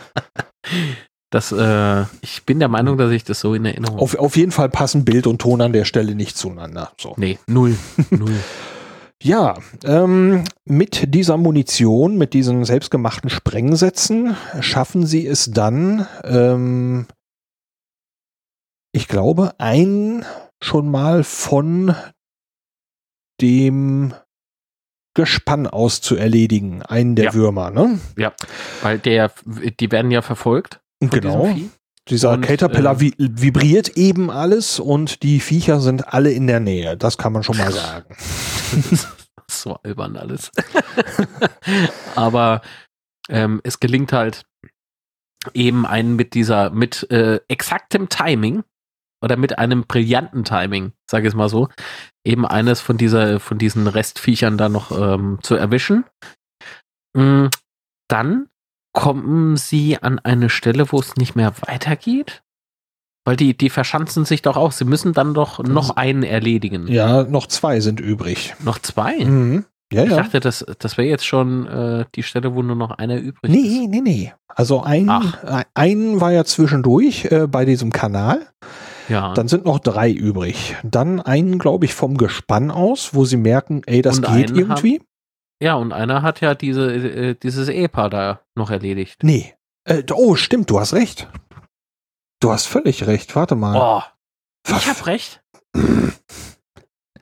das, 1.30 1.52
äh, 1.52 2.04
ich 2.22 2.44
bin 2.44 2.58
der 2.58 2.68
Meinung, 2.68 2.96
dass 2.98 3.10
ich 3.10 3.24
das 3.24 3.40
so 3.40 3.54
in 3.54 3.64
Erinnerung 3.64 3.98
Auf, 3.98 4.14
auf 4.16 4.36
jeden 4.36 4.52
Fall 4.52 4.68
passen 4.68 5.04
Bild 5.04 5.26
und 5.26 5.40
Ton 5.40 5.60
an 5.60 5.72
der 5.72 5.84
Stelle 5.84 6.14
nicht 6.14 6.36
zueinander. 6.36 6.92
So. 7.00 7.14
Nee, 7.16 7.38
null. 7.46 7.76
null. 8.10 8.34
Ja, 9.22 9.58
ähm, 9.84 10.44
mit 10.64 11.14
dieser 11.14 11.36
Munition, 11.36 12.18
mit 12.18 12.34
diesen 12.34 12.64
selbstgemachten 12.64 13.30
Sprengsätzen 13.30 14.36
schaffen 14.60 15.06
sie 15.06 15.26
es 15.26 15.50
dann, 15.50 16.06
ähm, 16.24 17.06
ich 18.92 19.08
glaube, 19.08 19.54
ein 19.58 20.24
schon 20.62 20.90
mal 20.90 21.24
von 21.24 21.94
dem 23.40 24.14
Gespann 25.14 25.66
aus 25.66 26.00
zu 26.00 26.16
erledigen, 26.16 26.82
einen 26.82 27.14
der 27.14 27.26
Ja. 27.26 27.34
Würmer, 27.34 27.70
ne? 27.70 28.00
Weil 28.82 28.98
der, 28.98 29.32
die 29.46 29.90
werden 29.90 30.10
ja 30.10 30.22
verfolgt. 30.22 30.80
Genau. 31.00 31.48
Dieser 32.08 32.32
Und, 32.32 32.42
Caterpillar 32.42 32.96
äh, 32.96 33.00
vi 33.00 33.14
vibriert 33.18 33.96
eben 33.96 34.30
alles 34.30 34.78
und 34.78 35.22
die 35.22 35.40
Viecher 35.40 35.80
sind 35.80 36.12
alle 36.12 36.32
in 36.32 36.46
der 36.46 36.60
Nähe. 36.60 36.96
Das 36.96 37.16
kann 37.16 37.32
man 37.32 37.42
schon 37.42 37.56
mal 37.56 37.72
sagen. 37.72 38.14
Das 38.90 39.08
so 39.50 39.74
albern 39.82 40.16
alles. 40.16 40.50
Aber 42.14 42.60
ähm, 43.28 43.60
es 43.64 43.80
gelingt 43.80 44.12
halt 44.12 44.44
eben 45.52 45.86
einen 45.86 46.16
mit 46.16 46.34
dieser, 46.34 46.70
mit 46.70 47.10
äh, 47.10 47.40
exaktem 47.48 48.08
Timing 48.08 48.64
oder 49.22 49.36
mit 49.36 49.58
einem 49.58 49.86
brillanten 49.86 50.44
Timing, 50.44 50.92
sage 51.10 51.26
ich 51.26 51.32
es 51.32 51.36
mal 51.36 51.48
so, 51.48 51.68
eben 52.24 52.46
eines 52.46 52.80
von 52.80 52.96
dieser, 52.98 53.40
von 53.40 53.58
diesen 53.58 53.86
Restviechern 53.86 54.58
da 54.58 54.68
noch 54.68 54.90
ähm, 54.90 55.38
zu 55.42 55.54
erwischen. 55.54 56.04
Mm, 57.16 57.46
Dann 58.08 58.48
kommen 58.94 59.58
sie 59.58 60.02
an 60.02 60.18
eine 60.18 60.48
Stelle, 60.48 60.90
wo 60.90 60.98
es 60.98 61.16
nicht 61.16 61.36
mehr 61.36 61.52
weitergeht. 61.66 62.42
Weil 63.26 63.36
die, 63.36 63.56
die 63.56 63.70
verschanzen 63.70 64.24
sich 64.24 64.42
doch 64.42 64.56
auch. 64.56 64.72
Sie 64.72 64.84
müssen 64.84 65.12
dann 65.12 65.34
doch 65.34 65.62
noch 65.62 65.96
einen 65.96 66.22
erledigen. 66.22 66.88
Ja, 66.88 67.24
noch 67.24 67.46
zwei 67.46 67.80
sind 67.80 68.00
übrig. 68.00 68.54
Noch 68.62 68.78
zwei? 68.78 69.16
Mhm. 69.24 69.64
Ja, 69.92 70.04
Ich 70.04 70.10
ja. 70.10 70.16
dachte, 70.16 70.40
das, 70.40 70.64
das 70.78 70.96
wäre 70.98 71.08
jetzt 71.08 71.26
schon 71.26 71.66
äh, 71.66 72.04
die 72.14 72.22
Stelle, 72.22 72.54
wo 72.54 72.62
nur 72.62 72.76
noch 72.76 72.90
einer 72.92 73.16
übrig 73.16 73.50
Nee, 73.50 73.86
nee, 73.88 74.00
nee. 74.02 74.32
Also 74.48 74.82
ein, 74.82 75.08
äh, 75.08 75.64
ein 75.74 76.20
war 76.20 76.32
ja 76.32 76.44
zwischendurch 76.44 77.26
äh, 77.26 77.46
bei 77.46 77.64
diesem 77.64 77.92
Kanal. 77.92 78.38
ist. 78.38 78.84
Ja. 79.08 79.34
Dann 79.34 79.48
sind 79.48 79.64
noch 79.64 79.78
drei 79.78 80.10
übrig. 80.10 80.76
Dann 80.82 81.20
einen, 81.20 81.58
glaube 81.58 81.84
ich, 81.84 81.94
vom 81.94 82.16
Gespann 82.16 82.70
aus, 82.70 83.14
wo 83.14 83.24
sie 83.24 83.36
merken, 83.36 83.82
ey, 83.86 84.02
das 84.02 84.18
Und 84.18 84.26
geht 84.34 84.50
einen 84.50 84.58
irgendwie. 84.58 85.02
Ja, 85.64 85.74
und 85.76 85.94
einer 85.94 86.20
hat 86.20 86.42
ja 86.42 86.54
diese, 86.54 86.92
äh, 86.92 87.34
dieses 87.34 87.70
Ehepaar 87.70 88.10
da 88.10 88.40
noch 88.54 88.70
erledigt. 88.70 89.22
Nee. 89.22 89.54
Äh, 89.84 90.02
oh, 90.12 90.36
stimmt, 90.36 90.68
du 90.68 90.78
hast 90.78 90.92
recht. 90.92 91.26
Du 92.38 92.52
hast 92.52 92.66
völlig 92.66 93.06
recht. 93.06 93.34
Warte 93.34 93.54
mal. 93.54 93.74
Oh, 93.74 94.02
ich 94.68 94.86
hab 94.88 95.06
recht. 95.06 95.42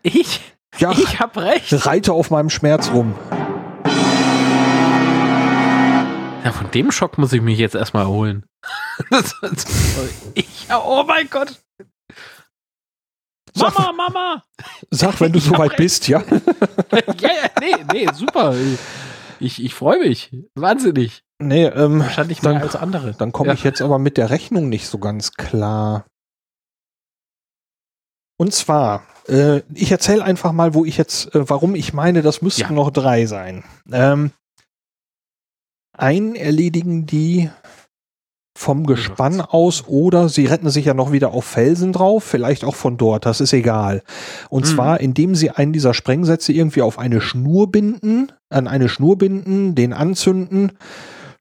Ich, 0.04 0.40
ja, 0.78 0.90
ich 0.90 1.20
hab 1.20 1.36
recht. 1.36 1.86
reite 1.86 2.12
auf 2.12 2.32
meinem 2.32 2.50
Schmerz 2.50 2.90
rum. 2.90 3.14
Ja, 6.44 6.50
von 6.50 6.68
dem 6.72 6.90
Schock 6.90 7.18
muss 7.18 7.32
ich 7.32 7.40
mich 7.40 7.56
jetzt 7.56 7.76
erstmal 7.76 8.02
erholen. 8.02 8.44
Ich, 10.34 10.66
oh 10.74 11.04
mein 11.06 11.30
Gott. 11.30 11.62
Sag, 13.54 13.78
Mama, 13.78 13.92
Mama. 14.08 14.44
sag 14.90 15.20
wenn 15.20 15.32
du 15.32 15.38
soweit 15.38 15.76
bist, 15.76 16.08
ja. 16.08 16.22
ja, 16.92 17.00
ja, 17.20 17.50
nee, 17.60 17.74
nee, 17.92 18.08
super. 18.14 18.54
Ich, 19.40 19.62
ich 19.62 19.74
freue 19.74 19.98
mich. 19.98 20.30
Wahnsinnig. 20.54 21.22
Nee, 21.38 21.66
ähm, 21.66 22.00
Wahrscheinlich 22.00 22.42
mehr 22.42 22.52
Dann- 22.54 22.62
als 22.62 22.76
andere. 22.76 23.12
dann 23.14 23.32
komme 23.32 23.48
Ja. 23.48 23.54
ich 23.54 23.64
jetzt 23.64 23.82
aber 23.82 23.98
mit 23.98 24.16
der 24.16 24.30
Rechnung 24.30 24.68
nicht 24.68 24.86
so 24.88 24.98
ganz 24.98 25.32
klar. 25.32 26.06
Und 28.38 28.54
zwar, 28.54 29.04
äh, 29.28 29.58
ich 29.74 29.90
erzähle 29.92 30.24
einfach 30.24 30.52
mal, 30.52 30.74
wo 30.74 30.84
ich 30.84 30.96
jetzt, 30.96 31.34
äh, 31.34 31.48
warum 31.48 31.74
ich 31.74 31.92
meine, 31.92 32.22
das 32.22 32.42
müssten 32.42 32.62
Ja. 32.62 32.70
noch 32.70 32.90
drei 32.90 33.26
sein. 33.26 33.64
Ähm, 33.90 34.32
einen 35.96 36.34
erledigen 36.36 37.06
die 37.06 37.50
vom 38.56 38.86
Gespann 38.86 39.40
aus 39.40 39.84
oder 39.86 40.28
sie 40.28 40.46
retten 40.46 40.68
sich 40.70 40.84
ja 40.84 40.94
noch 40.94 41.10
wieder 41.12 41.32
auf 41.32 41.44
Felsen 41.44 41.92
drauf, 41.92 42.22
vielleicht 42.24 42.64
auch 42.64 42.74
von 42.74 42.96
dort, 42.98 43.24
das 43.26 43.40
ist 43.40 43.52
egal. 43.52 44.02
Und 44.50 44.64
Mhm. 44.66 44.68
zwar, 44.74 45.00
indem 45.00 45.34
sie 45.34 45.50
einen 45.50 45.72
dieser 45.72 45.94
Sprengsätze 45.94 46.52
irgendwie 46.52 46.82
auf 46.82 46.98
eine 46.98 47.20
Schnur 47.20 47.70
binden, 47.72 48.30
an 48.50 48.68
eine 48.68 48.88
Schnur 48.88 49.16
binden, 49.16 49.74
den 49.74 49.92
anzünden, 49.92 50.72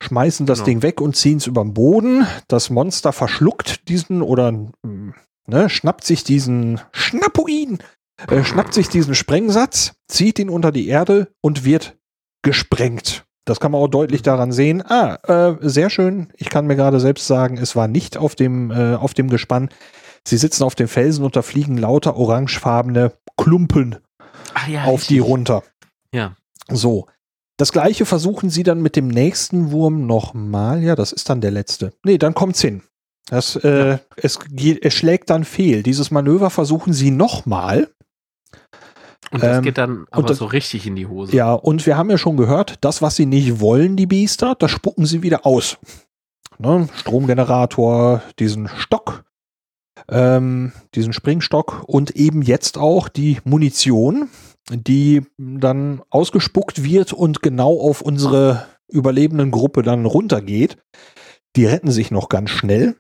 schmeißen 0.02 0.46
das 0.46 0.60
Genau. 0.60 0.66
Ding 0.66 0.82
weg 0.84 1.02
und 1.02 1.16
ziehen 1.16 1.38
es 1.38 1.48
über 1.48 1.64
den 1.64 1.74
Boden. 1.74 2.26
Das 2.48 2.70
Monster 2.70 3.12
verschluckt 3.14 3.88
diesen 3.90 4.22
oder 4.22 4.52
mm, 4.52 5.14
ne, 5.48 5.70
schnappt 5.70 6.06
sich 6.06 6.24
diesen 6.24 6.80
Schnappuin, 6.94 7.80
äh, 8.30 8.44
schnappt 8.44 8.74
sich 8.74 8.88
diesen 8.90 9.16
Sprengsatz, 9.16 9.94
zieht 10.08 10.40
ihn 10.40 10.50
unter 10.50 10.72
die 10.72 10.88
Erde 10.88 11.28
und 11.42 11.66
wird 11.66 11.98
gesprengt. 12.42 13.26
Das 13.46 13.60
kann 13.60 13.72
man 13.72 13.82
auch 13.82 13.88
deutlich 13.88 14.22
daran 14.22 14.52
sehen. 14.52 14.84
Ah, 14.88 15.18
äh, 15.28 15.56
sehr 15.62 15.90
schön. 15.90 16.32
Ich 16.36 16.50
kann 16.50 16.68
mir 16.68 16.76
gerade 16.76 17.00
selbst 17.00 17.26
sagen, 17.26 17.58
es 17.58 17.76
war 17.76 17.88
nicht 17.88 18.18
auf 18.18 18.36
dem, 18.36 18.72
äh, 18.72 18.96
auf 18.96 19.14
dem 19.14 19.30
Gespann. 19.30 19.70
Sie 20.28 20.38
sitzen 20.38 20.64
auf 20.64 20.76
dem 20.76 20.88
Felsen 20.88 21.26
und 21.26 21.36
da 21.36 21.42
fliegen 21.42 21.78
lauter 21.78 22.16
orangefarbene 22.16 23.14
Klumpen 23.38 23.98
Ach 24.54 24.68
ja, 24.68 24.84
auf 24.84 25.08
die 25.08 25.16
richtig. 25.16 25.32
runter. 25.32 25.64
Ja. 26.14 26.36
So. 26.70 27.08
Das 27.58 27.72
gleiche 27.72 28.06
versuchen 28.06 28.50
sie 28.50 28.64
dann 28.64 28.82
mit 28.82 28.96
dem 28.96 29.08
nächsten 29.08 29.72
Wurm 29.72 30.06
nochmal. 30.06 30.84
Ja, 30.84 30.96
das 30.96 31.12
ist 31.12 31.30
dann 31.30 31.42
der 31.42 31.52
letzte. 31.52 31.94
Nee, 32.04 32.18
dann 32.18 32.34
kommt's 32.34 32.62
hin. 32.62 32.82
Das, 33.28 33.56
äh, 33.56 33.98
es, 34.18 34.40
geht, 34.40 34.84
es 34.84 34.94
schlägt 34.94 35.30
dann 35.30 35.44
fehl. 35.44 35.84
Dieses 35.84 36.12
Manöver 36.12 36.50
versuchen 36.50 36.94
sie 36.94 37.12
nochmal. 37.12 37.90
Und 39.32 39.42
das 39.44 39.58
Ähm, 39.58 39.64
geht 39.64 39.78
dann 39.78 40.06
aber 40.12 40.28
das- 40.28 40.38
so 40.38 40.46
richtig 40.46 40.86
in 40.88 40.96
die 40.96 41.08
Hose. 41.08 41.36
Ja, 41.36 41.54
und 41.54 41.86
wir 41.86 41.98
haben 41.98 42.10
ja 42.10 42.18
schon 42.18 42.38
gehört, 42.38 42.76
das, 42.82 43.02
was 43.02 43.16
sie 43.16 43.26
nicht 43.26 43.60
wollen, 43.60 43.96
die 43.96 44.06
Biester, 44.08 44.56
das 44.56 44.72
spucken 44.72 45.06
sie 45.06 45.24
wieder 45.24 45.46
aus. 45.46 45.78
Ne? 46.60 46.88
Stromgenerator, 46.96 48.22
diesen 48.40 48.68
Stock, 48.68 49.24
ähm, 50.10 50.74
diesen 50.96 51.14
Springstock 51.14 51.84
und 51.88 52.12
eben 52.16 52.42
jetzt 52.42 52.78
auch 52.78 53.08
die 53.10 53.40
Munition, 53.46 54.30
die 54.70 55.22
dann 55.38 56.02
ausgespuckt 56.10 56.84
wird 56.84 57.14
und 57.14 57.42
genau 57.42 57.80
auf 57.80 58.02
unsere 58.02 58.66
überlebenden 58.90 59.52
Gruppe 59.52 59.82
dann 59.82 60.06
runtergeht. 60.06 60.78
Die 61.56 61.66
retten 61.66 61.92
sich 61.92 62.12
noch 62.12 62.30
ganz 62.30 62.50
schnell. 62.50 62.96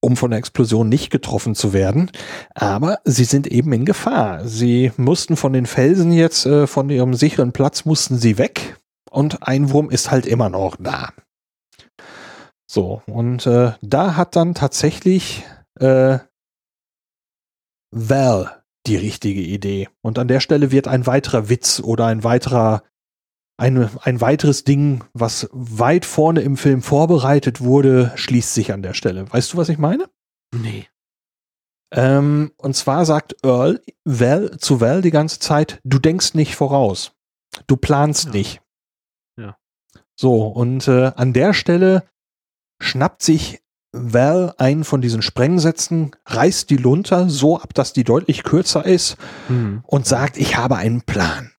Um 0.00 0.16
von 0.16 0.30
der 0.30 0.38
Explosion 0.38 0.88
nicht 0.88 1.10
getroffen 1.10 1.54
zu 1.54 1.72
werden. 1.72 2.10
Aber 2.54 2.98
sie 3.04 3.24
sind 3.24 3.46
eben 3.46 3.72
in 3.72 3.84
Gefahr. 3.84 4.46
Sie 4.46 4.92
mussten 4.96 5.36
von 5.36 5.52
den 5.52 5.66
Felsen 5.66 6.12
jetzt, 6.12 6.46
äh, 6.46 6.66
von 6.66 6.90
ihrem 6.90 7.14
sicheren 7.14 7.52
Platz 7.52 7.84
mussten 7.84 8.16
sie 8.18 8.38
weg. 8.38 8.76
Und 9.10 9.46
ein 9.46 9.70
Wurm 9.70 9.90
ist 9.90 10.10
halt 10.10 10.26
immer 10.26 10.48
noch 10.48 10.76
da. 10.78 11.10
So, 12.66 13.02
und 13.06 13.46
äh, 13.46 13.72
da 13.80 14.16
hat 14.16 14.36
dann 14.36 14.54
tatsächlich 14.54 15.44
äh, 15.78 16.18
Val 17.90 18.62
die 18.86 18.96
richtige 18.96 19.40
Idee. 19.40 19.88
Und 20.02 20.18
an 20.18 20.28
der 20.28 20.40
Stelle 20.40 20.70
wird 20.70 20.88
ein 20.88 21.06
weiterer 21.06 21.48
Witz 21.48 21.80
oder 21.80 22.06
ein 22.06 22.24
weiterer, 22.24 22.82
ein, 23.58 23.88
ein 24.02 24.20
weiteres 24.20 24.64
Ding, 24.64 25.02
was 25.14 25.48
weit 25.52 26.04
vorne 26.04 26.40
im 26.42 26.56
Film 26.56 26.82
vorbereitet 26.82 27.60
wurde, 27.60 28.12
schließt 28.16 28.52
sich 28.54 28.72
an 28.72 28.82
der 28.82 28.92
Stelle. 28.94 29.30
Weißt 29.32 29.52
du, 29.52 29.56
was 29.56 29.68
ich 29.68 29.78
meine? 29.78 30.08
Nee. 30.54 30.86
Ähm, 31.92 32.52
und 32.58 32.74
zwar 32.74 33.06
sagt 33.06 33.36
Earl 33.44 33.80
Val, 34.04 34.56
zu 34.58 34.80
Val 34.80 35.02
die 35.02 35.10
ganze 35.10 35.38
Zeit, 35.38 35.80
du 35.84 35.98
denkst 35.98 36.34
nicht 36.34 36.56
voraus. 36.56 37.12
Du 37.66 37.76
planst 37.76 38.26
Ja. 38.26 38.30
nicht. 38.32 38.60
Ja. 39.38 39.56
So, 40.16 40.46
und 40.48 40.88
äh, 40.88 41.12
an 41.16 41.32
der 41.32 41.54
Stelle 41.54 42.02
schnappt 42.82 43.22
sich 43.22 43.62
Val 43.92 44.54
einen 44.58 44.84
von 44.84 45.00
diesen 45.00 45.22
Sprengsätzen, 45.22 46.14
reißt 46.26 46.68
die 46.68 46.76
Lunte 46.76 47.30
so 47.30 47.58
ab, 47.58 47.72
dass 47.72 47.94
die 47.94 48.04
deutlich 48.04 48.42
kürzer 48.42 48.84
ist 48.84 49.16
Hm. 49.46 49.82
und 49.86 50.06
sagt, 50.06 50.36
ich 50.36 50.56
habe 50.56 50.76
einen 50.76 51.00
Plan. 51.02 51.52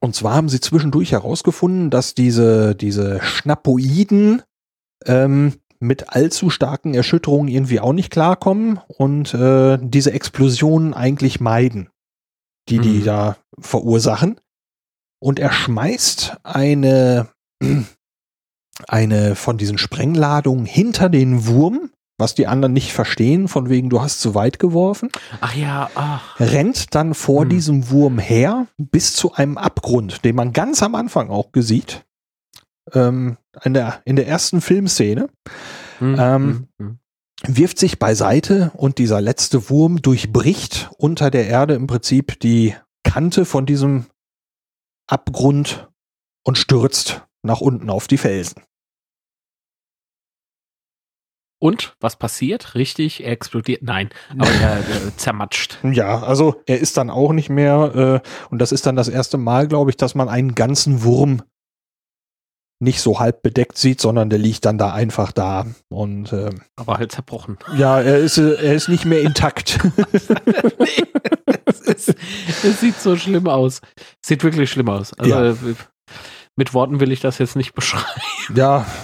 Und 0.00 0.14
zwar 0.14 0.34
haben 0.34 0.48
sie 0.48 0.60
zwischendurch 0.60 1.12
herausgefunden, 1.12 1.90
dass 1.90 2.14
diese, 2.14 2.74
diese 2.74 3.20
Schnappoiden 3.22 4.42
ähm, 5.06 5.54
mit 5.80 6.10
allzu 6.10 6.48
starken 6.48 6.94
Erschütterungen 6.94 7.48
irgendwie 7.48 7.80
auch 7.80 7.92
nicht 7.92 8.10
klarkommen 8.10 8.78
und 8.86 9.34
äh, 9.34 9.78
diese 9.80 10.12
Explosionen 10.12 10.94
eigentlich 10.94 11.40
meiden, 11.40 11.90
die 12.68 12.78
die 12.78 13.00
Mhm. 13.00 13.04
da 13.04 13.36
verursachen. 13.58 14.40
Und 15.20 15.38
er 15.38 15.52
schmeißt 15.52 16.36
eine, 16.44 17.28
eine 18.88 19.34
von 19.34 19.58
diesen 19.58 19.78
Sprengladungen 19.78 20.66
hinter 20.66 21.08
den 21.08 21.46
Wurm, 21.46 21.90
was 22.18 22.34
die 22.34 22.46
anderen 22.46 22.72
nicht 22.72 22.92
verstehen, 22.92 23.48
von 23.48 23.68
wegen 23.68 23.88
du 23.90 24.00
hast 24.00 24.20
zu 24.20 24.34
weit 24.34 24.58
geworfen 24.58 25.10
Ach 25.40 25.54
ja, 25.54 25.90
ach. 25.94 26.38
rennt 26.38 26.94
dann 26.94 27.14
vor 27.14 27.42
Hm. 27.42 27.48
diesem 27.48 27.90
Wurm 27.90 28.18
her 28.18 28.66
bis 28.78 29.14
zu 29.14 29.32
einem 29.34 29.58
Abgrund, 29.58 30.24
den 30.24 30.36
man 30.36 30.52
ganz 30.52 30.82
am 30.82 30.94
Anfang 30.94 31.30
auch 31.30 31.48
sieht. 31.56 32.04
Ähm, 32.92 33.36
in, 33.64 33.74
der, 33.74 34.02
in 34.04 34.16
der 34.16 34.26
ersten 34.28 34.60
Filmszene 34.60 35.28
Hm, 35.98 36.16
Ähm, 36.18 36.66
hm, 36.78 36.98
hm. 37.44 37.54
wirft 37.56 37.78
sich 37.78 37.98
beiseite 37.98 38.72
und 38.76 38.98
dieser 38.98 39.20
letzte 39.20 39.68
Wurm 39.70 40.02
durchbricht 40.02 40.90
unter 40.98 41.30
der 41.30 41.46
Erde 41.46 41.74
im 41.74 41.86
Prinzip 41.86 42.40
die 42.40 42.74
Kante 43.04 43.44
von 43.44 43.66
diesem 43.66 44.06
Abgrund 45.08 45.88
und 46.44 46.58
stürzt 46.58 47.22
nach 47.42 47.60
unten 47.60 47.90
auf 47.90 48.06
die 48.08 48.18
Felsen. 48.18 48.62
Und 51.62 51.94
was 52.00 52.16
passiert? 52.16 52.74
Richtig, 52.74 53.22
er 53.22 53.30
explodiert. 53.30 53.84
Nein, 53.84 54.10
aber 54.36 54.50
er 54.50 54.78
äh, 54.80 55.16
zermatscht. 55.16 55.78
Ja, 55.84 56.20
also 56.20 56.60
er 56.66 56.80
ist 56.80 56.96
dann 56.96 57.08
auch 57.08 57.32
nicht 57.32 57.50
mehr, 57.50 58.20
äh, 58.24 58.28
und 58.50 58.58
das 58.58 58.72
ist 58.72 58.84
dann 58.84 58.96
das 58.96 59.06
erste 59.06 59.38
Mal, 59.38 59.68
glaube 59.68 59.90
ich, 59.92 59.96
dass 59.96 60.16
man 60.16 60.28
einen 60.28 60.56
ganzen 60.56 61.04
Wurm 61.04 61.42
nicht 62.80 63.00
so 63.00 63.20
halb 63.20 63.42
bedeckt 63.44 63.78
sieht, 63.78 64.00
sondern 64.00 64.28
der 64.28 64.40
liegt 64.40 64.64
dann 64.64 64.76
da 64.76 64.92
einfach 64.92 65.30
da. 65.30 65.66
Und 65.88 66.32
äh, 66.32 66.50
Aber 66.74 66.98
halt 66.98 67.12
zerbrochen. 67.12 67.58
ja, 67.76 68.00
er 68.00 68.18
ist, 68.18 68.38
äh, 68.38 68.54
er 68.54 68.74
ist 68.74 68.88
nicht 68.88 69.04
mehr 69.04 69.20
intakt. 69.22 69.78
nee, 70.80 71.04
es, 71.66 71.80
ist, 71.82 72.14
es 72.64 72.80
sieht 72.80 72.98
so 72.98 73.14
schlimm 73.14 73.46
aus. 73.46 73.82
Sieht 74.20 74.42
wirklich 74.42 74.68
schlimm 74.68 74.88
aus. 74.88 75.12
Also 75.16 75.30
Ja. 75.30 75.50
äh, 75.52 75.54
mit 76.56 76.74
Worten 76.74 76.98
will 76.98 77.12
ich 77.12 77.20
das 77.20 77.38
jetzt 77.38 77.54
nicht 77.54 77.72
beschreiben. 77.72 78.20
ja. 78.52 78.84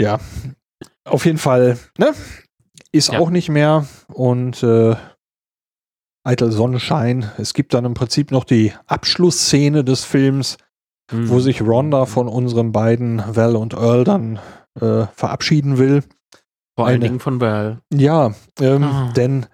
ja. 0.00 0.18
Auf 1.04 1.24
jeden 1.26 1.38
Fall, 1.38 1.78
ne? 1.98 2.12
Ist 2.92 3.12
Ja. 3.12 3.18
auch 3.18 3.30
nicht 3.30 3.48
mehr. 3.48 3.86
Und 4.08 4.62
äh, 4.62 4.96
eitel 6.24 6.50
Sonnenschein. 6.52 7.30
Es 7.38 7.52
gibt 7.54 7.74
dann 7.74 7.84
im 7.84 7.94
Prinzip 7.94 8.30
noch 8.30 8.44
die 8.44 8.72
Abschlussszene 8.86 9.84
des 9.84 10.04
Films, 10.04 10.56
Hm. 11.10 11.28
wo 11.28 11.38
sich 11.38 11.60
Rhonda 11.60 12.06
von 12.06 12.28
unseren 12.28 12.72
beiden, 12.72 13.22
Val 13.36 13.56
und 13.56 13.74
Earl, 13.74 14.04
dann 14.04 14.38
äh, 14.80 15.06
verabschieden 15.14 15.76
will. 15.78 16.02
Vor 16.76 16.86
allen 16.86 16.96
eine- 16.96 17.04
Dingen 17.04 17.20
von 17.20 17.40
Val. 17.40 17.80
Ja, 17.92 18.34
ähm, 18.58 18.82
Ah. 18.82 19.12
denn 19.14 19.46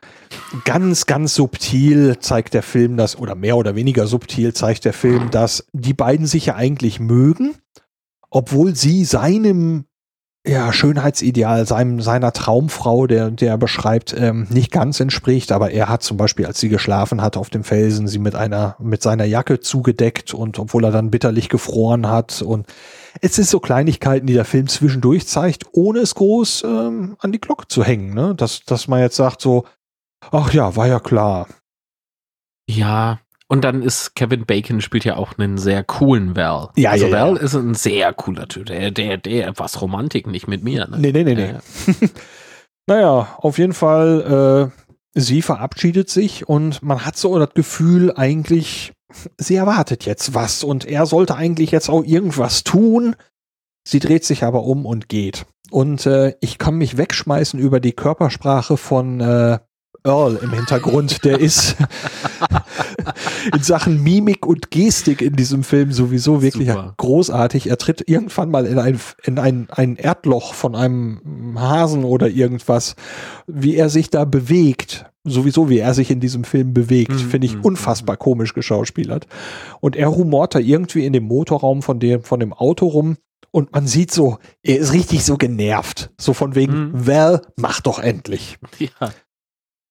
ganz, 0.64 1.06
ganz 1.06 1.34
subtil 1.34 2.18
zeigt 2.20 2.54
der 2.54 2.62
Film 2.62 2.96
das, 2.96 3.18
oder 3.18 3.34
mehr 3.34 3.56
oder 3.56 3.74
weniger 3.74 4.06
subtil 4.06 4.54
zeigt 4.54 4.84
der 4.84 4.92
Film, 4.92 5.30
dass 5.32 5.66
die 5.72 5.92
beiden 5.92 6.26
sich 6.26 6.46
ja 6.46 6.54
eigentlich 6.54 7.00
mögen, 7.00 7.56
obwohl 8.30 8.76
sie 8.76 9.04
seinem 9.04 9.84
ja, 10.46 10.72
Schönheitsideal, 10.72 11.66
seinem, 11.66 12.00
seiner 12.00 12.32
Traumfrau, 12.32 13.06
der, 13.06 13.30
der 13.30 13.50
er 13.50 13.58
beschreibt, 13.58 14.14
ähm, 14.18 14.46
nicht 14.48 14.72
ganz 14.72 14.98
entspricht, 14.98 15.52
aber 15.52 15.70
er 15.70 15.90
hat 15.90 16.02
zum 16.02 16.16
Beispiel, 16.16 16.46
als 16.46 16.58
sie 16.58 16.70
geschlafen 16.70 17.20
hat 17.20 17.36
auf 17.36 17.50
dem 17.50 17.62
Felsen, 17.62 18.08
sie 18.08 18.18
mit 18.18 18.34
einer, 18.34 18.74
mit 18.78 19.02
seiner 19.02 19.26
Jacke 19.26 19.60
zugedeckt 19.60 20.32
und 20.32 20.58
obwohl 20.58 20.84
er 20.84 20.92
dann 20.92 21.10
bitterlich 21.10 21.50
gefroren 21.50 22.08
hat 22.08 22.40
und 22.40 22.66
es 23.20 23.38
ist 23.38 23.50
so 23.50 23.60
Kleinigkeiten, 23.60 24.26
die 24.26 24.32
der 24.32 24.46
Film 24.46 24.66
zwischendurch 24.66 25.26
zeigt, 25.26 25.66
ohne 25.72 25.98
es 25.98 26.14
groß 26.14 26.64
ähm, 26.64 27.16
an 27.18 27.32
die 27.32 27.40
Glocke 27.40 27.68
zu 27.68 27.84
hängen, 27.84 28.14
ne? 28.14 28.34
Dass, 28.34 28.60
dass 28.64 28.88
man 28.88 29.00
jetzt 29.00 29.16
sagt 29.16 29.42
so, 29.42 29.66
ach 30.30 30.54
ja, 30.54 30.74
war 30.74 30.86
ja 30.86 31.00
klar. 31.00 31.48
Ja. 32.66 33.20
Und 33.50 33.62
dann 33.62 33.82
ist 33.82 34.14
Kevin 34.14 34.46
Bacon 34.46 34.80
spielt 34.80 35.04
ja 35.04 35.16
auch 35.16 35.36
einen 35.36 35.58
sehr 35.58 35.82
coolen 35.82 36.36
Val. 36.36 36.68
Ja, 36.76 36.92
also 36.92 37.06
ja, 37.06 37.12
Val 37.12 37.34
ja. 37.34 37.42
ist 37.42 37.56
ein 37.56 37.74
sehr 37.74 38.12
cooler 38.12 38.46
Typ. 38.46 38.66
Der, 38.66 38.92
der, 38.92 39.16
der, 39.16 39.58
was 39.58 39.82
Romantik 39.82 40.28
nicht 40.28 40.46
mit 40.46 40.62
mir. 40.62 40.86
Ne? 40.86 40.98
Nee, 41.00 41.10
nee, 41.10 41.24
nee, 41.24 41.34
nee. 41.34 41.54
Ja. 41.54 41.60
Naja, 42.86 43.36
auf 43.38 43.58
jeden 43.58 43.72
Fall, 43.72 44.72
äh, 45.14 45.20
sie 45.20 45.42
verabschiedet 45.42 46.10
sich 46.10 46.48
und 46.48 46.82
man 46.82 47.04
hat 47.04 47.16
so 47.16 47.38
das 47.38 47.54
Gefühl, 47.54 48.12
eigentlich, 48.16 48.92
sie 49.38 49.54
erwartet 49.54 50.06
jetzt 50.06 50.34
was 50.34 50.64
und 50.64 50.84
er 50.86 51.06
sollte 51.06 51.36
eigentlich 51.36 51.70
jetzt 51.70 51.88
auch 51.88 52.02
irgendwas 52.02 52.64
tun. 52.64 53.14
Sie 53.86 54.00
dreht 54.00 54.24
sich 54.24 54.42
aber 54.42 54.64
um 54.64 54.86
und 54.86 55.08
geht. 55.08 55.46
Und 55.70 56.04
äh, 56.06 56.34
ich 56.40 56.58
kann 56.58 56.78
mich 56.78 56.96
wegschmeißen 56.96 57.60
über 57.60 57.78
die 57.78 57.92
Körpersprache 57.92 58.76
von 58.76 59.20
äh, 59.20 59.58
Earl 60.04 60.38
im 60.42 60.52
Hintergrund. 60.52 61.24
Der 61.24 61.38
ist 61.40 61.76
in 63.54 63.62
Sachen 63.62 64.02
Mimik 64.02 64.46
und 64.46 64.70
Gestik 64.70 65.22
in 65.22 65.36
diesem 65.36 65.62
Film 65.64 65.92
sowieso 65.92 66.42
wirklich 66.42 66.68
Super. 66.68 66.94
großartig. 66.96 67.68
Er 67.68 67.78
tritt 67.78 68.08
irgendwann 68.08 68.50
mal 68.50 68.66
in 68.66 68.78
ein, 68.78 69.00
in 69.24 69.38
ein, 69.38 69.68
ein 69.70 69.96
Erdloch 69.96 70.54
von 70.54 70.74
einem 70.74 71.56
Hasen 71.58 72.04
oder 72.04 72.28
irgendwas. 72.28 72.94
Wie 73.46 73.76
er 73.76 73.88
sich 73.90 74.10
da 74.10 74.24
bewegt, 74.24 75.06
sowieso 75.24 75.68
wie 75.68 75.78
er 75.78 75.94
sich 75.94 76.10
in 76.10 76.20
diesem 76.20 76.44
Film 76.44 76.72
bewegt, 76.74 77.12
Mhm, 77.12 77.18
finde 77.30 77.46
ich 77.46 77.56
mhm, 77.56 77.62
unfassbar 77.62 78.16
komisch 78.16 78.54
geschauspielert. 78.54 79.26
Und 79.80 79.96
er 79.96 80.10
humort 80.14 80.54
da 80.54 80.58
irgendwie 80.58 81.04
in 81.04 81.12
dem 81.12 81.24
Motorraum 81.24 81.82
von 81.82 81.98
dem, 82.00 82.22
von 82.22 82.40
dem 82.40 82.52
Auto 82.52 82.86
rum. 82.86 83.16
Und 83.52 83.72
man 83.72 83.86
sieht 83.88 84.12
so, 84.12 84.38
er 84.62 84.78
ist 84.78 84.92
richtig 84.92 85.24
so 85.24 85.36
genervt. 85.36 86.10
So 86.20 86.34
von 86.34 86.54
wegen, 86.54 86.72
Mhm. 86.92 87.06
Val, 87.06 87.42
mach 87.56 87.80
doch 87.80 87.98
endlich. 87.98 88.58
ja. 88.78 89.10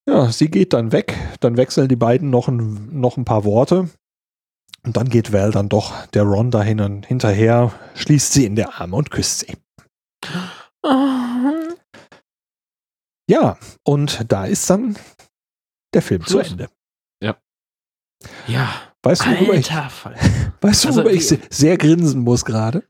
Ja, 0.10 0.32
sie 0.32 0.50
geht 0.50 0.74
dann 0.74 0.92
weg, 0.92 1.16
dann 1.40 1.56
wechseln 1.58 1.88
die 1.88 1.96
beiden 1.96 2.30
noch 2.32 2.48
ein, 2.48 3.00
noch 3.00 3.16
ein 3.18 3.26
paar 3.26 3.44
Worte. 3.44 3.90
Und 4.84 4.98
dann 4.98 5.10
geht 5.10 5.32
Val 5.34 5.52
dann 5.52 5.70
doch 5.70 6.06
der 6.08 6.24
Ron 6.24 6.52
dahin 6.52 6.80
und 6.82 7.06
hinterher, 7.06 7.72
schließt 7.96 8.34
sie 8.34 8.46
in 8.46 8.56
der 8.56 8.80
Arme 8.80 8.96
und 8.96 9.12
küsst 9.12 9.40
sie. 9.42 9.56
Ja, 13.30 13.58
und 13.84 14.32
da 14.32 14.46
ist 14.46 14.68
dann 14.70 14.98
der 15.94 16.02
Film 16.02 16.24
Schluss. 16.24 16.48
zu 16.48 16.52
Ende. 16.54 16.70
Ja. 18.48 18.68
Weißt 19.04 19.26
du, 19.26 19.30
worüber 19.30 19.54
ich, 19.54 19.72
Alter 19.72 19.90
Fall. 19.90 20.16
weißt 20.62 20.84
du, 20.84 20.88
Also, 20.90 20.98
worüber 21.02 21.12
ich 21.14 21.22
wie- 21.22 21.24
se- 21.24 21.40
sehr 21.50 21.78
grinsen 21.78 22.22
muss 22.22 22.44
gerade? 22.44 22.84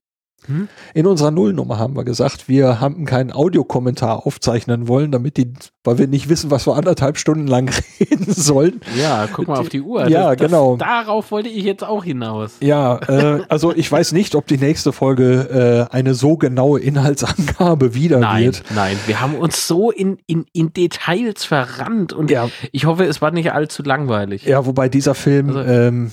Hm? 0.47 0.67
In 0.93 1.05
unserer 1.05 1.31
Nullnummer 1.31 1.77
haben 1.77 1.95
wir 1.95 2.03
gesagt, 2.03 2.47
wir 2.47 2.79
haben 2.79 3.05
keinen 3.05 3.31
Audiokommentar 3.31 4.25
aufzeichnen 4.25 4.87
wollen, 4.87 5.11
damit 5.11 5.37
die, 5.37 5.53
weil 5.83 5.97
wir 5.97 6.07
nicht 6.07 6.29
wissen, 6.29 6.49
was 6.51 6.65
wir 6.67 6.75
anderthalb 6.75 7.17
Stunden 7.17 7.47
lang 7.47 7.69
reden 7.99 8.31
sollen. 8.31 8.81
Ja, 8.99 9.27
guck 9.31 9.47
mal 9.47 9.59
auf 9.59 9.69
die 9.69 9.81
Uhr. 9.81 10.07
Ja, 10.09 10.33
genau. 10.35 10.77
Darauf 10.77 11.31
wollte 11.31 11.49
ich 11.49 11.63
jetzt 11.63 11.83
auch 11.83 12.03
hinaus. 12.03 12.53
Ja, 12.61 12.97
äh, 13.07 13.41
also 13.49 13.73
ich 13.75 13.91
weiß 13.91 14.11
nicht, 14.13 14.35
ob 14.35 14.47
die 14.47 14.57
nächste 14.57 14.91
Folge 14.93 15.87
äh, 15.91 15.93
eine 15.95 16.13
so 16.13 16.37
genaue 16.37 16.79
Inhaltsangabe 16.79 17.93
wieder 17.93 18.19
Nein, 18.19 18.45
wird. 18.45 18.63
nein, 18.73 18.97
wir 19.07 19.21
haben 19.21 19.35
uns 19.35 19.67
so 19.67 19.91
in, 19.91 20.17
in, 20.25 20.45
in 20.53 20.73
Details 20.73 21.43
verrannt 21.45 22.13
und 22.13 22.31
Ja, 22.31 22.49
ich 22.71 22.85
hoffe, 22.85 23.03
es 23.05 23.21
war 23.21 23.31
nicht 23.31 23.51
allzu 23.53 23.83
langweilig. 23.83 24.43
ja, 24.45 24.65
wobei 24.65 24.89
dieser 24.89 25.15
Film, 25.15 25.49
Also- 25.49 25.59
ähm, 25.61 26.11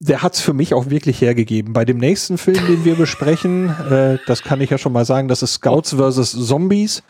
der 0.00 0.22
hat's 0.22 0.40
für 0.40 0.52
mich 0.52 0.74
auch 0.74 0.90
wirklich 0.90 1.20
hergegeben. 1.20 1.72
Bei 1.72 1.84
dem 1.84 1.98
nächsten 1.98 2.38
Film, 2.38 2.66
den 2.66 2.84
wir 2.84 2.96
besprechen, 2.96 3.70
äh, 3.90 4.18
das 4.26 4.42
kann 4.42 4.60
ich 4.60 4.70
ja 4.70 4.78
schon 4.78 4.92
mal 4.92 5.04
sagen, 5.04 5.28
das 5.28 5.42
ist 5.42 5.54
Scouts 5.54 5.94
vs. 5.94 6.46
Zombies. 6.46 7.02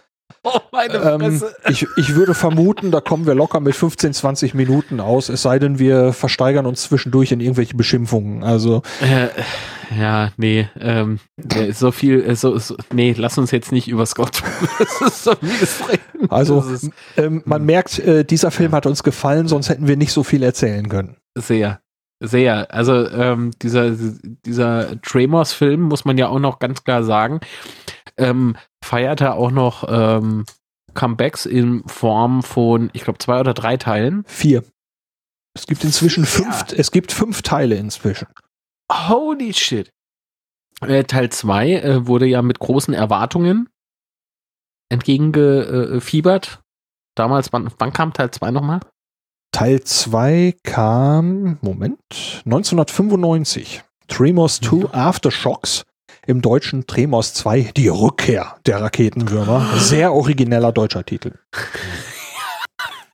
Oh, 0.43 0.59
meine 0.73 0.95
Ähm, 0.95 1.43
ich, 1.69 1.87
ich 1.97 2.15
würde 2.15 2.35
vermuten, 2.35 2.91
da 2.91 3.01
kommen 3.01 3.27
wir 3.27 3.35
locker 3.35 3.61
mit 3.61 3.75
15, 3.75 4.13
20 4.13 4.55
Minuten 4.55 5.01
aus, 5.01 5.29
es 5.29 5.43
sei 5.43 5.59
denn, 5.59 5.79
wir 5.79 6.13
versteigern 6.13 6.67
uns 6.67 6.83
zwischendurch 6.83 7.33
in 7.33 7.41
irgendwelche 7.41 7.77
Beschimpfungen. 7.77 8.45
Also, 8.45 8.83
Äh, 9.01 9.29
ja, 9.99 10.33
nee, 10.37 10.69
ähm, 10.81 11.19
nee, 11.37 11.71
so 11.73 11.91
viel, 11.93 12.25
äh, 12.25 12.37
so, 12.37 12.59
so, 12.59 12.77
nee, 12.93 13.15
lass 13.17 13.39
uns 13.39 13.51
jetzt 13.51 13.73
nicht 13.73 13.89
über 13.89 14.07
Scott. 14.07 14.43
so 15.13 15.33
mies 15.41 15.81
reden. 15.89 16.31
also 16.31 16.61
ist 16.61 16.91
ähm, 17.17 17.43
man 17.45 17.65
merkt, 17.65 17.99
äh, 17.99 18.25
dieser 18.25 18.51
Film 18.51 18.73
hat 18.73 18.87
uns 18.87 19.03
gefallen, 19.03 19.49
sonst 19.49 19.69
hätten 19.69 19.87
wir 19.87 19.97
nicht 19.97 20.13
so 20.13 20.23
viel 20.23 20.43
erzählen 20.43 20.89
können. 20.89 21.17
sehr, 21.37 21.81
sehr. 22.21 22.73
Also 22.73 23.09
ähm, 23.11 23.53
dieser, 23.63 23.91
dieser 23.91 25.01
Tremors-Film, 25.03 25.83
muss 25.83 26.05
man 26.05 26.19
ja 26.19 26.29
auch 26.29 26.39
noch 26.39 26.59
ganz 26.59 26.85
klar 26.85 27.03
sagen, 27.05 27.41
ähm, 28.17 28.57
feiert 28.83 29.21
er 29.21 29.35
auch 29.35 29.51
noch 29.51 29.85
ähm, 29.89 30.45
Comebacks 30.95 31.47
in 31.47 31.87
Form 31.87 32.43
von, 32.43 32.91
ich 32.93 33.05
glaube, 33.05 33.19
zwei 33.19 33.41
oder 33.41 33.55
drei 33.55 33.77
Teilen. 33.77 34.25
Vier. 34.27 34.65
Es 35.55 35.67
gibt 35.67 35.85
inzwischen 35.85 36.25
fünf, 36.27 36.67
es 36.77 36.91
gibt 36.91 37.13
fünf 37.13 37.43
Teile 37.43 37.77
inzwischen. 37.77 38.29
Holy 38.93 39.53
shit. 39.53 39.91
Äh, 40.83 41.05
Teil 41.05 41.31
2 41.31 41.73
äh, 41.73 42.07
wurde 42.07 42.27
ja 42.27 42.43
mit 42.43 42.59
großen 42.59 42.93
Erwartungen 42.93 43.69
entgegengefiebert. 44.91 46.61
Damals, 47.17 47.53
wann, 47.53 47.71
wann 47.79 47.93
kam 47.93 48.13
Teil 48.13 48.31
2 48.31 48.51
nochmal? 48.51 48.81
Teil 49.53 49.83
2 49.83 50.55
kam, 50.63 51.59
Moment, 51.63 52.43
1995. 52.45 53.83
Tremors 54.09 54.61
2 54.61 54.93
Aftershocks. 54.93 55.85
Im 56.27 56.43
Deutschen 56.43 56.87
Tremors 56.87 57.35
2 57.35 57.73
Die 57.77 57.89
Rückkehr 57.89 58.57
der 58.67 58.81
Raketenwürmer. 58.81 59.65
Sehr 59.79 60.13
origineller 60.13 60.73
deutscher 60.73 61.05
Titel. 61.05 61.35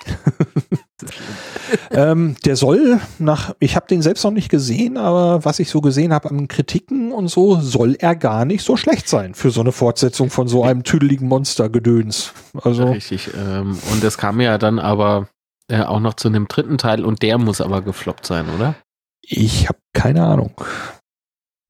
ähm, 1.90 2.36
der 2.44 2.56
soll 2.56 3.00
nach, 3.18 3.54
ich 3.60 3.76
habe 3.76 3.86
den 3.86 4.02
selbst 4.02 4.24
noch 4.24 4.30
nicht 4.30 4.48
gesehen, 4.48 4.96
aber 4.96 5.44
was 5.44 5.58
ich 5.58 5.68
so 5.70 5.80
gesehen 5.80 6.12
habe 6.12 6.30
an 6.30 6.48
Kritiken 6.48 7.12
und 7.12 7.28
so, 7.28 7.60
soll 7.60 7.96
er 7.98 8.16
gar 8.16 8.44
nicht 8.44 8.64
so 8.64 8.76
schlecht 8.76 9.08
sein 9.08 9.34
für 9.34 9.50
so 9.50 9.60
eine 9.60 9.72
Fortsetzung 9.72 10.30
von 10.30 10.48
so 10.48 10.64
einem 10.64 10.82
tüdeligen 10.82 11.28
Monstergedöns. 11.28 12.32
Also 12.62 12.84
Richtig. 12.84 13.30
Ähm, 13.36 13.78
und 13.92 14.02
es 14.02 14.18
kam 14.18 14.40
ja 14.40 14.58
dann 14.58 14.78
aber 14.78 15.28
äh, 15.68 15.82
auch 15.82 16.00
noch 16.00 16.14
zu 16.14 16.28
einem 16.28 16.48
dritten 16.48 16.78
Teil 16.78 17.04
und 17.04 17.22
der 17.22 17.38
muss 17.38 17.60
aber 17.60 17.82
gefloppt 17.82 18.26
sein, 18.26 18.48
oder? 18.48 18.74
ich 19.22 19.68
habe 19.68 19.78
keine 19.92 20.24
Ahnung. 20.24 20.52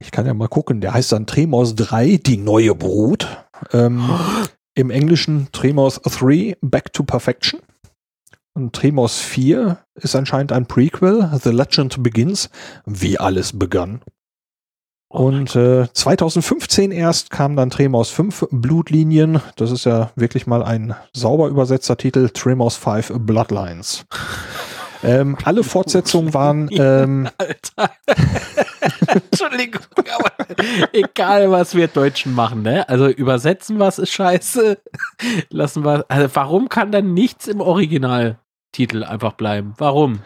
Ich 0.00 0.10
kann 0.10 0.26
ja 0.26 0.34
mal 0.34 0.48
gucken. 0.48 0.80
Der 0.80 0.94
heißt 0.94 1.12
dann 1.12 1.26
Tremors 1.26 1.74
3, 1.76 2.16
die 2.16 2.36
neue 2.36 2.74
Brut. 2.74 3.28
Ähm, 3.72 4.10
Im 4.74 4.90
Englischen 4.90 5.48
Tremors 5.52 6.00
3, 6.00 6.56
Back 6.62 6.92
to 6.94 7.02
Perfection. 7.02 7.60
Und 8.54 8.74
Tremors 8.74 9.18
4 9.18 9.78
ist 9.94 10.16
anscheinend 10.16 10.50
ein 10.52 10.66
Prequel, 10.66 11.30
The 11.42 11.50
Legend 11.50 12.02
Begins, 12.02 12.50
wie 12.86 13.18
alles 13.18 13.58
begann. 13.58 14.00
Oh 15.12 15.26
Und 15.26 15.54
äh, 15.56 15.86
2015 15.92 16.90
erst 16.90 17.30
kam 17.30 17.54
dann 17.54 17.68
Tremors 17.68 18.08
5 18.08 18.48
Blutlinien. 18.50 19.42
Das 19.56 19.70
ist 19.70 19.84
ja 19.84 20.10
wirklich 20.16 20.46
mal 20.46 20.62
ein 20.62 20.94
sauber 21.12 21.48
übersetzter 21.48 21.98
Titel. 21.98 22.30
Tremors 22.30 22.76
5 22.76 23.12
Bloodlines. 23.18 24.06
ähm, 25.02 25.36
alle 25.44 25.64
Fortsetzungen 25.64 26.32
waren 26.32 26.68
ähm, 26.72 27.28
Alter. 27.38 27.92
Entschuldigung, 29.30 29.82
aber 29.96 30.32
egal 30.92 31.50
was 31.50 31.74
wir 31.74 31.88
Deutschen 31.88 32.34
machen, 32.34 32.62
ne? 32.62 32.88
Also 32.88 33.08
übersetzen 33.08 33.78
was 33.78 33.98
ist 33.98 34.12
scheiße. 34.12 34.78
Lassen 35.50 35.84
wir. 35.84 36.06
Also 36.08 36.34
warum 36.34 36.70
kann 36.70 36.90
dann 36.90 37.12
nichts 37.12 37.48
im 37.48 37.60
Originaltitel 37.60 39.04
einfach 39.04 39.34
bleiben? 39.34 39.74
Warum? 39.76 40.20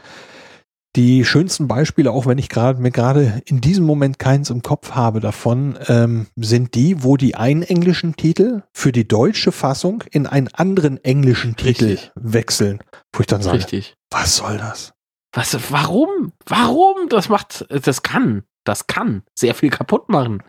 Die 0.96 1.26
schönsten 1.26 1.68
Beispiele, 1.68 2.10
auch 2.10 2.24
wenn 2.24 2.38
ich 2.38 2.48
gerade 2.48 2.80
mir 2.80 2.90
gerade 2.90 3.42
in 3.44 3.60
diesem 3.60 3.84
Moment 3.84 4.18
keins 4.18 4.48
im 4.48 4.62
Kopf 4.62 4.92
habe 4.92 5.20
davon, 5.20 5.78
ähm, 5.88 6.26
sind 6.36 6.74
die, 6.74 7.04
wo 7.04 7.18
die 7.18 7.34
einen 7.34 7.62
englischen 7.62 8.16
Titel 8.16 8.62
für 8.72 8.92
die 8.92 9.06
deutsche 9.06 9.52
Fassung 9.52 10.02
in 10.10 10.26
einen 10.26 10.48
anderen 10.48 11.02
englischen 11.04 11.54
Titel 11.54 11.84
Richtig. 11.84 12.12
wechseln. 12.14 12.82
Wo 13.12 13.20
ich 13.20 13.26
dann 13.26 13.42
sage, 13.42 13.58
Richtig. 13.58 13.94
was 14.10 14.36
soll 14.36 14.56
das? 14.56 14.94
Was, 15.34 15.70
warum? 15.70 16.32
Warum? 16.46 17.10
Das 17.10 17.28
macht, 17.28 17.66
das 17.68 18.02
kann, 18.02 18.44
das 18.64 18.86
kann 18.86 19.22
sehr 19.34 19.54
viel 19.54 19.68
kaputt 19.68 20.08
machen. 20.08 20.42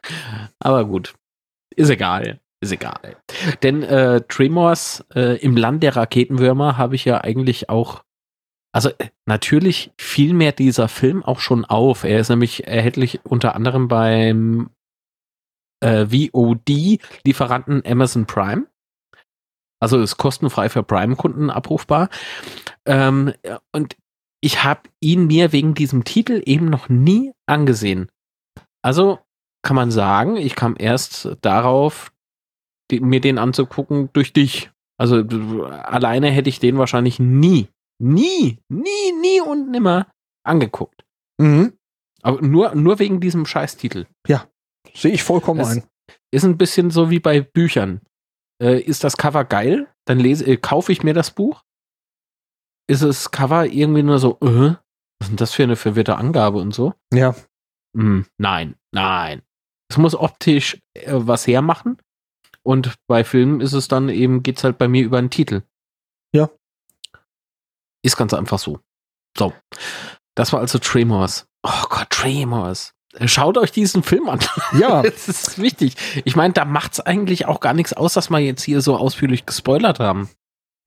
Aber 0.59 0.85
gut, 0.85 1.13
ist 1.75 1.89
egal, 1.89 2.39
ist 2.61 2.71
egal. 2.71 3.17
Denn 3.63 3.83
äh, 3.83 4.21
Tremors 4.29 5.03
äh, 5.13 5.37
im 5.41 5.57
Land 5.57 5.83
der 5.83 5.97
Raketenwürmer 5.97 6.77
habe 6.77 6.95
ich 6.95 7.03
ja 7.03 7.19
eigentlich 7.19 7.69
auch, 7.69 8.03
also 8.73 8.89
äh, 8.97 9.09
natürlich 9.25 9.91
fiel 9.99 10.33
mir 10.33 10.51
dieser 10.51 10.87
Film 10.87 11.23
auch 11.23 11.39
schon 11.39 11.65
auf. 11.65 12.03
Er 12.03 12.19
ist 12.19 12.29
nämlich 12.29 12.67
erhältlich 12.67 13.21
unter 13.23 13.55
anderem 13.55 13.87
beim 13.87 14.69
äh, 15.83 16.05
VOD-Lieferanten 16.05 17.83
Amazon 17.85 18.25
Prime. 18.25 18.67
Also 19.79 19.99
ist 20.01 20.17
kostenfrei 20.17 20.69
für 20.69 20.83
Prime-Kunden 20.83 21.49
abrufbar. 21.49 22.09
Ähm, 22.85 23.33
und 23.71 23.95
ich 24.41 24.63
habe 24.63 24.89
ihn 24.99 25.27
mir 25.27 25.51
wegen 25.51 25.73
diesem 25.73 26.03
Titel 26.03 26.41
eben 26.45 26.65
noch 26.65 26.89
nie 26.89 27.33
angesehen. 27.47 28.09
Also 28.83 29.19
kann 29.63 29.75
man 29.75 29.91
sagen, 29.91 30.37
ich 30.37 30.55
kam 30.55 30.75
erst 30.77 31.37
darauf, 31.41 32.11
die, 32.89 32.99
mir 32.99 33.21
den 33.21 33.37
anzugucken 33.37 34.09
durch 34.13 34.33
dich. 34.33 34.71
Also 34.99 35.17
alleine 35.17 36.31
hätte 36.31 36.49
ich 36.49 36.59
den 36.59 36.77
wahrscheinlich 36.77 37.19
nie, 37.19 37.67
nie, 37.99 38.59
nie, 38.69 39.11
nie 39.21 39.41
und 39.41 39.69
nimmer 39.71 40.11
angeguckt. 40.45 41.05
Mhm. 41.39 41.73
Aber 42.21 42.41
nur, 42.41 42.75
nur 42.75 42.99
wegen 42.99 43.19
diesem 43.19 43.45
Scheißtitel. 43.45 44.05
Sehe 44.93 45.11
ich 45.13 45.23
vollkommen 45.23 45.59
Es- 45.61 45.67
ein. 45.69 45.83
Ist 46.33 46.43
ein 46.45 46.57
bisschen 46.57 46.89
so 46.91 47.09
wie 47.09 47.19
bei 47.19 47.41
Büchern. 47.41 48.01
Äh, 48.61 48.79
ist 48.81 49.03
das 49.03 49.17
Cover 49.17 49.43
geil? 49.45 49.87
Dann 50.05 50.19
lese, 50.19 50.45
äh, 50.45 50.57
kaufe 50.57 50.91
ich 50.91 51.03
mir 51.03 51.13
das 51.13 51.31
Buch. 51.31 51.63
Ist 52.89 53.03
das 53.03 53.31
Cover 53.31 53.65
irgendwie 53.65 54.03
nur 54.03 54.19
so, 54.19 54.37
äh, 54.41 54.75
was 55.19 55.21
ist 55.21 55.29
denn 55.29 55.35
das 55.37 55.53
für 55.53 55.63
eine 55.63 55.75
verwirrte 55.75 56.15
Angabe 56.17 56.59
und 56.59 56.73
so? 56.73 56.93
Ja. 57.13 57.35
Hm, 57.95 58.25
nein, 58.37 58.75
nein. 58.93 59.41
Es 59.91 59.97
muss 59.97 60.15
optisch 60.15 60.79
äh, 60.95 61.11
was 61.13 61.45
hermachen. 61.47 61.97
Und 62.63 62.95
bei 63.07 63.23
Filmen 63.23 63.61
ist 63.61 63.73
es 63.73 63.87
dann 63.87 64.09
eben, 64.09 64.43
geht's 64.43 64.63
halt 64.63 64.77
bei 64.77 64.87
mir 64.87 65.03
über 65.03 65.17
einen 65.17 65.29
Titel. 65.29 65.63
Ja. 66.33 66.49
Ist 68.07 68.15
ganz 68.15 68.33
einfach 68.33 68.57
so. 68.57 68.79
So. 69.37 69.51
Das 70.33 70.53
war 70.53 70.61
also 70.61 70.79
Tremors. 70.79 71.45
Oh 71.63 71.83
Gott, 71.89 72.09
Tremors. 72.09 72.93
Schaut 73.25 73.57
euch 73.57 73.73
diesen 73.73 74.01
Film 74.01 74.29
an. 74.29 74.39
Ja, 74.79 75.01
Das 75.01 75.27
ist 75.27 75.61
wichtig. 75.61 75.95
Ich 76.23 76.37
meine, 76.37 76.53
da 76.53 76.63
macht's 76.63 77.01
eigentlich 77.01 77.47
auch 77.47 77.59
gar 77.59 77.73
nichts 77.73 77.91
aus, 77.91 78.13
dass 78.13 78.29
wir 78.29 78.39
jetzt 78.39 78.63
hier 78.63 78.79
so 78.79 78.95
ausführlich 78.95 79.45
gespoilert 79.45 79.99
haben. 79.99 80.29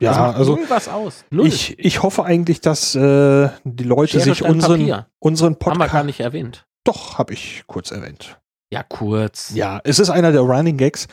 Ja, 0.00 0.12
macht 0.12 0.36
also 0.36 0.56
null 0.56 0.64
was 0.68 0.88
aus. 0.88 1.26
Null. 1.28 1.46
ich, 1.46 1.78
ich 1.78 2.02
hoffe 2.02 2.24
eigentlich, 2.24 2.62
dass 2.62 2.94
äh, 2.94 3.50
die 3.64 3.84
Leute 3.84 4.12
Schere, 4.12 4.34
sich 4.34 4.42
unseren, 4.44 4.80
Papier. 4.80 5.06
unseren 5.18 5.52
haben 5.56 5.60
wir 5.60 5.68
gar 5.68 5.78
Podcast. 5.88 6.06
nicht 6.06 6.20
erwähnt. 6.20 6.64
Doch, 6.84 7.18
habe 7.18 7.34
ich 7.34 7.64
kurz 7.66 7.90
erwähnt. 7.90 8.38
Ja, 8.72 8.82
kurz. 8.82 9.50
Ja, 9.54 9.78
es 9.84 9.98
ist 9.98 10.08
einer 10.08 10.32
der 10.32 10.40
Running 10.40 10.78
Gags. 10.78 11.06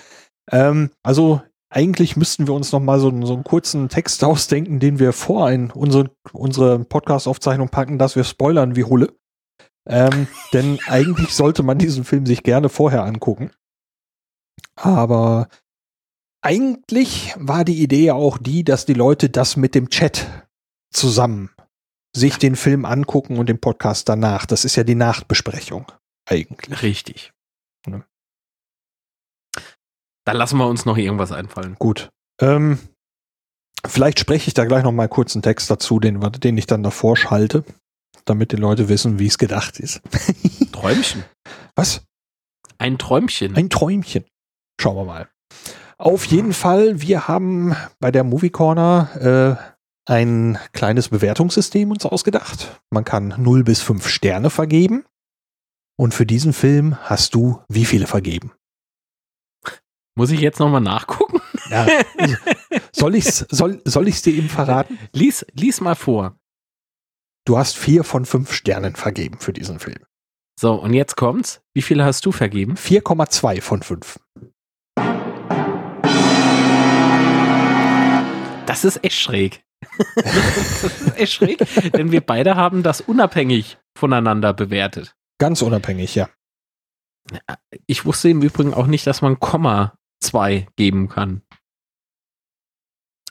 Ähm, 0.51 0.91
also 1.03 1.41
eigentlich 1.69 2.15
müssten 2.15 2.47
wir 2.47 2.53
uns 2.53 2.71
noch 2.71 2.79
mal 2.79 2.99
so, 2.99 3.09
einen- 3.09 3.25
so 3.25 3.33
einen 3.33 3.43
kurzen 3.43 3.89
Text 3.89 4.23
ausdenken, 4.23 4.79
den 4.79 4.99
wir 4.99 5.13
vor 5.13 5.47
ein, 5.47 5.71
unsere, 5.71 6.11
unsere 6.31 6.79
Podcast-Aufzeichnung 6.85 7.69
packen, 7.69 7.97
dass 7.99 8.15
wir 8.15 8.23
spoilern 8.23 8.75
wie 8.75 8.83
Hulle. 8.85 9.13
Ähm, 9.87 10.27
denn 10.53 10.79
eigentlich 10.87 11.33
sollte 11.33 11.63
man 11.63 11.77
diesen 11.77 12.03
Film 12.03 12.25
sich 12.25 12.43
gerne 12.43 12.69
vorher 12.69 13.03
angucken. 13.03 13.51
Aber 14.75 15.47
eigentlich 16.41 17.33
war 17.37 17.65
die 17.65 17.81
Idee 17.81 18.05
ja 18.05 18.13
auch 18.13 18.37
die, 18.37 18.63
dass 18.63 18.85
die 18.85 18.93
Leute 18.93 19.29
das 19.29 19.57
mit 19.57 19.75
dem 19.75 19.89
Chat 19.89 20.27
zusammen 20.93 21.49
sich 22.15 22.37
den 22.37 22.55
Film 22.55 22.85
angucken 22.85 23.37
und 23.37 23.49
den 23.49 23.59
Podcast 23.59 24.09
danach. 24.09 24.45
Das 24.45 24.65
ist 24.65 24.75
ja 24.75 24.83
die 24.83 24.95
Nachbesprechung. 24.95 25.85
Eigentlich. 26.27 26.81
Richtig. 26.81 27.31
Dann 30.27 30.35
lassen 30.35 30.57
wir 30.57 30.67
uns 30.67 30.83
noch 30.83 30.97
irgendwas 30.97 31.31
einfallen. 31.31 31.77
Gut. 31.79 32.09
Ähm, 32.41 32.79
vielleicht 33.87 34.19
spreche 34.19 34.49
ich 34.49 34.53
da 34.53 34.65
gleich 34.65 34.83
noch 34.83 34.91
mal 34.91 35.07
kurz 35.07 35.33
einen 35.33 35.41
Text 35.41 35.71
dazu, 35.71 36.01
den, 36.01 36.19
den 36.19 36.57
ich 36.57 36.67
dann 36.67 36.83
davor 36.83 37.15
schalte, 37.15 37.63
damit 38.25 38.51
die 38.51 38.57
Leute 38.57 38.89
wissen, 38.89 39.19
wie 39.19 39.27
es 39.27 39.37
gedacht 39.37 39.79
ist. 39.79 40.01
Träumchen. 40.73 41.23
Was? 41.75 42.03
Ein 42.77 42.97
Träumchen. 42.97 43.55
Ein 43.55 43.69
Träumchen. 43.69 44.25
Schauen 44.81 44.97
wir 44.97 45.05
mal. 45.05 45.29
Auf 45.97 46.25
jeden 46.25 46.51
Fall, 46.51 47.01
wir 47.01 47.29
haben 47.29 47.77
bei 48.01 48.11
der 48.11 48.25
Movie 48.25 48.49
Corner 48.49 49.57
äh, 50.07 50.11
ein 50.11 50.59
kleines 50.73 51.07
Bewertungssystem 51.07 51.89
uns 51.89 52.05
ausgedacht. 52.05 52.81
Man 52.89 53.05
kann 53.05 53.33
0 53.37 53.63
bis 53.63 53.81
5 53.81 54.05
Sterne 54.05 54.49
vergeben. 54.49 55.05
Und 55.97 56.13
für 56.13 56.25
diesen 56.25 56.51
Film 56.51 56.97
hast 57.03 57.33
du 57.33 57.61
wie 57.69 57.85
viele 57.85 58.07
vergeben? 58.07 58.51
Muss 60.17 60.31
ich 60.31 60.39
jetzt 60.39 60.59
nochmal 60.59 60.81
nachgucken? 60.81 61.39
Ja. 61.69 61.85
soll 62.91 63.13
ich's, 63.13 63.45
soll, 63.51 63.81
soll 63.85 64.07
ich's 64.07 64.23
dir 64.23 64.33
eben 64.33 64.49
verraten? 64.49 64.97
Lies, 65.11 65.45
lies 65.53 65.79
mal 65.79 65.93
vor. 65.93 66.39
Du 67.45 67.55
hast 67.55 67.77
vier 67.77 68.03
von 68.03 68.25
fünf 68.25 68.51
Sternen 68.51 68.95
vergeben 68.95 69.37
für 69.39 69.53
diesen 69.53 69.77
Film. 69.77 69.99
So, 70.59 70.73
und 70.73 70.95
jetzt 70.95 71.17
kommt's. 71.17 71.61
Wie 71.75 71.83
viele 71.83 72.03
hast 72.03 72.25
du 72.25 72.31
vergeben? 72.31 72.77
4,2 72.77 73.61
von 73.61 73.83
fünf. 73.83 74.19
Das 78.65 78.85
ist 78.85 79.03
echt 79.03 79.19
schräg. 79.19 79.63
das 80.15 80.83
ist 80.83 81.15
echt 81.15 81.33
schräg, 81.33 81.59
denn 81.93 82.11
wir 82.11 82.21
beide 82.21 82.55
haben 82.55 82.81
das 82.81 83.01
unabhängig 83.01 83.77
voneinander 83.95 84.53
bewertet. 84.53 85.15
Ganz 85.37 85.61
unabhängig, 85.61 86.15
ja. 86.15 86.27
Ich 87.85 88.05
wusste 88.05 88.29
im 88.29 88.41
Übrigen 88.41 88.73
auch 88.73 88.87
nicht, 88.87 89.05
dass 89.05 89.21
man 89.21 89.39
Komma 89.39 89.96
2 90.19 90.67
geben 90.75 91.09
kann. 91.09 91.41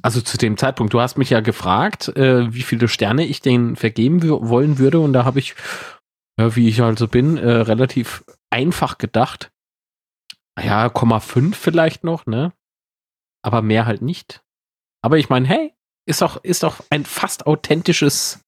Also 0.02 0.20
zu 0.20 0.36
dem 0.36 0.56
Zeitpunkt, 0.56 0.92
du 0.92 1.00
hast 1.00 1.16
mich 1.16 1.30
ja 1.30 1.40
gefragt, 1.40 2.08
äh, 2.16 2.52
wie 2.52 2.62
viele 2.62 2.88
Sterne 2.88 3.24
ich 3.24 3.40
den 3.40 3.76
vergeben 3.76 4.22
wollen 4.22 4.78
würde 4.78 5.00
und 5.00 5.12
da 5.12 5.24
habe 5.24 5.38
ich, 5.38 5.54
ja, 6.38 6.54
wie 6.54 6.68
ich 6.68 6.82
also 6.82 7.08
bin, 7.08 7.38
äh, 7.38 7.50
relativ 7.50 8.24
einfach 8.50 8.98
gedacht. 8.98 9.50
Ja, 10.62 10.88
Komma 10.88 11.20
5 11.20 11.56
vielleicht 11.56 12.04
noch, 12.04 12.26
ne? 12.26 12.52
Aber 13.42 13.62
mehr 13.62 13.86
halt 13.86 14.02
nicht. 14.02 14.42
Aber 15.02 15.18
ich 15.18 15.28
meine, 15.28 15.46
hey, 15.46 15.74
ist 16.06 16.22
doch, 16.22 16.42
ist 16.44 16.62
doch 16.62 16.80
ein 16.90 17.04
fast 17.04 17.46
authentisches 17.46 18.45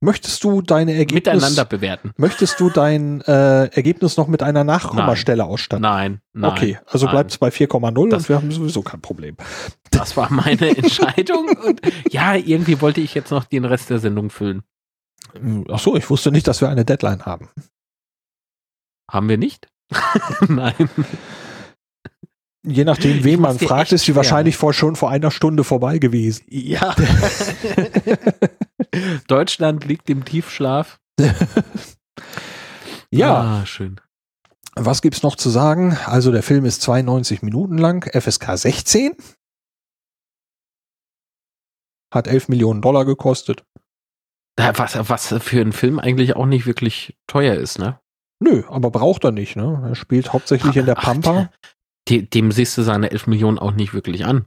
Möchtest 0.00 0.44
du 0.44 0.62
deine 0.62 0.92
Ergebnisse 0.92 1.32
miteinander 1.32 1.64
bewerten? 1.64 2.12
Möchtest 2.16 2.60
du 2.60 2.70
dein 2.70 3.20
äh, 3.22 3.64
Ergebnis 3.66 4.16
noch 4.16 4.28
mit 4.28 4.44
einer 4.44 4.62
Nachkommastelle 4.62 5.44
ausstatten? 5.44 5.82
Nein, 5.82 6.20
nein. 6.32 6.52
Okay, 6.52 6.78
also 6.86 7.08
bleibt 7.08 7.32
es 7.32 7.38
bei 7.38 7.48
4,0 7.48 8.14
und 8.14 8.28
wir 8.28 8.36
haben 8.36 8.52
sowieso 8.52 8.82
kein 8.82 9.00
Problem. 9.00 9.36
Das 9.90 10.16
war 10.16 10.32
meine 10.32 10.68
Entscheidung 10.76 11.48
und 11.64 11.80
ja, 12.10 12.36
irgendwie 12.36 12.80
wollte 12.80 13.00
ich 13.00 13.14
jetzt 13.14 13.32
noch 13.32 13.44
den 13.44 13.64
Rest 13.64 13.90
der 13.90 13.98
Sendung 13.98 14.30
füllen. 14.30 14.62
Ach 15.68 15.80
so, 15.80 15.96
ich 15.96 16.08
wusste 16.08 16.30
nicht, 16.30 16.46
dass 16.46 16.60
wir 16.60 16.68
eine 16.68 16.84
Deadline 16.84 17.26
haben. 17.26 17.48
Haben 19.10 19.28
wir 19.28 19.38
nicht? 19.38 19.68
nein. 20.48 20.88
Je 22.66 22.84
nachdem, 22.84 23.22
wen 23.24 23.40
man 23.40 23.58
fragt, 23.58 23.92
ist 23.92 24.04
sie 24.04 24.16
wahrscheinlich 24.16 24.56
vor, 24.56 24.72
schon 24.72 24.96
vor 24.96 25.10
einer 25.10 25.30
Stunde 25.30 25.62
vorbei 25.64 25.98
gewesen. 25.98 26.44
Ja. 26.48 26.94
Deutschland 29.28 29.84
liegt 29.84 30.10
im 30.10 30.24
Tiefschlaf. 30.24 30.98
ja. 33.10 33.60
Ah, 33.60 33.66
schön. 33.66 34.00
Was 34.74 35.02
gibt's 35.02 35.22
noch 35.22 35.36
zu 35.36 35.50
sagen? 35.50 35.96
Also 36.06 36.32
der 36.32 36.42
Film 36.42 36.64
ist 36.64 36.82
92 36.82 37.42
Minuten 37.42 37.78
lang, 37.78 38.08
FSK 38.12 38.56
16. 38.56 39.16
Hat 42.12 42.26
11 42.26 42.48
Millionen 42.48 42.80
Dollar 42.80 43.04
gekostet. 43.04 43.64
Was, 44.56 45.08
was 45.08 45.34
für 45.40 45.60
einen 45.60 45.72
Film 45.72 45.98
eigentlich 46.00 46.34
auch 46.34 46.46
nicht 46.46 46.66
wirklich 46.66 47.16
teuer 47.28 47.54
ist, 47.54 47.78
ne? 47.78 48.00
Nö, 48.40 48.64
aber 48.68 48.90
braucht 48.90 49.24
er 49.24 49.30
nicht, 49.30 49.56
ne? 49.56 49.82
Er 49.84 49.94
spielt 49.94 50.32
hauptsächlich 50.32 50.76
in 50.76 50.86
der 50.86 50.94
Pampa. 50.94 51.50
Dem, 52.08 52.28
dem 52.30 52.52
siehst 52.52 52.76
du 52.78 52.82
seine 52.82 53.10
11 53.10 53.26
Millionen 53.26 53.58
auch 53.58 53.72
nicht 53.72 53.94
wirklich 53.94 54.24
an. 54.24 54.46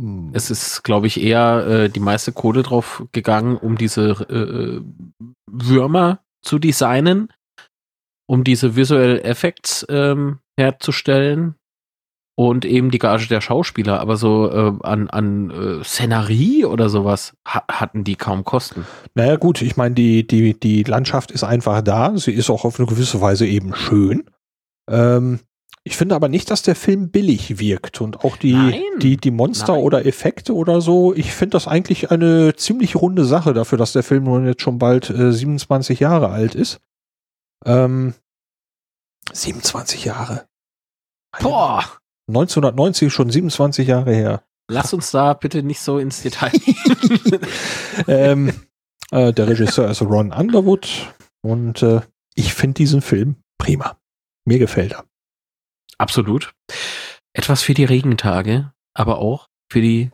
Hm. 0.00 0.30
Es 0.32 0.50
ist, 0.50 0.82
glaube 0.82 1.06
ich, 1.06 1.20
eher 1.20 1.66
äh, 1.66 1.90
die 1.90 2.00
meiste 2.00 2.32
Kohle 2.32 2.62
drauf 2.62 3.04
gegangen, 3.12 3.56
um 3.56 3.76
diese 3.76 4.10
äh, 4.10 4.80
Würmer 5.50 6.20
zu 6.42 6.58
designen, 6.58 7.32
um 8.26 8.44
diese 8.44 8.76
Visual 8.76 9.20
Effects 9.22 9.86
ähm, 9.88 10.38
herzustellen 10.56 11.56
und 12.34 12.64
eben 12.64 12.90
die 12.90 12.98
Gage 12.98 13.28
der 13.28 13.40
Schauspieler. 13.40 14.00
Aber 14.00 14.16
so 14.16 14.50
äh, 14.50 14.72
an, 14.82 15.10
an 15.10 15.50
äh, 15.50 15.84
Szenerie 15.84 16.64
oder 16.64 16.88
sowas 16.88 17.36
ha 17.46 17.64
hatten 17.70 18.04
die 18.04 18.16
kaum 18.16 18.44
Kosten. 18.44 18.86
Naja 19.14 19.36
gut, 19.36 19.62
ich 19.62 19.76
meine, 19.76 19.94
die, 19.94 20.26
die, 20.26 20.58
die 20.58 20.82
Landschaft 20.82 21.30
ist 21.30 21.44
einfach 21.44 21.82
da. 21.82 22.16
Sie 22.16 22.32
ist 22.32 22.50
auch 22.50 22.64
auf 22.64 22.78
eine 22.78 22.88
gewisse 22.88 23.20
Weise 23.20 23.46
eben 23.46 23.74
schön. 23.74 24.24
Ähm, 24.90 25.40
ich 25.84 25.96
finde 25.96 26.14
aber 26.14 26.28
nicht, 26.28 26.50
dass 26.50 26.62
der 26.62 26.76
Film 26.76 27.10
billig 27.10 27.58
wirkt 27.58 28.00
und 28.00 28.24
auch 28.24 28.36
die, 28.36 28.52
Nein. 28.52 28.82
die, 28.98 29.16
die 29.16 29.32
Monster 29.32 29.72
Nein. 29.72 29.82
oder 29.82 30.06
Effekte 30.06 30.54
oder 30.54 30.80
so. 30.80 31.12
Ich 31.14 31.32
finde 31.32 31.56
das 31.56 31.66
eigentlich 31.66 32.12
eine 32.12 32.54
ziemlich 32.54 32.94
runde 32.94 33.24
Sache 33.24 33.52
dafür, 33.52 33.78
dass 33.78 33.92
der 33.92 34.04
Film 34.04 34.24
nun 34.24 34.46
jetzt 34.46 34.62
schon 34.62 34.78
bald 34.78 35.10
äh, 35.10 35.32
27 35.32 35.98
Jahre 35.98 36.28
alt 36.28 36.54
ist. 36.54 36.80
Ähm, 37.64 38.14
27 39.32 40.04
Jahre. 40.04 40.46
Boah! 41.40 41.84
1990 42.28 43.12
schon 43.12 43.30
27 43.30 43.88
Jahre 43.88 44.14
her. 44.14 44.42
Lass 44.70 44.92
uns 44.92 45.10
da 45.10 45.34
bitte 45.34 45.64
nicht 45.64 45.80
so 45.80 45.98
ins 45.98 46.22
Detail. 46.22 46.52
ähm, 48.06 48.52
äh, 49.10 49.32
der 49.32 49.48
Regisseur 49.48 49.90
ist 49.90 50.02
Ron 50.02 50.32
Underwood 50.32 51.12
und 51.42 51.82
äh, 51.82 52.02
ich 52.34 52.54
finde 52.54 52.74
diesen 52.74 53.00
Film 53.00 53.36
prima. 53.58 53.98
Mir 54.44 54.60
gefällt 54.60 54.92
er. 54.92 55.04
Absolut. 56.02 56.52
Etwas 57.32 57.62
für 57.62 57.74
die 57.74 57.84
Regentage, 57.84 58.72
aber 58.92 59.18
auch 59.18 59.48
für 59.70 59.80
die 59.80 60.10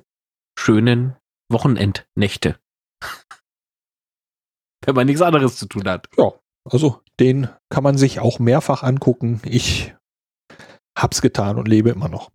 schönen 0.59 1.17
Wochenendnächte. 1.51 2.61
Wenn 4.85 4.95
man 4.95 5.07
nichts 5.07 5.23
anderes 5.23 5.57
zu 5.57 5.65
tun 5.65 5.89
hat. 5.89 6.11
Ja, 6.19 6.33
also 6.71 7.01
den 7.19 7.49
kann 7.71 7.85
man 7.85 7.97
sich 7.97 8.21
auch 8.21 8.39
mehrfach 8.39 8.83
angucken. 8.83 9.41
Ich 9.47 9.95
hab's 10.95 11.23
getan 11.23 11.57
und 11.57 11.69
lebe 11.69 11.89
immer 11.89 12.11
noch. 12.11 12.31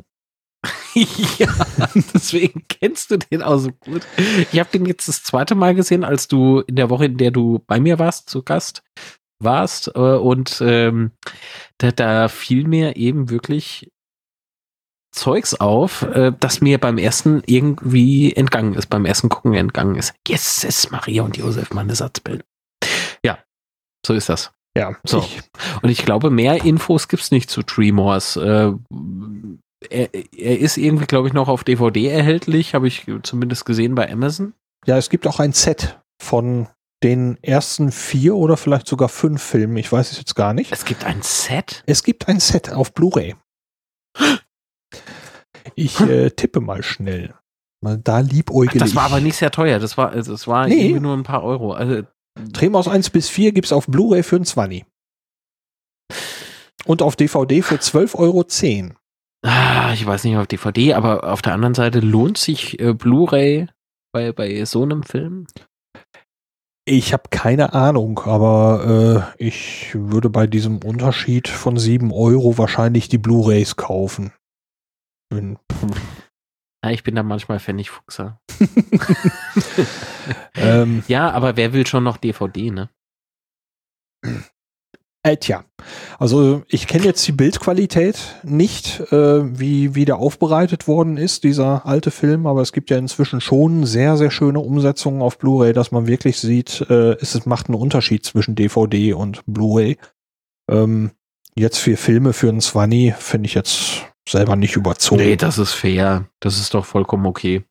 ja, 1.38 1.54
deswegen 2.16 2.66
kennst 2.68 3.12
du 3.12 3.18
den 3.18 3.44
auch 3.44 3.60
so 3.60 3.72
gut. 3.72 4.02
Ich 4.52 4.60
habe 4.60 4.72
den 4.72 4.88
jetzt 4.88 5.08
das 5.08 5.22
zweite 5.22 5.54
Mal 5.54 5.76
gesehen, 5.76 6.04
als 6.04 6.28
du 6.28 6.62
in 6.62 6.76
der 6.76 6.90
Woche, 6.90 7.06
in 7.06 7.18
der 7.18 7.30
du 7.30 7.60
bei 7.68 7.80
mir 7.80 8.00
warst, 8.00 8.32
zu 8.32 8.42
Gast 8.42 8.82
warst. 9.40 9.90
Äh, 9.96 10.00
und 10.00 10.62
ähm, 10.66 11.12
da, 11.78 11.92
da 11.92 12.28
fiel 12.28 12.68
mir 12.68 12.96
eben 12.96 13.30
wirklich 13.30 13.90
Zeugs 15.12 15.54
auf, 15.54 16.02
äh, 16.02 16.32
das 16.40 16.62
mir 16.62 16.80
beim 16.80 16.98
ersten 16.98 17.44
irgendwie 17.46 18.34
entgangen 18.34 18.74
ist, 18.74 18.88
beim 18.88 19.06
ersten 19.06 19.30
Gucken 19.30 19.54
entgangen 19.54 19.96
ist. 19.96 20.16
Yes, 20.28 20.64
es 20.64 20.86
ist 20.86 20.92
Maria 20.92 21.22
und 21.24 21.38
Josef, 21.38 21.72
meine 21.72 21.94
Satzbild. 21.96 22.44
Ja, 23.24 23.38
so 24.06 24.14
ist 24.14 24.30
das. 24.30 24.52
Ja, 24.76 24.96
So. 25.06 25.20
ich, 25.20 25.40
Und 25.84 25.90
ich 25.90 26.04
glaube, 26.04 26.32
mehr 26.32 26.66
Infos 26.66 27.08
gibt's 27.08 27.30
nicht 27.30 27.52
zu 27.52 27.62
Tremors. 27.62 28.38
Äh, 28.38 28.72
er, 29.88 30.10
er 30.14 30.60
ist 30.60 30.78
irgendwie, 30.78 31.06
glaube 31.06 31.28
ich, 31.28 31.34
noch 31.36 31.48
auf 31.48 31.64
DVD 31.64 32.08
erhältlich, 32.08 32.74
habe 32.74 32.88
ich 32.88 33.06
zumindest 33.22 33.66
gesehen 33.66 33.94
bei 33.94 34.12
Amazon. 34.12 34.54
ja, 34.88 34.98
es 34.98 35.12
gibt 35.12 35.28
auch 35.28 35.40
ein 35.40 35.54
Set 35.54 36.00
von 36.20 36.70
den 37.04 37.38
ersten 37.44 37.92
vier 37.92 38.36
oder 38.36 38.58
vielleicht 38.58 38.88
sogar 38.88 39.10
fünf 39.10 39.42
Filmen. 39.44 39.76
Ich 39.78 39.92
weiß 39.92 40.12
es 40.12 40.18
jetzt 40.18 40.36
gar 40.36 40.54
nicht. 40.54 40.72
Es 40.72 40.86
gibt 40.86 41.04
ein 41.04 41.22
Set. 41.22 41.84
Es 41.86 42.04
gibt 42.04 42.28
ein 42.28 42.40
Set 42.40 42.72
auf 42.72 42.94
Blu-ray. 42.94 43.36
Ich 45.76 46.00
äh, 46.02 46.30
tippe 46.32 46.60
mal 46.60 46.84
schnell. 46.84 47.34
Mal 47.82 47.98
da 47.98 48.20
liebäugel 48.20 48.80
Das 48.80 48.92
ich. 48.92 48.96
war 48.96 49.04
aber 49.06 49.20
nicht 49.20 49.36
sehr 49.38 49.52
teuer. 49.52 49.80
Das 49.80 49.98
war, 49.98 50.12
also 50.12 50.32
das 50.32 50.48
war 50.48 50.68
Nee. 50.68 50.82
irgendwie 50.86 51.00
nur 51.02 51.16
ein 51.18 51.24
paar 51.24 51.44
Euro. 51.44 51.74
Also, 51.74 52.04
Tremaus 52.54 52.88
1 52.88 53.10
bis 53.12 53.30
4 53.30 53.52
gibt's 53.52 53.72
auf 53.74 53.88
Blu-ray 53.88 54.24
für 54.24 54.38
ein 54.38 54.46
20. 54.46 54.86
Und 56.86 57.02
auf 57.02 57.16
DVD 57.16 57.62
für 57.62 57.76
12,10 57.76 58.16
Euro. 58.16 58.46
ah, 59.46 59.92
ich 59.94 60.06
weiß 60.06 60.24
nicht 60.26 60.36
auf 60.38 60.48
DVD, 60.48 60.94
aber 60.96 61.32
auf 61.32 61.42
der 61.42 61.54
anderen 61.54 61.74
Seite 61.76 62.00
lohnt 62.00 62.38
sich 62.38 62.80
äh, 62.80 62.94
Blu-ray 62.94 63.68
bei, 64.14 64.32
bei 64.32 64.64
so 64.66 64.84
einem 64.84 65.04
Film? 65.04 65.48
Ich 66.86 67.14
habe 67.14 67.24
keine 67.30 67.74
Ahnung, 67.74 68.20
aber 68.20 69.34
äh, 69.38 69.44
ich 69.44 69.96
würde 69.96 70.30
bei 70.30 70.48
diesem 70.48 70.80
Unterschied 70.80 71.48
von 71.48 71.78
7 71.78 72.12
Euro 72.12 72.58
wahrscheinlich 72.58 73.08
die 73.08 73.18
Blu-rays 73.18 73.78
kaufen. 73.78 74.34
Wenn- 75.30 75.58
Ja, 76.84 76.92
ich 76.92 77.04
bin 77.04 77.16
da 77.16 77.24
manchmal 77.24 77.62
Pfennigfuchser. 77.62 78.42
ähm, 80.56 81.04
Ja, 81.08 81.32
aber 81.32 81.56
wer 81.56 81.72
will 81.72 81.88
schon 81.88 82.04
noch 82.04 82.18
DVD, 82.18 82.70
ne? 82.72 82.90
Äh, 85.26 85.38
tja, 85.38 85.64
also 86.20 86.64
ich 86.68 86.86
kenne 86.86 87.06
jetzt 87.06 87.26
die 87.26 87.32
Bildqualität 87.32 88.18
nicht, 88.44 89.00
äh, 89.12 89.58
wie, 89.58 89.96
wie 89.96 90.04
der 90.04 90.18
aufbereitet 90.18 90.86
worden 90.86 91.16
ist, 91.16 91.46
dieser 91.46 91.86
alte 91.86 92.12
Film, 92.12 92.46
aber 92.46 92.62
es 92.62 92.74
gibt 92.74 92.90
ja 92.90 92.98
inzwischen 92.98 93.40
schon 93.40 93.86
sehr, 93.86 94.18
sehr 94.18 94.32
schöne 94.32 94.60
Umsetzungen 94.60 95.22
auf 95.22 95.38
Blu-ray, 95.38 95.72
dass 95.72 95.92
man 95.92 96.08
wirklich 96.08 96.40
sieht, 96.40 96.86
äh, 96.90 97.14
es 97.22 97.46
macht 97.46 97.70
einen 97.70 97.80
Unterschied 97.80 98.26
zwischen 98.26 98.56
DVD 98.56 99.14
und 99.14 99.44
Blu-ray. 99.46 99.98
Ähm, 100.70 101.12
jetzt 101.56 101.78
für 101.78 101.96
Filme 101.96 102.34
für 102.34 102.50
einen 102.50 102.60
Zwanni 102.62 103.14
finde 103.18 103.48
ich 103.48 103.54
jetzt 103.54 104.04
selber 104.28 104.58
nicht 104.58 104.76
überzogen. 104.76 105.22
Nee, 105.22 105.38
das 105.38 105.58
ist 105.58 105.72
fair. 105.72 106.26
Das 106.42 106.60
ist 106.60 106.74
doch 106.74 106.86
vollkommen 106.86 107.26
okay. 107.26 107.64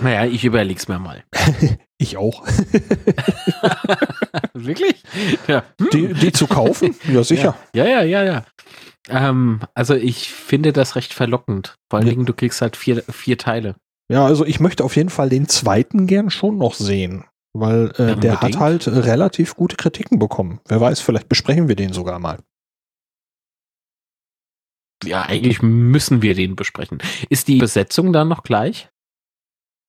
Naja, 0.00 0.26
ich 0.26 0.44
überleg's 0.44 0.88
mir 0.88 0.98
mal. 0.98 1.24
Ich 1.98 2.18
auch. 2.18 2.46
Wirklich? 4.52 5.02
Ja. 5.48 5.64
Die, 5.92 6.12
die 6.12 6.30
zu 6.30 6.46
kaufen? 6.46 6.94
Ja, 7.10 7.24
sicher. 7.24 7.56
Ja, 7.74 7.86
ja, 7.86 8.02
ja, 8.02 8.22
ja. 8.22 8.44
Ähm, 9.08 9.60
also 9.72 9.94
ich 9.94 10.30
finde 10.30 10.74
das 10.74 10.94
recht 10.96 11.14
verlockend. 11.14 11.74
Vor 11.90 11.98
allen 11.98 12.06
Ja. 12.06 12.12
Dingen, 12.12 12.26
du 12.26 12.34
kriegst 12.34 12.60
halt 12.60 12.76
vier, 12.76 13.02
vier 13.04 13.38
Teile. 13.38 13.76
Ja, 14.12 14.26
also 14.26 14.44
ich 14.44 14.60
möchte 14.60 14.84
auf 14.84 14.94
jeden 14.94 15.08
Fall 15.08 15.30
den 15.30 15.48
zweiten 15.48 16.06
gern 16.06 16.28
schon 16.28 16.58
noch 16.58 16.74
sehen. 16.74 17.24
Weil 17.54 17.90
äh, 17.98 18.08
Ja, 18.08 18.14
der 18.16 18.40
hat 18.42 18.58
halt 18.58 18.86
äh, 18.86 18.90
relativ 18.90 19.54
gute 19.56 19.76
Kritiken 19.76 20.18
bekommen. 20.18 20.60
Wer 20.68 20.82
weiß, 20.82 21.00
vielleicht 21.00 21.30
besprechen 21.30 21.68
wir 21.68 21.76
den 21.76 21.94
sogar 21.94 22.18
mal. 22.18 22.40
Ja, 25.02 25.22
eigentlich 25.22 25.62
müssen 25.62 26.20
wir 26.20 26.34
den 26.34 26.56
besprechen. 26.56 26.98
Ist 27.30 27.48
die 27.48 27.56
Besetzung 27.58 28.12
dann 28.12 28.28
noch 28.28 28.42
gleich? 28.42 28.90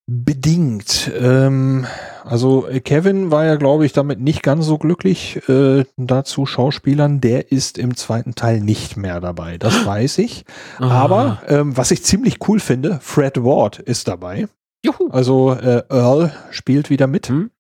Bedingt. 0.10 1.12
Ähm, 1.20 1.86
also 2.24 2.68
Kevin 2.86 3.30
war 3.30 3.46
ja, 3.46 3.58
glaube 3.58 3.86
ich, 3.86 3.92
damit 3.92 4.22
nicht 4.22 4.42
ganz 4.42 4.66
so 4.66 4.78
glücklich 4.78 5.48
äh, 5.50 5.84
dazu 5.98 6.46
Schauspielern. 6.46 7.20
Der 7.20 7.52
ist 7.52 7.78
im 7.78 7.96
zweiten 7.98 8.34
Teil 8.34 8.62
nicht 8.62 8.96
mehr 8.96 9.20
dabei. 9.20 9.58
Das 9.58 9.86
weiß 9.86 10.20
ich. 10.20 10.46
Aber 10.78 11.42
ähm, 11.48 11.76
was 11.76 11.92
ich 11.92 12.06
ziemlich 12.06 12.48
cool 12.48 12.62
finde, 12.62 13.00
Fred 13.02 13.44
Ward 13.44 13.80
ist 13.80 14.08
dabei. 14.08 14.48
Juhu. 14.86 15.10
Also 15.10 15.52
äh, 15.52 15.84
Earl 15.90 16.32
spielt 16.52 16.90
wieder 16.90 17.08
mit. 17.08 17.28
Hm? 17.28 17.52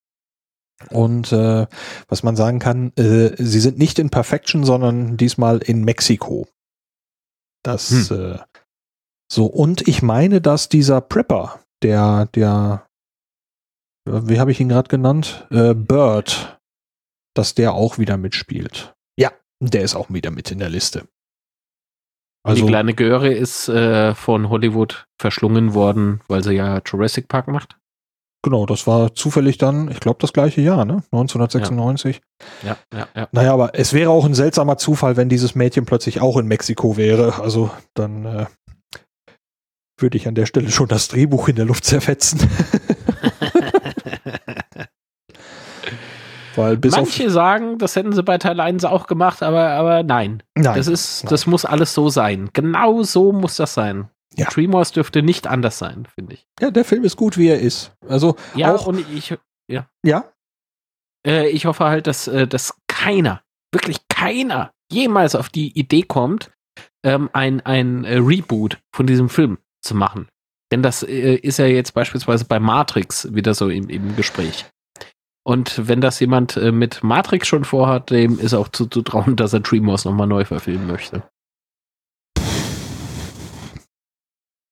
Und 0.89 1.31
äh, 1.33 1.65
was 2.07 2.23
man 2.23 2.35
sagen 2.35 2.59
kann, 2.59 2.93
äh, 2.95 3.31
sie 3.37 3.59
sind 3.59 3.77
nicht 3.77 3.99
in 3.99 4.09
Perfection, 4.09 4.63
sondern 4.63 5.17
diesmal 5.17 5.57
in 5.57 5.83
Mexiko. 5.83 6.47
Das 7.63 8.11
äh, 8.11 8.37
so 9.29 9.47
und 9.47 9.87
ich 9.87 10.01
meine, 10.01 10.39
dass 10.39 10.69
dieser 10.69 11.01
Prepper, 11.01 11.59
der 11.83 12.27
der 12.33 12.87
wie 14.07 14.39
habe 14.39 14.51
ich 14.51 14.59
ihn 14.59 14.69
gerade 14.69 14.87
genannt, 14.89 15.47
äh, 15.51 15.73
Bird, 15.73 16.59
dass 17.35 17.55
der 17.55 17.73
auch 17.73 17.97
wieder 17.97 18.17
mitspielt. 18.17 18.95
Ja, 19.19 19.31
der 19.59 19.81
ist 19.81 19.95
auch 19.95 20.09
wieder 20.09 20.31
mit 20.31 20.51
in 20.51 20.59
der 20.59 20.69
Liste. 20.69 21.07
die 22.47 22.65
kleine 22.65 22.93
Göre 22.93 23.33
ist 23.33 23.67
äh, 23.67 24.15
von 24.15 24.49
Hollywood 24.49 25.05
verschlungen 25.19 25.73
worden, 25.73 26.21
weil 26.27 26.43
sie 26.43 26.53
ja 26.53 26.81
Jurassic 26.85 27.27
Park 27.27 27.47
macht. 27.47 27.77
genau, 28.43 28.65
das 28.65 28.87
war 28.87 29.13
zufällig 29.13 29.57
dann, 29.57 29.91
ich 29.91 29.99
glaube, 29.99 30.19
das 30.21 30.31
gleiche 30.31 30.61
Jahr, 30.61 30.85
ne? 30.85 31.03
1996. 31.11 32.21
Ja, 32.63 32.77
ja, 32.93 33.07
ja. 33.13 33.27
Naja, 33.33 33.53
aber 33.53 33.77
es 33.77 33.91
wäre 33.91 34.11
auch 34.11 34.25
ein 34.25 34.35
seltsamer 34.35 34.77
Zufall, 34.77 35.17
wenn 35.17 35.27
dieses 35.27 35.53
Mädchen 35.53 35.85
plötzlich 35.85 36.21
auch 36.21 36.37
in 36.37 36.47
Mexiko 36.47 36.95
wäre. 36.95 37.41
Also 37.41 37.71
dann 37.93 38.25
äh, 38.25 38.45
würde 39.97 40.17
ich 40.17 40.27
an 40.27 40.35
der 40.35 40.45
Stelle 40.45 40.71
schon 40.71 40.87
das 40.87 41.07
Drehbuch 41.07 41.47
in 41.47 41.55
der 41.55 41.65
Luft 41.65 41.85
zerfetzen. 41.85 42.39
Weil 46.55 46.77
bis 46.77 46.95
Manche 46.95 47.29
sagen, 47.29 47.77
das 47.77 47.95
hätten 47.95 48.13
sie 48.13 48.23
bei 48.23 48.39
Teil 48.39 48.59
1 48.59 48.83
auch 48.85 49.05
gemacht, 49.05 49.43
aber, 49.43 49.69
aber 49.71 50.01
nein. 50.01 50.41
Nein, 50.55 50.75
Das 50.75 50.87
ist, 50.87 51.23
nein. 51.23 51.29
das 51.29 51.45
muss 51.45 51.65
alles 51.65 51.93
so 51.93 52.09
sein. 52.09 52.49
Genau 52.53 53.03
so 53.03 53.31
muss 53.31 53.57
das 53.57 53.75
sein. 53.75 54.09
Ja. 54.35 54.49
Dreamwars 54.49 54.91
dürfte 54.91 55.21
nicht 55.21 55.45
anders 55.47 55.77
sein, 55.77 56.07
finde 56.13 56.33
ich. 56.33 56.47
ja, 56.59 56.71
der 56.71 56.83
Film 56.85 57.03
ist 57.03 57.15
gut, 57.15 57.37
wie 57.37 57.47
er 57.47 57.59
ist. 57.59 57.91
Also 58.07 58.35
Ja, 58.55 58.73
auch, 58.73 58.87
und 58.87 59.05
ich, 59.13 59.35
ja, 59.69 59.87
äh, 61.25 61.49
ich 61.49 61.65
hoffe 61.65 61.85
halt, 61.85 62.07
dass, 62.07 62.27
äh, 62.27 62.47
dass 62.47 62.73
keiner, 62.87 63.41
wirklich 63.71 64.07
keiner 64.09 64.71
jemals 64.91 65.35
auf 65.35 65.49
die 65.49 65.77
Idee 65.77 66.03
kommt, 66.03 66.51
ähm, 67.03 67.29
ein, 67.33 67.61
ein 67.65 68.05
äh, 68.05 68.17
Reboot 68.17 68.79
von 68.95 69.05
diesem 69.05 69.29
Film 69.29 69.57
zu 69.81 69.95
machen. 69.95 70.27
Denn 70.71 70.83
das 70.83 71.03
äh, 71.03 71.35
ist 71.35 71.59
ja 71.59 71.65
jetzt 71.65 71.93
beispielsweise 71.93 72.45
bei 72.45 72.59
Matrix 72.59 73.33
wieder 73.33 73.53
so 73.53 73.69
im, 73.69 73.89
im 73.89 74.15
Gespräch. 74.15 74.65
Und 75.45 75.87
wenn 75.87 76.01
das 76.01 76.19
jemand 76.19 76.57
äh, 76.57 76.71
mit 76.71 77.03
Matrix 77.03 77.47
schon 77.47 77.63
vorhat, 77.63 78.09
dem 78.09 78.37
ist 78.39 78.53
auch 78.53 78.67
zu, 78.67 78.87
zu 78.87 79.01
trauen, 79.01 79.35
dass 79.37 79.53
er 79.53 79.61
Dreamwars 79.61 80.05
nochmal 80.05 80.27
neu 80.27 80.45
verfilmen 80.45 80.87
möchte. 80.87 81.23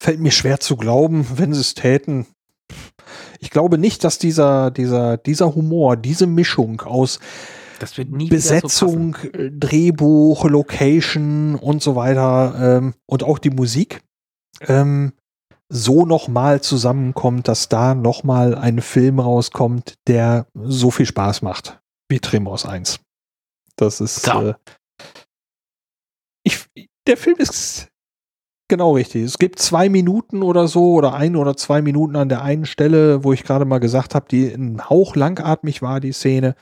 fällt 0.06 0.19
mir 0.19 0.32
schwer 0.32 0.60
zu 0.60 0.77
glauben, 0.77 1.26
wenn 1.36 1.52
sie 1.52 1.61
es 1.61 1.73
täten. 1.73 2.27
Ich 3.40 3.49
glaube 3.49 3.80
nicht, 3.80 4.03
dass 4.03 4.19
dieser, 4.19 4.69
dieser, 4.69 5.18
dieser 5.18 5.56
Humor, 5.56 5.98
diese 5.98 6.27
Mischung 6.27 6.82
aus 6.82 7.19
Das 7.80 7.98
wird 7.98 8.11
nie 8.11 8.30
wieder 8.30 8.40
so. 8.40 8.53
Besetzung, 8.53 9.15
äh, 9.34 9.49
Drehbuch, 9.49 10.45
Location 10.45 11.56
und 11.56 11.82
so 11.82 11.95
weiter 11.95 12.77
ähm, 12.77 12.94
und 13.07 13.23
auch 13.23 13.40
die 13.40 13.49
Musik 13.49 14.02
ähm, 14.61 15.14
so 15.69 16.06
nochmal 16.06 16.61
zusammenkommt, 16.61 17.48
dass 17.48 17.69
da 17.69 17.95
nochmal 17.95 18.56
ein 18.56 18.82
Film 18.82 19.19
rauskommt, 19.19 19.95
der 20.07 20.48
so 20.53 20.91
viel 20.91 21.06
Spaß 21.06 21.41
macht 21.41 21.80
wie 22.10 22.19
Tremors 22.19 22.65
1. 22.65 22.99
Das 23.76 23.99
ist 23.99 24.27
äh, 24.27 24.53
ich, 26.44 26.68
der 27.07 27.18
Film 27.18 27.38
ist 27.40 27.90
genau 28.68 28.94
richtig. 28.94 29.23
Es 29.23 29.38
gibt 29.38 29.60
zwei 29.60 29.90
Minuten 29.90 30.41
oder 30.44 30.68
so 30.68 30.94
oder 30.94 31.14
ein 31.14 31.36
oder 31.36 31.57
zwei 31.57 31.82
Minuten 31.82 32.15
an 32.15 32.30
der 32.30 32.41
einen 32.41 32.65
Stelle, 32.65 33.23
wo 33.23 33.34
ich 33.34 33.44
gerade 33.44 33.65
mal 33.65 33.80
gesagt 33.80 34.15
habe, 34.15 34.27
die 34.30 34.48
ein 34.48 34.90
Hauch 34.90 35.15
langatmig 35.15 35.82
war, 35.82 35.99
die 35.99 36.14
Szene. 36.14 36.56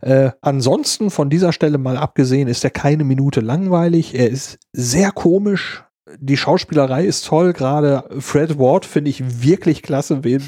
Äh, 0.00 0.30
ansonsten 0.40 1.10
von 1.10 1.30
dieser 1.30 1.52
Stelle 1.52 1.78
mal 1.78 1.96
abgesehen, 1.96 2.48
ist 2.48 2.64
er 2.64 2.70
keine 2.70 3.04
Minute 3.04 3.40
langweilig. 3.40 4.14
Er 4.14 4.30
ist 4.30 4.58
sehr 4.72 5.10
komisch. 5.10 5.84
Die 6.18 6.36
Schauspielerei 6.36 7.04
ist 7.04 7.26
toll. 7.26 7.52
Gerade 7.52 8.04
Fred 8.20 8.58
Ward 8.58 8.84
finde 8.84 9.10
ich 9.10 9.42
wirklich 9.42 9.82
klasse, 9.82 10.24
wie, 10.24 10.40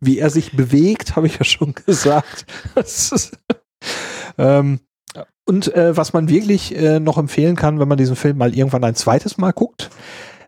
wie 0.00 0.18
er 0.18 0.30
sich 0.30 0.56
bewegt, 0.56 1.16
habe 1.16 1.26
ich 1.26 1.38
ja 1.38 1.44
schon 1.44 1.74
gesagt. 1.74 2.46
Ist, 2.74 3.36
ähm, 4.38 4.80
und 5.46 5.74
äh, 5.74 5.96
was 5.96 6.12
man 6.12 6.28
wirklich 6.28 6.76
äh, 6.76 7.00
noch 7.00 7.16
empfehlen 7.18 7.56
kann, 7.56 7.80
wenn 7.80 7.88
man 7.88 7.98
diesen 7.98 8.16
Film 8.16 8.36
mal 8.38 8.54
irgendwann 8.54 8.84
ein 8.84 8.94
zweites 8.94 9.38
Mal 9.38 9.52
guckt, 9.52 9.90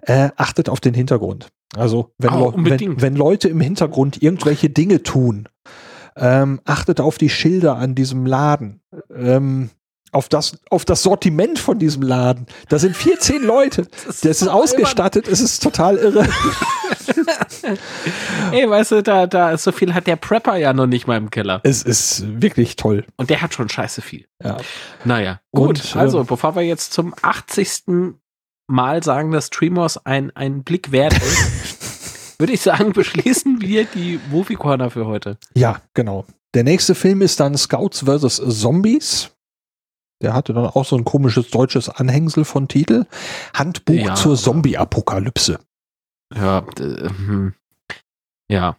äh, 0.02 0.30
achtet 0.36 0.68
auf 0.68 0.80
den 0.80 0.94
Hintergrund. 0.94 1.48
Also 1.76 2.12
wenn, 2.18 2.30
Ah, 2.30 2.38
Leu- 2.38 2.48
unbedingt. 2.48 2.96
wenn, 2.96 3.02
wenn 3.02 3.16
Leute 3.16 3.48
im 3.48 3.60
Hintergrund 3.60 4.22
irgendwelche 4.22 4.68
Dinge 4.70 5.02
tun, 5.02 5.48
ähm, 6.16 6.60
achtet 6.64 7.00
auf 7.00 7.16
die 7.18 7.28
Schilder 7.30 7.76
an 7.76 7.94
diesem 7.94 8.26
Laden. 8.26 8.80
Ähm, 9.14 9.70
auf 10.12 10.28
das, 10.28 10.58
auf 10.70 10.84
das 10.84 11.02
Sortiment 11.02 11.58
von 11.58 11.78
diesem 11.78 12.02
Laden. 12.02 12.46
Da 12.68 12.78
sind 12.78 12.96
14 12.96 13.42
Leute. 13.42 13.86
Das 14.06 14.24
ist 14.24 14.40
so 14.40 14.50
ausgestattet. 14.50 15.28
Es 15.28 15.40
ist 15.40 15.62
total 15.62 15.96
irre. 15.96 16.24
Ey, 18.52 18.68
weißt 18.68 18.92
du, 18.92 19.02
da, 19.02 19.26
da 19.26 19.56
so 19.56 19.72
viel 19.72 19.94
hat 19.94 20.06
der 20.06 20.16
Prepper 20.16 20.56
ja 20.56 20.72
noch 20.72 20.86
nicht 20.86 21.06
mal 21.06 21.16
im 21.16 21.30
Keller. 21.30 21.60
Es 21.62 21.82
ist 21.82 22.42
wirklich 22.42 22.76
toll. 22.76 23.04
Und 23.16 23.30
der 23.30 23.40
hat 23.40 23.54
schon 23.54 23.68
scheiße 23.68 24.02
viel. 24.02 24.26
Ja. 24.42 24.56
Naja, 25.04 25.40
gut. 25.52 25.68
Und, 25.68 25.96
also, 25.96 26.20
ähm, 26.20 26.26
bevor 26.26 26.56
wir 26.56 26.62
jetzt 26.62 26.92
zum 26.92 27.14
80. 27.22 28.14
Mal 28.66 29.02
sagen, 29.02 29.32
dass 29.32 29.50
Tremors 29.50 30.04
ein, 30.06 30.30
ein 30.36 30.62
Blick 30.62 30.92
wert 30.92 31.14
ist, 31.14 32.34
würde 32.38 32.52
ich 32.52 32.60
sagen, 32.60 32.92
beschließen 32.92 33.60
wir 33.60 33.84
die 33.84 34.20
Movie 34.30 34.54
Corner 34.54 34.90
für 34.90 35.06
heute. 35.06 35.38
Ja, 35.54 35.80
genau. 35.94 36.24
Der 36.54 36.64
nächste 36.64 36.94
Film 36.94 37.22
ist 37.22 37.40
dann 37.40 37.56
Scouts 37.56 38.04
vs. 38.04 38.60
Zombies. 38.60 39.30
Der 40.22 40.34
hatte 40.34 40.52
dann 40.52 40.66
auch 40.66 40.84
so 40.84 40.96
ein 40.96 41.04
komisches 41.04 41.50
deutsches 41.50 41.88
Anhängsel 41.88 42.44
von 42.44 42.68
Titel. 42.68 43.06
Handbuch 43.54 43.94
Ja, 43.94 44.14
zur 44.14 44.36
Zombie-Apokalypse. 44.36 45.58
Ja, 46.34 46.58
äh, 46.78 47.08
hm. 47.08 47.54
ja. 48.50 48.76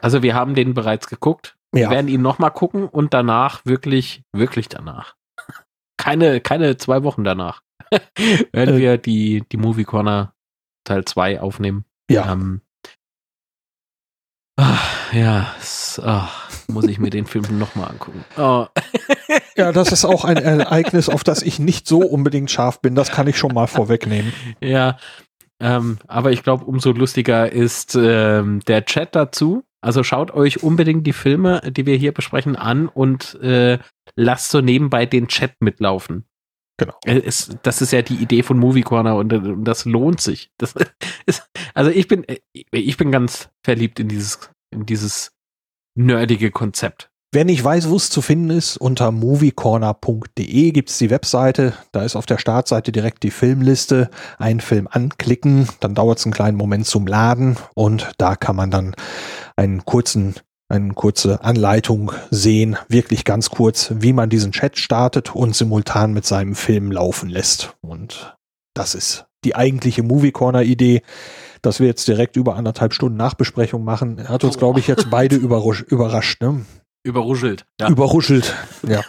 Also, 0.00 0.22
wir 0.22 0.34
haben 0.34 0.54
den 0.54 0.74
bereits 0.74 1.08
geguckt. 1.08 1.56
Wir 1.72 1.82
Ja, 1.84 1.90
werden 1.90 2.08
ihn 2.08 2.22
nochmal 2.22 2.52
gucken 2.52 2.88
und 2.88 3.12
danach 3.14 3.64
wirklich, 3.66 4.22
wirklich 4.32 4.68
danach. 4.68 5.16
Keine, 5.96 6.40
keine 6.40 6.76
zwei 6.76 7.02
Wochen 7.02 7.24
danach. 7.24 7.62
werden 8.52 8.76
Äh. 8.76 8.78
wir 8.78 8.98
die, 8.98 9.44
die 9.50 9.56
Movie 9.56 9.84
Corner 9.84 10.32
Teil 10.84 11.04
2 11.04 11.40
aufnehmen. 11.40 11.84
ja. 12.08 12.32
Ähm, 12.32 12.62
ach, 14.56 15.12
ja, 15.12 15.54
ach, 16.02 16.50
muss 16.68 16.86
ich 16.86 16.98
mir 16.98 17.10
den 17.10 17.26
Film 17.26 17.44
nochmal 17.58 17.90
angucken. 17.90 18.24
Oh. 18.36 18.66
ja, 19.56 19.72
das 19.72 19.92
ist 19.92 20.04
auch 20.04 20.24
ein 20.24 20.36
Ereignis, 20.36 21.08
auf 21.08 21.24
das 21.24 21.42
ich 21.42 21.58
nicht 21.58 21.86
so 21.86 22.00
unbedingt 22.00 22.50
scharf 22.50 22.80
bin. 22.80 22.94
Das 22.94 23.10
kann 23.10 23.26
ich 23.26 23.38
schon 23.38 23.54
mal 23.54 23.66
vorwegnehmen. 23.66 24.32
Ja, 24.60 24.98
ähm, 25.60 25.98
aber 26.08 26.32
ich 26.32 26.42
glaube, 26.42 26.64
umso 26.64 26.92
lustiger 26.92 27.52
ist 27.52 27.94
ähm, 27.94 28.60
der 28.66 28.84
Chat 28.84 29.14
dazu. 29.14 29.62
Also 29.82 30.02
schaut 30.02 30.32
euch 30.32 30.62
unbedingt 30.62 31.06
die 31.06 31.12
Filme, 31.12 31.60
die 31.70 31.86
wir 31.86 31.96
hier 31.96 32.12
besprechen, 32.12 32.56
an 32.56 32.88
und 32.88 33.34
äh, 33.42 33.78
lasst 34.14 34.50
so 34.50 34.60
nebenbei 34.60 35.06
den 35.06 35.28
Chat 35.28 35.52
mitlaufen. 35.60 36.24
Genau. 36.78 36.98
Äh, 37.04 37.20
Es, 37.24 37.56
das 37.62 37.82
ist 37.82 37.92
ja 37.92 38.02
die 38.02 38.16
Idee 38.16 38.42
von 38.42 38.58
Movie 38.58 38.82
Corner 38.82 39.16
und, 39.16 39.32
äh, 39.32 39.36
und 39.36 39.64
das 39.64 39.84
lohnt 39.84 40.20
sich. 40.20 40.50
Das 40.58 40.74
ist, 41.26 41.46
also 41.74 41.90
ich 41.90 42.08
bin, 42.08 42.24
äh, 42.24 42.38
ich 42.52 42.96
bin 42.96 43.12
ganz 43.12 43.50
verliebt 43.62 44.00
in 44.00 44.08
dieses, 44.08 44.50
in 44.70 44.86
dieses 44.86 45.32
nerdige 45.94 46.50
Konzept. 46.50 47.09
Wer 47.32 47.44
nicht 47.44 47.62
weiß, 47.62 47.88
wo 47.88 47.94
es 47.94 48.10
zu 48.10 48.22
finden 48.22 48.50
ist, 48.50 48.76
unter 48.76 49.12
moviecorner.de 49.12 50.72
gibt's 50.72 50.98
die 50.98 51.10
Webseite. 51.10 51.74
Da 51.92 52.02
ist 52.02 52.16
auf 52.16 52.26
der 52.26 52.38
Startseite 52.38 52.90
direkt 52.90 53.22
die 53.22 53.30
Filmliste. 53.30 54.10
Einen 54.38 54.58
Film 54.58 54.88
anklicken, 54.90 55.68
dann 55.78 55.94
dauert 55.94 56.18
es 56.18 56.26
einen 56.26 56.32
kleinen 56.32 56.56
Moment 56.56 56.86
zum 56.86 57.06
Laden 57.06 57.56
und 57.74 58.10
da 58.18 58.34
kann 58.34 58.56
man 58.56 58.72
dann 58.72 58.96
einen 59.54 59.84
kurzen 59.84 60.34
eine 60.68 60.94
kurze 60.94 61.42
Anleitung 61.42 62.12
sehen, 62.30 62.76
wirklich 62.88 63.24
ganz 63.24 63.50
kurz, 63.50 63.92
wie 63.96 64.12
man 64.12 64.30
diesen 64.30 64.52
Chat 64.52 64.78
startet 64.78 65.34
und 65.34 65.54
simultan 65.54 66.12
mit 66.12 66.24
seinem 66.24 66.54
Film 66.54 66.92
laufen 66.92 67.28
lässt. 67.28 67.74
Und 67.80 68.36
das 68.74 68.94
ist 68.94 69.26
die 69.44 69.56
eigentliche 69.56 70.04
Movie 70.04 70.30
Corner 70.30 70.62
Idee, 70.62 71.02
dass 71.62 71.80
wir 71.80 71.88
jetzt 71.88 72.06
direkt 72.06 72.36
über 72.36 72.54
anderthalb 72.54 72.94
Stunden 72.94 73.16
Nachbesprechung 73.16 73.82
machen. 73.84 74.28
Hat 74.28 74.44
uns, 74.44 74.58
glaube 74.58 74.78
ich, 74.78 74.86
jetzt 74.86 75.10
beide 75.10 75.36
überrascht. 75.88 76.40
Ne? 76.40 76.64
Überruschelt. 77.02 77.66
Ja. 77.80 77.88
Überruschelt, 77.88 78.54
ja. 78.86 79.02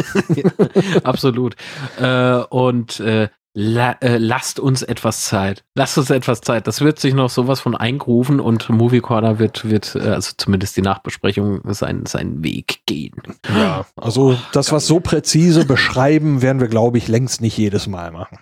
Absolut. 1.04 1.56
Äh, 2.00 2.44
und 2.50 3.00
äh, 3.02 3.30
la, 3.54 3.92
äh, 4.00 4.18
lasst 4.18 4.60
uns 4.60 4.82
etwas 4.82 5.26
Zeit. 5.26 5.66
Lasst 5.76 5.98
uns 5.98 6.10
etwas 6.10 6.42
Zeit. 6.42 6.68
Das 6.68 6.82
wird 6.82 7.00
sich 7.00 7.14
noch 7.14 7.30
sowas 7.30 7.60
von 7.60 7.76
eingrooven 7.76 8.40
und 8.40 8.70
Movie 8.70 9.02
Corner 9.02 9.40
wird, 9.40 9.70
wird 9.70 9.96
äh, 9.96 10.10
also 10.10 10.34
zumindest 10.38 10.78
die 10.78 10.82
Nachbesprechung, 10.82 11.62
seinen, 11.74 12.06
seinen 12.06 12.44
Weg 12.44 12.82
gehen. 12.86 13.22
Ja, 13.50 13.86
also 13.98 14.38
das, 14.54 14.72
was 14.72 14.88
so 14.88 15.00
präzise 15.00 15.66
beschreiben, 15.66 16.42
werden 16.42 16.62
wir, 16.62 16.70
glaube 16.70 16.98
ich, 16.98 17.08
längst 17.08 17.42
nicht 17.42 17.58
jedes 17.58 17.88
Mal 17.88 18.12
machen. 18.12 18.40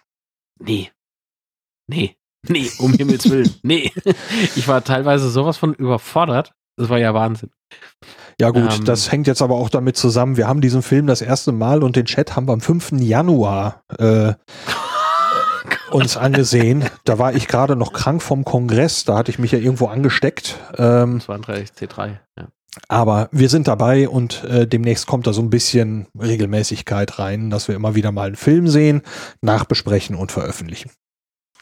Nee. 0.60 0.92
Nee. 1.88 2.16
Nee, 2.48 2.70
um 2.78 2.94
Himmels 2.94 3.30
Willen. 3.30 3.54
Nee. 3.64 3.92
Ich 4.56 4.68
war 4.68 4.84
teilweise 4.84 5.30
sowas 5.30 5.58
von 5.58 5.74
überfordert. 5.74 6.54
Das 6.78 6.90
war 6.90 6.98
ja 6.98 7.14
Wahnsinn. 7.14 7.52
Ja 8.40 8.52
gut, 8.52 8.80
ähm, 8.80 8.86
das 8.86 9.12
hängt 9.12 9.28
jetzt 9.28 9.42
aber 9.42 9.56
auch 9.56 9.70
damit 9.70 9.98
zusammen. 9.98 10.38
Wir 10.38 10.48
haben 10.48 10.62
diesen 10.62 10.82
Film 10.82 11.08
das 11.08 11.22
erste 11.22 11.52
Mal 11.52 11.84
und 11.84 11.96
den 11.96 12.06
Chat 12.06 12.36
haben 12.36 12.48
wir 12.48 12.54
am 12.54 12.62
5. 12.62 12.94
Januar 12.94 13.84
äh, 13.98 14.34
uns 15.92 16.16
angesehen. 16.16 16.86
Da 17.04 17.20
war 17.20 17.34
ich 17.34 17.48
gerade 17.48 17.76
noch 17.76 17.92
krank 17.92 18.22
vom 18.22 18.46
Kongress. 18.46 19.04
Da 19.04 19.18
hatte 19.18 19.32
ich 19.32 19.40
mich 19.40 19.52
ja 19.52 19.60
irgendwo 19.60 19.88
angesteckt. 19.88 20.58
Ähm, 20.78 21.20
32 21.20 21.72
C3, 21.72 22.18
ja. 22.38 22.48
Aber 22.88 23.30
wir 23.32 23.50
sind 23.50 23.68
dabei 23.68 24.08
und 24.08 24.44
äh, 24.46 24.68
demnächst 24.68 25.08
kommt 25.08 25.28
da 25.28 25.34
so 25.34 25.42
ein 25.42 25.50
bisschen 25.50 26.08
Regelmäßigkeit 26.18 27.20
rein, 27.20 27.50
dass 27.50 27.68
wir 27.68 27.76
immer 27.76 27.96
wieder 27.96 28.12
mal 28.12 28.28
einen 28.28 28.36
Film 28.36 28.68
sehen, 28.68 29.02
nachbesprechen 29.42 30.16
und 30.16 30.32
veröffentlichen. 30.32 30.92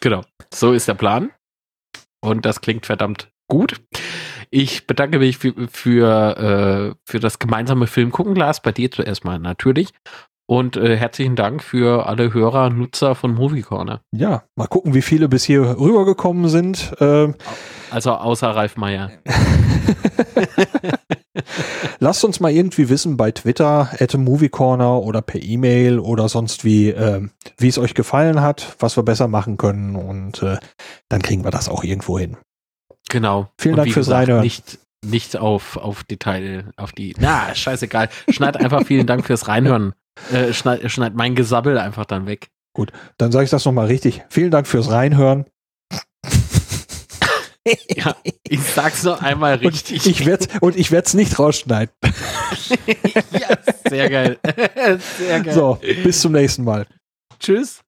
Genau, 0.02 0.22
so 0.54 0.74
ist 0.74 0.88
der 0.88 0.94
Plan. 0.94 1.32
Und 2.20 2.46
das 2.46 2.62
klingt 2.62 2.86
verdammt 2.86 3.32
gut. 3.48 3.82
Ich 4.50 4.88
bedanke 4.88 5.20
mich 5.20 5.38
für, 5.38 5.54
für, 5.70 6.38
äh, 6.38 6.96
für 7.04 7.20
das 7.20 7.40
gemeinsame 7.40 7.88
Film 7.88 8.12
gucken, 8.12 8.36
Lars. 8.36 8.62
Bei 8.62 8.72
dir 8.72 8.92
zuerst 8.92 9.26
mal 9.26 9.40
natürlich. 9.40 9.90
Und 10.50 10.78
äh, 10.78 10.96
herzlichen 10.96 11.36
Dank 11.36 11.62
für 11.62 12.08
alle 12.08 12.34
Hörer, 12.34 12.70
Nutzer 12.70 13.16
von 13.16 13.34
Movie 13.34 13.64
Corner. 13.64 14.00
Ja, 14.14 14.44
mal 14.56 14.68
gucken, 14.68 14.94
wie 14.94 15.02
viele 15.02 15.28
bis 15.28 15.44
hier 15.44 15.78
rübergekommen 15.78 16.48
sind. 16.48 16.94
Ähm, 17.02 17.36
also 17.92 18.12
außer 18.14 18.48
Ralf 18.48 18.78
Meyer. 18.78 19.12
Lasst 22.00 22.24
uns 22.24 22.40
mal 22.40 22.52
irgendwie 22.52 22.88
wissen 22.88 23.18
bei 23.18 23.32
Twitter, 23.32 23.90
at 24.00 24.14
Movie 24.14 24.48
Corner 24.48 25.02
oder 25.02 25.22
per 25.22 25.42
E-Mail 25.42 26.00
oder 26.00 26.30
sonst 26.30 26.64
wie, 26.64 26.92
äh, 26.92 27.28
wie 27.58 27.68
es 27.68 27.78
euch 27.78 27.94
gefallen 27.94 28.40
hat, 28.42 28.78
was 28.80 28.98
wir 28.98 29.04
besser 29.04 29.28
machen 29.28 29.58
können 29.58 29.98
und 29.98 30.42
äh, 30.44 30.58
dann 31.10 31.22
kriegen 31.22 31.44
wir 31.44 31.52
das 31.52 31.68
auch 31.68 31.84
irgendwo 31.84 32.18
hin. 32.18 32.38
Genau. 33.10 33.50
Vielen 33.58 33.76
Und 33.76 33.78
Dank 33.80 33.94
fürs 33.94 34.08
gesagt, 34.08 34.22
Reinhören. 34.24 34.44
Nicht, 34.44 34.80
nicht 35.06 35.38
auf, 35.38 35.78
auf 35.78 36.04
Detail, 36.04 36.72
auf 36.76 36.92
die, 36.92 37.16
na, 37.20 37.54
scheißegal. 37.54 38.10
Schneid 38.30 38.58
einfach 38.58 38.86
vielen 38.86 39.08
Dank 39.08 39.26
fürs 39.26 39.48
Reinhören 39.48 39.94
äh, 40.32 40.54
schneid, 40.54 40.90
schneid 40.92 41.16
mein 41.16 41.36
Gesabbel 41.36 41.78
einfach 41.78 42.06
dann 42.06 42.26
weg. 42.28 42.50
Gut, 42.74 42.92
dann 43.18 43.32
sage 43.32 43.46
ich 43.46 43.50
das 43.50 43.66
nochmal 43.66 43.88
richtig. 43.88 44.24
Vielen 44.30 44.52
Dank 44.52 44.68
fürs 44.68 44.92
Reinhören. 44.92 45.46
ja, 47.90 48.16
ich 48.44 48.62
sag's 48.62 49.04
noch 49.04 49.22
einmal 49.22 49.56
richtig. 49.56 50.06
Und 50.06 50.12
ich 50.12 50.26
werde 50.26 50.48
und 50.62 50.76
ich 50.76 50.92
werde 50.92 51.08
es 51.08 51.14
nicht 51.14 51.40
rausschneiden. 51.40 51.94
ja, 53.32 53.58
sehr 53.90 54.10
geil. 54.10 54.40
sehr 55.18 55.42
geil. 55.42 55.54
So, 55.54 55.80
bis 56.04 56.22
zum 56.22 56.34
nächsten 56.34 56.64
Mal. 56.64 56.86
Tschüss. 57.40 57.82